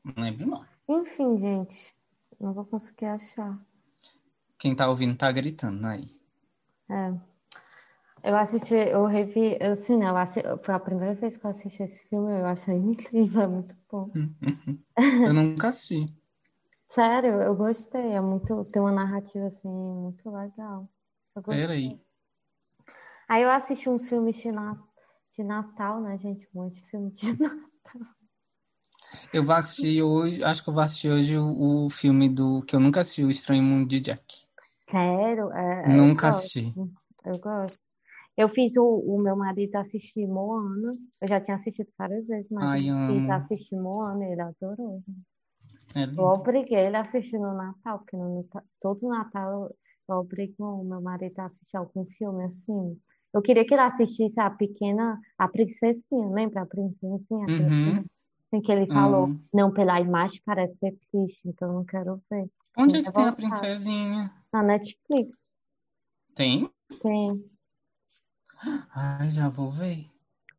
Não 0.04 0.24
lembro 0.24 0.46
não. 0.48 0.66
Enfim, 0.88 1.38
gente. 1.38 1.96
Não 2.40 2.54
vou 2.54 2.66
conseguir 2.66 3.06
achar. 3.06 3.58
Quem 4.58 4.76
tá 4.76 4.90
ouvindo 4.90 5.18
tá 5.18 5.32
gritando 5.32 5.86
aí. 5.88 6.08
É. 6.90 7.14
Eu 8.24 8.36
assisti, 8.38 8.74
eu 8.74 9.06
revi, 9.06 9.56
assim, 9.62 9.98
né, 9.98 10.10
eu 10.10 10.18
assi- 10.18 10.42
foi 10.64 10.74
a 10.74 10.80
primeira 10.80 11.14
vez 11.14 11.38
que 11.38 11.46
eu 11.46 11.50
assisti 11.52 11.84
esse 11.84 12.04
filme, 12.08 12.32
eu 12.40 12.46
achei 12.46 12.74
incrível, 12.76 13.42
é 13.44 13.48
muito 13.48 13.76
bom. 13.90 14.10
Eu 14.98 15.34
nunca 15.34 15.68
assisti. 15.68 16.06
Sério, 16.88 17.42
eu 17.42 17.54
gostei, 17.56 18.14
é 18.14 18.22
muito, 18.22 18.64
tem 18.72 18.82
uma 18.82 18.92
narrativa, 18.92 19.48
assim, 19.48 19.68
muito 19.68 20.30
legal. 20.32 20.90
Eu 21.36 21.42
gostei. 21.42 21.62
Peraí. 21.62 22.02
Aí 23.28 23.44
eu 23.44 23.52
assisti 23.52 23.90
uns 23.90 24.08
filmes 24.08 24.38
de, 24.38 24.52
na- 24.52 24.82
de 25.36 25.44
Natal, 25.44 26.00
né, 26.02 26.18
gente? 26.18 26.48
Um 26.56 26.64
monte 26.64 26.76
de 26.76 26.88
filme 26.90 27.12
de 27.12 27.34
Natal. 27.38 28.02
Eu 29.36 29.44
vou 29.44 29.54
assistir 29.54 30.02
hoje, 30.02 30.42
acho 30.46 30.64
que 30.64 30.70
eu 30.70 30.74
vou 30.74 30.82
assistir 30.82 31.12
hoje 31.12 31.38
o, 31.38 31.88
o 31.88 31.90
filme 31.90 32.30
do 32.30 32.62
que 32.62 32.74
eu 32.74 32.80
nunca 32.80 33.02
assisti, 33.02 33.22
O 33.22 33.30
Estranho 33.30 33.64
Mundo 33.64 33.86
de 33.86 34.00
Jack. 34.00 34.24
Sério, 34.90 35.52
é, 35.52 35.88
eu 35.88 35.98
Nunca 35.98 36.30
gosto, 36.30 36.40
assisti. 36.40 36.64
eu 37.26 37.38
gosto. 37.40 37.82
Eu 38.38 38.48
fiz 38.48 38.78
o, 38.78 38.86
o 38.86 39.22
meu 39.22 39.36
marido 39.36 39.76
assistir 39.76 40.26
Moana, 40.26 40.90
eu 41.22 41.28
já 41.28 41.42
tinha 41.42 41.56
assistido 41.56 41.90
várias 41.98 42.28
vezes, 42.28 42.50
mas 42.50 42.66
Ai, 42.66 42.88
eu 42.90 42.96
fiz 43.08 43.30
assistir 43.30 43.76
Moana, 43.76 44.24
ele 44.24 44.42
adorou. 44.42 45.04
É 45.98 46.06
Eu 46.18 46.24
obriguei 46.24 46.80
ele 46.80 46.96
a 46.96 47.02
assistir 47.02 47.38
no 47.38 47.54
Natal, 47.54 48.00
porque 48.00 48.16
no 48.16 48.48
todo 48.80 49.10
Natal 49.10 49.52
eu, 49.52 49.76
eu 50.08 50.16
obrigo 50.22 50.64
o 50.64 50.86
meu 50.86 51.02
marido 51.02 51.38
a 51.40 51.46
assistir 51.48 51.76
algum 51.76 52.06
filme 52.06 52.46
assim. 52.46 52.98
Eu 53.34 53.42
queria 53.42 53.66
que 53.66 53.74
ele 53.74 53.82
assistisse 53.82 54.40
a 54.40 54.50
pequena, 54.50 55.20
a 55.38 55.46
princesinha, 55.50 56.30
lembra 56.30 56.62
a 56.62 56.66
princesinha? 56.66 57.48
aquele 57.48 57.70
Uhum. 57.70 58.06
Em 58.56 58.62
que 58.62 58.72
ele 58.72 58.88
falou, 58.88 59.26
Amo. 59.26 59.44
não, 59.54 59.70
pela 59.74 60.00
imagem 60.00 60.42
parece 60.46 60.78
ser 60.78 60.98
triste, 61.12 61.50
então 61.50 61.74
não 61.74 61.84
quero 61.84 62.22
ver. 62.32 62.50
Onde 62.78 62.98
é 62.98 63.04
que 63.04 63.12
tem 63.12 63.24
a 63.24 63.32
revoltada. 63.32 63.36
princesinha? 63.36 64.34
Na 64.54 64.64
Netflix, 64.64 65.38
Tem? 66.34 66.70
tem. 67.02 67.44
Ai, 68.94 69.30
já 69.32 69.50
vou 69.50 69.70
ver. 69.70 70.06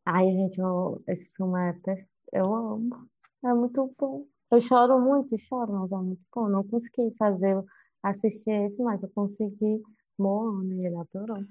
Ai, 0.04 0.26
gente, 0.30 0.58
eu- 0.60 1.02
esse 1.08 1.26
filme 1.34 1.58
é 1.68 1.72
perfeito. 1.72 2.10
Eu 2.32 2.54
amo. 2.54 3.08
É 3.44 3.54
muito 3.54 3.90
bom. 3.98 4.26
Eu 4.50 4.60
choro 4.60 5.00
muito, 5.00 5.38
choro, 5.38 5.72
mas 5.72 5.90
é 5.90 5.96
muito 5.96 6.22
bom. 6.34 6.48
Não 6.48 6.62
consegui 6.64 7.14
fazer 7.18 7.62
assistir 8.02 8.50
esse, 8.50 8.82
mas 8.82 9.02
eu 9.02 9.08
consegui. 9.14 9.82
Moana, 10.18 10.74
ele 10.74 10.96
adorou. 10.96 11.38
O 11.38 11.44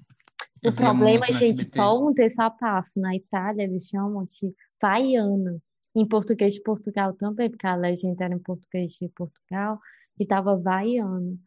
Eu 0.64 0.72
via 0.72 0.86
problema, 0.92 1.26
no 1.28 1.34
gente, 1.34 1.70
só 1.76 2.00
um 2.04 2.12
desabafo. 2.14 2.92
Na 2.96 3.16
Itália, 3.16 3.64
eles 3.64 3.88
chamam 3.88 4.26
de 4.26 4.56
vaiana. 4.82 5.60
Em 5.96 6.06
português 6.08 6.54
de 6.54 6.62
Portugal 6.62 7.14
também, 7.14 7.50
porque 7.50 7.66
a 7.66 7.76
legenda 7.76 8.26
era 8.26 8.34
em 8.34 8.40
português 8.40 8.92
de 8.94 9.08
Portugal 9.10 9.80
e 10.20 10.26
tava 10.26 10.58
vaiano. 10.58 11.40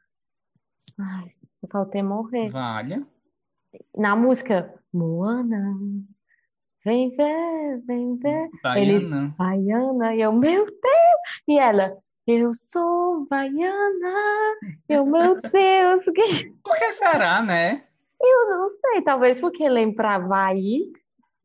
Ai, 0.98 1.32
eu 1.62 1.68
faltei 1.70 2.02
morrer. 2.02 2.48
Valha. 2.50 3.06
Na 3.96 4.16
música, 4.16 4.74
Moana, 4.92 5.76
vem 6.84 7.10
ver, 7.10 7.82
vem 7.86 8.16
ver. 8.16 8.48
Ele, 8.76 9.00
Baiana. 9.00 9.34
Baiana, 9.36 10.14
e 10.14 10.22
eu, 10.22 10.32
meu 10.32 10.64
Deus! 10.64 11.42
E 11.46 11.58
ela, 11.58 11.96
eu 12.26 12.52
sou 12.54 13.26
baiana. 13.26 14.56
Eu, 14.88 15.04
meu 15.04 15.40
Deus, 15.40 16.04
que... 16.14 16.50
Por 16.62 16.76
que 16.76 16.92
será, 16.92 17.42
né? 17.42 17.84
eu 18.20 18.50
não 18.50 18.70
sei, 18.70 19.02
talvez 19.02 19.40
porque 19.40 19.68
lembrava 19.68 20.44
aí, 20.46 20.92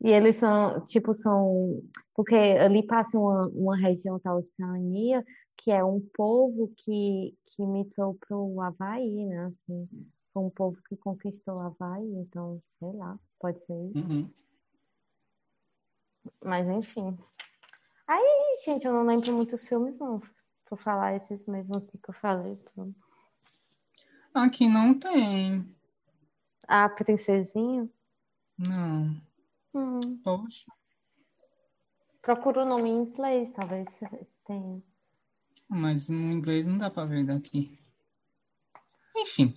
e 0.04 0.12
eles 0.12 0.36
são, 0.36 0.82
tipo, 0.86 1.14
são, 1.14 1.82
porque 2.14 2.36
ali 2.36 2.86
passa 2.86 3.18
uma, 3.18 3.48
uma 3.48 3.78
região 3.78 4.20
da 4.24 4.36
Oceania, 4.36 5.26
que 5.58 5.72
é 5.72 5.84
um 5.84 6.02
povo 6.14 6.72
que, 6.78 7.34
que 7.46 7.66
migrou 7.66 8.16
para 8.16 8.38
o 8.38 8.62
Havaí, 8.62 9.26
né, 9.26 9.46
assim, 9.46 9.88
foi 10.34 10.44
um 10.44 10.50
povo 10.50 10.78
que 10.90 10.98
conquistou 10.98 11.56
o 11.56 11.60
Havaí, 11.60 12.06
então, 12.16 12.62
sei 12.80 12.92
lá, 12.92 13.18
pode 13.40 13.64
ser 13.64 13.74
isso, 13.92 14.00
Uhum. 14.00 14.30
mas 16.44 16.68
enfim. 16.68 17.18
Aí, 18.08 18.58
gente, 18.66 18.86
eu 18.86 18.92
não 18.94 19.06
lembro 19.06 19.32
muitos 19.34 19.66
filmes, 19.66 19.98
não, 19.98 20.22
vou 20.70 20.78
falar 20.78 21.16
esses 21.16 21.46
mesmos 21.46 21.84
que 21.84 21.98
eu 22.10 22.14
falei, 22.14 22.58
pronto. 22.74 22.96
Aqui 24.34 24.68
não 24.68 25.00
tem. 25.00 25.66
A 26.68 26.90
Princesinha, 26.90 27.88
Não. 28.58 29.16
Hum, 29.74 30.20
Poxa. 30.24 30.72
procura 32.24 32.64
o 32.64 32.66
nome 32.66 32.90
em 32.90 32.98
inglês, 33.04 33.52
talvez 33.54 34.00
tenha. 34.45 34.82
Mas 35.70 36.08
no 36.08 36.32
inglês 36.32 36.66
não 36.66 36.78
dá 36.78 36.90
pra 36.90 37.04
ver 37.04 37.26
daqui. 37.26 37.78
Enfim, 39.16 39.54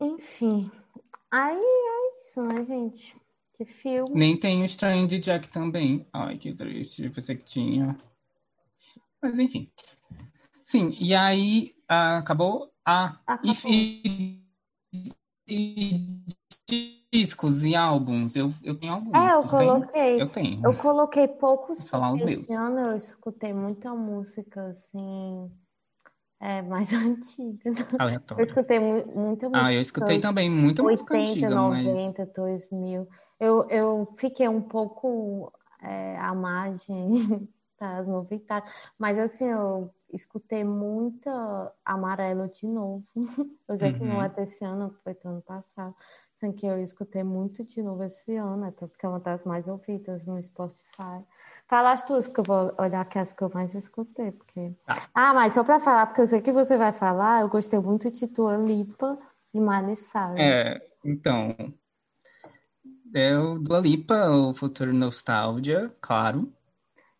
Enfim, 0.00 0.70
aí 1.30 1.56
é 1.56 2.16
isso, 2.16 2.42
né, 2.42 2.64
gente? 2.64 3.16
De 3.58 3.64
filme. 3.64 4.14
nem 4.14 4.38
tem 4.38 4.62
o 4.62 4.64
Estranho 4.64 5.06
de 5.06 5.18
Jack 5.18 5.48
também. 5.48 6.06
Ai, 6.12 6.38
que 6.38 6.54
triste. 6.54 7.04
Eu 7.04 7.12
pensei 7.12 7.36
que 7.36 7.44
tinha. 7.44 7.96
Mas 9.22 9.38
enfim. 9.38 9.70
Sim, 10.64 10.90
e 11.00 11.14
aí 11.14 11.74
ah, 11.88 12.18
acabou? 12.18 12.72
Ah, 12.84 13.18
Acabou. 13.26 13.54
e, 13.68 14.42
discos 17.12 17.64
e 17.64 17.74
álbuns. 17.74 18.36
Eu, 18.36 18.52
eu 18.62 18.78
tenho 18.78 18.92
alguns. 18.92 19.14
É, 19.16 19.34
eu 19.34 19.40
Tu 19.42 19.48
tem? 19.48 19.58
coloquei. 19.58 20.20
Eu 20.20 20.28
tenho. 20.28 20.64
Eu 20.64 20.74
coloquei 20.74 21.28
poucos 21.28 21.78
Vou 21.78 21.86
falar 21.86 22.12
os 22.12 22.20
meus. 22.20 22.40
esse 22.40 22.52
ano 22.52 22.78
eu 22.78 22.96
escutei 22.96 23.52
muita 23.52 23.94
música, 23.94 24.68
assim, 24.68 25.50
é, 26.40 26.62
mais 26.62 26.90
antiga. 26.94 27.70
Eu 27.70 27.74
Aleatório. 27.98 28.42
escutei 28.44 28.78
mu- 28.78 29.06
muita 29.14 29.46
Ah, 29.46 29.50
música 29.50 29.74
eu 29.74 29.80
escutei 29.80 30.20
também 30.20 30.50
muita 30.50 30.82
música 30.82 31.14
80, 31.14 31.30
antiga, 31.30 31.56
mas 31.56 31.84
90, 31.86 32.26
2000. 32.26 33.08
Eu, 33.38 33.66
eu 33.68 34.14
fiquei 34.18 34.48
um 34.48 34.60
pouco 34.62 35.52
é, 35.82 36.16
à 36.18 36.34
margem 36.34 37.48
das 37.80 38.06
novidades, 38.08 38.70
mas 38.98 39.18
assim, 39.18 39.46
eu 39.46 39.90
escutei 40.12 40.64
muita 40.64 41.72
Amarelo 41.84 42.48
de 42.48 42.66
novo. 42.66 43.04
Eu 43.68 43.76
sei 43.76 43.92
que 43.92 44.04
não 44.04 44.22
é 44.22 44.26
Uhum. 44.26 44.34
desse 44.34 44.64
ano, 44.64 44.90
foi 45.04 45.14
do 45.14 45.28
ano 45.28 45.42
passado. 45.42 45.94
Assim 46.36 46.52
que 46.52 46.64
eu 46.66 46.80
escutei 46.82 47.22
muito 47.22 47.62
de 47.64 47.82
novo 47.82 48.02
esse 48.02 48.34
ano, 48.34 48.64
é 48.64 48.70
tanto 48.70 48.96
que 48.96 49.04
é 49.04 49.08
uma 49.10 49.20
das 49.20 49.44
mais 49.44 49.68
ouvidas 49.68 50.24
no 50.24 50.42
Spotify. 50.42 51.22
Fala 51.68 51.92
as 51.92 52.02
tuas, 52.02 52.26
porque 52.26 52.40
eu 52.40 52.44
vou 52.44 52.74
olhar 52.78 53.02
aqui 53.02 53.18
as 53.18 53.30
que 53.30 53.42
eu 53.42 53.50
mais 53.52 53.74
escutei, 53.74 54.32
porque... 54.32 54.74
Tá. 54.86 54.94
Ah, 55.14 55.34
mas 55.34 55.52
só 55.52 55.62
para 55.62 55.78
falar, 55.80 56.06
porque 56.06 56.22
eu 56.22 56.26
sei 56.26 56.40
que 56.40 56.50
você 56.50 56.78
vai 56.78 56.92
falar, 56.94 57.42
eu 57.42 57.48
gostei 57.50 57.78
muito 57.78 58.10
de 58.10 58.26
Dua 58.26 58.56
Lipa 58.56 59.18
e 59.52 59.60
Miley 59.60 59.96
Cyrus. 59.96 60.38
É, 60.38 60.80
então, 61.04 61.54
é 63.14 63.38
o 63.38 63.58
Dua 63.58 63.78
Lipa, 63.80 64.30
o 64.30 64.54
Futuro 64.54 64.94
Nostalgia, 64.94 65.94
claro, 66.00 66.50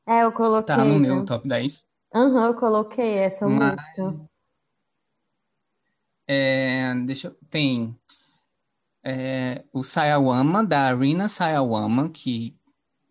É, 0.07 0.25
eu 0.25 0.31
tá 0.31 0.37
coloquei, 0.37 0.77
no 0.77 0.99
meu 0.99 1.25
top 1.27 1.47
10. 1.47 1.85
Aham, 2.15 2.47
eu 2.49 2.55
coloquei 2.55 3.19
essa 3.19 3.49
Mas, 3.49 3.77
música. 3.97 4.15
é, 6.27 6.95
deixa 7.07 7.29
eu, 7.29 7.35
tem 7.51 7.97
é, 9.05 9.65
o 9.73 9.83
Sayawama, 9.83 10.65
da 10.65 10.83
Arina 10.89 11.29
Sayawama, 11.29 12.11
que 12.11 12.57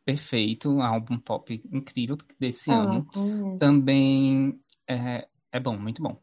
perfeito, 0.06 0.70
um 0.70 0.82
álbum 0.84 1.20
pop 1.20 1.62
incrível 1.72 2.18
desse 2.40 2.74
não 2.74 3.02
ano. 3.02 3.06
conheço. 3.06 3.60
Também 3.60 4.62
é, 4.88 5.28
é 5.52 5.60
bom, 5.60 5.78
muito 5.78 6.02
bom. 6.02 6.22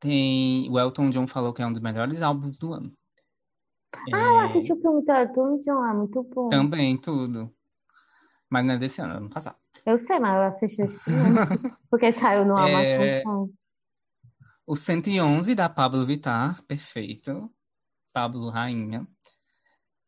Tem, 0.00 0.70
o 0.70 0.78
Elton 0.78 1.10
John 1.10 1.26
falou 1.28 1.52
que 1.54 1.62
é 1.62 1.66
um 1.66 1.72
dos 1.72 1.82
melhores 1.82 2.22
álbuns 2.22 2.58
do 2.58 2.72
ano. 2.74 2.92
Ah, 4.10 4.16
eu 4.16 4.40
É, 4.40 4.44
assisti 4.44 4.72
o 4.72 4.80
filme 4.80 5.04
Elton 5.06 5.58
John, 5.58 5.84
é 5.86 5.92
muito 5.94 6.22
bom. 6.22 6.70
também 6.70 6.96
tudo, 7.00 7.52
mas 8.50 8.64
não 8.66 8.74
é 8.74 8.78
desse 8.78 9.00
ano, 9.02 9.14
é 9.14 9.18
ano 9.18 9.30
passado. 9.30 9.58
Eu 9.84 9.98
sei, 9.98 10.18
mas 10.18 10.34
eu 10.34 10.42
assisti 10.42 10.82
esse 10.82 10.98
filme. 11.04 11.36
Porque 11.90 12.12
saiu 12.12 12.44
no 12.44 12.58
É, 12.58 13.22
Amazon 13.22 13.48
o 14.66 14.76
111 14.76 15.54
da 15.54 15.68
Pablo 15.68 16.06
Vittar, 16.06 16.62
perfeito. 16.62 17.50
Pablo 18.12 18.48
Rainha. 18.48 19.06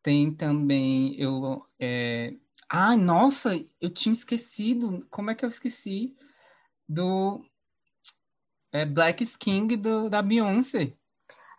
Tem 0.01 0.33
também 0.33 1.15
eu 1.19 1.65
é... 1.79 2.33
Ah, 2.69 2.95
nossa, 2.95 3.51
eu 3.79 3.91
tinha 3.91 4.13
esquecido. 4.13 5.05
Como 5.09 5.29
é 5.29 5.35
que 5.35 5.45
eu 5.45 5.49
esqueci 5.49 6.15
do 6.87 7.43
é, 8.71 8.85
Black 8.85 9.23
King 9.37 9.75
do, 9.77 10.09
da 10.09 10.21
Beyoncé? 10.21 10.93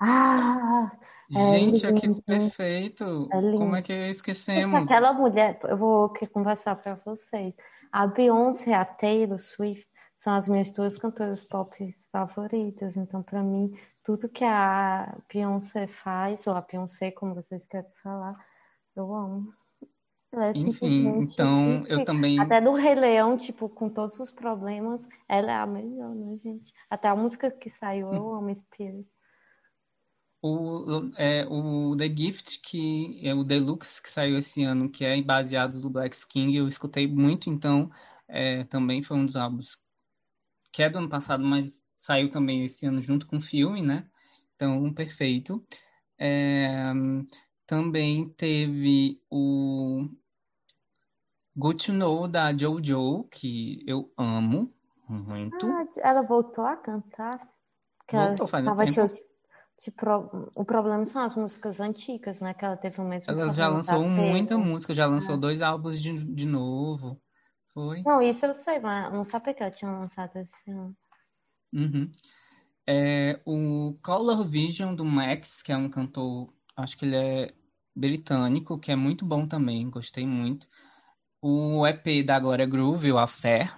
Ah, 0.01 0.91
é 1.33 1.51
Gente, 1.51 1.87
aquele 1.87 2.15
lindo. 2.15 2.23
perfeito. 2.23 3.29
É 3.33 3.41
Como 3.57 3.77
é 3.77 3.83
que 3.83 3.93
esquecemos? 3.93 4.85
aquela 4.85 5.13
mulher, 5.13 5.59
eu 5.65 5.77
vou 5.77 6.09
que 6.11 6.27
conversar 6.27 6.77
para 6.77 6.97
vocês. 6.97 7.55
A 7.97 8.07
Beyoncé 8.07 8.73
e 8.73 8.75
a 8.75 8.85
Taylor 8.85 9.39
Swift 9.39 9.89
são 10.19 10.35
as 10.35 10.47
minhas 10.51 10.71
duas 10.71 10.99
cantoras 10.99 11.47
pop 11.47 11.75
favoritas. 12.13 12.95
Então, 12.95 13.23
para 13.23 13.43
mim, 13.43 13.73
tudo 14.05 14.29
que 14.29 14.45
a 14.45 15.17
Beyoncé 15.33 15.87
faz, 15.87 16.47
ou 16.47 16.55
a 16.55 16.61
Beyoncé, 16.61 17.11
como 17.11 17.35
vocês 17.35 17.67
querem 17.67 17.91
falar, 18.03 18.37
eu 18.95 19.15
amo. 19.15 19.51
Ela 20.31 20.49
é 20.49 20.51
Enfim, 20.51 21.23
então 21.23 21.87
eu 21.87 22.05
também 22.05 22.39
Até 22.39 22.61
do 22.61 22.75
Rei 22.75 22.95
Leão, 22.95 23.35
tipo, 23.35 23.67
com 23.67 23.89
todos 23.89 24.21
os 24.21 24.31
problemas, 24.31 25.01
ela 25.27 25.53
é 25.53 25.55
a 25.55 25.67
melhor, 25.67 26.15
né, 26.15 26.37
gente? 26.37 26.75
Até 26.91 27.09
a 27.09 27.17
música 27.17 27.51
que 27.51 27.71
saiu, 27.71 28.13
eu 28.13 28.35
amo 28.35 28.55
Spears. 28.55 29.11
O, 30.47 31.11
é, 31.17 31.47
o 31.49 31.97
The 31.97 32.09
Gift, 32.09 32.61
que 32.61 33.21
é 33.27 33.35
o 33.35 33.45
Deluxe 33.45 34.03
que 34.03 34.11
saiu 34.11 34.39
esse 34.39 34.63
ano, 34.63 34.91
que 34.91 35.05
é 35.05 35.21
baseado 35.23 35.81
do 35.81 35.91
Black 35.91 36.17
King, 36.29 36.57
eu 36.57 36.69
escutei 36.69 37.07
muito, 37.07 37.51
então 37.51 37.91
é, 38.29 38.65
também 38.65 39.03
foi 39.03 39.17
um 39.17 39.27
dos 39.27 39.37
álbuns 39.37 39.79
que 40.73 40.83
é 40.83 40.91
do 40.91 40.99
ano 40.99 41.09
passado, 41.09 41.43
mas 41.43 41.73
saiu 41.97 42.31
também 42.31 42.65
esse 42.65 42.87
ano 42.87 43.01
junto 43.01 43.27
com 43.27 43.39
o 43.39 43.41
filme, 43.41 43.83
né? 43.83 44.07
Então, 44.55 44.93
perfeito. 44.93 45.67
É, 46.19 46.93
também 47.67 48.29
teve 48.31 49.21
o 49.31 50.07
Good 51.57 51.87
to 51.87 51.93
Know 51.93 52.29
da 52.29 52.53
JoJo, 52.53 53.25
que 53.31 53.83
eu 53.87 54.13
amo 54.17 54.69
muito. 55.09 55.67
Ah, 55.67 55.87
ela 56.03 56.23
voltou 56.23 56.65
a 56.67 56.77
cantar? 56.77 57.49
Que 58.07 58.17
ela 58.17 58.29
Voltou 58.29 58.47
faz 58.47 58.65
um 58.65 58.69
tava 58.69 58.87
cheio 58.87 59.09
tempo. 59.09 59.15
de, 59.15 59.21
de 59.23 59.26
pro- 59.97 60.51
O 60.55 60.65
problema 60.65 61.07
são 61.07 61.23
as 61.23 61.35
músicas 61.35 61.81
antigas, 61.81 62.41
né? 62.41 62.55
Que 62.55 62.65
ela 62.65 62.77
teve 62.77 63.01
o 63.01 63.05
mesmo 63.05 63.31
Ela 63.31 63.51
já 63.51 63.69
lançou 63.69 64.05
muita 64.09 64.57
música, 64.57 64.95
já 64.95 65.07
lançou 65.07 65.35
Ah. 65.35 65.39
dois 65.39 65.61
álbuns 65.63 66.01
de, 66.01 66.13
de 66.13 66.47
novo. 66.47 67.21
Foi. 67.73 68.03
Não, 68.03 68.23
isso 68.23 68.47
eu 68.47 68.55
sei, 68.55 68.79
mas 68.79 69.13
não 69.13 69.25
sabia 69.25 69.53
que 69.53 69.63
ela 69.63 69.71
tinha 69.71 69.91
lançado 69.91 70.37
esse 70.37 70.71
ano. 70.71 70.97
Uhum. 71.73 72.11
É, 72.87 73.41
o 73.45 73.95
Color 74.03 74.45
Vision 74.45 74.95
do 74.95 75.05
Max, 75.05 75.63
que 75.63 75.73
é 75.73 75.77
um 75.77 75.91
cantor, 75.91 76.49
acho 76.77 76.97
que 76.97 77.05
ele 77.05 77.17
é 77.17 77.55
britânico, 77.95 78.79
que 78.79 78.93
é 78.93 78.97
muito 78.97 79.27
bom 79.27 79.47
também, 79.47 79.91
gostei 79.91 80.27
muito. 80.27 80.67
O 81.43 81.87
EP 81.87 82.23
da 82.23 82.39
Gloria 82.41 82.67
Groove, 82.67 83.13
o 83.13 83.19
Affair, 83.19 83.77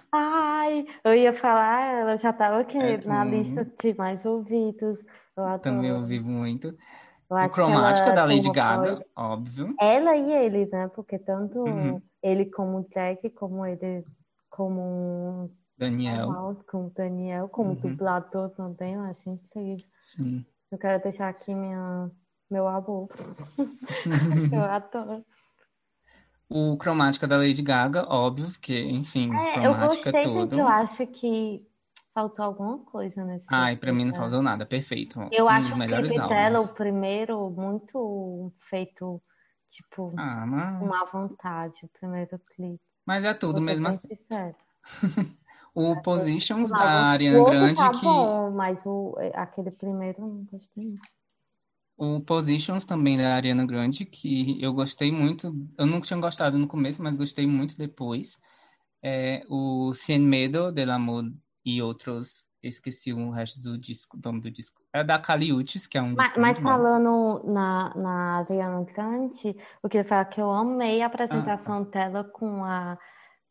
Ai, 0.69 0.85
eu 1.03 1.15
ia 1.15 1.33
falar, 1.33 1.99
ela 2.01 2.17
já 2.17 2.29
estava 2.29 2.59
aqui 2.59 2.77
é 2.77 2.97
na 3.07 3.25
lista 3.25 3.65
tudo, 3.65 3.75
de 3.81 3.93
mais 3.95 4.23
ouvidos. 4.23 5.01
Eu 5.35 5.59
também 5.59 5.91
ouvi 5.91 6.19
muito. 6.19 6.67
Eu 6.67 7.37
O 7.37 7.49
Cromática 7.49 8.11
da 8.13 8.23
Lady 8.25 8.49
Gaga, 8.51 8.93
voz. 8.93 9.03
óbvio. 9.15 9.75
Ela 9.81 10.15
e 10.15 10.31
ele, 10.31 10.65
né? 10.67 10.87
Porque 10.89 11.17
tanto 11.17 11.59
Uhum. 11.65 12.01
ele 12.21 12.45
como 12.51 12.87
Jack, 12.89 13.29
como 13.31 13.65
ele 13.65 14.05
como 14.49 15.51
Daniel, 15.77 16.55
como 16.67 16.89
Daniel, 16.91 17.49
como 17.49 17.69
uhum, 17.71 17.75
dublador 17.75 18.49
também, 18.51 18.93
eu 18.95 19.01
acho 19.01 19.29
incrível. 19.29 19.85
sim. 20.01 20.45
Eu 20.71 20.77
quero 20.77 21.01
deixar 21.03 21.29
aqui 21.29 21.53
minha, 21.55 22.11
meu 22.49 22.67
amor. 22.67 23.09
Eu 24.51 24.63
adoro. 24.63 25.25
O 26.49 26.77
Cromática 26.77 27.27
da 27.27 27.37
Lady 27.37 27.61
Gaga, 27.61 28.07
óbvio, 28.09 28.47
porque, 28.47 28.79
enfim, 28.81 29.29
É, 29.31 29.57
eu 29.57 29.61
cromática 29.61 30.09
é 30.09 30.13
gostei, 30.13 30.23
sempre 30.23 30.41
eu 30.41 30.45
tudo. 30.45 30.67
acho 30.67 31.07
que 31.07 31.67
faltou 32.13 32.43
alguma 32.43 32.79
coisa 32.79 33.23
nesse 33.23 33.47
Ai, 33.51 33.77
pra 33.77 33.93
mim 33.93 34.05
não 34.05 34.15
faltou 34.15 34.41
nada, 34.41 34.65
perfeito. 34.65 35.19
Eu 35.31 35.45
Um 35.45 35.49
acho 35.49 35.75
o 35.75 35.79
clipe 35.85 36.07
dela, 36.27 36.59
o 36.59 36.67
primeiro, 36.73 37.49
muito 37.51 38.51
feito, 38.69 39.21
tipo, 39.69 40.11
Ah, 40.17 40.45
com 40.45 40.85
mas, 40.85 40.89
má 40.89 41.05
vontade, 41.05 41.75
o 41.83 41.89
primeiro 41.99 42.39
clipe. 42.39 42.81
mas 43.05 43.23
é 43.23 43.33
tudo 43.33 43.61
mesmo 43.61 43.87
assim. 43.87 44.07
sincera. 44.07 44.55
O 45.75 45.91
Achei 45.91 46.01
Positions 46.01 46.69
má 46.71 46.79
da 46.79 46.89
Ariana 47.11 47.37
outro 47.39 47.51
Grande, 47.51 47.75
tá 47.75 47.91
que 47.91 48.05
bom, 48.05 48.51
mas 48.51 48.85
o, 48.87 49.15
aquele 49.35 49.69
primeiro 49.69 50.23
eu 50.23 50.27
não 50.27 50.43
gostei 50.45 50.83
muito. 50.83 51.18
O 51.99 52.21
Positions 52.21 52.85
também 52.85 53.17
da 53.17 53.35
Ariana 53.35 53.65
Grande, 53.65 54.05
que 54.05 54.61
eu 54.63 54.73
gostei 54.73 55.11
muito. 55.11 55.53
Eu 55.77 55.85
não 55.85 56.01
tinha 56.01 56.19
gostado 56.19 56.57
no 56.57 56.67
começo, 56.67 57.03
mas 57.03 57.15
gostei 57.15 57.45
muito 57.45 57.77
depois. 57.77 58.39
É 59.03 59.43
o 59.49 59.93
Cien 59.93 60.19
Medo 60.19 60.71
del 60.71 60.91
Amor 60.91 61.25
e 61.65 61.81
outros. 61.81 62.47
Esqueci 62.63 63.13
o 63.13 63.29
resto 63.29 63.61
do 63.61 63.77
disco, 63.77 64.17
o 64.17 64.21
nome 64.23 64.41
do 64.41 64.51
disco. 64.51 64.81
É 64.93 65.03
da 65.03 65.19
Kali 65.19 65.53
Uchis, 65.53 65.87
que 65.87 65.97
é 65.97 66.01
um 66.01 66.13
Mas, 66.15 66.31
disco 66.31 66.39
mas 66.41 66.59
bom. 66.59 66.63
falando 66.63 67.43
na, 67.45 67.93
na 67.95 68.37
Ariana 68.39 68.83
Grande, 68.83 69.55
eu 69.83 69.89
queria 69.89 70.05
falar 70.07 70.25
que 70.25 70.41
eu 70.41 70.51
amei 70.51 71.01
a 71.01 71.05
Ah, 71.05 71.07
apresentação 71.07 71.83
dela 71.83 72.23
com 72.23 72.63
a, 72.63 72.97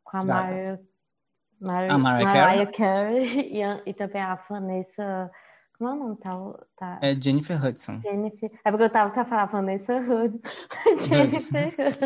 com 0.05 0.17
a. 0.19 0.25
Mariah, 0.25 0.79
A 1.89 1.99
Mariah, 1.99 2.33
Carey 2.33 2.73
Carey 2.73 3.25
e, 3.53 3.91
e 3.91 3.95
também 3.95 4.23
a 4.23 4.35
Vanessa. 4.35 5.31
Como 5.79 5.91
é 5.91 5.93
o 5.93 5.97
nome? 5.97 6.17
Tá, 6.17 6.31
tá, 6.77 6.99
é 7.01 7.15
Jennifer 7.21 7.65
Hudson. 7.65 8.01
Jennifer. 8.01 8.51
É 8.65 8.71
porque 8.71 8.85
eu 8.85 8.91
tava 8.91 9.13
pra 9.13 9.25
falar 9.25 9.47
Vanessa. 9.47 9.97
Hudson. 9.99 10.41
Jennifer 11.09 11.69
Hudgens. 11.69 11.99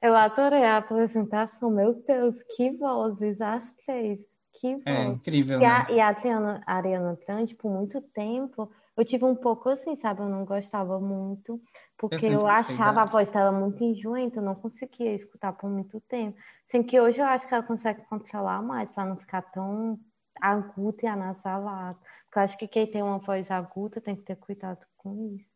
Eu 0.00 0.16
adorei 0.16 0.64
a 0.64 0.78
apresentação. 0.78 1.70
Meu 1.70 1.94
Deus, 2.06 2.42
que 2.56 2.70
vozes, 2.72 3.40
as 3.40 3.74
três. 3.74 4.20
Que 4.58 4.80
É 4.86 5.04
voz. 5.04 5.18
incrível, 5.18 5.60
E 5.60 5.64
a, 5.64 5.78
né? 5.80 5.86
e 5.90 6.00
a 6.00 6.08
Adriana, 6.08 6.62
a 6.66 6.74
Ariana 6.76 7.18
Grande, 7.26 7.54
por 7.54 7.70
muito 7.70 8.00
tempo, 8.00 8.70
eu 8.96 9.04
tive 9.04 9.24
um 9.26 9.34
pouco 9.34 9.68
assim, 9.68 9.96
sabe? 9.96 10.22
Eu 10.22 10.30
não 10.30 10.46
gostava 10.46 10.98
muito, 10.98 11.52
Eu 11.54 11.60
porque 11.98 12.24
eu 12.26 12.40
gostei 12.40 12.74
achava 12.74 13.02
a 13.02 13.06
voz 13.06 13.28
dela 13.30 13.52
muito 13.52 13.84
enjoenta, 13.84 14.38
eu 14.40 14.42
não 14.44 14.54
conseguia 14.54 15.14
escutar 15.14 15.52
por 15.52 15.68
muito 15.68 16.00
tempo. 16.08 16.38
Sendo 16.66 16.84
que 16.86 16.98
hoje 16.98 17.20
eu 17.20 17.26
acho 17.26 17.46
que 17.46 17.52
ela 17.52 17.62
consegue 17.62 18.00
controlar 18.08 18.62
mais, 18.62 18.90
para 18.90 19.04
não 19.04 19.16
ficar 19.18 19.42
tão 19.42 19.98
aguda 20.40 20.98
e 21.02 21.06
anasalada. 21.06 21.98
Porque 22.24 22.38
eu 22.38 22.42
acho 22.42 22.58
que 22.58 22.68
quem 22.68 22.86
tem 22.90 23.02
uma 23.02 23.18
voz 23.18 23.50
aguda 23.50 24.00
tem 24.00 24.16
que 24.16 24.22
ter 24.22 24.36
cuidado 24.36 24.84
com 24.96 25.34
isso. 25.34 25.54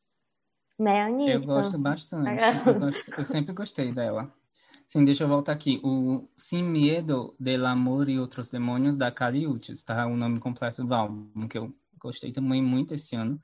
Né, 0.79 1.03
Eu 1.03 1.07
Anitta? 1.07 1.47
gosto 1.47 1.79
bastante. 1.79 2.43
Eu, 2.67 2.81
gosto, 2.81 3.15
eu 3.19 3.25
sempre 3.25 3.53
gostei 3.53 3.93
dela. 3.93 4.33
Sim, 4.87 5.05
deixa 5.05 5.25
eu 5.25 5.29
voltar 5.29 5.53
aqui. 5.53 5.81
O 5.85 6.29
Sin 6.37 6.65
Miedo 6.65 7.35
del 7.39 7.67
Amor 7.67 8.09
e 8.09 8.19
Outros 8.19 8.51
Demônios, 8.51 8.97
da 8.97 9.13
Kali 9.13 9.47
Uchis, 9.47 9.83
tá? 9.83 10.07
O 10.07 10.17
nome 10.17 10.41
completo 10.41 10.83
do 10.83 10.93
álbum, 10.93 11.47
que 11.47 11.59
eu 11.59 11.73
gostei 12.01 12.33
também 12.33 12.61
muito 12.63 12.95
esse 12.95 13.15
ano. 13.15 13.41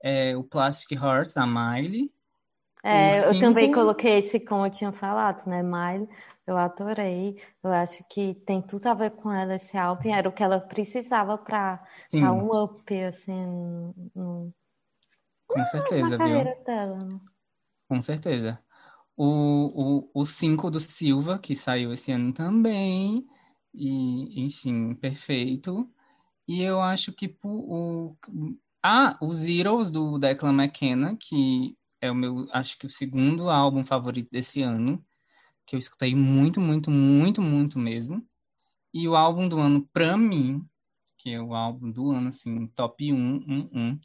É 0.00 0.36
o 0.36 0.44
Plastic 0.44 0.92
Hearts, 0.92 1.34
da 1.34 1.46
Miley. 1.46 2.12
É, 2.84 3.30
eu 3.30 3.40
também 3.40 3.72
coloquei 3.72 4.18
esse, 4.18 4.38
como 4.38 4.66
eu 4.66 4.70
tinha 4.70 4.92
falado, 4.92 5.48
né? 5.48 5.62
Miley, 5.62 6.06
eu 6.46 6.58
adorei. 6.58 7.40
Eu 7.62 7.72
acho 7.72 8.04
que 8.10 8.34
tem 8.46 8.60
tudo 8.60 8.86
a 8.86 8.94
ver 8.94 9.12
com 9.12 9.32
ela 9.32 9.54
esse 9.54 9.74
álbum. 9.78 10.14
Era 10.14 10.28
o 10.28 10.32
que 10.32 10.42
ela 10.42 10.60
precisava 10.60 11.38
para 11.38 11.82
dar 12.12 12.32
um 12.32 12.62
up, 12.62 13.02
assim, 13.02 13.32
no, 14.14 14.52
com 15.46 15.58
na 15.58 15.64
certeza, 15.64 16.18
viu? 16.18 16.44
dela. 16.66 16.98
né? 16.98 17.20
Com 17.88 18.02
certeza. 18.02 18.62
O, 19.16 20.10
o, 20.14 20.20
o 20.20 20.26
5 20.26 20.70
do 20.70 20.78
Silva, 20.80 21.38
que 21.38 21.54
saiu 21.54 21.90
esse 21.90 22.12
ano 22.12 22.34
também. 22.34 23.26
E, 23.72 24.44
enfim, 24.44 24.94
perfeito. 24.94 25.88
E 26.46 26.62
eu 26.62 26.82
acho 26.82 27.14
que 27.14 27.34
o. 27.42 28.14
Ah, 28.82 29.16
o 29.22 29.32
Zeros 29.32 29.90
do 29.90 30.18
Declan 30.18 30.52
McKenna, 30.52 31.16
que 31.18 31.74
é 32.04 32.10
o 32.10 32.14
meu, 32.14 32.46
acho 32.52 32.78
que 32.78 32.84
o 32.84 32.90
segundo 32.90 33.48
álbum 33.48 33.82
favorito 33.82 34.30
desse 34.30 34.60
ano, 34.60 35.02
que 35.66 35.74
eu 35.74 35.78
escutei 35.78 36.14
muito, 36.14 36.60
muito, 36.60 36.90
muito, 36.90 37.40
muito 37.40 37.78
mesmo. 37.78 38.22
E 38.92 39.08
o 39.08 39.16
álbum 39.16 39.48
do 39.48 39.58
ano, 39.58 39.88
pra 39.90 40.14
mim, 40.16 40.62
que 41.16 41.30
é 41.30 41.40
o 41.40 41.54
álbum 41.54 41.90
do 41.90 42.10
ano, 42.10 42.28
assim, 42.28 42.66
top 42.68 43.10
1, 43.10 43.16
1, 43.16 43.70
1, 43.72 44.00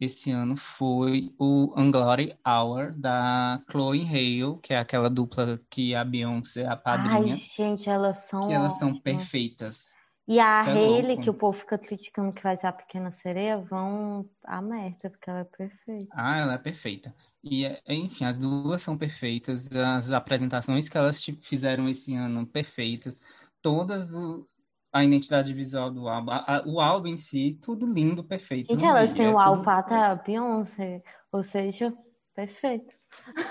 esse 0.00 0.30
ano 0.30 0.56
foi 0.56 1.34
o 1.38 1.72
Unglory 1.78 2.34
Hour 2.46 2.92
da 2.98 3.62
Chloe 3.70 4.02
Hale, 4.04 4.58
que 4.62 4.72
é 4.72 4.78
aquela 4.78 5.10
dupla 5.10 5.60
que 5.70 5.94
a 5.94 6.04
Beyoncé 6.04 6.62
é 6.62 6.66
a 6.66 6.72
Ai, 6.72 6.78
padrinha, 6.78 7.36
gente, 7.36 7.88
elas 7.90 8.18
que 8.18 8.26
são 8.28 8.52
elas 8.52 8.78
são 8.78 8.98
perfeitas. 8.98 9.95
E 10.28 10.40
a 10.40 10.62
é 10.66 10.72
Hailey, 10.74 11.16
que 11.18 11.30
o 11.30 11.32
louco. 11.32 11.40
povo 11.40 11.58
fica 11.58 11.78
criticando 11.78 12.32
que 12.32 12.42
vai 12.42 12.56
ser 12.56 12.66
a 12.66 12.72
Pequena 12.72 13.10
Sereia, 13.10 13.58
vão 13.58 14.28
a 14.44 14.60
merda, 14.60 15.08
porque 15.08 15.30
ela 15.30 15.40
é 15.40 15.44
perfeita. 15.44 16.12
Ah, 16.16 16.38
ela 16.38 16.54
é 16.54 16.58
perfeita. 16.58 17.14
E, 17.44 17.64
enfim, 17.88 18.24
as 18.24 18.38
duas 18.38 18.82
são 18.82 18.98
perfeitas, 18.98 19.70
as 19.72 20.10
apresentações 20.10 20.88
que 20.88 20.98
elas 20.98 21.24
fizeram 21.42 21.88
esse 21.88 22.14
ano 22.14 22.44
perfeitas, 22.44 23.20
todas 23.62 24.16
o, 24.16 24.44
a 24.92 25.04
identidade 25.04 25.54
visual 25.54 25.90
do 25.92 26.08
álbum, 26.08 26.32
a, 26.32 26.64
o 26.66 26.80
álbum 26.80 27.08
em 27.08 27.16
si, 27.16 27.58
tudo 27.62 27.86
lindo, 27.86 28.24
perfeito. 28.24 28.70
Gente, 28.70 28.84
elas 28.84 29.12
têm 29.12 29.26
é 29.26 29.30
o 29.30 29.38
Alpata 29.38 30.20
Beyoncé, 30.26 31.02
ou 31.30 31.42
seja, 31.42 31.96
Perfeito, 32.36 32.94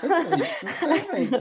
tudo 0.00 0.14
perfeito. 0.86 1.36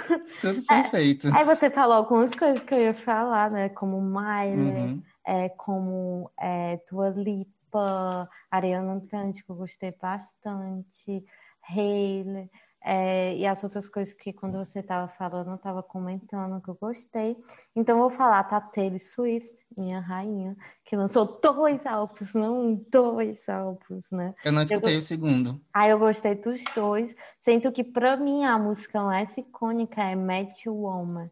Tudo 0.40 0.62
é, 0.70 0.82
perfeito. 0.82 1.28
É, 1.28 1.32
aí 1.32 1.44
você 1.44 1.68
falou 1.68 1.94
algumas 1.94 2.34
coisas 2.34 2.62
que 2.62 2.74
eu 2.74 2.80
ia 2.80 2.94
falar, 2.94 3.50
né? 3.50 3.68
Como 3.68 4.00
Miley, 4.00 4.94
uhum. 4.94 5.02
é, 5.26 5.50
como 5.50 6.30
é, 6.40 6.80
Dua 6.90 7.10
Lipa, 7.10 8.26
Ariana 8.50 8.98
Grande, 9.10 9.44
que 9.44 9.50
eu 9.50 9.56
gostei 9.56 9.94
bastante, 10.00 11.22
Hailey. 11.68 12.50
É, 12.88 13.36
e 13.36 13.44
as 13.44 13.64
outras 13.64 13.88
coisas 13.88 14.14
que 14.14 14.32
quando 14.32 14.58
você 14.58 14.78
estava 14.78 15.08
falando, 15.08 15.48
eu 15.48 15.56
estava 15.56 15.82
comentando 15.82 16.62
que 16.62 16.68
eu 16.68 16.78
gostei. 16.80 17.36
Então, 17.74 17.96
eu 17.96 18.02
vou 18.02 18.10
falar, 18.10 18.44
tá? 18.44 18.60
Taylor 18.60 19.00
Swift, 19.00 19.52
minha 19.76 19.98
rainha, 19.98 20.56
que 20.84 20.94
lançou 20.94 21.40
dois 21.42 21.84
álbuns, 21.84 22.32
não 22.32 22.76
dois 22.88 23.40
álbuns, 23.48 24.08
né? 24.08 24.32
Eu 24.44 24.52
não 24.52 24.62
escutei 24.62 24.94
eu... 24.94 24.98
o 24.98 25.02
segundo. 25.02 25.60
Ah, 25.74 25.88
eu 25.88 25.98
gostei 25.98 26.36
dos 26.36 26.62
dois. 26.76 27.12
Sinto 27.44 27.72
que, 27.72 27.82
para 27.82 28.16
mim, 28.16 28.44
a 28.44 28.56
música 28.56 29.02
mais 29.02 29.36
icônica 29.36 30.00
é 30.00 30.14
Match 30.14 30.66
Woman. 30.66 31.28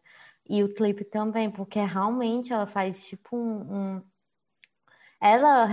E 0.49 0.61
o 0.61 0.73
clipe 0.73 1.05
também, 1.05 1.49
porque 1.49 1.79
realmente 1.79 2.51
ela 2.51 2.67
faz 2.67 3.01
tipo 3.01 3.37
um, 3.37 3.95
um 3.95 4.01
ela, 5.25 5.67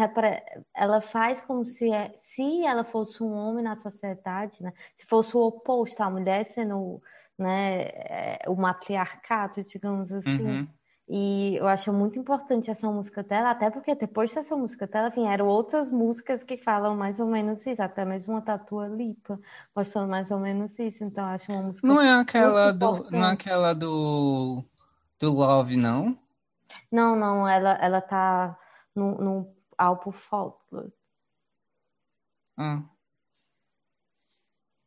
ela 0.74 1.00
faz 1.02 1.42
como 1.42 1.64
se, 1.64 1.92
é, 1.92 2.14
se 2.22 2.64
ela 2.64 2.84
fosse 2.84 3.22
um 3.22 3.34
homem 3.34 3.62
na 3.62 3.76
sociedade, 3.76 4.62
né? 4.62 4.72
se 4.96 5.04
fosse 5.06 5.36
o 5.36 5.40
oposto, 5.40 6.00
a 6.00 6.08
mulher 6.08 6.46
sendo 6.46 7.02
né, 7.38 7.82
é, 7.82 8.38
o 8.48 8.56
matriarcado, 8.56 9.62
digamos 9.62 10.10
assim. 10.10 10.60
Uhum. 10.60 10.68
E 11.06 11.56
eu 11.56 11.68
acho 11.68 11.92
muito 11.92 12.18
importante 12.18 12.70
essa 12.70 12.90
música 12.90 13.22
dela, 13.22 13.50
até 13.50 13.68
porque 13.70 13.94
depois 13.94 14.32
dessa 14.32 14.56
música 14.56 14.86
dela 14.86 15.10
vieram 15.10 15.46
outras 15.46 15.90
músicas 15.90 16.42
que 16.42 16.56
falam 16.56 16.96
mais 16.96 17.20
ou 17.20 17.26
menos 17.26 17.66
isso, 17.66 17.82
até 17.82 18.06
mesmo 18.06 18.32
uma 18.32 18.40
Tatua 18.40 18.86
Lipa, 18.86 19.38
mostrando 19.76 20.08
mais 20.08 20.30
ou 20.30 20.38
menos 20.38 20.78
isso. 20.78 21.04
Então, 21.04 21.26
acho 21.26 21.52
uma 21.52 21.62
música. 21.64 21.86
Não 21.86 22.00
é 22.00 22.10
aquela 22.18 22.72
do. 22.72 23.10
Não 23.10 23.28
é 23.28 23.32
aquela 23.32 23.74
do. 23.74 24.64
Do 25.20 25.30
Love, 25.30 25.76
não? 25.76 26.16
Não, 26.90 27.14
não, 27.14 27.46
ela, 27.46 27.72
ela 27.74 28.00
tá 28.00 28.56
no, 28.94 29.18
no 29.18 29.56
álbum 29.76 30.12
Faultless. 30.12 30.92
Ah. 32.56 32.82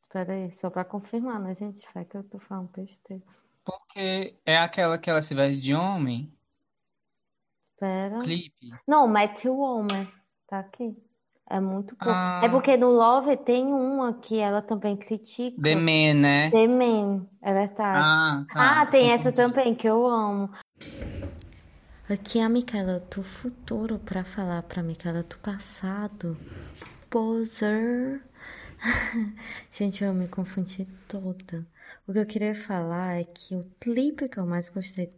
Espera 0.01 0.33
aí, 0.33 0.51
só 0.51 0.69
para 0.69 0.85
confirmar, 0.85 1.39
né, 1.39 1.55
gente? 1.55 1.85
Vai 1.93 2.05
que 2.05 2.15
eu 2.15 2.23
tô 2.23 2.39
falando 2.39 2.69
besteira. 2.69 3.23
Porque 3.65 4.35
é 4.45 4.57
aquela 4.57 4.97
que 4.97 5.09
ela 5.09 5.21
se 5.21 5.33
veste 5.33 5.59
de 5.59 5.73
homem? 5.73 6.31
Espera. 7.73 8.19
Clipe. 8.19 8.71
Não, 8.87 9.07
Matthew 9.07 9.55
Woman. 9.55 10.07
Tá 10.47 10.59
aqui. 10.59 10.95
É 11.49 11.59
muito 11.59 11.95
bom. 11.95 12.09
Ah. 12.09 12.41
É 12.43 12.49
porque 12.49 12.75
no 12.75 12.89
Love 12.89 13.37
tem 13.37 13.65
uma 13.65 14.13
que 14.13 14.39
ela 14.39 14.61
também 14.61 14.97
critica. 14.97 15.61
The 15.61 15.75
Man, 15.75 16.19
né? 16.19 16.49
The 16.49 16.67
Man, 16.67 17.27
é 17.41 17.53
verdade. 17.53 17.99
Ah, 18.01 18.45
tá. 18.51 18.81
Ah, 18.81 18.85
tem 18.87 19.11
essa 19.11 19.31
também 19.31 19.75
que 19.75 19.87
eu 19.87 20.07
amo. 20.07 20.49
Aqui 22.07 22.37
é 22.37 22.43
a 22.43 22.49
Micaela 22.49 22.99
do 22.99 23.23
futuro 23.23 23.97
para 23.97 24.23
falar 24.23 24.61
para 24.61 24.81
a 24.81 24.83
Micaela 24.83 25.23
do 25.23 25.39
passado. 25.39 26.37
Poser. 27.09 28.21
Gente, 29.71 30.03
eu 30.03 30.13
me 30.13 30.27
confundi 30.27 30.85
toda. 31.07 31.65
O 32.07 32.13
que 32.13 32.19
eu 32.19 32.25
queria 32.27 32.53
falar 32.53 33.19
é 33.19 33.23
que 33.23 33.55
o 33.55 33.65
clipe 33.79 34.29
que 34.29 34.37
eu 34.37 34.45
mais 34.45 34.69
gostei 34.69 35.09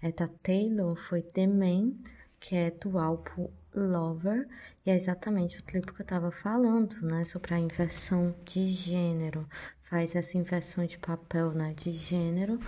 é 0.00 0.10
da 0.12 0.26
Taylor 0.26 0.96
foi 0.96 1.20
The 1.20 1.46
Man, 1.46 1.92
que 2.40 2.56
é 2.56 2.70
do 2.70 2.98
álbum 2.98 3.50
Lover, 3.74 4.48
e 4.86 4.90
é 4.90 4.94
exatamente 4.94 5.60
o 5.60 5.62
clipe 5.62 5.92
que 5.92 6.00
eu 6.00 6.06
tava 6.06 6.30
falando, 6.30 7.02
né, 7.02 7.24
sobre 7.24 7.52
a 7.52 7.58
inversão 7.58 8.34
de 8.46 8.68
gênero. 8.68 9.46
Faz 9.82 10.16
essa 10.16 10.38
inversão 10.38 10.86
de 10.86 10.96
papel, 10.96 11.52
né, 11.52 11.74
de 11.74 11.92
gênero 11.92 12.58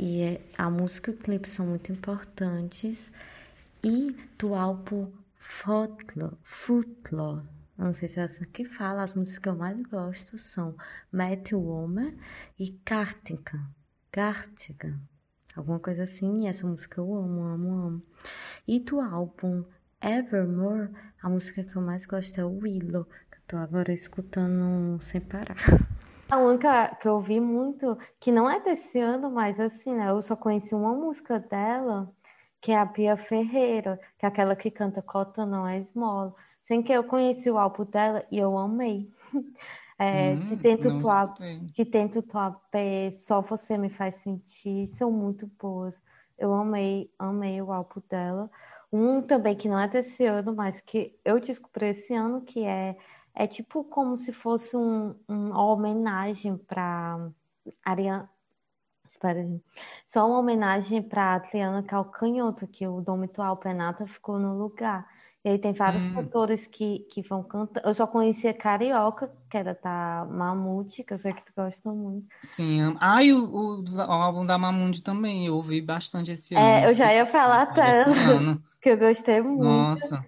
e 0.00 0.22
é, 0.22 0.40
a 0.56 0.70
música 0.70 1.10
e 1.10 1.14
o 1.14 1.16
clipe 1.18 1.48
são 1.48 1.66
muito 1.66 1.92
importantes. 1.92 3.12
E 3.84 4.16
do 4.38 4.54
álbum 4.54 5.10
Folklore, 5.36 6.36
Folklore 6.42 7.42
não 7.76 7.94
sei 7.94 8.08
se 8.08 8.20
é 8.20 8.24
assim 8.24 8.44
que 8.44 8.64
fala, 8.64 9.02
as 9.02 9.14
músicas 9.14 9.38
que 9.38 9.48
eu 9.48 9.56
mais 9.56 9.80
gosto 9.84 10.36
são 10.36 10.74
Matthew 11.10 11.58
Woman 11.58 12.14
e 12.58 12.72
Cartigan, 12.84 13.68
Cartigan, 14.12 15.00
alguma 15.56 15.78
coisa 15.78 16.02
assim, 16.02 16.44
e 16.44 16.46
essa 16.46 16.66
música 16.66 17.00
eu 17.00 17.14
amo, 17.14 17.42
amo, 17.42 17.72
amo. 17.72 18.02
E 18.68 18.80
do 18.80 19.00
álbum 19.00 19.64
Evermore, 19.98 20.90
a 21.22 21.30
música 21.30 21.64
que 21.64 21.74
eu 21.74 21.80
mais 21.80 22.04
gosto 22.04 22.38
é 22.38 22.44
Willow, 22.44 23.04
que 23.04 23.38
eu 23.38 23.42
tô 23.46 23.56
agora 23.56 23.92
escutando 23.92 25.02
sem 25.02 25.20
parar. 25.22 25.56
A 26.30 26.38
única 26.38 26.94
que 26.96 27.08
eu 27.08 27.14
ouvi 27.14 27.40
muito, 27.40 27.98
que 28.20 28.30
não 28.30 28.48
é 28.48 28.60
desse 28.60 29.00
ano, 29.00 29.30
mas 29.30 29.58
assim, 29.58 29.94
né? 29.94 30.10
Eu 30.10 30.22
só 30.22 30.36
conheci 30.36 30.74
uma 30.74 30.94
música 30.94 31.38
dela, 31.40 32.14
que 32.60 32.70
é 32.72 32.78
a 32.78 32.86
Pia 32.86 33.16
Ferreira, 33.16 34.00
que 34.18 34.24
é 34.24 34.28
aquela 34.28 34.54
que 34.54 34.70
canta 34.70 35.02
Cota 35.02 35.44
Não 35.44 35.66
É 35.66 35.78
Esmola. 35.78 36.34
Sem 36.60 36.82
que 36.82 36.92
eu 36.92 37.02
conheci 37.04 37.50
o 37.50 37.58
álbum 37.58 37.84
dela 37.84 38.24
e 38.30 38.38
eu 38.38 38.56
amei. 38.56 39.10
É, 40.02 40.36
hum, 40.36 40.40
te 40.44 40.56
tento 40.56 40.90
tua, 40.98 41.34
te 41.70 41.84
tento 41.84 42.22
tua 42.22 42.52
pé, 42.70 43.10
só 43.10 43.42
você 43.42 43.76
me 43.76 43.90
faz 43.90 44.14
sentir, 44.14 44.86
são 44.86 45.10
muito 45.12 45.46
boas. 45.60 46.02
Eu 46.38 46.54
amei, 46.54 47.12
amei 47.18 47.60
o 47.60 47.70
álbum 47.70 48.00
dela. 48.08 48.50
Um 48.90 49.20
também 49.20 49.54
que 49.54 49.68
não 49.68 49.78
é 49.78 49.86
desse 49.86 50.24
ano, 50.24 50.54
mas 50.54 50.80
que 50.80 51.20
eu 51.22 51.38
descobri 51.38 51.88
esse 51.88 52.14
ano, 52.14 52.40
que 52.40 52.64
é 52.64 52.96
é 53.40 53.46
tipo 53.46 53.82
como 53.82 54.18
se 54.18 54.34
fosse 54.34 54.76
um, 54.76 55.14
um, 55.26 55.46
uma 55.46 55.64
homenagem 55.64 56.58
para 56.58 57.30
Ariana. 57.82 58.28
Espera 59.08 59.40
aí. 59.40 59.60
Só 60.06 60.28
uma 60.28 60.38
homenagem 60.38 61.02
para 61.02 61.36
Adriana 61.36 61.82
Calcanhoto, 61.82 62.66
que 62.66 62.86
o 62.86 63.00
Domitual 63.00 63.56
Penata 63.56 64.06
ficou 64.06 64.38
no 64.38 64.58
lugar. 64.58 65.08
E 65.42 65.48
aí 65.48 65.58
tem 65.58 65.72
vários 65.72 66.04
hum. 66.04 66.12
cantores 66.12 66.66
que, 66.66 66.98
que 67.10 67.22
vão 67.22 67.42
cantar. 67.42 67.82
Eu 67.82 67.94
só 67.94 68.06
conhecia 68.06 68.52
Carioca, 68.52 69.32
que 69.50 69.56
era 69.56 69.72
da 69.82 70.26
Mamute, 70.30 71.02
que 71.02 71.14
eu 71.14 71.18
sei 71.18 71.32
que 71.32 71.42
tu 71.42 71.52
gosta 71.56 71.90
muito. 71.90 72.28
Sim. 72.44 72.94
Ah, 73.00 73.24
e 73.24 73.32
o, 73.32 73.46
o, 73.46 73.82
o 73.82 74.00
álbum 74.02 74.44
da 74.44 74.58
Mamute 74.58 75.02
também, 75.02 75.46
eu 75.46 75.54
ouvi 75.54 75.80
bastante 75.80 76.32
esse 76.32 76.54
ano. 76.54 76.62
É, 76.62 76.90
eu 76.90 76.94
já 76.94 77.10
ia 77.12 77.24
falar 77.24 77.72
tanto, 77.72 78.10
que 78.82 78.90
eu 78.90 78.98
gostei 78.98 79.40
muito. 79.40 79.64
Nossa. 79.64 80.22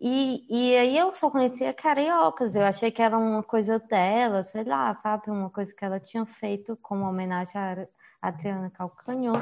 E, 0.00 0.46
e 0.48 0.76
aí 0.76 0.96
eu 0.96 1.12
só 1.14 1.30
conhecia 1.30 1.74
cariocas, 1.74 2.56
eu 2.56 2.62
achei 2.62 2.90
que 2.90 3.02
era 3.02 3.18
uma 3.18 3.42
coisa 3.42 3.78
dela, 3.78 4.42
sei 4.42 4.64
lá, 4.64 4.94
sabe? 4.94 5.30
Uma 5.30 5.50
coisa 5.50 5.74
que 5.74 5.84
ela 5.84 6.00
tinha 6.00 6.24
feito 6.24 6.74
como 6.80 7.04
homenagem 7.04 7.60
a 7.60 7.86
Adriana 8.22 8.70
Calcanhão. 8.70 9.34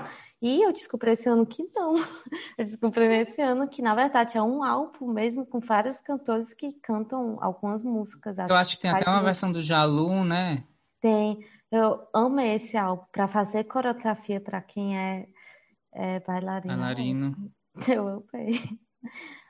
E 0.43 0.61
eu 0.61 0.73
descobri 0.73 1.13
esse 1.13 1.29
ano 1.29 1.47
que 1.47 1.63
não. 1.75 1.95
Eu 2.59 2.65
descobri 2.65 3.05
esse 3.05 3.41
ano 3.41 3.69
que, 3.69 3.81
na 3.81 3.95
verdade, 3.95 4.37
é 4.37 4.43
um 4.43 4.65
álbum 4.65 5.13
mesmo 5.13 5.47
com 5.47 5.61
vários 5.61 6.01
cantores 6.01 6.53
que 6.53 6.73
cantam 6.83 7.39
algumas 7.41 7.85
músicas. 7.85 8.37
Eu 8.39 8.57
acho 8.57 8.77
que 8.77 8.83
tem 8.83 8.91
até 8.91 9.09
uma 9.09 9.23
versão 9.23 9.53
do 9.53 9.63
Jalu, 9.63 10.25
né? 10.25 10.65
Tem. 11.01 11.39
Eu 11.71 12.09
amo 12.13 12.41
esse 12.41 12.77
álbum 12.77 13.05
para 13.13 13.29
fazer 13.29 13.65
coreografia 13.65 14.41
para 14.41 14.61
quem 14.61 14.99
é, 14.99 15.29
é 15.93 16.21
bailarino. 16.21 16.77
Bailarino. 16.77 17.53
Eu 17.87 18.25
amei. 18.33 18.61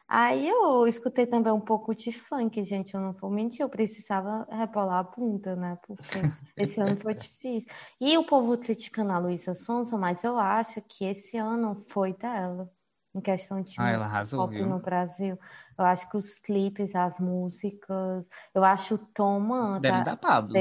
Aí 0.09 0.49
eu 0.49 0.87
escutei 0.87 1.27
também 1.27 1.53
um 1.53 1.61
pouco 1.61 1.95
de 1.95 2.11
funk, 2.13 2.65
gente, 2.65 2.95
eu 2.95 3.01
não 3.01 3.13
vou 3.13 3.29
mentir, 3.29 3.61
eu 3.61 3.69
precisava 3.69 4.49
rebolar 4.51 5.01
a 5.01 5.03
bunda, 5.03 5.55
né? 5.55 5.79
Porque 5.87 6.19
esse 6.57 6.81
ano 6.81 6.97
foi 6.97 7.15
difícil. 7.15 7.71
E 8.01 8.17
o 8.17 8.25
povo 8.25 8.57
criticando 8.57 9.13
a 9.13 9.19
Luísa 9.19 9.55
Sonza, 9.55 9.99
mas 9.99 10.25
eu 10.25 10.39
acho 10.39 10.81
que 10.81 11.05
esse 11.05 11.37
ano 11.37 11.85
foi 11.91 12.15
dela, 12.15 12.71
em 13.15 13.21
questão 13.21 13.61
de 13.61 13.79
ah, 13.79 14.03
arrasou, 14.03 14.47
pop 14.47 14.57
viu? 14.57 14.67
no 14.67 14.79
Brasil. 14.79 15.39
Eu 15.79 15.85
acho 15.85 16.09
que 16.11 16.17
os 16.17 16.39
clipes, 16.39 16.95
as 16.95 17.19
músicas, 17.19 18.25
eu 18.55 18.65
acho 18.65 18.95
o 18.95 18.99
Toma. 18.99 19.79
Deve 19.79 20.05
da 20.05 20.17
Pablo. 20.17 20.55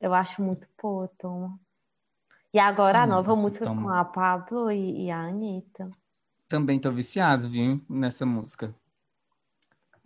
Eu 0.00 0.14
acho 0.14 0.40
muito 0.40 0.68
boa, 0.80 1.10
Toma. 1.18 1.58
E 2.54 2.58
agora 2.60 3.02
a 3.02 3.06
nova 3.06 3.34
música 3.34 3.64
Toma. 3.64 3.82
com 3.82 3.88
a 3.88 4.04
Pablo 4.04 4.70
e, 4.70 5.06
e 5.06 5.10
a 5.10 5.22
Anitta. 5.22 5.90
Também 6.46 6.78
tô 6.78 6.92
viciado, 6.92 7.48
viu, 7.48 7.80
nessa 7.88 8.24
música. 8.24 8.72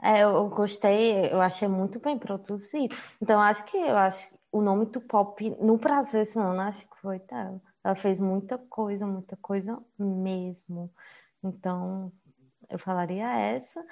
É, 0.02 0.22
eu 0.24 0.48
gostei, 0.50 1.32
eu 1.32 1.40
achei 1.40 1.68
muito 1.68 1.98
bem 1.98 2.18
produzido. 2.18 2.94
Então, 3.20 3.40
acho 3.40 3.64
que 3.64 3.76
eu 3.76 3.96
acho 3.96 4.34
o 4.52 4.60
nome 4.60 4.86
do 4.86 5.00
pop 5.00 5.50
no 5.60 5.76
Brasil 5.78 6.22
esse 6.22 6.38
ano, 6.38 6.60
acho 6.60 6.80
que 6.88 6.96
foi 7.00 7.18
dela. 7.20 7.60
Ela 7.84 7.94
fez 7.94 8.20
muita 8.20 8.58
coisa, 8.58 9.06
muita 9.06 9.36
coisa 9.36 9.78
mesmo. 9.98 10.92
Então, 11.42 12.12
eu 12.68 12.78
falaria 12.78 13.28
essa. 13.38 13.84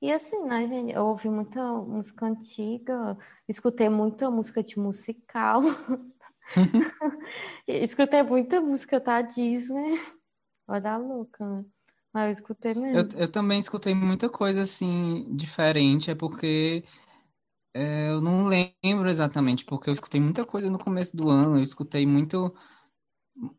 E 0.00 0.12
assim, 0.12 0.42
né, 0.44 0.66
gente? 0.66 0.94
Eu 0.94 1.06
ouvi 1.06 1.28
muita 1.28 1.62
música 1.74 2.26
antiga, 2.26 3.16
escutei 3.48 3.88
muita 3.88 4.30
música 4.30 4.62
de 4.62 4.78
musical, 4.78 5.60
escutei 7.68 8.22
muita 8.22 8.60
música 8.60 9.00
da 9.00 9.22
Disney. 9.22 10.00
Olha 10.66 10.92
a 10.94 10.96
louca, 10.96 11.44
né? 11.46 11.64
Mas 12.12 12.26
eu 12.26 12.30
escutei 12.30 12.72
Eu, 12.92 13.04
mesmo. 13.04 13.12
eu 13.16 13.30
também 13.30 13.58
escutei 13.60 13.94
muita 13.94 14.28
coisa 14.28 14.62
assim 14.62 15.34
diferente, 15.36 16.10
é 16.10 16.14
porque 16.14 16.84
é, 17.74 18.10
eu 18.10 18.20
não 18.20 18.48
lembro 18.48 19.08
exatamente, 19.08 19.64
porque 19.64 19.90
eu 19.90 19.94
escutei 19.94 20.20
muita 20.20 20.44
coisa 20.44 20.70
no 20.70 20.78
começo 20.78 21.16
do 21.16 21.30
ano, 21.30 21.58
eu 21.58 21.62
escutei 21.62 22.06
muito. 22.06 22.54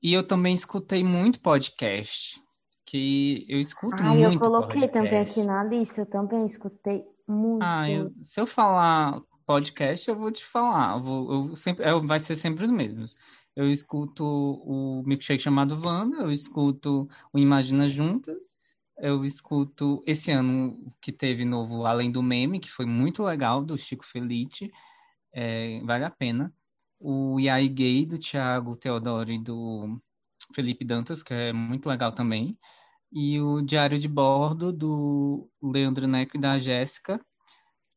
E 0.02 0.14
eu 0.14 0.26
também 0.28 0.54
escutei 0.54 1.04
muito 1.04 1.40
podcast, 1.42 2.40
que 2.86 3.46
eu 3.50 3.60
escuto 3.60 4.04
Ah, 4.04 4.16
eu 4.18 4.34
muito 4.34 4.40
coloquei 4.40 4.88
também 4.90 5.20
aqui 5.22 5.42
podcast. 5.42 5.44
na 5.44 5.64
lista, 5.64 6.02
eu 6.02 6.06
também 6.06 6.46
escutei 6.46 7.06
Ah, 7.60 7.90
eu, 7.90 8.12
se 8.14 8.40
eu 8.42 8.48
falar 8.48 9.22
podcast, 9.46 10.10
eu 10.10 10.16
vou 10.16 10.32
te 10.32 10.44
falar. 10.46 10.98
Eu 10.98 11.04
vou, 11.04 11.34
eu 11.52 11.56
sempre, 11.56 11.86
é, 11.86 11.94
vai 12.00 12.20
ser 12.20 12.36
sempre 12.36 12.64
os 12.64 12.72
mesmos. 12.72 13.16
Eu 13.56 13.70
escuto 13.70 14.24
o 14.24 15.04
Milkshake 15.06 15.42
chamado 15.42 15.80
Wanda, 15.84 16.18
eu 16.18 16.32
escuto 16.32 17.08
o 17.34 17.40
Imagina 17.40 17.88
Juntas, 17.88 18.56
eu 18.98 19.26
escuto 19.26 20.02
esse 20.08 20.32
ano 20.32 20.94
que 21.02 21.12
teve 21.12 21.44
novo 21.46 21.86
Além 21.86 22.12
do 22.12 22.24
Meme, 22.24 22.60
que 22.60 22.72
foi 22.72 22.86
muito 22.86 23.24
legal, 23.24 23.64
do 23.64 23.78
Chico 23.78 24.06
Felice, 24.06 24.72
é, 25.34 25.82
vale 25.84 26.06
a 26.06 26.10
pena. 26.10 26.54
O 27.00 27.40
Yai 27.40 27.68
Gay, 27.68 28.06
do 28.06 28.18
Thiago 28.20 28.76
Teodoro 28.76 29.32
e 29.32 29.40
do 29.40 30.00
Felipe 30.56 30.86
Dantas, 30.86 31.24
que 31.24 31.34
é 31.34 31.54
muito 31.54 31.90
legal 31.90 32.14
também. 32.14 32.58
E 33.12 33.40
o 33.42 33.62
Diário 33.62 34.00
de 34.00 34.08
Bordo, 34.08 34.72
do 34.72 35.50
Leandro 35.62 36.08
Neco 36.08 36.38
e 36.38 36.40
da 36.40 36.60
Jéssica 36.60 37.20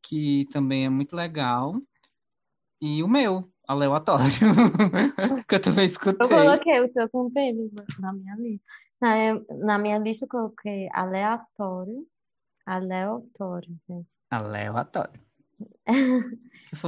que 0.07 0.45
também 0.51 0.85
é 0.85 0.89
muito 0.89 1.15
legal. 1.15 1.79
E 2.81 3.01
o 3.01 3.07
meu, 3.07 3.51
aleatório, 3.67 4.25
que 5.47 5.55
eu 5.55 5.61
também 5.61 5.85
Eu 5.85 5.91
escutei. 5.91 6.27
coloquei 6.27 6.79
o 6.81 6.93
teu 6.93 7.09
também 7.09 7.71
na 7.99 8.13
minha 8.13 8.35
lista. 8.35 8.65
Na, 9.01 9.15
na 9.65 9.77
minha 9.77 9.97
lista 9.97 10.25
eu 10.25 10.29
coloquei 10.29 10.87
aleatório, 10.93 12.05
aleatório, 12.65 13.75
gente. 13.89 14.07
Aleatório. 14.31 15.19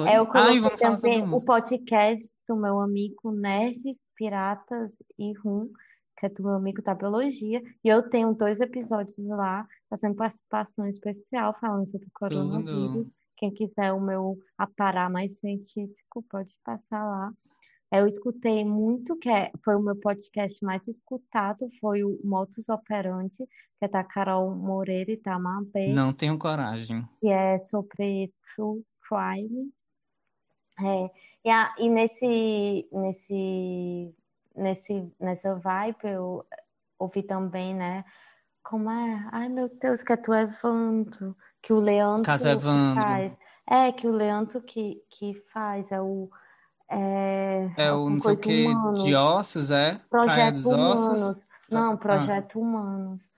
É, 0.05 0.17
eu 0.17 0.23
Ah, 0.33 0.53
e 0.53 0.59
coloquei 0.59 0.59
sobre 0.59 0.77
também 0.97 1.21
o 1.33 1.45
podcast 1.45 2.29
do 2.49 2.55
meu 2.57 2.79
amigo 2.81 3.31
Nerds, 3.31 3.95
Piratas 4.17 4.91
e 5.17 5.31
Rum, 5.39 5.69
que 6.17 6.25
é 6.25 6.29
do 6.29 6.43
meu 6.43 6.55
amigo 6.55 6.81
da 6.81 6.93
Biologia. 6.93 7.61
E 7.83 7.87
eu 7.87 8.09
tenho 8.09 8.33
dois 8.33 8.59
episódios 8.59 9.15
lá, 9.27 9.65
fazendo 9.89 10.15
participação 10.15 10.85
especial, 10.87 11.55
falando 11.61 11.87
sobre 11.89 12.07
Tudo. 12.65 13.03
Quem 13.37 13.51
quiser 13.53 13.93
o 13.93 14.01
meu 14.01 14.37
aparar 14.57 15.09
mais 15.09 15.37
científico, 15.39 16.23
pode 16.29 16.55
passar 16.63 17.03
lá. 17.03 17.31
Eu 17.91 18.05
escutei 18.05 18.65
muito, 18.65 19.15
que 19.17 19.29
é, 19.29 19.49
foi 19.63 19.75
o 19.75 19.81
meu 19.81 19.95
podcast 19.95 20.61
mais 20.65 20.85
escutado, 20.87 21.69
foi 21.79 22.03
o 22.03 22.19
Modus 22.23 22.67
Operandi, 22.67 23.33
que 23.37 23.85
é 23.85 23.87
da 23.87 24.03
Carol 24.03 24.53
Moreira 24.53 25.11
e 25.11 25.21
da 25.21 25.39
Mabê, 25.39 25.93
Não 25.93 26.11
tenho 26.11 26.37
coragem. 26.37 27.07
que 27.21 27.27
é 27.29 27.57
sobre 27.59 28.33
true 28.55 28.83
crime. 29.07 29.71
É, 30.79 31.11
e, 31.45 31.49
a- 31.49 31.73
e 31.79 31.89
nesse, 31.89 32.87
nesse, 32.91 34.15
nesse, 34.55 35.11
nessa 35.19 35.55
vibe 35.55 35.97
eu 36.03 36.45
ouvi 36.99 37.23
também, 37.23 37.73
né? 37.73 38.03
Como 38.67 38.91
é? 38.91 39.29
Ai, 39.31 39.47
meu 39.47 39.69
Deus, 39.69 40.03
que 40.03 40.11
é 40.11 40.17
tu 40.17 40.33
Evandro, 40.33 41.37
que 41.61 41.71
o 41.71 41.79
Leandro 41.79 42.23
Casa 42.23 42.51
Evandro. 42.51 43.01
faz. 43.01 43.37
É, 43.65 43.93
que 43.93 44.05
o 44.05 44.11
Leandro 44.11 44.61
que, 44.61 45.01
que 45.09 45.33
faz, 45.53 45.89
é 45.89 46.01
o 46.01 46.29
é, 46.89 47.69
É 47.77 47.91
o 47.93 48.09
não 48.09 48.19
sei 48.19 48.33
o 48.33 48.37
que 48.37 48.65
humanos. 48.65 49.03
de 49.03 49.15
ossos, 49.15 49.71
é? 49.71 49.97
Projeto 50.09 50.55
dos 50.55 50.65
Ossos? 50.65 51.21
Humanos. 51.21 51.37
Não, 51.71 51.93
Ah, 51.93 51.97
Projeto 51.97 52.59
Humanos. 52.59 53.29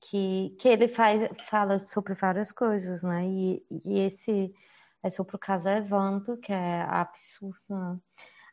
Que, 0.00 0.56
que 0.58 0.68
ele 0.68 0.88
faz, 0.88 1.22
fala 1.50 1.78
sobre 1.80 2.14
várias 2.14 2.50
coisas, 2.50 3.02
né? 3.02 3.26
E, 3.26 3.62
e 3.84 3.98
esse 4.00 4.54
é 5.02 5.10
sobre 5.10 5.36
o 5.36 5.38
caso 5.38 5.68
Evandro, 5.68 6.38
que 6.38 6.52
é 6.52 6.82
absurdo, 6.82 7.58
né? 7.68 7.98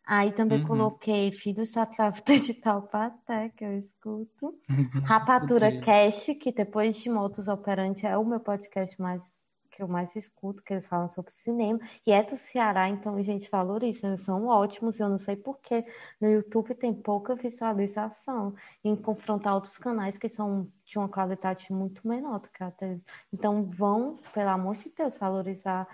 Aí 0.05 0.31
também 0.31 0.61
uhum. 0.61 0.67
coloquei 0.67 1.31
Filhos 1.31 1.71
Trávida 1.71 2.37
de 2.37 2.53
Taubaté, 2.53 3.49
que 3.49 3.65
eu 3.65 3.79
escuto. 3.79 4.55
Rapadura 5.03 5.69
Escutei. 5.69 6.11
Cast, 6.11 6.35
que 6.35 6.51
depois 6.51 6.97
de 6.97 7.09
Modus 7.09 7.47
Operandi 7.47 8.05
é 8.05 8.17
o 8.17 8.23
meu 8.23 8.39
podcast 8.39 9.01
mais 9.01 9.45
que 9.75 9.83
eu 9.83 9.87
mais 9.89 10.15
escuto, 10.15 10.63
que 10.63 10.73
eles 10.73 10.87
falam 10.87 11.09
sobre 11.09 11.33
cinema, 11.33 11.79
e 12.07 12.11
é 12.13 12.23
do 12.23 12.37
Ceará, 12.37 12.87
então, 12.87 13.21
gente, 13.21 13.51
valoriza, 13.51 14.07
eles 14.07 14.21
são 14.21 14.47
ótimos, 14.47 15.01
eu 15.01 15.09
não 15.09 15.17
sei 15.17 15.35
porque 15.35 15.85
no 16.21 16.29
YouTube 16.29 16.73
tem 16.75 16.93
pouca 16.93 17.35
visualização, 17.35 18.55
em 18.81 18.95
confrontar 18.95 19.53
outros 19.53 19.77
canais 19.77 20.17
que 20.17 20.29
são 20.29 20.71
de 20.85 20.97
uma 20.97 21.09
qualidade 21.09 21.73
muito 21.73 22.07
menor 22.07 22.39
do 22.39 22.47
que 22.47 22.63
a 22.63 22.69
deles. 22.69 23.03
Então, 23.33 23.63
vão, 23.63 24.17
pelo 24.33 24.49
amor 24.49 24.77
de 24.77 24.89
Deus, 24.95 25.15
valorizar 25.15 25.85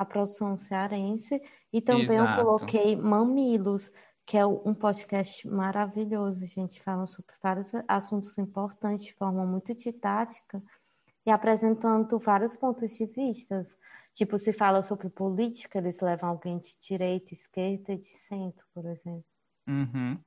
a 0.00 0.04
produção 0.06 0.56
cearense, 0.56 1.42
e 1.70 1.78
também 1.82 2.16
eu 2.16 2.24
Exato. 2.24 2.42
coloquei 2.42 2.96
Mamilos, 2.96 3.92
que 4.24 4.38
é 4.38 4.46
um 4.46 4.72
podcast 4.72 5.46
maravilhoso, 5.46 6.46
gente, 6.46 6.82
falam 6.82 7.06
sobre 7.06 7.34
vários 7.42 7.72
assuntos 7.86 8.38
importantes 8.38 9.04
de 9.04 9.14
forma 9.14 9.44
muito 9.44 9.74
didática, 9.74 10.62
e 11.26 11.30
apresentando 11.30 12.18
vários 12.18 12.56
pontos 12.56 12.90
de 12.96 13.04
vista. 13.04 13.60
Tipo, 14.14 14.38
se 14.38 14.54
fala 14.54 14.82
sobre 14.82 15.10
política, 15.10 15.78
eles 15.78 16.00
levam 16.00 16.30
alguém 16.30 16.58
de 16.58 16.74
direita, 16.80 17.34
esquerda 17.34 17.92
e 17.92 17.98
de 17.98 18.06
centro, 18.06 18.64
por 18.72 18.86
exemplo. 18.86 19.24
Uhum. 19.68 20.18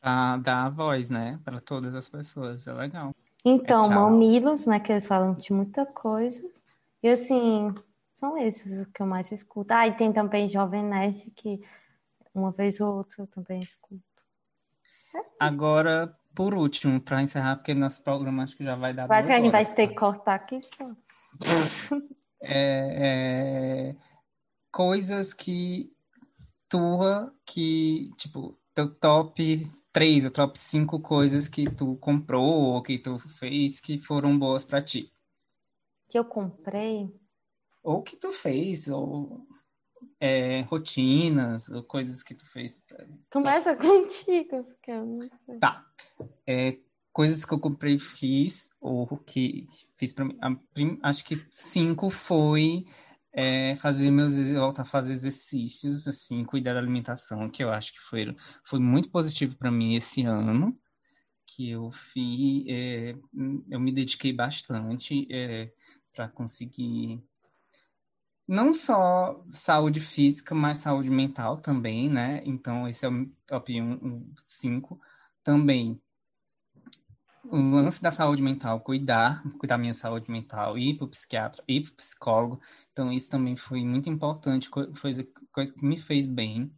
Pra 0.00 0.38
dar 0.38 0.64
a 0.64 0.70
voz, 0.70 1.10
né? 1.10 1.38
Para 1.44 1.60
todas 1.60 1.94
as 1.94 2.08
pessoas. 2.08 2.66
É 2.66 2.72
legal. 2.72 3.14
Então, 3.44 3.84
É, 3.84 3.94
mamilos, 3.94 4.64
né, 4.64 4.80
que 4.80 4.90
eles 4.90 5.06
falam 5.06 5.34
de 5.34 5.52
muita 5.52 5.84
coisa. 5.84 6.42
E 7.02 7.08
assim, 7.08 7.74
são 8.16 8.36
esses 8.38 8.86
que 8.88 9.02
eu 9.02 9.06
mais 9.06 9.30
escuto. 9.30 9.72
Ah, 9.72 9.86
e 9.86 9.96
tem 9.96 10.12
também 10.12 10.48
Jovem 10.48 10.82
Nerd, 10.82 11.30
que 11.36 11.62
uma 12.34 12.50
vez 12.50 12.80
ou 12.80 12.96
outra 12.96 13.22
eu 13.22 13.26
também 13.26 13.60
escuto. 13.60 14.02
Agora, 15.38 16.18
por 16.34 16.54
último, 16.54 17.00
para 17.00 17.22
encerrar, 17.22 17.56
porque 17.56 17.74
nosso 17.74 18.02
programa 18.02 18.42
acho 18.42 18.56
que 18.56 18.64
já 18.64 18.74
vai 18.74 18.92
dar 18.92 19.06
duas 19.06 19.26
que 19.26 19.32
a 19.32 19.40
gente 19.40 19.50
vai 19.50 19.62
horas. 19.62 19.74
ter 19.74 19.88
que 19.88 19.94
cortar 19.94 20.34
aqui 20.34 20.60
só. 20.60 20.90
É, 22.48 23.88
é, 23.88 23.96
coisas 24.70 25.32
que 25.32 25.90
tua, 26.68 27.34
que, 27.46 28.12
tipo, 28.18 28.56
teu 28.74 28.94
top 28.94 29.56
3 29.90 30.26
ou 30.26 30.30
top 30.30 30.58
5 30.58 31.00
coisas 31.00 31.48
que 31.48 31.68
tu 31.68 31.96
comprou 31.96 32.44
ou 32.44 32.82
que 32.82 32.98
tu 32.98 33.18
fez 33.18 33.80
que 33.80 33.98
foram 33.98 34.38
boas 34.38 34.66
para 34.66 34.82
ti. 34.82 35.10
Que 36.08 36.18
eu 36.18 36.26
comprei. 36.26 37.10
Ou 37.86 38.02
que 38.02 38.16
tu 38.16 38.32
fez, 38.32 38.88
ou 38.88 39.46
é, 40.18 40.62
rotinas, 40.62 41.68
ou 41.68 41.84
coisas 41.84 42.20
que 42.20 42.34
tu 42.34 42.44
fez. 42.44 42.82
Começa 43.30 43.76
contigo, 43.78 44.66
sei. 45.46 45.60
Tá. 45.60 45.86
É, 46.44 46.78
coisas 47.12 47.44
que 47.44 47.54
eu 47.54 47.60
comprei 47.60 47.94
e 47.94 48.00
fiz, 48.00 48.68
ou 48.80 49.06
que 49.18 49.68
fiz 49.96 50.12
pra 50.12 50.24
mim. 50.24 50.36
Acho 51.00 51.24
que 51.24 51.46
cinco 51.48 52.10
foi 52.10 52.84
é, 53.32 53.76
fazer 53.76 54.10
meus, 54.10 54.36
voltar 54.50 54.82
a 54.82 54.84
fazer 54.84 55.12
exercícios, 55.12 56.08
assim, 56.08 56.44
cuidar 56.44 56.72
da 56.72 56.80
alimentação, 56.80 57.48
que 57.48 57.62
eu 57.62 57.70
acho 57.70 57.92
que 57.92 58.00
foi, 58.00 58.34
foi 58.64 58.80
muito 58.80 59.08
positivo 59.12 59.54
para 59.56 59.70
mim 59.70 59.94
esse 59.94 60.22
ano, 60.22 60.76
que 61.46 61.70
eu 61.70 61.92
fiz, 61.92 62.64
é, 62.66 63.14
eu 63.70 63.78
me 63.78 63.92
dediquei 63.92 64.32
bastante 64.32 65.28
para 66.12 66.28
conseguir 66.28 67.22
não 68.46 68.72
só 68.72 69.42
saúde 69.52 70.00
física, 70.00 70.54
mas 70.54 70.78
saúde 70.78 71.10
mental 71.10 71.56
também, 71.56 72.08
né? 72.08 72.42
Então, 72.44 72.88
esse 72.88 73.04
é 73.04 73.08
o 73.08 73.26
top 73.46 73.80
1, 73.80 74.32
5. 74.44 75.00
Também, 75.42 76.00
o 77.44 77.56
lance 77.56 78.02
da 78.02 78.10
saúde 78.10 78.42
mental, 78.42 78.80
cuidar, 78.80 79.42
cuidar 79.58 79.76
da 79.76 79.80
minha 79.80 79.94
saúde 79.94 80.30
mental, 80.30 80.78
ir 80.78 80.96
para 80.96 81.04
o 81.04 81.08
psiquiatra, 81.08 81.62
ir 81.68 81.82
para 81.82 81.92
o 81.92 81.96
psicólogo. 81.96 82.60
Então, 82.92 83.12
isso 83.12 83.30
também 83.30 83.56
foi 83.56 83.84
muito 83.84 84.08
importante, 84.08 84.68
foi 84.94 85.12
coisa 85.52 85.74
que 85.74 85.84
me 85.84 85.96
fez 85.96 86.26
bem. 86.26 86.72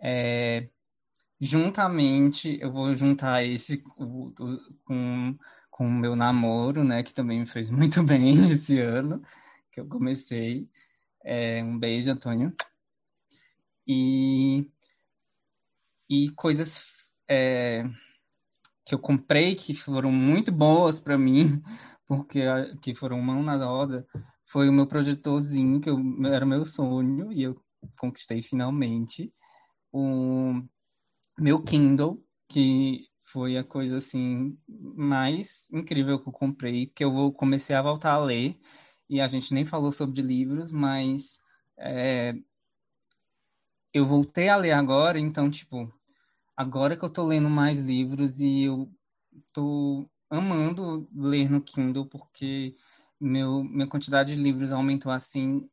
É, 0.00 0.68
juntamente, 1.40 2.58
eu 2.60 2.72
vou 2.72 2.94
juntar 2.94 3.44
esse 3.44 3.78
com, 4.84 5.36
com 5.70 5.86
o 5.86 5.92
meu 5.92 6.16
namoro, 6.16 6.84
né? 6.84 7.02
Que 7.02 7.14
também 7.14 7.40
me 7.40 7.46
fez 7.46 7.68
muito 7.70 8.02
bem 8.02 8.50
esse 8.50 8.78
ano, 8.78 9.22
que 9.70 9.80
eu 9.80 9.86
comecei. 9.86 10.68
É, 11.28 11.60
um 11.60 11.76
beijo, 11.76 12.08
Antônio. 12.08 12.54
E, 13.84 14.64
e 16.08 16.30
coisas 16.36 16.84
é, 17.28 17.82
que 18.84 18.94
eu 18.94 18.98
comprei 19.00 19.56
que 19.56 19.74
foram 19.74 20.12
muito 20.12 20.52
boas 20.52 21.00
para 21.00 21.18
mim, 21.18 21.60
porque 22.06 22.40
que 22.80 22.94
foram 22.94 23.20
mão 23.20 23.42
na 23.42 23.56
roda, 23.56 24.06
foi 24.46 24.68
o 24.68 24.72
meu 24.72 24.86
projetorzinho, 24.86 25.80
que 25.80 25.90
eu, 25.90 25.98
era 26.26 26.44
o 26.44 26.48
meu 26.48 26.64
sonho, 26.64 27.32
e 27.32 27.42
eu 27.42 27.60
conquistei 27.98 28.40
finalmente. 28.40 29.32
O 29.92 30.62
meu 31.36 31.60
Kindle, 31.60 32.24
que 32.48 33.08
foi 33.32 33.56
a 33.56 33.64
coisa 33.64 33.98
assim 33.98 34.56
mais 34.68 35.68
incrível 35.72 36.20
que 36.22 36.28
eu 36.28 36.32
comprei, 36.32 36.86
que 36.86 37.02
eu 37.02 37.12
vou 37.12 37.32
comecei 37.32 37.74
a 37.74 37.82
voltar 37.82 38.12
a 38.12 38.24
ler 38.24 38.56
e 39.08 39.20
a 39.20 39.26
gente 39.26 39.52
nem 39.54 39.64
falou 39.64 39.92
sobre 39.92 40.22
livros, 40.22 40.72
mas 40.72 41.38
é, 41.76 42.34
eu 43.92 44.04
voltei 44.04 44.48
a 44.48 44.56
ler 44.56 44.72
agora, 44.72 45.18
então 45.18 45.50
tipo 45.50 45.92
agora 46.56 46.96
que 46.96 47.04
eu 47.04 47.10
tô 47.10 47.24
lendo 47.24 47.48
mais 47.48 47.78
livros 47.78 48.40
e 48.40 48.64
eu 48.64 48.90
tô 49.52 50.08
amando 50.28 51.08
ler 51.14 51.50
no 51.50 51.60
Kindle 51.60 52.06
porque 52.06 52.74
meu 53.20 53.62
minha 53.64 53.86
quantidade 53.86 54.34
de 54.34 54.42
livros 54.42 54.72
aumentou 54.72 55.12
assim 55.12 55.68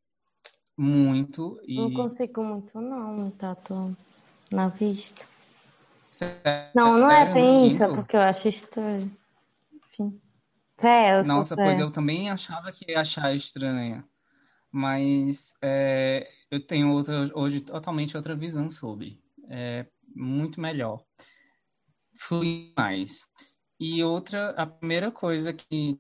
muito 0.77 1.59
e 1.67 1.75
não 1.75 1.93
consigo 1.93 2.43
muito 2.43 2.79
não, 2.79 3.31
tá 3.31 3.55
tô 3.55 3.91
na 4.51 4.67
vista. 4.67 5.25
Não, 6.75 6.97
não 6.97 7.09
é 7.09 7.33
tem 7.33 7.67
isso, 7.67 7.87
porque 7.89 8.15
eu 8.15 8.21
acho 8.21 8.47
estranho. 8.47 9.11
Enfim. 9.73 10.21
É, 10.83 11.19
eu 11.19 11.23
Nossa, 11.23 11.55
pois 11.55 11.79
eu 11.79 11.91
também 11.91 12.29
achava 12.29 12.71
que 12.71 12.91
ia 12.91 13.01
achar 13.01 13.33
estranha. 13.33 14.03
Mas 14.71 15.53
é, 15.61 16.27
eu 16.49 16.65
tenho 16.65 16.91
outra, 16.91 17.23
hoje 17.35 17.61
totalmente 17.61 18.17
outra 18.17 18.35
visão 18.35 18.69
sobre. 18.71 19.21
É 19.49 19.85
muito 20.15 20.59
melhor. 20.59 21.03
Flui 22.19 22.73
mais. 22.77 23.25
E 23.79 24.03
outra, 24.03 24.51
a 24.51 24.65
primeira 24.65 25.11
coisa 25.11 25.53
que 25.53 25.99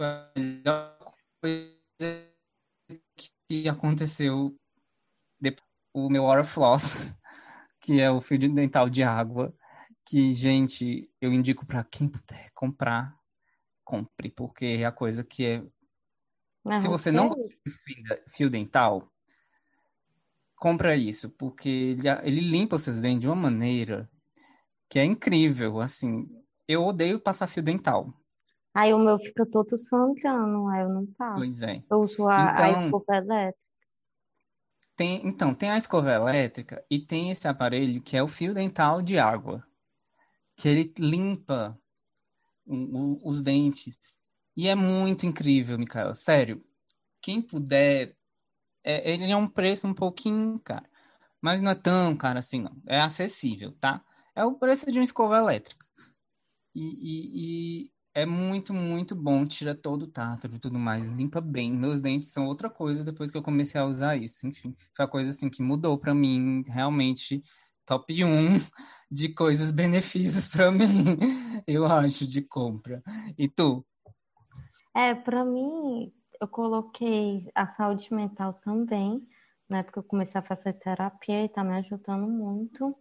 a 0.00 0.30
melhor 0.36 0.96
coisa 1.40 2.30
que 3.48 3.68
aconteceu 3.68 4.56
depois, 5.40 5.68
o 5.92 6.08
meu 6.08 6.24
Orafloss 6.24 6.94
que 7.80 8.00
é 8.00 8.10
o 8.10 8.20
fio 8.20 8.38
dental 8.38 8.88
de 8.88 9.02
água, 9.02 9.54
que, 10.06 10.32
gente, 10.32 11.10
eu 11.20 11.32
indico 11.32 11.64
para 11.64 11.82
quem 11.84 12.08
puder 12.08 12.50
comprar, 12.54 13.16
compre, 13.90 14.30
porque 14.30 14.64
é 14.66 14.84
a 14.84 14.92
coisa 14.92 15.24
que 15.24 15.44
é. 15.44 15.62
Se 16.80 16.86
você 16.86 17.10
não 17.10 17.30
gosta 17.30 17.42
de 17.66 18.22
fio 18.28 18.50
dental, 18.50 19.10
compra 20.54 20.94
isso, 20.94 21.28
porque 21.30 21.68
ele, 21.68 22.08
ele 22.22 22.40
limpa 22.40 22.76
os 22.76 22.82
seus 22.82 23.00
dentes 23.00 23.20
de 23.20 23.26
uma 23.26 23.34
maneira 23.34 24.08
que 24.88 24.98
é 24.98 25.04
incrível, 25.04 25.80
assim. 25.80 26.28
Eu 26.68 26.84
odeio 26.84 27.18
passar 27.18 27.48
fio 27.48 27.62
dental. 27.62 28.14
Aí 28.72 28.94
o 28.94 28.98
meu 28.98 29.18
fica 29.18 29.44
todo 29.44 29.76
sangrando, 29.76 30.68
aí 30.68 30.82
eu 30.82 30.88
não 30.88 31.06
passo. 31.06 31.38
Pois 31.38 31.62
é. 31.62 31.82
Eu 31.90 32.00
uso 32.00 32.28
a, 32.28 32.52
então, 32.52 32.64
a 32.64 32.84
escova 32.84 33.16
elétrica. 33.16 33.60
Tem, 34.94 35.26
então, 35.26 35.54
tem 35.54 35.70
a 35.70 35.76
escova 35.78 36.12
elétrica 36.12 36.84
e 36.88 37.00
tem 37.00 37.30
esse 37.30 37.48
aparelho 37.48 38.02
que 38.02 38.16
é 38.16 38.22
o 38.22 38.28
fio 38.28 38.52
dental 38.52 39.00
de 39.02 39.18
água, 39.18 39.64
que 40.56 40.68
ele 40.68 40.92
limpa 40.98 41.76
os 43.24 43.42
dentes. 43.42 43.96
E 44.56 44.68
é 44.68 44.74
muito 44.74 45.26
incrível, 45.26 45.78
Mikael. 45.78 46.14
Sério, 46.14 46.64
quem 47.22 47.42
puder, 47.42 48.16
é, 48.84 49.12
ele 49.12 49.30
é 49.30 49.36
um 49.36 49.48
preço 49.48 49.86
um 49.86 49.94
pouquinho 49.94 50.58
caro, 50.60 50.86
mas 51.40 51.62
não 51.62 51.72
é 51.72 51.74
tão 51.74 52.16
caro 52.16 52.38
assim, 52.38 52.60
não. 52.62 52.76
É 52.86 53.00
acessível, 53.00 53.72
tá? 53.80 54.04
É 54.34 54.44
o 54.44 54.54
preço 54.54 54.90
de 54.90 54.98
uma 54.98 55.04
escova 55.04 55.36
elétrica. 55.38 55.86
E, 56.74 57.84
e, 57.84 57.92
é 58.14 58.26
muito, 58.26 58.74
muito 58.74 59.14
bom, 59.14 59.46
tira 59.46 59.74
todo 59.74 60.02
o 60.02 60.08
tártaro 60.08 60.56
e 60.56 60.58
tudo 60.58 60.78
mais, 60.78 61.04
limpa 61.16 61.40
bem. 61.40 61.72
Meus 61.72 62.00
dentes 62.00 62.30
são 62.30 62.46
outra 62.46 62.68
coisa 62.68 63.04
depois 63.04 63.30
que 63.30 63.38
eu 63.38 63.42
comecei 63.42 63.80
a 63.80 63.86
usar 63.86 64.16
isso. 64.16 64.46
Enfim, 64.46 64.74
foi 64.94 65.04
a 65.04 65.08
coisa 65.08 65.30
assim 65.30 65.48
que 65.48 65.62
mudou 65.62 65.98
para 65.98 66.14
mim, 66.14 66.62
realmente 66.66 67.42
top 67.84 68.24
1 68.24 68.60
de 69.10 69.34
coisas 69.34 69.70
benefícios 69.70 70.46
para 70.46 70.70
mim, 70.70 71.18
eu 71.66 71.84
acho, 71.86 72.26
de 72.26 72.42
compra. 72.42 73.02
E 73.36 73.48
tu? 73.48 73.84
É, 74.94 75.14
para 75.14 75.44
mim, 75.44 76.12
eu 76.40 76.48
coloquei 76.48 77.48
a 77.54 77.66
saúde 77.66 78.12
mental 78.14 78.54
também, 78.54 79.26
né? 79.68 79.82
Porque 79.82 79.98
eu 79.98 80.04
comecei 80.04 80.40
a 80.40 80.44
fazer 80.44 80.74
terapia 80.74 81.44
e 81.44 81.48
tá 81.48 81.64
me 81.64 81.74
ajudando 81.74 82.28
muito. 82.28 82.96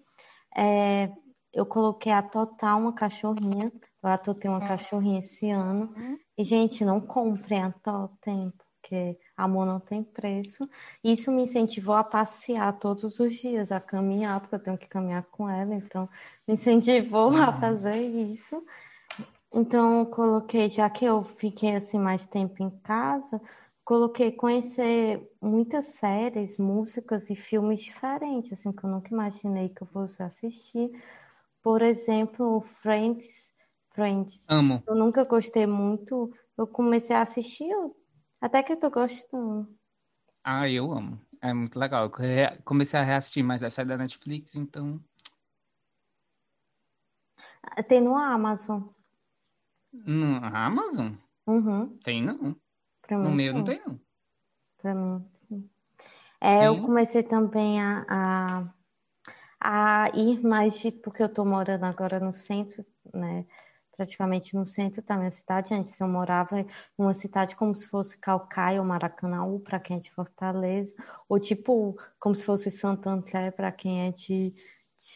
É, 0.55 1.11
eu 1.53 1.65
coloquei 1.65 2.11
a 2.11 2.21
Total, 2.21 2.79
uma 2.79 2.93
cachorrinha. 2.93 3.71
Eu 4.01 4.09
adotei 4.09 4.49
uma 4.49 4.63
é. 4.63 4.67
cachorrinha 4.67 5.19
esse 5.19 5.49
ano. 5.49 5.93
Uhum. 5.95 6.17
E, 6.37 6.43
gente, 6.43 6.85
não 6.85 7.01
comprem 7.01 7.61
a 7.61 7.71
Totem, 7.71 8.53
porque 8.81 9.17
amor 9.37 9.65
não 9.65 9.79
tem 9.79 10.03
preço. 10.03 10.67
Isso 11.03 11.31
me 11.31 11.43
incentivou 11.43 11.95
a 11.95 12.03
passear 12.03 12.79
todos 12.79 13.19
os 13.19 13.33
dias, 13.35 13.71
a 13.71 13.79
caminhar, 13.79 14.39
porque 14.39 14.55
eu 14.55 14.59
tenho 14.59 14.77
que 14.77 14.87
caminhar 14.87 15.23
com 15.31 15.49
ela. 15.49 15.75
Então, 15.75 16.09
me 16.47 16.55
incentivou 16.55 17.31
uhum. 17.31 17.41
a 17.41 17.53
fazer 17.59 17.97
isso. 18.01 18.63
Então, 19.53 19.99
eu 19.99 20.05
coloquei, 20.07 20.69
já 20.69 20.89
que 20.89 21.05
eu 21.05 21.21
fiquei 21.21 21.75
assim 21.75 21.99
mais 21.99 22.25
tempo 22.25 22.63
em 22.63 22.69
casa, 22.81 23.41
coloquei 23.83 24.31
conhecer 24.31 25.29
muitas 25.41 25.85
séries, 25.85 26.57
músicas 26.57 27.29
e 27.29 27.35
filmes 27.35 27.81
diferentes, 27.81 28.53
assim, 28.53 28.71
que 28.71 28.83
eu 28.83 28.89
nunca 28.89 29.13
imaginei 29.13 29.69
que 29.69 29.81
eu 29.81 29.87
fosse 29.87 30.23
assistir. 30.23 30.91
Por 31.61 31.81
exemplo, 31.81 32.61
Friends. 32.81 33.51
Friends. 33.91 34.41
Amo. 34.47 34.81
Eu 34.87 34.95
nunca 34.95 35.23
gostei 35.25 35.67
muito. 35.67 36.31
Eu 36.57 36.67
comecei 36.67 37.15
a 37.15 37.21
assistir, 37.21 37.73
até 38.41 38.63
que 38.63 38.73
eu 38.73 38.79
tô 38.79 38.89
gostando. 38.89 39.67
Ah, 40.43 40.69
eu 40.69 40.91
amo. 40.91 41.19
É 41.41 41.53
muito 41.53 41.79
legal. 41.79 42.05
Eu 42.05 42.11
comecei 42.63 42.99
a 42.99 43.03
reassistir, 43.03 43.43
mas 43.43 43.63
essa 43.63 43.81
é 43.81 43.85
da 43.85 43.97
Netflix, 43.97 44.55
então. 44.55 44.99
Tem 47.87 48.01
no 48.01 48.15
Amazon. 48.15 48.83
No 49.91 50.45
Amazon? 50.45 51.13
Uhum. 51.47 51.97
Tem 52.03 52.23
não. 52.23 52.55
Pra 53.01 53.17
no 53.17 53.31
meu 53.31 53.53
não 53.53 53.63
tem 53.63 53.81
não. 53.85 53.99
Pra 54.77 54.93
mim, 54.93 55.25
sim. 55.47 55.69
É, 56.41 56.67
eu 56.67 56.81
comecei 56.81 57.23
também 57.23 57.81
a, 57.81 58.05
a 58.09 58.73
a 59.61 60.09
ir 60.15 60.41
mais, 60.41 60.79
de, 60.79 60.91
porque 60.91 61.21
eu 61.21 61.27
estou 61.27 61.45
morando 61.45 61.83
agora 61.83 62.19
no 62.19 62.31
centro, 62.31 62.85
né? 63.13 63.45
Praticamente 63.99 64.55
no 64.55 64.65
centro 64.65 65.01
da 65.01 65.17
minha 65.17 65.29
cidade. 65.29 65.73
Antes 65.73 65.99
eu 65.99 66.07
morava 66.07 66.61
em 66.61 66.65
uma 66.97 67.13
cidade 67.13 67.53
como 67.53 67.75
se 67.75 67.85
fosse 67.85 68.17
Calcaia 68.17 68.79
ou 68.79 68.87
Maracanaú, 68.87 69.59
para 69.59 69.77
quem 69.77 69.97
é 69.97 69.99
de 69.99 70.09
Fortaleza, 70.09 70.95
ou 71.27 71.37
tipo, 71.37 71.99
como 72.17 72.33
se 72.33 72.45
fosse 72.45 72.71
Santo 72.71 73.09
André, 73.09 73.51
para 73.51 73.73
quem 73.73 74.07
é 74.07 74.11
de, 74.13 74.55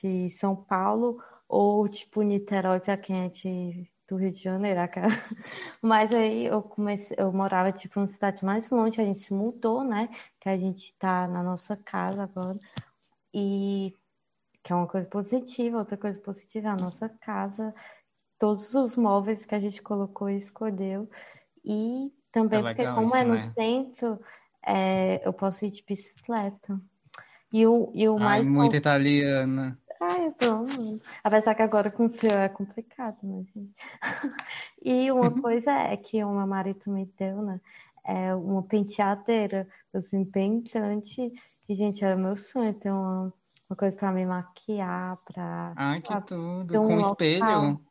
de 0.02 0.30
São 0.30 0.54
Paulo, 0.54 1.24
ou 1.48 1.88
tipo 1.88 2.22
Niterói, 2.22 2.82
para 2.82 2.98
quem 2.98 3.24
é 3.24 3.30
de 3.30 3.90
do 4.06 4.18
Rio 4.18 4.34
de 4.34 4.44
Janeiro. 4.44 4.82
Mas 5.82 6.14
aí 6.14 6.48
eu 6.48 6.62
comecei, 6.62 7.16
eu 7.18 7.32
morava 7.32 7.72
tipo 7.72 8.02
numa 8.02 8.08
cidade 8.08 8.44
mais 8.44 8.70
longe, 8.70 9.00
a 9.00 9.06
gente 9.06 9.20
se 9.20 9.34
mudou, 9.34 9.82
né? 9.82 10.10
Que 10.42 10.50
a 10.50 10.58
gente 10.58 10.94
tá 10.96 11.26
na 11.26 11.42
nossa 11.42 11.78
casa 11.78 12.24
agora. 12.24 12.60
E 13.34 13.96
que 14.64 14.72
é 14.72 14.76
uma 14.76 14.88
coisa 14.88 15.08
positiva. 15.08 15.78
Outra 15.78 15.98
coisa 15.98 16.20
positiva 16.20 16.70
é 16.70 16.72
a 16.72 16.76
nossa 16.76 17.10
casa, 17.10 17.76
todos 18.38 18.74
os 18.74 18.96
móveis 18.96 19.46
que 19.46 19.56
a 19.56 19.60
gente 19.60 19.82
colocou 19.82 20.30
e 20.30 20.38
escolheu. 20.38 21.10
E 21.64 22.12
também 22.32 22.60
é 22.60 22.64
porque, 22.64 22.88
como 22.88 23.08
isso, 23.08 23.16
é 23.16 23.24
no 23.24 23.34
né? 23.34 23.42
centro, 23.42 24.20
é, 24.66 25.22
eu 25.26 25.34
posso 25.34 25.66
ir 25.66 25.72
de 25.72 25.84
bicicleta. 25.84 26.80
E 27.52 27.66
o, 27.68 27.92
e 27.94 28.08
o 28.10 28.18
Ai, 28.18 28.24
mais. 28.24 28.50
Muito 28.50 28.76
italiana. 28.76 29.78
Ai, 30.02 30.28
eu 30.28 30.34
tô. 30.34 31.00
Apesar 31.24 31.56
que 31.56 31.62
agora 31.62 31.90
com 31.90 32.10
frio 32.10 32.32
é 32.32 32.50
complicado, 32.50 33.18
né, 33.24 33.44
gente? 33.54 33.76
E 34.86 35.10
uma 35.12 35.32
coisa 35.42 35.72
é 35.72 35.96
que 35.96 36.22
o 36.24 36.32
meu 36.32 36.48
marido 36.48 36.82
me 36.88 37.06
deu, 37.18 37.42
né? 37.42 37.62
É 38.06 38.36
uma 38.36 38.64
penteadeira, 38.64 39.66
assim, 39.94 40.26
pentante. 40.26 41.32
E, 41.70 41.76
gente, 41.76 42.04
era 42.04 42.18
meu 42.18 42.36
sonho 42.36 42.74
ter 42.74 42.92
uma 42.92 43.34
uma 43.74 43.78
coisa 43.78 43.98
para 43.98 44.12
me 44.12 44.26
maquiar, 44.26 45.18
para. 45.26 45.74
Ai, 45.76 46.02
que 46.02 46.22
tudo! 46.22 46.74
Com 46.82 46.96
um 46.96 47.00
espelho? 47.00 47.82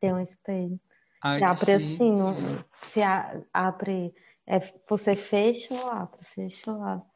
Tem 0.00 0.12
um 0.12 0.20
espelho. 0.20 0.80
Ai, 1.22 1.38
que 1.38 1.44
abre 1.44 1.72
assim, 1.72 2.12
não, 2.12 2.34
se 2.72 3.02
a, 3.02 3.40
abre. 3.52 4.14
É, 4.46 4.58
você 4.88 5.14
fecha 5.14 5.74
ou 5.74 5.90
abre, 5.90 6.24
fecha 6.24 6.72
ou 6.72 6.82
abre. 6.82 7.10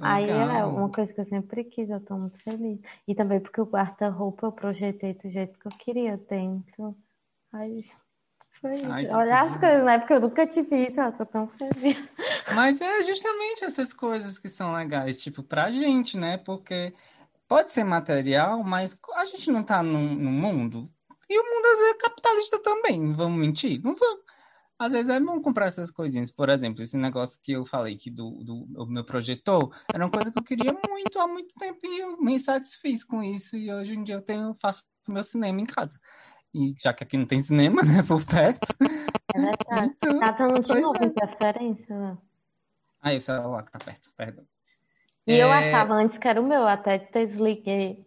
Aí 0.00 0.28
é 0.28 0.64
uma 0.64 0.90
coisa 0.90 1.12
que 1.12 1.20
eu 1.20 1.24
sempre 1.24 1.64
quis, 1.64 1.88
eu 1.90 2.00
tô 2.00 2.16
muito 2.16 2.38
feliz. 2.42 2.80
E 3.06 3.14
também 3.14 3.38
porque 3.38 3.60
o 3.60 3.66
guarda-roupa 3.66 4.46
eu 4.46 4.52
projetei 4.52 5.14
do 5.14 5.30
jeito 5.30 5.58
que 5.58 5.66
eu 5.66 5.72
queria 5.78 6.16
dentro. 6.16 6.96
Aí 7.52 7.84
foi 8.60 8.76
isso. 8.76 8.90
Ai, 8.90 9.06
Olha 9.10 9.42
as 9.42 9.56
coisas, 9.56 9.84
né? 9.84 9.98
Porque 9.98 10.14
eu 10.14 10.20
nunca 10.20 10.46
tive 10.46 10.88
isso, 10.88 11.00
eu 11.00 11.12
tô 11.12 11.26
tão 11.26 11.48
feliz. 11.48 12.10
Mas 12.54 12.80
é 12.80 13.02
justamente 13.04 13.64
essas 13.64 13.92
coisas 13.92 14.38
que 14.38 14.48
são 14.48 14.72
legais, 14.72 15.22
tipo, 15.22 15.42
pra 15.42 15.70
gente, 15.70 16.18
né? 16.18 16.38
Porque 16.38 16.92
pode 17.46 17.72
ser 17.72 17.84
material, 17.84 18.62
mas 18.62 18.98
a 19.14 19.24
gente 19.24 19.50
não 19.50 19.60
está 19.60 19.82
no, 19.82 20.00
no, 20.00 20.30
mundo. 20.30 20.88
E 21.28 21.38
o 21.38 21.42
mundo 21.44 21.66
é 21.90 21.94
capitalista 21.98 22.58
também, 22.62 23.12
vamos 23.14 23.38
mentir? 23.40 23.80
Não 23.82 23.94
vamos. 23.96 24.24
às 24.78 24.92
vezes 24.92 25.10
é 25.10 25.20
bom 25.20 25.40
comprar 25.42 25.66
essas 25.66 25.90
coisinhas. 25.90 26.30
Por 26.30 26.48
exemplo, 26.50 26.82
esse 26.82 26.96
negócio 26.96 27.40
que 27.42 27.52
eu 27.52 27.64
falei 27.66 27.96
que 27.96 28.10
do, 28.10 28.30
do, 28.44 28.66
do 28.66 28.86
meu 28.86 29.04
projetor 29.04 29.70
era 29.92 30.04
uma 30.04 30.10
coisa 30.12 30.32
que 30.32 30.38
eu 30.38 30.44
queria 30.44 30.72
muito 30.88 31.18
há 31.20 31.26
muito 31.28 31.54
tempo 31.56 31.80
e 31.86 32.00
eu 32.00 32.18
me 32.20 32.38
satisfiz 32.40 33.04
com 33.04 33.22
isso. 33.22 33.56
E 33.56 33.72
hoje 33.72 33.94
em 33.94 34.02
dia 34.02 34.16
eu 34.16 34.22
tenho, 34.22 34.54
faço 34.54 34.84
meu 35.08 35.22
cinema 35.24 35.60
em 35.60 35.66
casa. 35.66 35.98
E 36.54 36.74
já 36.78 36.92
que 36.94 37.04
aqui 37.04 37.16
não 37.16 37.26
tem 37.26 37.42
cinema, 37.42 37.82
né, 37.82 38.02
por 38.06 38.24
perto. 38.26 38.66
É 39.34 39.38
verdade. 39.40 39.94
Então, 39.96 40.18
Tata 40.18 40.48
não 40.48 40.62
tinha 40.62 40.92
é. 40.94 41.06
interferência, 41.06 41.98
né? 41.98 42.18
Aí 43.00 43.16
o 43.18 43.20
celular 43.20 43.64
que 43.64 43.70
tá 43.72 43.78
perto, 43.78 44.12
perdão. 44.16 44.46
E 45.26 45.36
eu 45.38 45.52
É, 45.52 45.52
achava 45.52 45.94
antes 45.94 46.18
que 46.18 46.28
era 46.28 46.40
o 46.40 46.46
meu, 46.46 46.66
até 46.66 46.98
desliguei 46.98 48.06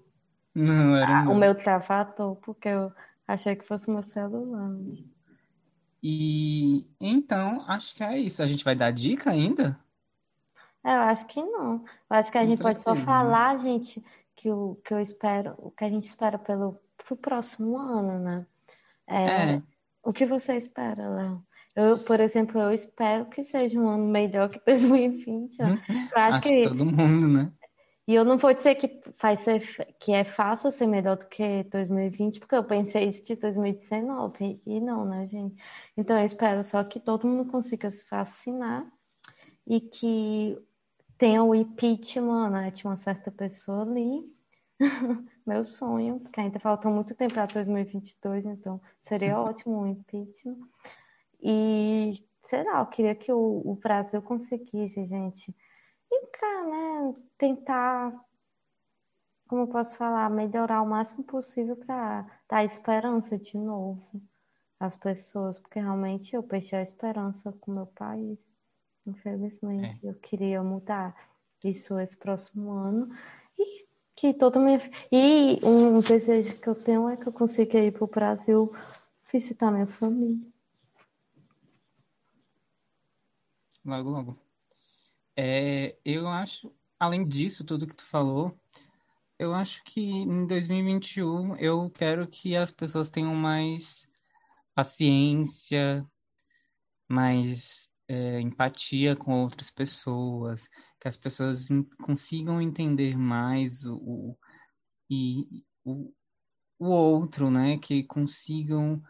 Não, 0.58 0.96
era 0.98 1.30
o 1.30 1.34
o 1.34 1.36
meu. 1.36 1.56
travador, 1.56 2.36
porque 2.38 2.68
eu 2.70 2.92
achei 3.28 3.56
que 3.56 3.66
fosse 3.66 3.88
o 3.88 3.94
meu 3.94 4.04
celular. 4.04 4.72
E 6.02 6.88
então, 7.00 7.62
acho 7.70 7.94
que 7.96 8.04
é 8.04 8.18
isso. 8.20 8.42
A 8.42 8.46
gente 8.48 8.64
vai 8.64 8.76
dar 8.76 8.92
dica 8.92 9.30
ainda? 9.32 9.80
É, 10.84 10.96
eu 10.96 11.02
acho 11.02 11.26
que 11.28 11.42
não. 11.44 11.78
Eu 12.10 12.16
acho 12.18 12.32
que 12.32 12.38
a 12.38 12.46
Não 12.46 12.46
gente 12.46 12.62
pode 12.62 12.82
só 12.82 12.96
precisa, 12.96 13.24
né? 13.24 13.40
falar, 13.42 13.58
gente, 13.58 14.04
que 14.36 14.50
o 14.52 14.76
que 14.84 14.94
eu 14.94 15.00
espero, 15.00 15.56
o 15.58 15.72
que 15.72 15.84
a 15.84 15.90
gente 15.90 16.04
espera 16.04 16.38
pelo 16.40 16.80
pro 16.98 17.16
próximo 17.18 17.78
ano, 17.78 18.20
né? 18.20 18.48
É, 19.08 19.26
É, 19.26 19.62
o 20.04 20.14
que 20.14 20.26
você 20.26 20.56
espera, 20.58 21.10
Léo? 21.10 21.46
Eu, 21.76 22.04
por 22.04 22.20
exemplo, 22.20 22.60
eu 22.62 22.72
espero 22.74 23.28
que 23.30 23.44
seja 23.44 23.80
um 23.80 23.90
ano 23.90 24.06
melhor 24.08 24.50
que 24.50 24.60
2020. 24.66 25.58
né? 25.62 25.80
Eu 26.16 26.22
acho 26.22 26.40
acho 26.40 26.52
que 26.54 26.58
que 26.58 26.60
todo 26.60 26.86
mundo, 26.86 27.28
né? 27.28 27.52
E 28.08 28.16
eu 28.16 28.24
não 28.24 28.38
vou 28.38 28.54
dizer 28.54 28.76
que 28.76 29.02
vai 29.20 29.36
ser, 29.36 29.60
que 30.00 30.14
é 30.14 30.24
fácil 30.24 30.72
ser 30.72 30.88
melhor 30.88 31.18
do 31.18 31.28
que 31.28 31.64
2020, 31.66 32.40
porque 32.40 32.56
eu 32.56 32.64
pensei 32.64 33.10
isso 33.10 33.22
de 33.22 33.36
2019, 33.36 34.62
e 34.66 34.80
não, 34.80 35.04
né, 35.04 35.28
gente? 35.28 35.62
Então 35.98 36.18
eu 36.18 36.24
espero 36.24 36.64
só 36.64 36.82
que 36.86 37.02
todo 37.02 37.28
mundo 37.28 37.52
consiga 37.52 37.92
se 37.92 38.10
vacinar 38.10 38.90
e 39.68 39.82
que 39.82 40.58
tenha 41.18 41.44
o 41.44 41.54
impeachment, 41.54 42.50
né, 42.50 42.72
de 42.72 42.86
uma 42.86 42.96
certa 42.96 43.30
pessoa 43.30 43.82
ali. 43.82 44.24
Meu 45.46 45.66
sonho, 45.66 46.20
porque 46.22 46.40
ainda 46.40 46.60
falta 46.60 46.90
muito 46.90 47.14
tempo 47.14 47.34
para 47.34 47.46
2022, 47.48 48.46
então 48.46 48.80
seria 49.02 49.38
ótimo 49.38 49.82
o 49.82 49.88
impeachment. 49.88 50.60
E, 51.42 52.14
sei 52.46 52.64
lá, 52.64 52.80
eu 52.80 52.86
queria 52.86 53.16
que 53.16 53.32
o, 53.34 53.62
o 53.66 53.76
Brasil 53.76 54.22
conseguisse, 54.22 55.06
gente, 55.06 55.54
entrar, 56.12 56.66
né? 56.66 57.16
Tentar, 57.38 58.26
como 59.48 59.64
eu 59.64 59.68
posso 59.68 59.96
falar, 59.96 60.30
melhorar 60.30 60.82
o 60.82 60.88
máximo 60.88 61.24
possível 61.24 61.76
para 61.76 62.26
dar 62.50 62.64
esperança 62.66 63.38
de 63.38 63.58
novo 63.58 64.22
às 64.80 64.96
pessoas, 64.96 65.58
porque 65.58 65.80
realmente 65.80 66.36
eu 66.36 66.44
perdi 66.44 66.76
a 66.76 66.84
esperança 66.84 67.52
com 67.54 67.72
o 67.72 67.76
meu 67.76 67.86
país. 67.88 68.48
É. 69.08 69.10
Infelizmente, 69.10 70.06
eu 70.06 70.14
queria 70.16 70.62
mudar 70.62 71.16
isso 71.64 71.98
esse 72.00 72.16
próximo 72.16 72.72
ano 72.72 73.10
e 73.58 73.88
que 74.16 74.34
toda 74.34 74.60
minha 74.60 74.80
e 75.12 75.60
um 75.64 76.00
desejo 76.00 76.60
que 76.60 76.68
eu 76.68 76.76
tenho 76.76 77.10
é 77.10 77.18
que 77.18 77.28
eu 77.28 77.34
consiga 77.34 77.80
ir 77.80 77.92
para 77.92 78.04
o 78.04 78.08
Brasil 78.08 78.74
visitar 79.32 79.72
minha 79.72 79.88
família. 79.88 80.46
Logo, 83.86 84.10
logo. 84.10 84.47
É, 85.38 85.96
eu 86.04 86.28
acho, 86.28 86.74
além 87.00 87.28
disso, 87.28 87.64
tudo 87.64 87.86
que 87.86 87.96
tu 87.96 88.04
falou, 88.04 88.60
eu 89.38 89.54
acho 89.54 89.84
que 89.84 90.02
em 90.02 90.48
2021 90.48 91.56
eu 91.58 91.90
quero 91.92 92.28
que 92.28 92.56
as 92.56 92.72
pessoas 92.72 93.10
tenham 93.10 93.36
mais 93.36 94.08
paciência, 94.74 96.04
mais 97.08 97.88
é, 98.08 98.42
empatia 98.42 99.16
com 99.16 99.44
outras 99.44 99.70
pessoas, 99.70 100.68
que 101.00 101.08
as 101.08 101.16
pessoas 101.16 101.68
consigam 102.02 102.60
entender 102.60 103.16
mais 103.16 103.86
o, 103.86 103.96
o, 103.96 104.38
e, 105.10 105.64
o, 105.86 106.12
o 106.80 106.88
outro, 106.88 107.52
né? 107.52 107.78
Que 107.78 108.04
consigam 108.04 109.04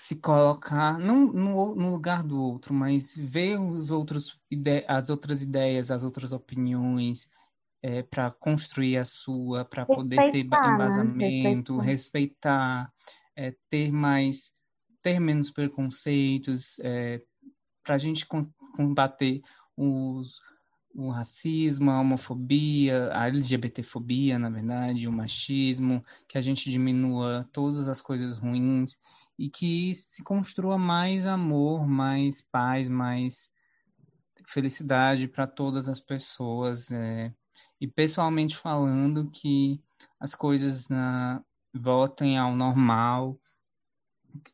se 0.00 0.16
colocar 0.16 0.98
não 0.98 1.32
no, 1.32 1.74
no 1.74 1.90
lugar 1.92 2.22
do 2.22 2.40
outro, 2.40 2.72
mas 2.74 3.14
ver 3.16 3.58
os 3.58 3.90
outros 3.90 4.38
ide- 4.50 4.84
as 4.88 5.10
outras 5.10 5.42
ideias, 5.42 5.90
as 5.90 6.02
outras 6.04 6.32
opiniões, 6.32 7.28
para 8.10 8.30
construir 8.30 8.96
a 8.98 9.04
sua, 9.04 9.64
para 9.64 9.86
poder 9.86 10.30
ter 10.30 10.44
né? 10.44 10.58
embasamento, 10.74 11.78
Respeitar. 11.78 12.84
respeitar, 12.84 12.92
é, 13.36 13.54
ter 13.70 13.92
mais, 13.92 14.52
ter 15.02 15.20
menos 15.20 15.50
preconceitos, 15.50 16.78
para 17.84 17.94
a 17.94 17.98
gente 17.98 18.26
com- 18.26 18.40
combater 18.76 19.40
os, 19.76 20.40
o 20.94 21.10
racismo, 21.10 21.90
a 21.90 22.00
homofobia, 22.00 23.10
a 23.12 23.28
LGBTfobia, 23.28 24.38
na 24.38 24.50
verdade, 24.50 25.06
o 25.08 25.12
machismo, 25.12 26.04
que 26.28 26.36
a 26.36 26.40
gente 26.40 26.70
diminua 26.70 27.48
todas 27.52 27.88
as 27.88 28.02
coisas 28.02 28.36
ruins 28.36 28.96
e 29.38 29.48
que 29.48 29.94
se 29.94 30.22
construa 30.24 30.76
mais 30.76 31.26
amor, 31.26 31.86
mais 31.86 32.42
paz, 32.42 32.88
mais 32.88 33.50
felicidade 34.46 35.28
para 35.28 35.46
todas 35.46 35.88
as 35.88 36.00
pessoas. 36.00 36.90
é. 36.90 37.32
E 37.80 37.86
pessoalmente 37.86 38.56
falando, 38.56 39.30
que 39.30 39.80
as 40.18 40.34
coisas 40.34 40.88
na, 40.88 41.42
voltem 41.72 42.36
ao 42.38 42.54
normal, 42.54 43.38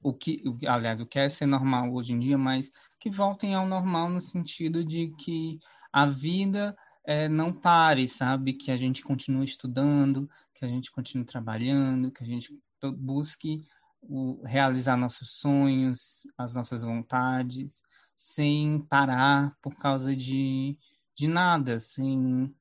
o 0.03 0.13
que, 0.13 0.43
aliás, 0.67 1.01
o 1.01 1.07
que 1.07 1.19
é 1.19 1.29
ser 1.29 1.47
normal 1.47 1.93
hoje 1.93 2.13
em 2.13 2.21
dia, 2.21 2.39
mas 2.39 2.71
que 3.01 3.11
voltem 3.11 3.55
ao 3.55 3.67
normal 3.67 4.09
no 4.09 4.21
sentido 4.21 4.85
de 4.85 5.15
que 5.19 5.59
a 5.93 6.07
vida 6.07 6.77
é, 7.05 7.29
não 7.29 7.53
pare, 7.53 8.09
sabe? 8.09 8.55
Que 8.55 8.71
a 8.71 8.77
gente 8.77 9.03
continue 9.03 9.45
estudando, 9.45 10.29
que 10.55 10.65
a 10.65 10.69
gente 10.69 10.91
continue 10.91 11.25
trabalhando, 11.25 12.11
que 12.11 12.23
a 12.23 12.27
gente 12.27 12.59
busque 12.97 13.63
o- 14.09 14.43
realizar 14.45 14.97
nossos 14.97 15.39
sonhos, 15.39 16.23
as 16.39 16.55
nossas 16.55 16.83
vontades, 16.85 17.83
sem 18.17 18.81
parar 18.89 19.57
por 19.63 19.75
causa 19.77 20.15
de, 20.17 20.79
de 21.17 21.29
nada, 21.29 21.81
sem, 21.81 22.55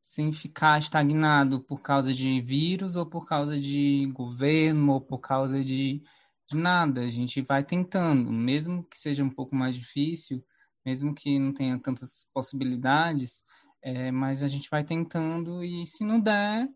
sem 0.00 0.32
ficar 0.32 0.78
estagnado 0.78 1.60
por 1.62 1.80
causa 1.82 2.12
de 2.12 2.40
vírus 2.40 2.96
ou 2.96 3.06
por 3.06 3.26
causa 3.26 3.58
de 3.58 4.06
governo 4.14 4.92
ou 4.92 5.00
por 5.00 5.18
causa 5.18 5.64
de, 5.64 6.02
de 6.50 6.56
nada. 6.56 7.02
A 7.02 7.08
gente 7.08 7.40
vai 7.42 7.64
tentando, 7.64 8.30
mesmo 8.32 8.84
que 8.84 8.98
seja 8.98 9.24
um 9.24 9.30
pouco 9.30 9.56
mais 9.56 9.74
difícil, 9.74 10.44
mesmo 10.84 11.14
que 11.14 11.38
não 11.38 11.52
tenha 11.52 11.78
tantas 11.78 12.26
possibilidades, 12.34 13.42
é, 13.82 14.10
mas 14.10 14.42
a 14.42 14.48
gente 14.48 14.68
vai 14.70 14.84
tentando 14.84 15.64
e 15.64 15.86
se 15.86 16.04
não 16.04 16.20
der, 16.20 16.68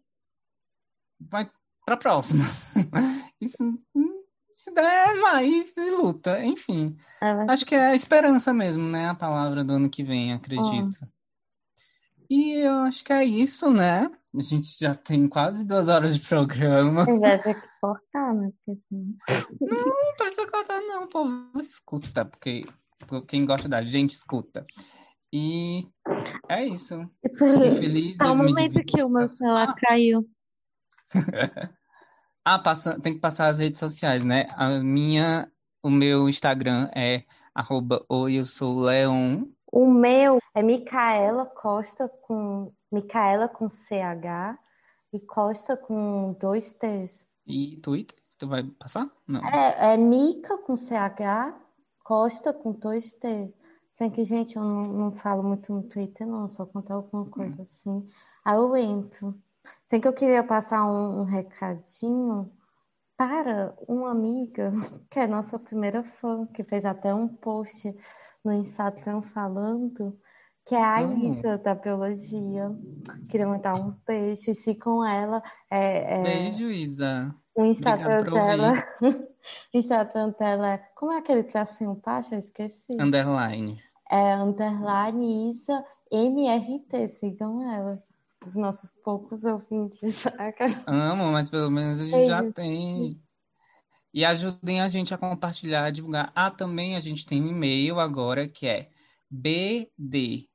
vai 1.20 1.50
para 1.84 1.94
a 1.94 1.98
próxima. 1.98 2.44
Isso, 3.40 3.78
se 4.52 4.70
der, 4.72 5.20
vai 5.20 5.46
e 5.46 5.90
luta, 5.90 6.42
enfim. 6.42 6.96
É. 7.22 7.30
Acho 7.50 7.64
que 7.66 7.74
é 7.74 7.88
a 7.88 7.94
esperança 7.94 8.54
mesmo, 8.54 8.88
né? 8.88 9.10
A 9.10 9.14
palavra 9.14 9.62
do 9.62 9.74
ano 9.74 9.90
que 9.90 10.02
vem, 10.02 10.32
acredito. 10.32 10.98
E 12.28 12.54
eu 12.54 12.72
acho 12.80 13.04
que 13.04 13.12
é 13.12 13.24
isso, 13.24 13.70
né? 13.70 14.10
A 14.34 14.40
gente 14.40 14.76
já 14.80 14.94
tem 14.94 15.28
quase 15.28 15.64
duas 15.64 15.88
horas 15.88 16.16
de 16.18 16.26
programa. 16.26 17.04
Vai 17.20 17.40
ter 17.40 17.54
que 17.54 17.68
cortar, 17.80 18.34
né? 18.34 18.50
Não 18.66 20.14
precisa 20.16 20.50
cortar, 20.50 20.80
não, 20.80 21.04
o 21.04 21.08
povo 21.08 21.50
escuta, 21.60 22.24
porque 22.24 22.62
quem 23.28 23.44
gosta 23.46 23.68
da 23.68 23.82
gente 23.82 24.12
escuta. 24.12 24.66
E 25.32 25.86
é 26.48 26.64
isso. 26.64 27.08
Espera 27.22 27.72
feliz 27.72 28.16
Tá 28.16 28.32
um 28.32 28.36
momento 28.36 28.56
2020. 28.56 28.84
que 28.86 29.02
o 29.02 29.08
meu 29.08 29.28
celular 29.28 29.74
caiu. 29.74 30.26
Ah, 32.48 32.60
passa, 32.60 32.96
tem 33.00 33.12
que 33.12 33.18
passar 33.18 33.48
as 33.48 33.58
redes 33.58 33.80
sociais, 33.80 34.22
né? 34.22 34.46
A 34.52 34.78
minha, 34.78 35.50
o 35.82 35.90
meu 35.90 36.28
Instagram 36.28 36.88
é 36.94 37.24
arroba 37.52 38.06
oi, 38.08 38.34
eu 38.34 38.44
sou 38.44 38.78
Leon. 38.78 39.46
O 39.72 39.90
meu 39.90 40.38
é 40.54 40.62
Micaela 40.62 41.44
Costa 41.44 42.08
com 42.08 42.72
Micaela 42.92 43.48
com 43.48 43.68
CH 43.68 44.56
e 45.12 45.18
Costa 45.26 45.76
com 45.76 46.36
dois 46.38 46.72
T's. 46.72 47.26
E 47.44 47.78
Twitter? 47.78 48.16
Tu 48.38 48.46
vai 48.46 48.62
passar? 48.62 49.08
Não. 49.26 49.44
É, 49.44 49.94
é 49.94 49.96
Mica 49.96 50.56
com 50.58 50.76
CH, 50.76 51.52
Costa 52.04 52.52
com 52.52 52.70
dois 52.70 53.12
T. 53.14 53.52
Sem 53.92 54.08
que, 54.08 54.22
gente, 54.22 54.54
eu 54.54 54.62
não, 54.62 54.82
não 54.82 55.10
falo 55.10 55.42
muito 55.42 55.72
no 55.72 55.82
Twitter, 55.82 56.24
não, 56.24 56.46
só 56.46 56.64
contar 56.64 56.94
alguma 56.94 57.26
coisa 57.26 57.62
assim. 57.62 58.06
Aí 58.44 58.54
eu 58.54 58.76
entro. 58.76 59.34
Sem 59.86 60.00
que 60.00 60.08
eu 60.08 60.12
queria 60.12 60.42
passar 60.44 60.84
um, 60.90 61.20
um 61.20 61.24
recadinho 61.24 62.50
para 63.16 63.74
uma 63.88 64.10
amiga, 64.10 64.70
que 65.10 65.18
é 65.20 65.26
nossa 65.26 65.58
primeira 65.58 66.02
fã, 66.02 66.46
que 66.46 66.62
fez 66.64 66.84
até 66.84 67.14
um 67.14 67.28
post 67.28 67.94
no 68.44 68.52
Instagram 68.52 69.22
falando, 69.22 70.18
que 70.66 70.74
é 70.74 70.82
a 70.82 70.96
Ah. 70.96 71.02
Isa 71.02 71.58
da 71.58 71.74
Biologia. 71.74 72.70
Queria 73.28 73.46
mandar 73.46 73.74
um 73.74 73.94
beijo 74.06 74.50
e 74.50 74.54
sigam 74.54 75.04
ela. 75.04 75.42
É, 75.70 76.18
é, 76.18 76.22
Beijo, 76.22 76.70
Isa. 76.70 77.34
o 77.56 77.64
Instagram 77.64 78.22
dela 78.24 78.72
ouvir. 79.00 79.28
Instagram 79.72 80.34
dela 80.38 80.72
é. 80.74 80.78
Como 80.94 81.12
é 81.12 81.18
aquele 81.18 81.44
tracinho 81.44 81.94
Pacha? 81.96 82.34
Eu 82.34 82.38
esqueci. 82.40 82.96
Underline. 83.00 83.78
É 84.10 84.36
underline 84.36 85.48
Isa 85.48 85.84
MRT. 86.10 87.08
Sigam 87.08 87.62
elas. 87.72 88.05
Os 88.46 88.56
nossos 88.56 88.90
poucos 89.04 89.44
ouvintes. 89.44 90.24
Amo, 90.86 91.32
mas 91.32 91.50
pelo 91.50 91.68
menos 91.70 92.00
a 92.00 92.04
gente 92.04 92.24
é 92.24 92.26
já 92.26 92.52
tem. 92.52 93.20
E 94.14 94.24
ajudem 94.24 94.80
a 94.80 94.86
gente 94.88 95.12
a 95.12 95.18
compartilhar, 95.18 95.84
a 95.84 95.90
divulgar. 95.90 96.30
Ah, 96.34 96.50
também 96.50 96.94
a 96.94 97.00
gente 97.00 97.26
tem 97.26 97.42
um 97.42 97.48
e-mail 97.48 97.98
agora 97.98 98.48
que 98.48 98.68
é 98.68 98.88
bdbrasil. 99.28 100.46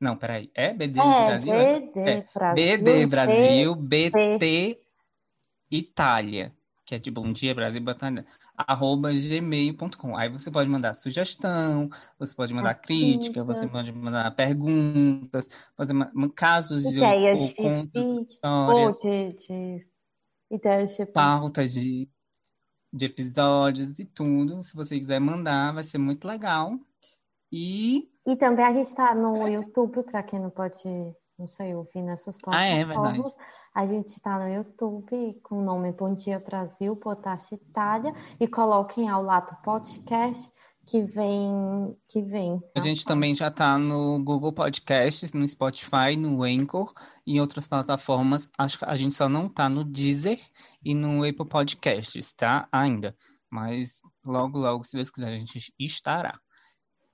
Não, 0.00 0.16
peraí. 0.16 0.50
É 0.54 0.72
BD 0.72 0.98
é, 0.98 1.26
Brasil? 1.26 1.52
BD 1.52 2.00
é. 2.00 2.26
Brasil. 2.32 2.54
BD 2.54 3.06
Brasil, 3.06 3.74
BT 3.76 4.80
Itália, 5.70 6.52
que 6.86 6.94
é 6.94 6.98
de 6.98 7.10
Bom 7.10 7.30
Dia 7.32 7.54
Brasil 7.54 7.82
Batalha, 7.82 8.24
arroba 8.66 9.12
gmail.com. 9.12 10.16
Aí 10.16 10.28
você 10.28 10.50
pode 10.50 10.68
mandar 10.68 10.94
sugestão, 10.94 11.88
você 12.18 12.34
pode 12.34 12.54
mandar 12.54 12.74
crítica, 12.74 13.44
você 13.44 13.66
pode 13.66 13.92
mandar 13.92 14.34
perguntas, 14.34 15.48
fazer 15.76 15.94
casos 16.34 16.84
de, 16.84 16.98
ideias 16.98 17.40
ou, 17.40 17.54
contos, 17.54 18.28
histórias, 18.28 19.00
de, 19.00 19.28
de, 19.34 19.86
ideias 20.50 20.96
de 20.96 21.06
pautas 21.06 21.72
de, 21.72 22.08
episódios 23.00 23.98
e 23.98 24.04
tudo. 24.04 24.62
Se 24.62 24.74
você 24.74 24.98
quiser 24.98 25.20
mandar, 25.20 25.72
vai 25.72 25.84
ser 25.84 25.98
muito 25.98 26.26
legal. 26.26 26.78
E 27.52 28.10
e 28.26 28.36
também 28.36 28.64
a 28.64 28.72
gente 28.72 28.86
está 28.86 29.14
no 29.14 29.48
YouTube, 29.48 30.02
para 30.04 30.22
quem 30.22 30.38
não 30.38 30.50
pode, 30.50 30.84
não 31.38 31.46
sei, 31.46 31.74
ouvir 31.74 32.02
nessas 32.02 32.36
Ah, 32.46 32.64
é 32.64 32.84
plataformas. 32.84 33.24
verdade. 33.24 33.59
A 33.72 33.86
gente 33.86 34.08
está 34.08 34.36
no 34.36 34.52
YouTube 34.52 35.40
com 35.44 35.60
o 35.60 35.64
nome 35.64 35.92
Bom 35.92 36.12
Dia 36.14 36.40
Brasil, 36.40 36.96
Potash 36.96 37.52
Itália, 37.52 38.12
e 38.40 38.48
coloquem 38.48 39.08
ao 39.08 39.22
lado 39.22 39.56
podcast 39.62 40.50
que 40.84 41.04
vem, 41.04 41.96
que 42.08 42.20
vem. 42.20 42.56
A 42.74 42.80
tá? 42.80 42.80
gente 42.80 43.04
também 43.04 43.32
já 43.32 43.46
está 43.46 43.78
no 43.78 44.20
Google 44.24 44.52
Podcasts, 44.52 45.32
no 45.32 45.46
Spotify, 45.46 46.16
no 46.18 46.42
Anchor 46.42 46.92
e 47.24 47.34
em 47.34 47.40
outras 47.40 47.68
plataformas. 47.68 48.50
Acho 48.58 48.78
que 48.80 48.84
a 48.84 48.96
gente 48.96 49.14
só 49.14 49.28
não 49.28 49.46
está 49.46 49.68
no 49.68 49.84
Deezer 49.84 50.40
e 50.84 50.92
no 50.92 51.22
Apple 51.22 51.46
Podcasts, 51.46 52.32
tá? 52.32 52.68
Ainda. 52.72 53.16
Mas 53.48 54.00
logo, 54.26 54.58
logo, 54.58 54.82
se 54.82 54.96
Deus 54.96 55.10
quiser, 55.10 55.32
a 55.32 55.36
gente 55.36 55.72
estará. 55.78 56.40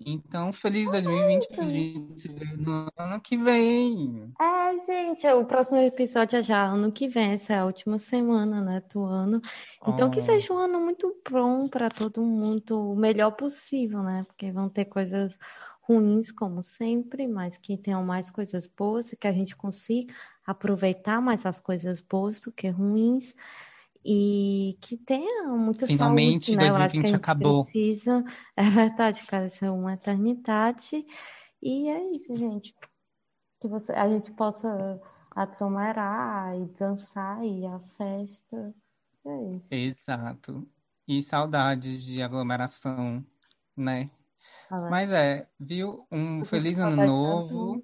Então, 0.01 0.53
feliz 0.53 0.91
2020 0.91 1.49
pra 1.49 1.65
gente 1.69 2.21
se 2.21 2.29
ver 2.29 2.57
no 2.59 2.87
ano 2.99 3.21
que 3.21 3.37
vem. 3.39 4.37
É, 4.39 4.77
gente, 4.85 5.27
o 5.29 5.47
próximo 5.47 5.79
episódio 5.81 6.39
é 6.39 6.43
já 6.43 6.63
ano 6.67 6.93
que 6.93 7.09
vem, 7.09 7.33
essa 7.33 7.55
é 7.55 7.59
a 7.59 7.65
última 7.65 7.99
semana, 7.99 8.61
né, 8.61 8.83
do 8.93 9.03
ano. 9.05 9.41
Então, 9.87 10.11
que 10.11 10.21
Oh. 10.21 10.21
seja 10.21 10.53
um 10.53 10.59
ano 10.59 10.79
muito 10.79 11.23
bom 11.31 11.67
para 11.69 11.89
todo 11.89 12.21
mundo, 12.23 12.93
o 12.93 12.95
melhor 12.97 13.31
possível, 13.33 14.03
né? 14.03 14.25
Porque 14.27 14.53
vão 14.53 14.69
ter 14.69 14.85
coisas 14.87 15.39
ruins, 15.81 16.31
como 16.31 16.63
sempre, 16.63 17.27
mas 17.27 17.57
que 17.57 17.79
tenham 17.79 18.05
mais 18.05 18.31
coisas 18.31 18.67
boas 18.67 19.11
e 19.13 19.17
que 19.17 19.27
a 19.27 19.33
gente 19.33 19.57
consiga 19.57 20.13
aproveitar 20.45 21.23
mais 21.23 21.47
as 21.47 21.59
coisas 21.61 22.01
boas 22.03 22.41
do 22.43 22.53
que 22.53 22.69
ruins. 22.69 23.35
E 24.09 24.79
que 24.81 24.97
tenha 24.97 25.49
muita 25.49 25.85
Finalmente, 25.85 26.55
saúde, 26.55 26.57
né? 26.57 26.71
Eu 26.71 26.77
acho 26.77 26.93
que 26.93 26.99
a 26.99 27.03
2020 27.03 27.07
gente 27.07 27.17
acabou. 27.17 27.65
precisa. 27.65 28.25
É 28.57 28.71
verdade, 28.71 29.27
pareceu 29.29 29.75
uma 29.75 29.95
eternidade. 29.95 31.05
E 31.61 31.89
é 31.89 32.13
isso, 32.13 32.37
gente. 32.37 32.73
Que 33.61 33.67
você, 33.67 33.93
a 33.93 34.09
gente 34.09 34.31
possa 34.33 35.01
aglomerar 35.35 36.57
e 36.57 36.67
dançar 36.79 37.45
e 37.45 37.67
à 37.67 37.81
festa. 37.81 38.73
É 39.27 39.57
isso. 39.57 39.75
Exato. 39.75 40.65
E 41.09 41.21
saudades 41.21 42.05
de 42.05 42.23
aglomeração, 42.23 43.27
né? 43.77 44.09
Fala. 44.69 44.89
Mas 44.89 45.11
é, 45.11 45.49
viu? 45.59 46.07
Um 46.13 46.45
feliz 46.45 46.79
ano 46.79 47.05
novo, 47.05 47.77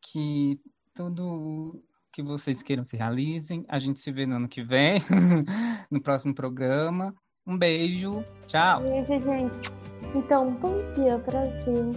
que 0.00 0.60
tudo 0.92 1.80
que 2.14 2.22
vocês 2.22 2.62
queiram 2.62 2.84
se 2.84 2.96
realizem. 2.96 3.64
A 3.68 3.76
gente 3.76 3.98
se 3.98 4.12
vê 4.12 4.24
no 4.24 4.36
ano 4.36 4.48
que 4.48 4.62
vem, 4.62 5.00
no 5.90 6.00
próximo 6.00 6.32
programa. 6.32 7.12
Um 7.44 7.58
beijo, 7.58 8.24
tchau. 8.46 8.80
Beijo, 8.82 9.20
gente. 9.20 9.72
Então, 10.14 10.54
bom 10.54 10.78
dia, 10.94 11.18
Brasil. 11.18 11.90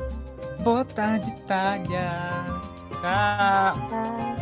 Boa 0.63 0.83
tarde, 0.83 1.29
Itália. 1.29 2.11
Tchau. 2.99 3.89
Tá? 3.89 4.36